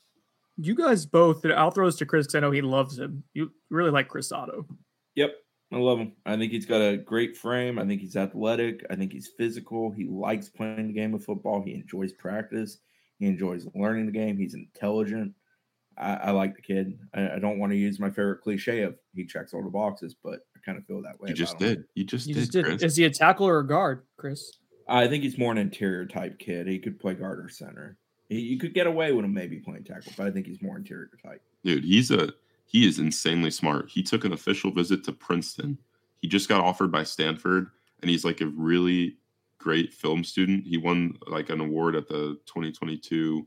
You 0.56 0.74
guys 0.74 1.06
both. 1.06 1.44
I'll 1.46 1.70
throw 1.70 1.86
this 1.86 1.96
to 1.96 2.06
Chris 2.06 2.26
because 2.26 2.34
I 2.34 2.40
know 2.40 2.50
he 2.50 2.62
loves 2.62 2.98
him. 2.98 3.22
You 3.32 3.52
really 3.70 3.92
like 3.92 4.08
Chris 4.08 4.32
Otto. 4.32 4.66
Yep, 5.14 5.34
I 5.72 5.76
love 5.76 5.98
him. 5.98 6.12
I 6.26 6.36
think 6.36 6.50
he's 6.50 6.66
got 6.66 6.80
a 6.80 6.96
great 6.96 7.36
frame. 7.36 7.78
I 7.78 7.86
think 7.86 8.00
he's 8.00 8.16
athletic. 8.16 8.84
I 8.90 8.96
think 8.96 9.12
he's 9.12 9.30
physical. 9.38 9.90
He 9.90 10.04
likes 10.04 10.48
playing 10.48 10.88
the 10.88 10.92
game 10.92 11.14
of 11.14 11.24
football. 11.24 11.62
He 11.62 11.74
enjoys 11.74 12.12
practice. 12.12 12.78
He 13.18 13.26
enjoys 13.26 13.68
learning 13.74 14.06
the 14.06 14.12
game. 14.12 14.36
He's 14.36 14.54
intelligent. 14.54 15.32
I, 15.98 16.14
I 16.14 16.30
like 16.30 16.54
the 16.54 16.62
kid. 16.62 16.98
I, 17.14 17.32
I, 17.32 17.38
don't 17.38 17.58
want 17.58 17.72
to 17.72 17.76
use 17.76 17.98
my 17.98 18.08
favorite 18.08 18.40
cliche 18.42 18.82
of 18.82 18.96
he 19.14 19.26
checks 19.26 19.52
all 19.52 19.62
the 19.62 19.70
boxes, 19.70 20.14
but 20.22 20.40
I 20.56 20.60
kind 20.64 20.78
of 20.78 20.86
feel 20.86 21.02
that 21.02 21.18
way. 21.20 21.30
You 21.30 21.34
just 21.34 21.58
did. 21.58 21.84
You 21.94 22.04
just 22.04 22.26
you 22.26 22.34
did. 22.34 22.40
Just 22.40 22.52
did. 22.52 22.82
Is 22.82 22.96
he 22.96 23.04
a 23.04 23.10
tackle 23.10 23.46
or 23.46 23.58
a 23.58 23.66
guard, 23.66 24.04
Chris? 24.16 24.52
I 24.88 25.08
think 25.08 25.22
he's 25.22 25.38
more 25.38 25.52
an 25.52 25.58
interior 25.58 26.06
type 26.06 26.38
kid. 26.38 26.66
He 26.66 26.78
could 26.78 26.98
play 26.98 27.14
guard 27.14 27.44
or 27.44 27.48
center. 27.48 27.98
He, 28.28 28.40
you 28.40 28.58
could 28.58 28.74
get 28.74 28.86
away 28.86 29.12
with 29.12 29.24
him 29.24 29.34
maybe 29.34 29.58
playing 29.58 29.84
tackle, 29.84 30.12
but 30.16 30.26
I 30.26 30.30
think 30.30 30.46
he's 30.46 30.62
more 30.62 30.76
interior 30.76 31.10
type. 31.22 31.42
Dude, 31.64 31.84
he's 31.84 32.10
a 32.10 32.32
he 32.66 32.86
is 32.86 32.98
insanely 32.98 33.50
smart. 33.50 33.88
He 33.88 34.02
took 34.02 34.24
an 34.24 34.32
official 34.32 34.70
visit 34.70 35.02
to 35.04 35.12
Princeton. 35.12 35.78
He 36.20 36.28
just 36.28 36.48
got 36.48 36.60
offered 36.60 36.92
by 36.92 37.02
Stanford, 37.02 37.68
and 38.02 38.10
he's 38.10 38.24
like 38.24 38.40
a 38.40 38.46
really 38.46 39.16
great 39.58 39.92
film 39.92 40.22
student. 40.22 40.66
He 40.66 40.76
won 40.76 41.18
like 41.26 41.50
an 41.50 41.60
award 41.60 41.96
at 41.96 42.08
the 42.08 42.38
2022 42.46 43.46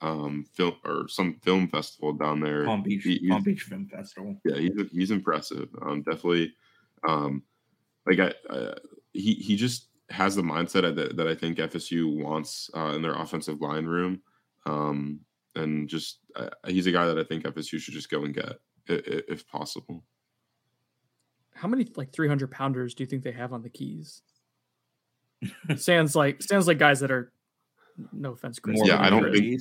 um 0.00 0.44
film 0.54 0.74
or 0.84 1.08
some 1.08 1.34
film 1.42 1.68
festival 1.68 2.12
down 2.12 2.40
there. 2.40 2.64
Palm 2.64 2.82
Beach, 2.82 3.02
he, 3.02 3.28
Palm 3.28 3.42
Beach 3.42 3.62
Film 3.62 3.86
Festival. 3.86 4.40
Yeah, 4.44 4.56
he's 4.56 4.90
he's 4.92 5.10
impressive. 5.10 5.68
Um, 5.82 6.02
definitely, 6.02 6.54
um, 7.06 7.42
like 8.06 8.20
I, 8.20 8.32
I 8.50 8.74
he 9.12 9.34
he 9.34 9.56
just 9.56 9.88
has 10.10 10.34
the 10.34 10.42
mindset 10.42 10.94
that, 10.94 11.16
that 11.16 11.28
I 11.28 11.34
think 11.34 11.58
FSU 11.58 12.22
wants 12.22 12.70
uh, 12.74 12.92
in 12.94 13.02
their 13.02 13.14
offensive 13.14 13.60
line 13.60 13.84
room. 13.84 14.22
Um, 14.64 15.20
and 15.54 15.88
just 15.88 16.20
uh, 16.36 16.48
he's 16.66 16.86
a 16.86 16.92
guy 16.92 17.06
that 17.06 17.18
I 17.18 17.24
think 17.24 17.44
FSU 17.44 17.78
should 17.78 17.94
just 17.94 18.10
go 18.10 18.24
and 18.24 18.34
get 18.34 18.58
if, 18.86 19.24
if 19.28 19.48
possible. 19.48 20.04
How 21.54 21.68
many 21.68 21.86
like 21.96 22.12
300 22.12 22.50
pounders 22.50 22.94
do 22.94 23.02
you 23.02 23.06
think 23.06 23.22
they 23.22 23.32
have 23.32 23.52
on 23.52 23.62
the 23.62 23.70
keys? 23.70 24.22
sounds 25.76 26.14
like 26.16 26.42
sounds 26.42 26.66
like 26.66 26.78
guys 26.78 27.00
that 27.00 27.10
are 27.10 27.32
no 28.12 28.32
offense, 28.32 28.58
Chris. 28.58 28.80
yeah, 28.84 29.00
I 29.00 29.10
don't 29.10 29.32
think 29.32 29.60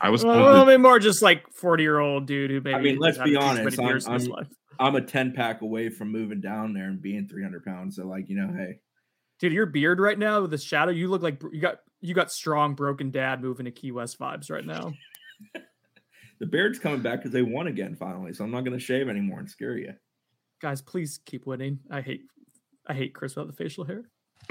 I 0.00 0.10
was. 0.10 0.24
well, 0.24 0.62
I 0.62 0.64
mean, 0.64 0.82
more 0.82 0.98
just 0.98 1.22
like 1.22 1.44
40 1.52 1.82
year 1.82 1.98
old 1.98 2.26
dude 2.26 2.50
who 2.50 2.60
maybe. 2.60 2.74
I 2.74 2.80
mean, 2.80 2.98
let's 2.98 3.18
be 3.18 3.36
honest. 3.36 3.78
I'm, 3.78 4.00
I'm, 4.06 4.48
I'm, 4.78 4.94
a 4.94 5.00
10 5.00 5.32
pack 5.32 5.62
away 5.62 5.88
from 5.88 6.12
moving 6.12 6.40
down 6.40 6.72
there 6.72 6.84
and 6.84 7.00
being 7.00 7.26
300 7.26 7.64
pounds. 7.64 7.96
So, 7.96 8.06
like, 8.06 8.28
you 8.28 8.36
know, 8.36 8.52
hey, 8.56 8.80
dude, 9.38 9.52
your 9.52 9.66
beard 9.66 10.00
right 10.00 10.18
now 10.18 10.42
with 10.42 10.50
the 10.50 10.58
shadow, 10.58 10.92
you 10.92 11.08
look 11.08 11.22
like 11.22 11.42
you 11.52 11.60
got 11.60 11.78
you 12.00 12.14
got 12.14 12.30
strong 12.30 12.74
broken 12.74 13.10
dad 13.10 13.42
moving 13.42 13.64
to 13.64 13.72
Key 13.72 13.92
West 13.92 14.18
vibes 14.18 14.50
right 14.50 14.64
now. 14.64 14.92
the 16.40 16.46
beard's 16.46 16.78
coming 16.78 17.02
back 17.02 17.18
because 17.18 17.32
they 17.32 17.42
won 17.42 17.66
again 17.66 17.96
finally, 17.96 18.32
so 18.32 18.44
I'm 18.44 18.50
not 18.50 18.64
going 18.64 18.78
to 18.78 18.84
shave 18.84 19.08
anymore 19.08 19.40
and 19.40 19.50
scare 19.50 19.76
you. 19.76 19.92
Guys, 20.60 20.80
please 20.80 21.18
keep 21.24 21.46
winning. 21.46 21.80
I 21.90 22.00
hate 22.00 22.22
I 22.86 22.94
hate 22.94 23.14
Chris 23.14 23.36
without 23.36 23.48
the 23.48 23.56
facial 23.56 23.84
hair. 23.84 24.04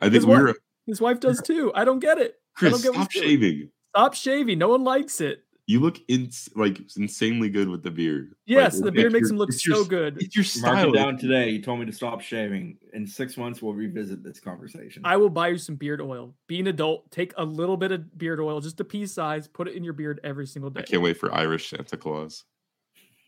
I 0.00 0.10
think 0.10 0.26
we 0.26 0.34
are 0.34 0.54
His 0.86 1.00
wife 1.00 1.20
does 1.20 1.40
too. 1.44 1.72
I 1.74 1.84
don't 1.84 2.00
get 2.00 2.18
it. 2.18 2.36
Chris, 2.56 2.72
don't 2.72 2.82
get 2.82 2.94
stop 2.94 3.10
shaving. 3.10 3.70
Stop 3.94 4.14
shaving. 4.14 4.58
No 4.58 4.68
one 4.68 4.84
likes 4.84 5.20
it. 5.20 5.44
You 5.66 5.78
look 5.78 5.98
ins- 6.08 6.48
like 6.56 6.80
insanely 6.96 7.48
good 7.48 7.68
with 7.68 7.84
the 7.84 7.90
beard. 7.90 8.34
Yes, 8.46 8.74
like, 8.74 8.84
the 8.84 8.92
beard 8.92 9.12
makes 9.12 9.30
him 9.30 9.36
look 9.36 9.52
so 9.52 9.76
your, 9.76 9.84
good. 9.84 10.20
It's 10.20 10.34
your 10.34 10.44
style. 10.44 10.74
Mark 10.74 10.88
it 10.88 10.94
down 10.94 11.16
today. 11.18 11.50
You 11.50 11.62
told 11.62 11.78
me 11.78 11.86
to 11.86 11.92
stop 11.92 12.20
shaving. 12.20 12.78
In 12.92 13.06
six 13.06 13.36
months, 13.36 13.62
we'll 13.62 13.72
revisit 13.72 14.24
this 14.24 14.40
conversation. 14.40 15.02
I 15.04 15.16
will 15.16 15.30
buy 15.30 15.48
you 15.48 15.58
some 15.58 15.76
beard 15.76 16.00
oil. 16.00 16.34
Be 16.48 16.58
an 16.58 16.66
adult. 16.66 17.10
Take 17.12 17.32
a 17.36 17.44
little 17.44 17.76
bit 17.76 17.92
of 17.92 18.18
beard 18.18 18.40
oil, 18.40 18.60
just 18.60 18.80
a 18.80 18.84
pea 18.84 19.06
size. 19.06 19.46
Put 19.46 19.68
it 19.68 19.76
in 19.76 19.84
your 19.84 19.92
beard 19.92 20.20
every 20.24 20.46
single 20.46 20.68
day. 20.68 20.80
I 20.80 20.84
can't 20.84 21.02
wait 21.02 21.16
for 21.16 21.32
Irish 21.32 21.70
Santa 21.70 21.96
Claus. 21.96 22.44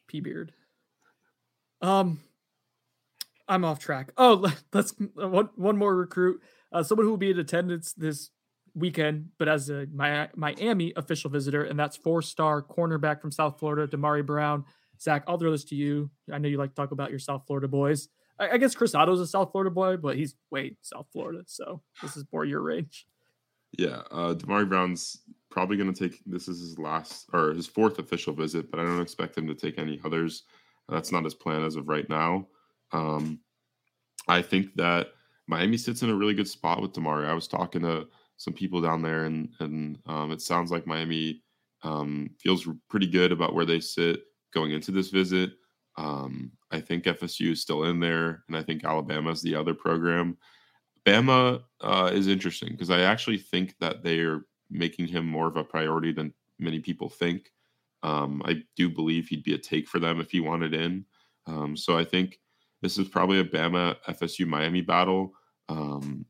Pea 0.09 0.21
beard. 0.21 0.53
Um, 1.81 2.21
I'm 3.49 3.65
off 3.65 3.79
track. 3.79 4.13
Oh, 4.17 4.53
let's 4.73 4.93
one 5.15 5.51
one 5.55 5.77
more 5.77 5.95
recruit. 5.95 6.43
Uh, 6.75 6.83
someone 6.83 7.07
who 7.07 7.11
will 7.11 7.17
be 7.17 7.31
in 7.31 7.39
attendance 7.39 7.95
this 7.95 8.31
weekend, 8.75 9.29
but 9.39 9.49
as 9.49 9.71
a 9.71 9.87
Miami 9.95 10.93
official 10.97 11.31
visitor, 11.31 11.63
and 11.65 11.79
that's 11.79 11.97
four-star 11.97 12.63
cornerback 12.63 13.21
from 13.21 13.31
South 13.31 13.59
Florida, 13.61 13.87
Damari 13.87 14.27
Brown. 14.27 14.65
Zach, 15.01 15.23
I'll 15.29 15.39
throw 15.39 15.53
this 15.53 15.65
to 15.67 15.77
you. 15.77 16.11
I 16.33 16.39
know 16.39 16.49
you 16.49 16.59
like 16.59 16.71
to 16.71 16.75
talk 16.75 16.91
about 16.91 17.11
your 17.11 17.21
South 17.21 17.45
Florida 17.47 17.69
boys. 17.69 18.09
I, 18.39 18.51
I 18.51 18.59
guess 18.59 18.75
Chris 18.75 18.95
Otto's 18.95 19.21
a 19.21 19.27
South 19.27 19.53
Florida 19.53 19.71
boy, 19.71 19.97
but 19.97 20.17
he's 20.17 20.35
way 20.51 20.77
South 20.83 21.07
Florida, 21.13 21.45
so 21.47 21.83
this 22.03 22.17
is 22.17 22.25
more 22.33 22.45
your 22.45 22.61
range. 22.61 23.07
Yeah, 23.79 24.03
uh, 24.11 24.35
Damari 24.35 24.69
Brown's 24.69 25.23
probably 25.51 25.77
going 25.77 25.93
to 25.93 26.09
take 26.09 26.21
this 26.27 26.49
is 26.49 26.61
his 26.61 26.79
last 26.79 27.27
or 27.33 27.53
his 27.53 27.67
fourth 27.67 27.99
official 28.01 28.33
visit, 28.33 28.71
but 28.71 28.81
I 28.81 28.85
don't 28.85 29.01
expect 29.01 29.39
him 29.39 29.47
to 29.47 29.55
take 29.55 29.79
any 29.79 30.01
others. 30.05 30.43
That's 30.89 31.13
not 31.13 31.25
his 31.25 31.35
plan 31.35 31.63
as 31.63 31.77
of 31.77 31.89
right 31.89 32.09
now. 32.09 32.49
Um, 32.93 33.41
I 34.29 34.43
think 34.43 34.75
that 34.77 35.09
Miami 35.47 35.77
sits 35.77 36.03
in 36.03 36.11
a 36.11 36.15
really 36.15 36.35
good 36.35 36.49
spot 36.49 36.81
with 36.81 36.93
Damari. 36.93 37.27
I 37.27 37.35
was 37.35 37.49
talking 37.49 37.83
to 37.83 38.07
some 38.37 38.55
people 38.55 38.81
down 38.81 39.03
there, 39.03 39.25
and 39.25 39.51
and 39.61 39.99
um, 40.07 40.33
it 40.33 40.41
sounds 40.41 40.71
like 40.71 40.87
Miami 40.87 41.43
um, 41.83 42.31
feels 42.39 42.67
pretty 42.89 43.07
good 43.07 43.33
about 43.33 43.55
where 43.55 43.67
they 43.67 43.81
sit 43.81 44.21
going 44.53 44.73
into 44.73 44.91
this 44.91 45.11
visit. 45.11 45.53
Um, 45.97 46.53
I 46.71 46.81
think 46.81 47.05
FSU 47.05 47.53
is 47.53 47.61
still 47.61 47.85
in 47.85 48.01
there, 48.01 48.45
and 48.49 48.57
I 48.57 48.63
think 48.63 48.85
Alabama 48.85 49.31
is 49.31 49.43
the 49.43 49.55
other 49.55 49.75
program. 49.75 50.37
Bama 51.07 51.63
uh, 51.83 52.11
is 52.13 52.29
interesting 52.29 52.71
because 52.71 52.91
I 52.91 53.01
actually 53.01 53.39
think 53.39 53.75
that 53.81 54.03
they 54.03 54.21
are 54.21 54.47
making 54.71 55.07
him 55.07 55.27
more 55.27 55.47
of 55.47 55.57
a 55.57 55.65
priority 55.65 56.13
than 56.13 56.33
many 56.59 56.81
people 56.81 57.09
think. 57.09 57.51
Um, 58.03 58.43
I 58.45 58.63
do 58.77 58.89
believe 58.89 59.29
he'd 59.29 59.45
be 59.45 59.55
a 59.55 59.59
take 59.59 59.87
for 59.89 59.99
them 59.99 60.21
if 60.21 60.31
he 60.31 60.41
wanted 60.41 60.75
in. 60.75 61.05
Um, 61.47 61.77
so 61.77 61.97
I 61.97 62.05
think 62.05 62.39
this 62.85 62.99
is 62.99 63.09
probably 63.09 63.41
a 63.41 63.45
Bama 63.45 63.97
FSU 64.11 64.47
Miami 64.47 64.83
battle. 64.83 65.33
Um, 65.71 66.27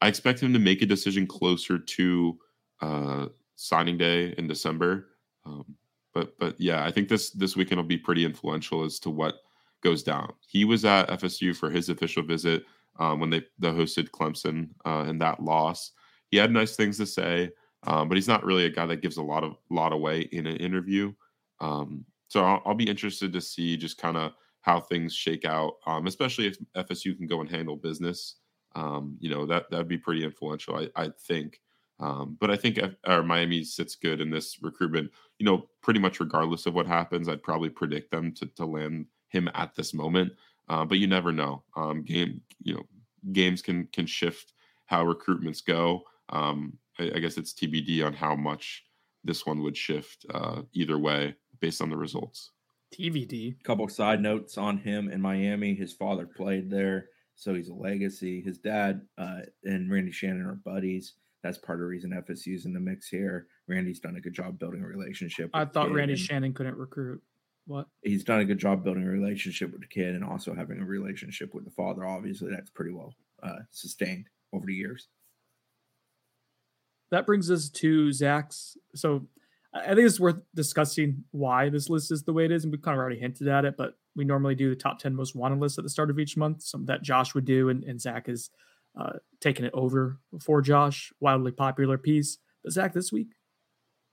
I 0.00 0.08
expect 0.08 0.40
him 0.40 0.54
to 0.54 0.58
make 0.58 0.80
a 0.80 0.86
decision 0.86 1.26
closer 1.26 1.78
to 1.78 2.38
uh, 2.80 3.26
signing 3.56 3.98
day 3.98 4.34
in 4.38 4.48
December. 4.48 5.08
Um, 5.44 5.76
but 6.14 6.38
but 6.38 6.58
yeah, 6.58 6.86
I 6.86 6.90
think 6.90 7.10
this 7.10 7.30
this 7.32 7.54
weekend 7.54 7.78
will 7.78 7.86
be 7.86 7.98
pretty 7.98 8.24
influential 8.24 8.82
as 8.82 8.98
to 9.00 9.10
what 9.10 9.42
goes 9.82 10.02
down. 10.02 10.32
He 10.48 10.64
was 10.64 10.86
at 10.86 11.10
FSU 11.10 11.54
for 11.54 11.68
his 11.68 11.90
official 11.90 12.22
visit 12.22 12.64
um, 12.98 13.20
when 13.20 13.28
they, 13.28 13.42
they 13.58 13.68
hosted 13.68 14.08
Clemson 14.08 14.70
uh, 14.86 15.04
and 15.06 15.20
that 15.20 15.42
loss. 15.42 15.92
He 16.30 16.38
had 16.38 16.50
nice 16.50 16.76
things 16.76 16.96
to 16.96 17.04
say, 17.04 17.50
um, 17.82 18.08
but 18.08 18.16
he's 18.16 18.28
not 18.28 18.44
really 18.44 18.64
a 18.64 18.70
guy 18.70 18.86
that 18.86 19.02
gives 19.02 19.18
a 19.18 19.22
lot 19.22 19.44
of 19.44 19.56
lot 19.68 19.92
away 19.92 20.22
in 20.32 20.46
an 20.46 20.56
interview. 20.56 21.12
Um, 21.60 22.06
so 22.28 22.42
I'll, 22.42 22.62
I'll, 22.64 22.74
be 22.74 22.88
interested 22.88 23.34
to 23.34 23.40
see 23.42 23.76
just 23.76 23.98
kind 23.98 24.16
of 24.16 24.32
how 24.62 24.80
things 24.80 25.14
shake 25.14 25.44
out, 25.44 25.76
um, 25.86 26.06
especially 26.06 26.46
if 26.46 26.58
FSU 26.76 27.16
can 27.16 27.26
go 27.26 27.40
and 27.40 27.50
handle 27.50 27.76
business. 27.76 28.36
Um, 28.76 29.16
you 29.18 29.30
know 29.30 29.46
that 29.46 29.70
that'd 29.70 29.88
be 29.88 29.98
pretty 29.98 30.24
influential, 30.24 30.76
I, 30.76 30.88
I 30.94 31.10
think. 31.26 31.60
Um, 31.98 32.36
but 32.40 32.50
I 32.50 32.56
think 32.56 32.78
F- 32.78 32.94
or 33.06 33.22
Miami 33.22 33.62
sits 33.62 33.94
good 33.94 34.20
in 34.20 34.30
this 34.30 34.58
recruitment. 34.62 35.10
You 35.38 35.46
know, 35.46 35.68
pretty 35.82 36.00
much 36.00 36.20
regardless 36.20 36.66
of 36.66 36.74
what 36.74 36.86
happens, 36.86 37.28
I'd 37.28 37.42
probably 37.42 37.68
predict 37.68 38.10
them 38.10 38.32
to 38.34 38.46
to 38.46 38.64
land 38.64 39.06
him 39.28 39.50
at 39.54 39.74
this 39.74 39.92
moment. 39.92 40.32
Uh, 40.68 40.84
but 40.84 40.98
you 40.98 41.06
never 41.06 41.32
know. 41.32 41.64
Um, 41.76 42.02
game, 42.02 42.40
you 42.62 42.74
know, 42.74 42.82
games 43.32 43.60
can 43.60 43.86
can 43.92 44.06
shift 44.06 44.52
how 44.86 45.04
recruitments 45.04 45.64
go. 45.64 46.02
Um, 46.30 46.78
I, 46.98 47.10
I, 47.16 47.18
guess 47.18 47.36
it's 47.36 47.52
TBD 47.52 48.04
on 48.04 48.12
how 48.12 48.36
much 48.36 48.84
this 49.24 49.44
one 49.46 49.62
would 49.62 49.76
shift 49.76 50.26
uh, 50.32 50.62
either 50.72 50.98
way 50.98 51.34
based 51.60 51.82
on 51.82 51.90
the 51.90 51.96
results. 51.96 52.52
TBD. 52.98 53.62
Couple 53.62 53.88
side 53.88 54.20
notes 54.20 54.58
on 54.58 54.78
him 54.78 55.10
in 55.10 55.20
Miami. 55.20 55.74
His 55.74 55.92
father 55.92 56.26
played 56.26 56.70
there, 56.70 57.06
so 57.34 57.54
he's 57.54 57.68
a 57.68 57.74
legacy. 57.74 58.40
His 58.40 58.58
dad 58.58 59.02
uh, 59.18 59.40
and 59.64 59.90
Randy 59.90 60.12
Shannon 60.12 60.46
are 60.46 60.60
buddies. 60.64 61.14
That's 61.42 61.58
part 61.58 61.78
of 61.78 61.80
the 61.80 61.86
reason 61.86 62.10
FSU's 62.10 62.66
in 62.66 62.72
the 62.72 62.80
mix 62.80 63.08
here. 63.08 63.46
Randy's 63.66 64.00
done 64.00 64.16
a 64.16 64.20
good 64.20 64.34
job 64.34 64.58
building 64.58 64.82
a 64.82 64.86
relationship. 64.86 65.50
I 65.54 65.64
thought 65.64 65.90
Randy 65.90 66.16
Shannon 66.16 66.52
couldn't 66.52 66.76
recruit. 66.76 67.22
What? 67.66 67.86
He's 68.02 68.24
done 68.24 68.40
a 68.40 68.44
good 68.44 68.58
job 68.58 68.84
building 68.84 69.04
a 69.04 69.10
relationship 69.10 69.72
with 69.72 69.80
the 69.80 69.86
kid 69.86 70.14
and 70.14 70.24
also 70.24 70.54
having 70.54 70.80
a 70.80 70.84
relationship 70.84 71.54
with 71.54 71.64
the 71.64 71.70
father. 71.70 72.04
Obviously, 72.04 72.50
that's 72.50 72.70
pretty 72.70 72.92
well 72.92 73.14
uh, 73.42 73.60
sustained 73.70 74.26
over 74.52 74.66
the 74.66 74.74
years. 74.74 75.08
That 77.10 77.26
brings 77.26 77.50
us 77.50 77.68
to 77.70 78.12
Zach's. 78.12 78.76
So 78.94 79.26
I 79.72 79.94
think 79.94 80.00
it's 80.00 80.18
worth 80.18 80.40
discussing 80.54 81.24
why 81.30 81.68
this 81.68 81.88
list 81.88 82.10
is 82.10 82.24
the 82.24 82.32
way 82.32 82.44
it 82.44 82.50
is. 82.50 82.64
And 82.64 82.72
we 82.72 82.78
kind 82.78 82.96
of 82.96 83.00
already 83.00 83.20
hinted 83.20 83.46
at 83.46 83.64
it, 83.64 83.76
but 83.76 83.94
we 84.16 84.24
normally 84.24 84.56
do 84.56 84.68
the 84.68 84.76
top 84.76 84.98
10 84.98 85.14
most 85.14 85.36
wanted 85.36 85.60
list 85.60 85.78
at 85.78 85.84
the 85.84 85.90
start 85.90 86.10
of 86.10 86.18
each 86.18 86.36
month. 86.36 86.62
Some 86.62 86.86
that 86.86 87.02
Josh 87.02 87.34
would 87.34 87.44
do, 87.44 87.68
and, 87.68 87.84
and 87.84 88.00
Zach 88.00 88.28
is 88.28 88.50
uh, 88.98 89.14
taking 89.40 89.64
it 89.64 89.72
over 89.72 90.18
for 90.40 90.60
Josh. 90.60 91.12
Wildly 91.20 91.52
popular 91.52 91.98
piece. 91.98 92.38
But 92.64 92.72
Zach, 92.72 92.92
this 92.92 93.12
week, 93.12 93.28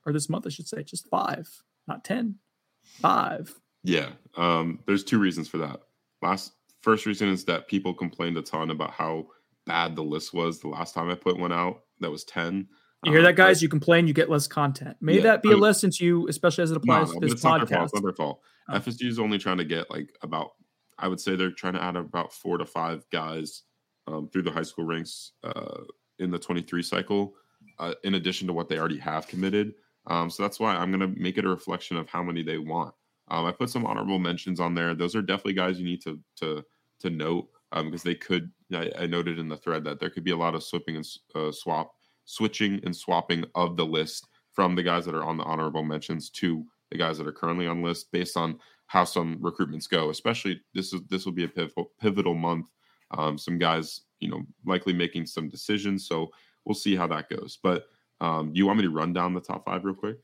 or 0.06 0.14
this 0.14 0.30
month, 0.30 0.46
I 0.46 0.50
should 0.50 0.68
say, 0.68 0.84
just 0.84 1.10
five, 1.10 1.50
not 1.88 2.04
10, 2.04 2.36
five. 2.84 3.54
Yeah. 3.84 4.10
Um, 4.36 4.80
there's 4.86 5.04
two 5.04 5.20
reasons 5.20 5.48
for 5.48 5.58
that. 5.58 5.82
Last 6.22 6.54
first 6.82 7.06
reason 7.06 7.30
is 7.30 7.46
that 7.46 7.68
people 7.68 7.94
complained 7.94 8.38
a 8.38 8.42
ton 8.42 8.70
about 8.70 8.92
how 8.92 9.28
bad 9.66 9.96
the 9.96 10.04
list 10.04 10.34
was 10.34 10.60
the 10.60 10.70
last 10.70 10.94
time 10.94 11.10
I 11.10 11.16
put 11.16 11.40
one 11.40 11.52
out. 11.52 11.82
That 12.00 12.12
was 12.12 12.24
10. 12.26 12.68
You 13.08 13.14
hear 13.14 13.22
that, 13.24 13.30
um, 13.30 13.36
guys? 13.36 13.62
you 13.62 13.70
complain, 13.70 14.08
you 14.08 14.14
get 14.14 14.30
less 14.30 14.48
content. 14.48 14.98
May 15.02 15.16
yeah, 15.16 15.24
that 15.24 15.42
be 15.42 15.52
a 15.52 15.58
lesson 15.58 15.92
to 15.92 16.06
you, 16.06 16.28
especially 16.28 16.64
as 16.64 16.72
it 16.72 16.78
applies 16.78 17.14
no, 17.14 17.20
to 17.20 17.28
this 17.28 17.42
podcast. 17.42 17.94
Not 17.94 18.04
their 18.04 18.14
fault. 18.14 18.42
Oh. 18.70 18.80
FSU 18.80 19.08
is 19.08 19.20
only 19.20 19.38
trying 19.38 19.58
to 19.58 19.66
get 19.66 19.90
like 19.90 20.10
about, 20.22 20.52
I 21.00 21.08
would 21.08 21.20
say 21.20 21.36
they're 21.36 21.52
trying 21.52 21.74
to 21.74 21.84
add 21.84 21.96
about 21.96 22.34
four 22.34 22.58
to 22.58 22.66
five 22.66 23.06
guys 23.12 23.64
um, 24.08 24.30
through 24.30 24.44
the 24.44 24.52
high 24.52 24.64
school 24.64 24.86
ranks 24.86 25.32
uh, 25.44 25.84
in 26.20 26.32
the 26.32 26.40
23 26.40 26.84
cycle, 26.84 27.34
uh, 27.80 27.94
in 28.04 28.16
addition 28.16 28.48
to 28.48 28.54
what 28.54 28.70
they 28.70 28.78
already 28.78 29.00
have 29.00 29.28
committed. 29.28 29.74
Um, 30.08 30.30
so 30.30 30.44
that's 30.44 30.60
why 30.60 30.76
I'm 30.76 30.92
going 30.92 31.14
to 31.14 31.20
make 31.20 31.38
it 31.38 31.46
a 31.46 31.50
reflection 31.50 31.98
of 31.98 32.10
how 32.10 32.24
many 32.24 32.44
they 32.44 32.58
want. 32.58 32.94
Um, 33.30 33.46
I 33.46 33.52
put 33.52 33.70
some 33.70 33.86
honorable 33.86 34.20
mentions 34.20 34.60
on 34.60 34.74
there. 34.74 34.96
Those 34.96 35.16
are 35.16 35.22
definitely 35.22 35.54
guys 35.54 35.80
you 35.80 35.86
need 35.86 36.02
to 36.04 36.20
to 36.38 36.64
to 37.00 37.10
note 37.10 37.50
because 37.72 38.06
um, 38.06 38.10
they 38.10 38.16
could. 38.16 38.52
I, 38.74 38.92
I, 39.00 39.06
noted 39.06 39.40
in 39.40 39.50
the 39.50 39.58
thread 39.58 39.84
that 39.84 40.00
there 40.00 40.10
could 40.10 40.24
be 40.24 40.32
a 40.32 40.38
lot 40.38 40.56
of 40.56 40.64
swapping 40.64 40.96
and 40.96 41.06
uh, 41.36 41.52
swap, 41.52 41.94
switching 42.28 42.80
and 42.84 42.96
swapping 42.96 43.44
of 43.56 43.76
the 43.78 43.86
list 43.86 44.28
from 44.52 44.76
the 44.76 44.84
guys 44.84 45.06
that 45.06 45.16
are 45.16 45.24
on 45.24 45.38
the 45.38 45.44
honorable 45.44 45.84
mentions 45.84 46.30
to 46.30 46.64
the 46.92 46.98
guys 46.98 47.18
that 47.18 47.26
are 47.26 47.32
currently 47.32 47.68
on 47.68 47.82
list 47.82 48.12
based 48.12 48.38
on 48.38 48.60
how 48.86 49.04
some 49.04 49.38
recruitments 49.40 49.90
go. 49.90 50.10
Especially 50.10 50.62
this 50.74 50.94
is 50.94 51.02
this 51.10 51.26
will 51.26 51.34
be 51.34 51.46
a 51.46 51.48
pivotal 51.48 51.92
pivotal 52.00 52.36
month. 52.36 52.68
Um, 53.12 53.38
some 53.38 53.58
guys, 53.58 54.02
you 54.20 54.30
know, 54.30 54.44
likely 54.66 54.94
making 54.94 55.26
some 55.26 55.48
decisions. 55.48 56.08
So 56.08 56.30
we'll 56.66 56.76
see 56.76 56.96
how 56.96 57.08
that 57.08 57.30
goes. 57.30 57.58
But 57.64 57.88
um, 58.20 58.52
do 58.52 58.58
you 58.58 58.66
want 58.66 58.78
me 58.78 58.84
to 58.84 58.92
run 58.92 59.14
down 59.14 59.34
the 59.34 59.40
top 59.40 59.66
five 59.66 59.86
real 59.86 59.96
quick? 59.96 60.18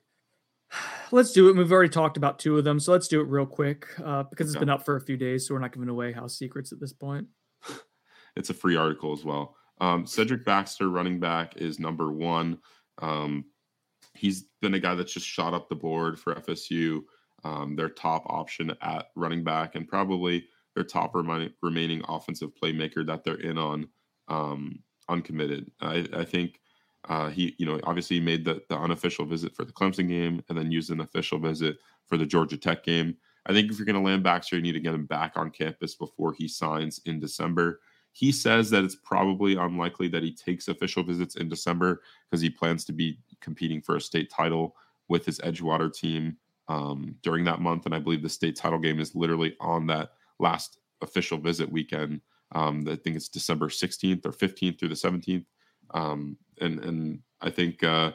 Let's 1.11 1.31
do 1.31 1.47
it. 1.49 1.55
We've 1.55 1.71
already 1.71 1.89
talked 1.89 2.17
about 2.17 2.39
two 2.39 2.57
of 2.57 2.63
them, 2.63 2.79
so 2.79 2.91
let's 2.91 3.07
do 3.07 3.21
it 3.21 3.27
real 3.27 3.45
quick 3.45 3.87
uh, 4.03 4.23
because 4.23 4.49
it's 4.49 4.59
been 4.59 4.69
up 4.69 4.83
for 4.83 4.95
a 4.95 5.01
few 5.01 5.15
days, 5.15 5.47
so 5.47 5.53
we're 5.53 5.59
not 5.59 5.71
giving 5.71 5.89
away 5.89 6.11
house 6.11 6.35
secrets 6.35 6.71
at 6.71 6.79
this 6.79 6.91
point. 6.91 7.27
it's 8.35 8.49
a 8.49 8.53
free 8.55 8.75
article 8.75 9.13
as 9.13 9.23
well. 9.23 9.55
Um, 9.79 10.05
Cedric 10.05 10.45
Baxter, 10.45 10.89
running 10.89 11.19
back, 11.19 11.57
is 11.57 11.79
number 11.79 12.11
one. 12.11 12.59
Um, 13.01 13.45
he's 14.13 14.45
been 14.61 14.75
a 14.75 14.79
guy 14.79 14.95
that's 14.95 15.13
just 15.13 15.27
shot 15.27 15.53
up 15.53 15.69
the 15.69 15.75
board 15.75 16.19
for 16.19 16.35
FSU. 16.35 17.01
Um, 17.43 17.75
their 17.75 17.89
top 17.89 18.23
option 18.27 18.73
at 18.81 19.07
running 19.15 19.43
back, 19.43 19.75
and 19.75 19.87
probably 19.87 20.45
their 20.75 20.83
top 20.83 21.13
remaining 21.61 22.01
offensive 22.07 22.51
playmaker 22.61 23.05
that 23.05 23.23
they're 23.23 23.41
in 23.41 23.57
on 23.57 23.87
um, 24.27 24.79
uncommitted. 25.09 25.69
I, 25.81 26.07
I 26.13 26.23
think 26.23 26.59
uh, 27.09 27.29
he, 27.29 27.55
you 27.57 27.65
know, 27.65 27.79
obviously 27.83 28.19
made 28.19 28.45
the, 28.45 28.61
the 28.69 28.77
unofficial 28.77 29.25
visit 29.25 29.55
for 29.55 29.65
the 29.65 29.73
Clemson 29.73 30.07
game 30.07 30.41
and 30.47 30.57
then 30.57 30.71
used 30.71 30.89
an 30.89 31.01
official 31.01 31.37
visit 31.37 31.77
for 32.07 32.17
the 32.17 32.25
Georgia 32.25 32.57
Tech 32.57 32.83
game. 32.83 33.17
I 33.45 33.51
think 33.51 33.69
if 33.69 33.77
you're 33.77 33.85
going 33.85 34.01
to 34.01 34.01
land 34.01 34.23
Baxter, 34.23 34.55
you 34.55 34.61
need 34.61 34.73
to 34.73 34.79
get 34.79 34.93
him 34.93 35.05
back 35.05 35.33
on 35.35 35.51
campus 35.51 35.95
before 35.95 36.33
he 36.33 36.47
signs 36.47 37.01
in 37.05 37.19
December. 37.19 37.81
He 38.13 38.31
says 38.31 38.69
that 38.69 38.83
it's 38.83 38.95
probably 38.95 39.55
unlikely 39.55 40.07
that 40.09 40.23
he 40.23 40.33
takes 40.33 40.67
official 40.67 41.03
visits 41.03 41.35
in 41.35 41.49
December 41.49 42.01
because 42.29 42.41
he 42.41 42.49
plans 42.49 42.85
to 42.85 42.93
be 42.93 43.19
competing 43.41 43.81
for 43.81 43.95
a 43.95 44.01
state 44.01 44.29
title 44.29 44.75
with 45.09 45.25
his 45.25 45.39
Edgewater 45.39 45.93
team 45.93 46.37
um, 46.67 47.15
during 47.23 47.43
that 47.45 47.59
month. 47.59 47.85
And 47.85 47.93
I 47.93 47.99
believe 47.99 48.21
the 48.21 48.29
state 48.29 48.55
title 48.55 48.79
game 48.79 48.99
is 48.99 49.15
literally 49.15 49.55
on 49.59 49.87
that 49.87 50.11
last 50.39 50.79
official 51.01 51.37
visit 51.37 51.71
weekend. 51.71 52.21
Um, 52.53 52.85
I 52.87 52.95
think 52.95 53.15
it's 53.15 53.29
December 53.29 53.67
16th 53.67 54.25
or 54.25 54.31
15th 54.31 54.79
through 54.79 54.89
the 54.89 54.95
17th. 54.95 55.45
Um, 55.91 56.37
and 56.61 56.79
and 56.79 57.19
I 57.41 57.49
think 57.49 57.83
uh, 57.83 58.11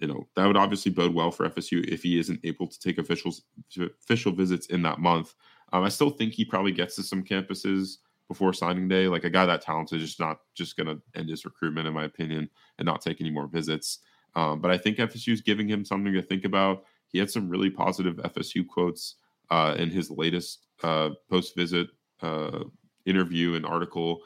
you 0.00 0.08
know 0.08 0.28
that 0.36 0.46
would 0.46 0.56
obviously 0.56 0.92
bode 0.92 1.14
well 1.14 1.30
for 1.30 1.48
FSU 1.48 1.86
if 1.88 2.02
he 2.02 2.18
isn't 2.18 2.40
able 2.44 2.66
to 2.66 2.78
take 2.78 2.98
officials 2.98 3.42
official 3.76 4.32
visits 4.32 4.66
in 4.66 4.82
that 4.82 5.00
month. 5.00 5.34
Um, 5.72 5.84
I 5.84 5.88
still 5.88 6.10
think 6.10 6.32
he 6.32 6.44
probably 6.44 6.72
gets 6.72 6.96
to 6.96 7.02
some 7.02 7.24
campuses 7.24 7.96
before 8.28 8.52
signing 8.52 8.88
day. 8.88 9.08
Like 9.08 9.24
a 9.24 9.30
guy 9.30 9.46
that 9.46 9.62
talented 9.62 10.00
is 10.00 10.08
just 10.08 10.20
not 10.20 10.38
just 10.54 10.76
going 10.76 10.86
to 10.86 11.00
end 11.18 11.28
his 11.28 11.44
recruitment, 11.44 11.88
in 11.88 11.94
my 11.94 12.04
opinion, 12.04 12.48
and 12.78 12.86
not 12.86 13.00
take 13.00 13.20
any 13.20 13.30
more 13.30 13.46
visits. 13.46 14.00
Um, 14.36 14.60
but 14.60 14.70
I 14.70 14.78
think 14.78 14.98
FSU 14.98 15.32
is 15.32 15.40
giving 15.40 15.68
him 15.68 15.84
something 15.84 16.12
to 16.12 16.22
think 16.22 16.44
about. 16.44 16.84
He 17.08 17.18
had 17.18 17.30
some 17.30 17.48
really 17.48 17.70
positive 17.70 18.16
FSU 18.16 18.66
quotes 18.66 19.16
uh, 19.50 19.74
in 19.78 19.90
his 19.90 20.10
latest 20.10 20.66
uh, 20.82 21.10
post 21.30 21.56
visit 21.56 21.88
uh, 22.22 22.64
interview 23.06 23.54
and 23.54 23.64
article. 23.64 24.20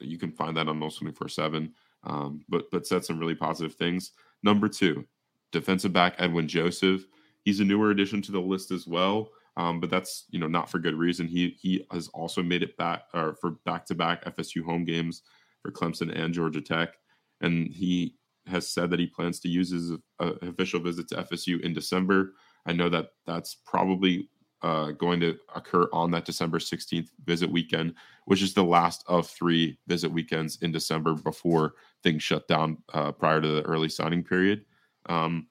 You 0.00 0.18
can 0.18 0.32
find 0.32 0.56
that 0.56 0.68
on 0.68 0.80
Noles 0.80 0.98
24 0.98 1.28
7 1.28 1.72
um, 2.04 2.44
but 2.48 2.70
but 2.70 2.86
said 2.86 3.04
some 3.04 3.18
really 3.18 3.34
positive 3.34 3.74
things. 3.74 4.12
Number 4.42 4.68
two, 4.68 5.04
defensive 5.52 5.92
back 5.92 6.14
Edwin 6.18 6.48
Joseph. 6.48 7.06
He's 7.44 7.60
a 7.60 7.64
newer 7.64 7.90
addition 7.90 8.22
to 8.22 8.32
the 8.32 8.40
list 8.40 8.70
as 8.70 8.86
well, 8.86 9.30
um, 9.56 9.80
but 9.80 9.90
that's 9.90 10.24
you 10.30 10.38
know 10.38 10.48
not 10.48 10.70
for 10.70 10.78
good 10.78 10.94
reason. 10.94 11.26
He 11.26 11.56
he 11.60 11.86
has 11.90 12.08
also 12.08 12.42
made 12.42 12.62
it 12.62 12.76
back 12.76 13.04
or 13.14 13.36
for 13.40 13.52
back 13.64 13.86
to 13.86 13.94
back 13.94 14.24
FSU 14.24 14.64
home 14.64 14.84
games 14.84 15.22
for 15.62 15.70
Clemson 15.70 16.14
and 16.14 16.34
Georgia 16.34 16.60
Tech, 16.60 16.94
and 17.40 17.68
he 17.68 18.16
has 18.46 18.68
said 18.68 18.90
that 18.90 19.00
he 19.00 19.06
plans 19.06 19.40
to 19.40 19.48
use 19.48 19.70
his 19.70 19.92
uh, 20.20 20.32
official 20.42 20.80
visit 20.80 21.08
to 21.08 21.16
FSU 21.16 21.60
in 21.62 21.72
December. 21.72 22.34
I 22.66 22.72
know 22.72 22.88
that 22.90 23.10
that's 23.26 23.56
probably 23.66 24.28
uh, 24.64 24.92
going 24.92 25.20
to 25.20 25.36
occur 25.54 25.86
on 25.92 26.10
that 26.10 26.24
December 26.24 26.58
16th 26.58 27.08
visit 27.26 27.50
weekend, 27.50 27.94
which 28.24 28.42
is 28.42 28.54
the 28.54 28.64
last 28.64 29.04
of 29.06 29.26
three 29.28 29.78
visit 29.86 30.10
weekends 30.10 30.56
in 30.62 30.72
December 30.72 31.14
before 31.14 31.74
things 32.02 32.22
shut 32.22 32.48
down 32.48 32.78
uh, 32.94 33.12
prior 33.12 33.42
to 33.42 33.48
the 33.48 33.62
early 33.62 33.90
signing 33.90 34.24
period. 34.24 34.64
Um, 35.06 35.48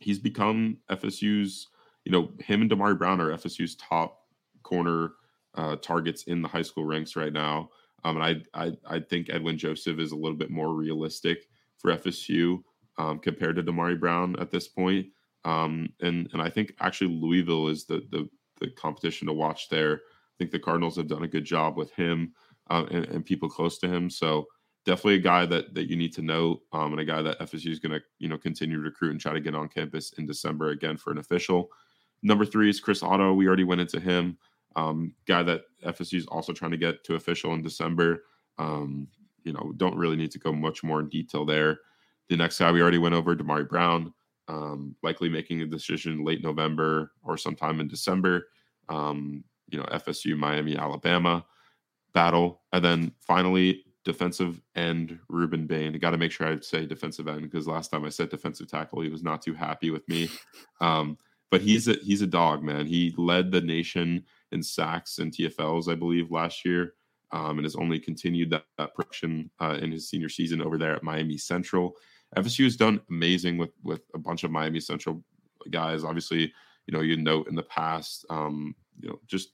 he's 0.00 0.18
become 0.18 0.76
FSU's, 0.90 1.68
you 2.04 2.12
know, 2.12 2.30
him 2.40 2.62
and 2.62 2.70
Damari 2.70 2.98
Brown 2.98 3.20
are 3.20 3.30
FSU's 3.30 3.76
top 3.76 4.26
corner 4.62 5.12
uh, 5.54 5.76
targets 5.76 6.24
in 6.24 6.42
the 6.42 6.48
high 6.48 6.62
school 6.62 6.84
ranks 6.84 7.16
right 7.16 7.32
now. 7.32 7.70
Um, 8.04 8.20
and 8.20 8.44
I, 8.54 8.64
I, 8.64 8.72
I 8.96 9.00
think 9.00 9.28
Edwin 9.30 9.58
Joseph 9.58 9.98
is 9.98 10.12
a 10.12 10.16
little 10.16 10.36
bit 10.36 10.50
more 10.50 10.74
realistic 10.74 11.46
for 11.78 11.92
FSU 11.96 12.62
um, 12.98 13.18
compared 13.18 13.56
to 13.56 13.62
Damari 13.62 13.98
Brown 13.98 14.36
at 14.40 14.50
this 14.50 14.68
point. 14.68 15.06
Um, 15.44 15.88
and 16.00 16.28
and 16.32 16.40
I 16.40 16.48
think 16.48 16.72
actually 16.80 17.14
Louisville 17.14 17.68
is 17.68 17.84
the 17.84 18.06
the 18.10 18.28
the 18.60 18.70
competition 18.70 19.26
to 19.26 19.32
watch 19.32 19.68
there. 19.68 19.96
I 19.96 20.34
think 20.38 20.50
the 20.50 20.58
Cardinals 20.58 20.96
have 20.96 21.08
done 21.08 21.24
a 21.24 21.28
good 21.28 21.44
job 21.44 21.76
with 21.76 21.92
him 21.92 22.32
uh, 22.70 22.84
and, 22.90 23.04
and, 23.06 23.24
people 23.24 23.48
close 23.48 23.78
to 23.78 23.88
him. 23.88 24.08
So 24.08 24.46
definitely 24.86 25.16
a 25.16 25.18
guy 25.18 25.46
that 25.46 25.74
that 25.74 25.90
you 25.90 25.96
need 25.96 26.12
to 26.14 26.22
know, 26.22 26.62
um, 26.72 26.92
and 26.92 27.00
a 27.00 27.04
guy 27.04 27.22
that 27.22 27.40
FSU 27.40 27.70
is 27.70 27.80
going 27.80 27.92
to 27.92 28.00
you 28.18 28.28
know 28.28 28.38
continue 28.38 28.76
to 28.76 28.82
recruit 28.82 29.10
and 29.10 29.20
try 29.20 29.32
to 29.32 29.40
get 29.40 29.54
on 29.54 29.68
campus 29.68 30.12
in 30.18 30.26
December 30.26 30.70
again 30.70 30.96
for 30.96 31.10
an 31.10 31.18
official. 31.18 31.70
Number 32.22 32.44
three 32.44 32.70
is 32.70 32.80
Chris 32.80 33.02
Otto. 33.02 33.34
We 33.34 33.46
already 33.46 33.64
went 33.64 33.80
into 33.80 34.00
him. 34.00 34.38
Um, 34.76 35.14
guy 35.26 35.42
that 35.42 35.62
FSU 35.84 36.18
is 36.18 36.26
also 36.26 36.52
trying 36.52 36.70
to 36.70 36.76
get 36.76 37.04
to 37.04 37.14
official 37.14 37.52
in 37.54 37.62
December. 37.62 38.24
Um, 38.58 39.08
you 39.44 39.52
know, 39.52 39.72
don't 39.76 39.96
really 39.96 40.16
need 40.16 40.30
to 40.32 40.38
go 40.38 40.52
much 40.52 40.82
more 40.82 41.00
in 41.00 41.08
detail 41.08 41.44
there. 41.44 41.80
The 42.28 42.36
next 42.36 42.58
guy 42.58 42.70
we 42.72 42.80
already 42.80 42.98
went 42.98 43.14
over, 43.14 43.34
Damari 43.34 43.68
Brown 43.68 44.14
um, 44.48 44.96
likely 45.02 45.28
making 45.28 45.62
a 45.62 45.66
decision 45.66 46.24
late 46.24 46.42
November 46.42 47.12
or 47.22 47.36
sometime 47.36 47.80
in 47.80 47.88
December. 47.88 48.48
Um, 48.88 49.44
you 49.68 49.78
know, 49.78 49.84
FSU, 49.86 50.36
Miami, 50.36 50.76
Alabama 50.76 51.44
battle. 52.12 52.60
And 52.72 52.84
then 52.84 53.12
finally, 53.20 53.84
defensive 54.04 54.60
end 54.74 55.18
Rueben 55.30 55.66
Bain. 55.66 55.98
Got 55.98 56.10
to 56.10 56.18
make 56.18 56.32
sure 56.32 56.46
I 56.46 56.60
say 56.60 56.86
defensive 56.86 57.28
end 57.28 57.42
because 57.42 57.66
last 57.66 57.90
time 57.90 58.04
I 58.04 58.10
said 58.10 58.28
defensive 58.28 58.68
tackle, 58.68 59.00
he 59.00 59.08
was 59.08 59.22
not 59.22 59.40
too 59.40 59.54
happy 59.54 59.90
with 59.90 60.06
me. 60.08 60.28
Um, 60.80 61.16
but 61.52 61.60
he's 61.60 61.86
a 61.86 61.96
he's 62.02 62.22
a 62.22 62.26
dog, 62.26 62.62
man. 62.62 62.86
He 62.86 63.14
led 63.18 63.52
the 63.52 63.60
nation 63.60 64.24
in 64.52 64.62
sacks 64.62 65.18
and 65.18 65.30
TFLs, 65.30 65.86
I 65.86 65.94
believe, 65.94 66.30
last 66.30 66.64
year, 66.64 66.94
um, 67.30 67.58
and 67.58 67.66
has 67.66 67.76
only 67.76 68.00
continued 68.00 68.48
that, 68.50 68.64
that 68.78 68.94
production 68.94 69.50
uh, 69.60 69.78
in 69.80 69.92
his 69.92 70.08
senior 70.08 70.30
season 70.30 70.62
over 70.62 70.78
there 70.78 70.96
at 70.96 71.02
Miami 71.02 71.36
Central. 71.36 71.94
FSU 72.38 72.64
has 72.64 72.76
done 72.76 73.02
amazing 73.10 73.58
with 73.58 73.72
with 73.84 74.00
a 74.14 74.18
bunch 74.18 74.44
of 74.44 74.50
Miami 74.50 74.80
Central 74.80 75.22
guys. 75.70 76.04
Obviously, 76.04 76.50
you 76.86 76.94
know, 76.94 77.02
you 77.02 77.18
note 77.18 77.48
in 77.48 77.54
the 77.54 77.62
past, 77.64 78.24
um, 78.30 78.74
you 78.98 79.10
know, 79.10 79.20
just 79.26 79.50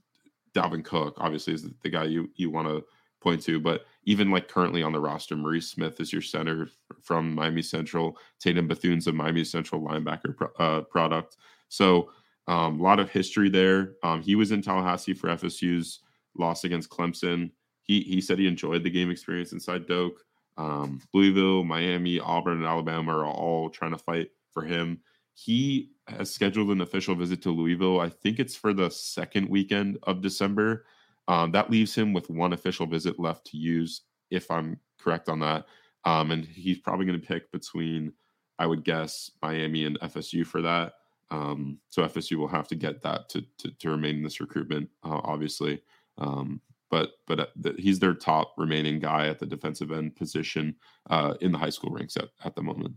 Dalvin 0.55 0.85
Cook 0.85 1.17
obviously 1.19 1.53
is 1.53 1.67
the 1.83 1.91
guy 1.91 2.05
you 2.05 2.31
you 2.37 2.49
want 2.49 2.69
to 2.69 2.85
point 3.21 3.43
to, 3.43 3.59
but 3.59 3.87
even 4.05 4.31
like 4.31 4.47
currently 4.47 4.85
on 4.85 4.93
the 4.93 5.01
roster, 5.01 5.35
Maurice 5.35 5.69
Smith 5.69 6.01
is 6.01 6.13
your 6.13 6.23
center 6.23 6.71
from 7.03 7.35
Miami 7.35 7.63
Central. 7.63 8.17
Tatum 8.39 8.69
Bethune's 8.69 9.09
a 9.09 9.13
Miami 9.13 9.43
Central 9.43 9.83
linebacker 9.83 10.37
pro, 10.37 10.47
uh, 10.61 10.83
product. 10.83 11.37
So 11.69 12.11
um, 12.47 12.81
a 12.81 12.83
lot 12.83 13.01
of 13.01 13.11
history 13.11 13.49
there. 13.49 13.95
Um, 14.03 14.23
he 14.23 14.35
was 14.35 14.53
in 14.53 14.63
Tallahassee 14.63 15.15
for 15.15 15.29
FSU's 15.29 16.01
loss 16.37 16.65
against 16.65 16.91
Clemson. 16.91 17.51
He 17.83 18.01
he 18.01 18.21
said 18.21 18.39
he 18.39 18.47
enjoyed 18.47 18.83
the 18.83 18.91
game 18.91 19.11
experience 19.11 19.53
inside 19.53 19.87
Doak. 19.87 20.15
Um, 20.57 21.01
Louisville, 21.15 21.65
Miami, 21.65 22.19
Auburn, 22.19 22.59
and 22.59 22.67
Alabama 22.67 23.17
are 23.17 23.27
all 23.27 23.71
trying 23.71 23.93
to 23.93 23.99
fight 23.99 24.31
for 24.53 24.65
him. 24.65 25.01
He 25.35 25.93
has 26.09 26.31
scheduled 26.33 26.71
an 26.71 26.81
official 26.81 27.15
visit 27.15 27.43
to 27.43 27.51
Louisville. 27.51 28.01
I 28.01 28.09
think 28.09 28.41
it's 28.41 28.57
for 28.57 28.73
the 28.73 28.91
second 28.91 29.49
weekend 29.49 29.99
of 30.03 30.21
December. 30.21 30.85
Um, 31.29 31.53
that 31.53 31.71
leaves 31.71 31.95
him 31.95 32.13
with 32.13 32.29
one 32.29 32.53
official 32.55 32.87
visit 32.87 33.21
left 33.21 33.47
to 33.49 33.57
use, 33.57 34.03
if 34.31 34.51
I'm 34.51 34.81
correct 34.99 35.29
on 35.29 35.39
that. 35.41 35.67
Um, 36.05 36.31
and 36.31 36.45
he's 36.45 36.79
probably 36.79 37.07
going 37.07 37.21
to 37.21 37.27
pick 37.27 37.53
between, 37.53 38.13
I 38.59 38.67
would 38.67 38.83
guess, 38.83 39.31
Miami 39.43 39.85
and 39.85 40.01
FSU 40.01 40.45
for 40.45 40.63
that. 40.63 40.95
Um, 41.31 41.79
so 41.89 42.03
FSU 42.03 42.37
will 42.37 42.49
have 42.49 42.69
to 42.69 42.75
get 42.75 43.03
that 43.03 43.29
to 43.31 43.45
to, 43.59 43.71
to 43.71 43.91
remain 43.91 44.17
in 44.17 44.23
this 44.23 44.41
recruitment, 44.41 44.89
uh, 45.05 45.21
obviously. 45.25 45.83
Um, 46.17 46.61
but 46.91 47.11
but 47.27 47.41
uh, 47.41 47.47
the, 47.57 47.75
he's 47.79 47.99
their 47.99 48.15
top 48.15 48.55
remaining 48.57 48.99
guy 48.99 49.29
at 49.29 49.39
the 49.39 49.47
defensive 49.47 49.93
end 49.93 50.17
position 50.17 50.77
uh, 51.11 51.35
in 51.41 51.53
the 51.53 51.59
high 51.59 51.71
school 51.71 51.91
ranks 51.91 52.17
at, 52.17 52.29
at 52.45 52.55
the 52.55 52.63
moment. 52.63 52.95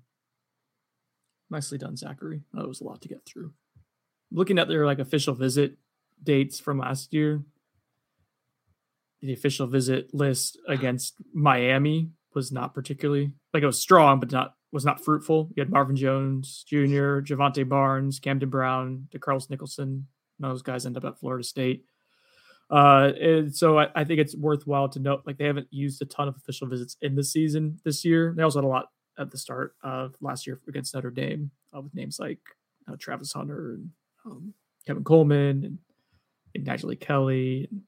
Nicely 1.49 1.77
done, 1.77 1.97
Zachary. 1.97 2.41
That 2.53 2.67
was 2.67 2.79
a 2.79 2.85
lot 2.85 3.01
to 3.01 3.09
get 3.09 3.25
through. 3.25 3.53
Looking 4.31 4.57
at 4.57 4.69
their 4.69 4.85
like 4.85 4.99
official 4.99 5.33
visit 5.33 5.77
dates 6.23 6.59
from 6.59 6.79
last 6.79 7.13
year, 7.13 7.43
the 9.21 9.33
official 9.33 9.67
visit 9.67 10.13
list 10.13 10.57
against 10.67 11.15
Miami 11.33 12.11
was 12.33 12.51
not 12.51 12.73
particularly 12.73 13.33
like 13.53 13.63
it 13.63 13.67
was 13.67 13.79
strong, 13.79 14.21
but 14.21 14.31
not 14.31 14.55
was 14.71 14.85
not 14.85 15.03
fruitful. 15.03 15.49
You 15.55 15.61
had 15.61 15.69
Marvin 15.69 15.95
Jones 15.95 16.63
Jr., 16.67 17.21
Jovantae 17.21 17.67
Barnes, 17.67 18.19
Camden 18.19 18.49
Brown, 18.49 19.07
DeCarlos 19.13 19.49
Nicholson. 19.49 20.07
Those 20.39 20.61
guys 20.61 20.85
end 20.85 20.97
up 20.97 21.05
at 21.05 21.19
Florida 21.19 21.43
State. 21.43 21.85
Uh, 22.69 23.11
and 23.19 23.55
so 23.55 23.77
I, 23.79 23.87
I, 23.95 24.05
think 24.05 24.21
it's 24.21 24.33
worthwhile 24.33 24.87
to 24.89 24.99
note 24.99 25.23
like 25.25 25.37
they 25.37 25.45
haven't 25.45 25.67
used 25.71 26.01
a 26.01 26.05
ton 26.05 26.29
of 26.29 26.37
official 26.37 26.67
visits 26.67 26.95
in 27.01 27.15
the 27.15 27.23
season 27.23 27.77
this 27.83 28.05
year. 28.05 28.33
They 28.35 28.43
also 28.43 28.59
had 28.59 28.65
a 28.65 28.69
lot 28.69 28.85
at 29.19 29.29
the 29.29 29.37
start 29.37 29.75
of 29.83 30.15
last 30.21 30.47
year 30.47 30.61
against 30.69 30.95
Notre 30.95 31.11
Dame 31.11 31.51
uh, 31.75 31.81
with 31.81 31.93
names 31.93 32.17
like 32.17 32.39
uh, 32.87 32.95
Travis 32.97 33.33
Hunter 33.33 33.73
and 33.73 33.89
um, 34.25 34.53
Kevin 34.87 35.03
Coleman 35.03 35.79
and, 36.55 36.65
and 36.67 36.99
Kelly 37.01 37.67
and 37.69 37.81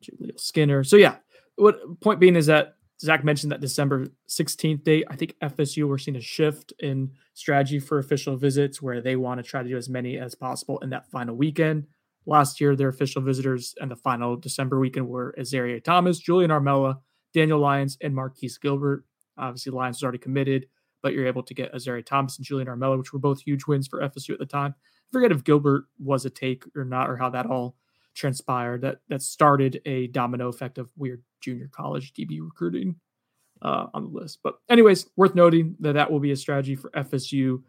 Julio 0.00 0.36
Skinner. 0.36 0.84
So 0.84 0.96
yeah, 0.96 1.16
what 1.56 2.00
point 2.00 2.20
being 2.20 2.36
is 2.36 2.46
that 2.46 2.76
Zach 3.00 3.22
mentioned 3.24 3.52
that 3.52 3.60
December 3.60 4.08
16th 4.28 4.82
date. 4.82 5.04
I 5.08 5.16
think 5.16 5.34
FSU 5.42 5.88
we're 5.88 5.98
seeing 5.98 6.16
a 6.16 6.20
shift 6.20 6.72
in 6.80 7.12
strategy 7.32 7.78
for 7.78 7.98
official 7.98 8.36
visits 8.36 8.82
where 8.82 9.00
they 9.00 9.14
want 9.14 9.38
to 9.38 9.48
try 9.48 9.62
to 9.62 9.68
do 9.68 9.76
as 9.76 9.88
many 9.88 10.18
as 10.18 10.34
possible 10.34 10.78
in 10.78 10.90
that 10.90 11.08
final 11.10 11.36
weekend. 11.36 11.86
Last 12.26 12.60
year, 12.60 12.74
their 12.74 12.88
official 12.88 13.22
visitors 13.22 13.74
and 13.80 13.90
the 13.90 13.96
final 13.96 14.36
December 14.36 14.78
weekend 14.80 15.08
were 15.08 15.34
Azaria 15.38 15.82
Thomas, 15.82 16.18
Julian 16.18 16.50
Armella, 16.50 16.96
Daniel 17.32 17.60
Lyons, 17.60 17.96
and 18.02 18.14
Marquise 18.14 18.58
Gilbert. 18.58 19.04
Obviously, 19.38 19.72
Lyons 19.72 19.98
was 19.98 20.02
already 20.02 20.18
committed, 20.18 20.66
but 21.00 21.12
you're 21.12 21.26
able 21.26 21.44
to 21.44 21.54
get 21.54 21.72
Azaria 21.72 22.04
Thomas 22.04 22.36
and 22.36 22.44
Julian 22.44 22.68
Armella, 22.68 22.98
which 22.98 23.12
were 23.12 23.20
both 23.20 23.42
huge 23.42 23.66
wins 23.66 23.86
for 23.86 24.00
FSU 24.00 24.32
at 24.32 24.40
the 24.40 24.46
time. 24.46 24.74
I 24.76 25.10
forget 25.12 25.30
if 25.30 25.44
Gilbert 25.44 25.84
was 25.98 26.26
a 26.26 26.30
take 26.30 26.64
or 26.76 26.84
not, 26.84 27.08
or 27.08 27.16
how 27.16 27.30
that 27.30 27.46
all 27.46 27.76
transpired 28.14 28.82
that 28.82 28.98
that 29.08 29.22
started 29.22 29.80
a 29.86 30.08
domino 30.08 30.48
effect 30.48 30.76
of 30.76 30.90
weird 30.96 31.22
junior 31.40 31.68
college 31.72 32.12
DB 32.12 32.40
recruiting 32.40 32.96
uh, 33.62 33.86
on 33.94 34.04
the 34.04 34.10
list. 34.10 34.40
But 34.42 34.56
anyways, 34.68 35.06
worth 35.16 35.34
noting 35.34 35.76
that 35.80 35.94
that 35.94 36.10
will 36.10 36.20
be 36.20 36.32
a 36.32 36.36
strategy 36.36 36.74
for 36.74 36.90
FSU 36.90 37.62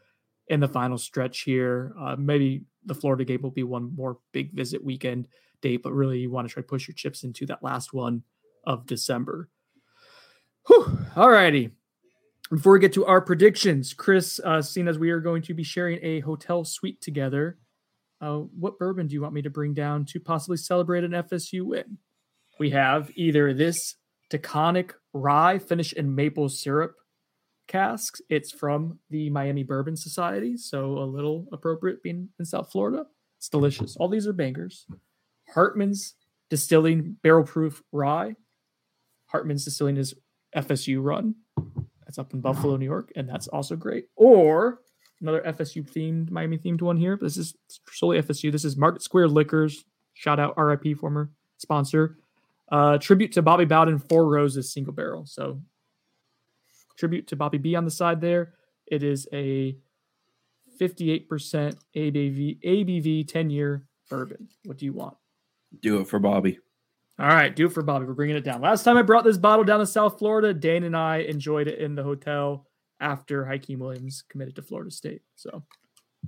in 0.47 0.59
the 0.59 0.67
final 0.67 0.97
stretch 0.97 1.41
here. 1.41 1.93
Uh, 1.99 2.15
maybe 2.17 2.63
the 2.85 2.95
Florida 2.95 3.25
game 3.25 3.41
will 3.41 3.51
be 3.51 3.63
one 3.63 3.95
more 3.95 4.17
big 4.31 4.53
visit 4.53 4.83
weekend 4.83 5.27
date, 5.61 5.83
but 5.83 5.93
really 5.93 6.19
you 6.19 6.31
want 6.31 6.47
to 6.47 6.53
try 6.53 6.61
to 6.61 6.67
push 6.67 6.87
your 6.87 6.95
chips 6.95 7.23
into 7.23 7.45
that 7.45 7.63
last 7.63 7.93
one 7.93 8.23
of 8.65 8.85
December. 8.85 9.49
All 11.15 11.29
righty. 11.29 11.71
Before 12.49 12.73
we 12.73 12.79
get 12.79 12.93
to 12.93 13.05
our 13.05 13.21
predictions, 13.21 13.93
Chris, 13.93 14.39
uh, 14.43 14.61
seeing 14.61 14.87
as 14.87 14.97
we 14.97 15.11
are 15.11 15.19
going 15.19 15.43
to 15.43 15.53
be 15.53 15.63
sharing 15.63 15.99
a 16.01 16.19
hotel 16.21 16.63
suite 16.63 16.99
together, 16.99 17.59
uh, 18.21 18.37
what 18.37 18.79
bourbon 18.79 19.07
do 19.07 19.13
you 19.13 19.21
want 19.21 19.33
me 19.33 19.43
to 19.43 19.49
bring 19.49 19.73
down 19.73 20.05
to 20.05 20.19
possibly 20.19 20.57
celebrate 20.57 21.03
an 21.03 21.11
FSU 21.11 21.63
win? 21.63 21.97
We 22.59 22.71
have 22.71 23.09
either 23.15 23.53
this 23.53 23.95
Taconic 24.29 24.91
rye 25.13 25.57
finished 25.57 25.93
in 25.93 26.13
maple 26.13 26.49
syrup 26.49 26.95
casks. 27.67 28.21
It's 28.29 28.51
from 28.51 28.99
the 29.09 29.29
Miami 29.29 29.63
Bourbon 29.63 29.95
Society, 29.95 30.57
so 30.57 30.97
a 30.99 31.05
little 31.05 31.47
appropriate 31.53 32.03
being 32.03 32.29
in 32.37 32.45
South 32.45 32.69
Florida. 32.71 33.05
It's 33.37 33.47
delicious. 33.47 33.95
All 33.95 34.09
these 34.09 34.27
are 34.27 34.33
bangers. 34.33 34.85
Hartman's 35.53 36.15
Distilling 36.49 37.15
Barrel 37.23 37.45
Proof 37.45 37.81
Rye. 37.91 38.35
Hartman's 39.27 39.63
Distilling 39.63 39.97
is 39.97 40.13
FSU 40.55 41.01
run. 41.01 41.35
That's 42.01 42.19
up 42.19 42.33
in 42.33 42.41
Buffalo, 42.41 42.75
New 42.75 42.85
York, 42.85 43.11
and 43.15 43.29
that's 43.29 43.47
also 43.47 43.75
great. 43.75 44.07
Or 44.15 44.81
another 45.21 45.41
FSU 45.41 45.89
themed, 45.89 46.31
Miami 46.31 46.57
themed 46.57 46.81
one 46.81 46.97
here. 46.97 47.17
This 47.21 47.37
is 47.37 47.55
solely 47.91 48.21
FSU. 48.21 48.51
This 48.51 48.65
is 48.65 48.75
Market 48.75 49.03
Square 49.03 49.29
Liquors. 49.29 49.85
Shout 50.15 50.39
out 50.39 50.57
RIP 50.57 50.97
former 50.97 51.31
sponsor. 51.57 52.17
Uh, 52.71 52.97
tribute 52.97 53.31
to 53.33 53.41
Bobby 53.41 53.65
Bowden, 53.65 53.99
Four 53.99 54.27
Roses 54.27 54.71
single 54.71 54.93
barrel. 54.93 55.25
So 55.25 55.61
tribute 56.97 57.27
to 57.27 57.35
Bobby 57.35 57.57
B 57.57 57.75
on 57.75 57.85
the 57.85 57.91
side 57.91 58.21
there. 58.21 58.53
It 58.85 59.03
is 59.03 59.27
a 59.33 59.75
58% 60.79 61.27
ABV, 61.95 62.63
ABV 62.63 63.27
10 63.27 63.49
year 63.49 63.85
bourbon. 64.09 64.49
What 64.65 64.77
do 64.77 64.85
you 64.85 64.93
want? 64.93 65.17
Do 65.81 65.99
it 65.99 66.07
for 66.07 66.19
Bobby. 66.19 66.59
All 67.19 67.27
right, 67.27 67.53
do 67.53 67.65
it 67.65 67.73
for 67.73 67.83
Bobby. 67.83 68.05
We're 68.05 68.13
bringing 68.13 68.37
it 68.37 68.45
down. 68.45 68.61
Last 68.61 68.83
time 68.83 68.97
I 68.97 69.01
brought 69.01 69.25
this 69.25 69.37
bottle 69.37 69.65
down 69.65 69.79
to 69.79 69.85
South 69.85 70.17
Florida, 70.17 70.53
Dane 70.53 70.85
and 70.85 70.95
I 70.95 71.17
enjoyed 71.17 71.67
it 71.67 71.79
in 71.79 71.95
the 71.95 72.03
hotel 72.03 72.65
after 73.01 73.43
Hykeem 73.43 73.79
Williams 73.79 74.23
committed 74.29 74.55
to 74.55 74.61
Florida 74.61 74.89
State. 74.89 75.21
So 75.35 75.63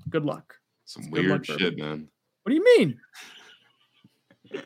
good 0.09 0.26
luck. 0.26 0.55
Some 0.85 1.03
good 1.03 1.26
weird 1.26 1.47
luck, 1.47 1.59
shit, 1.59 1.77
man. 1.77 2.09
What 2.43 2.49
do 2.49 2.55
you 2.55 2.63
mean? 2.77 2.99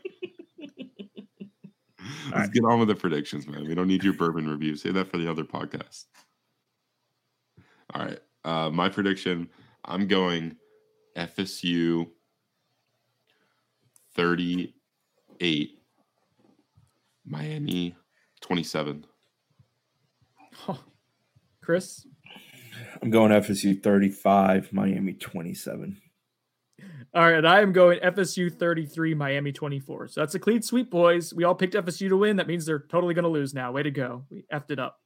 Let's 2.26 2.36
right. 2.36 2.52
get 2.52 2.64
on 2.64 2.80
with 2.80 2.88
the 2.88 2.96
predictions, 2.96 3.48
man. 3.48 3.68
We 3.68 3.76
don't 3.76 3.88
need 3.88 4.04
your 4.04 4.14
bourbon 4.14 4.48
review. 4.48 4.76
Say 4.76 4.92
that 4.92 5.10
for 5.10 5.18
the 5.18 5.30
other 5.30 5.44
podcast. 5.44 6.06
All 7.94 8.06
right. 8.06 8.20
Uh, 8.44 8.70
my 8.70 8.90
prediction 8.90 9.50
I'm 9.84 10.08
going 10.08 10.56
FSU 11.16 12.08
38, 14.16 15.80
Miami 17.26 17.96
27. 18.42 19.06
Chris? 21.62 22.08
I'm 23.02 23.10
going 23.10 23.32
FSU 23.32 23.82
35, 23.82 24.74
Miami 24.74 25.14
27. 25.14 26.02
All 27.16 27.32
right, 27.32 27.46
I 27.46 27.62
am 27.62 27.72
going 27.72 28.00
FSU 28.00 28.54
33, 28.54 29.14
Miami 29.14 29.54
24. 29.54 30.10
So 30.10 30.20
that's 30.20 30.36
a 30.36 30.40
clean 30.40 30.62
sweep, 30.62 30.90
boys. 30.92 31.34
We 31.34 31.46
all 31.46 31.56
picked 31.56 31.74
FSU 31.74 32.10
to 32.10 32.18
win. 32.18 32.36
That 32.36 32.48
means 32.48 32.66
they're 32.66 32.80
totally 32.80 33.14
going 33.14 33.24
to 33.24 33.30
lose 33.30 33.54
now. 33.54 33.72
Way 33.72 33.84
to 33.84 33.92
go. 33.92 34.26
We 34.30 34.44
effed 34.54 34.70
it 34.70 34.80
up. 34.80 35.00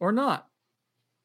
Or 0.00 0.10
not. 0.10 0.46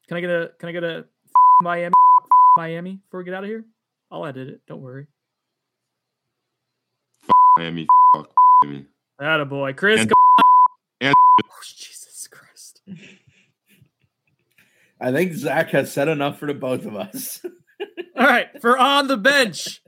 Can 0.08 0.18
I 0.18 0.20
get 0.20 0.28
a 0.28 0.50
can 0.58 0.68
I 0.68 0.72
get 0.72 0.84
a 0.84 1.06
Miami 1.62 1.94
Miami 2.58 2.96
before 2.96 3.20
we 3.20 3.24
get 3.24 3.32
out 3.32 3.44
of 3.44 3.48
here? 3.48 3.64
I'll 4.12 4.26
edit 4.26 4.48
it. 4.48 4.60
Don't 4.68 4.82
worry. 4.82 5.06
Miami 7.56 7.86
Miami. 8.62 8.84
That 9.18 9.40
a 9.40 9.46
boy. 9.46 9.72
Chris. 9.72 10.02
And, 10.02 10.12
and 11.00 11.14
oh, 11.44 11.54
Jesus 11.64 12.28
Christ. 12.30 12.82
I 15.00 15.12
think 15.12 15.32
Zach 15.32 15.70
has 15.70 15.90
said 15.90 16.08
enough 16.08 16.38
for 16.38 16.44
the 16.44 16.52
both 16.52 16.84
of 16.84 16.94
us. 16.94 17.40
All 18.16 18.26
right, 18.26 18.48
for 18.60 18.78
on 18.78 19.08
the 19.08 19.16
bench, 19.16 19.82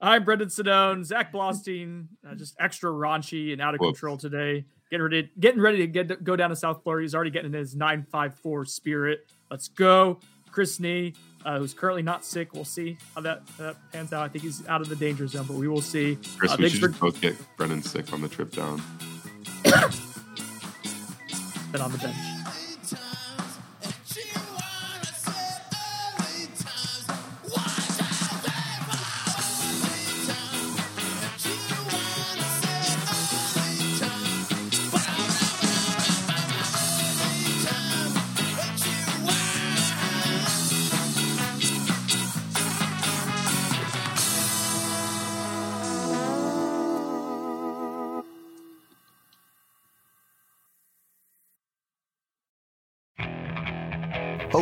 I'm 0.00 0.24
Brendan 0.24 0.48
Sonnone, 0.48 1.04
Zach 1.04 1.32
Blostein, 1.32 2.06
uh, 2.28 2.34
just 2.34 2.54
extra 2.60 2.90
raunchy 2.90 3.52
and 3.52 3.60
out 3.60 3.74
of 3.74 3.80
Whoops. 3.80 3.98
control 3.98 4.16
today. 4.16 4.64
Getting 4.90 5.02
ready, 5.04 5.30
getting 5.38 5.60
ready 5.60 5.78
to 5.78 5.86
get 5.86 6.24
go 6.24 6.34
down 6.34 6.50
to 6.50 6.56
South 6.56 6.82
Florida. 6.82 7.02
He's 7.04 7.14
already 7.14 7.30
getting 7.30 7.52
in 7.52 7.58
his 7.58 7.76
nine 7.76 8.06
five 8.10 8.34
four 8.36 8.64
spirit. 8.64 9.30
Let's 9.50 9.68
go. 9.68 10.18
Chris 10.50 10.80
Nee, 10.80 11.12
uh, 11.44 11.58
who's 11.58 11.74
currently 11.74 12.02
not 12.02 12.24
sick. 12.24 12.54
We'll 12.54 12.64
see 12.64 12.96
how 13.14 13.20
that, 13.20 13.46
that 13.58 13.76
pans 13.92 14.14
out. 14.14 14.22
I 14.24 14.28
think 14.28 14.44
he's 14.44 14.66
out 14.66 14.80
of 14.80 14.88
the 14.88 14.96
danger 14.96 15.26
zone, 15.26 15.44
but 15.46 15.56
we 15.56 15.68
will 15.68 15.82
see. 15.82 16.16
Chris, 16.38 16.52
Uh, 16.52 16.56
we 16.58 16.70
should 16.70 16.96
for 16.96 17.10
both 17.10 17.20
get 17.20 17.36
Brennan 17.58 17.82
sick 17.82 18.12
on 18.14 18.22
the 18.22 18.28
trip 18.28 18.50
down. 18.50 18.82
been 21.70 21.82
on 21.82 21.92
the 21.92 21.98
bench. 21.98 22.37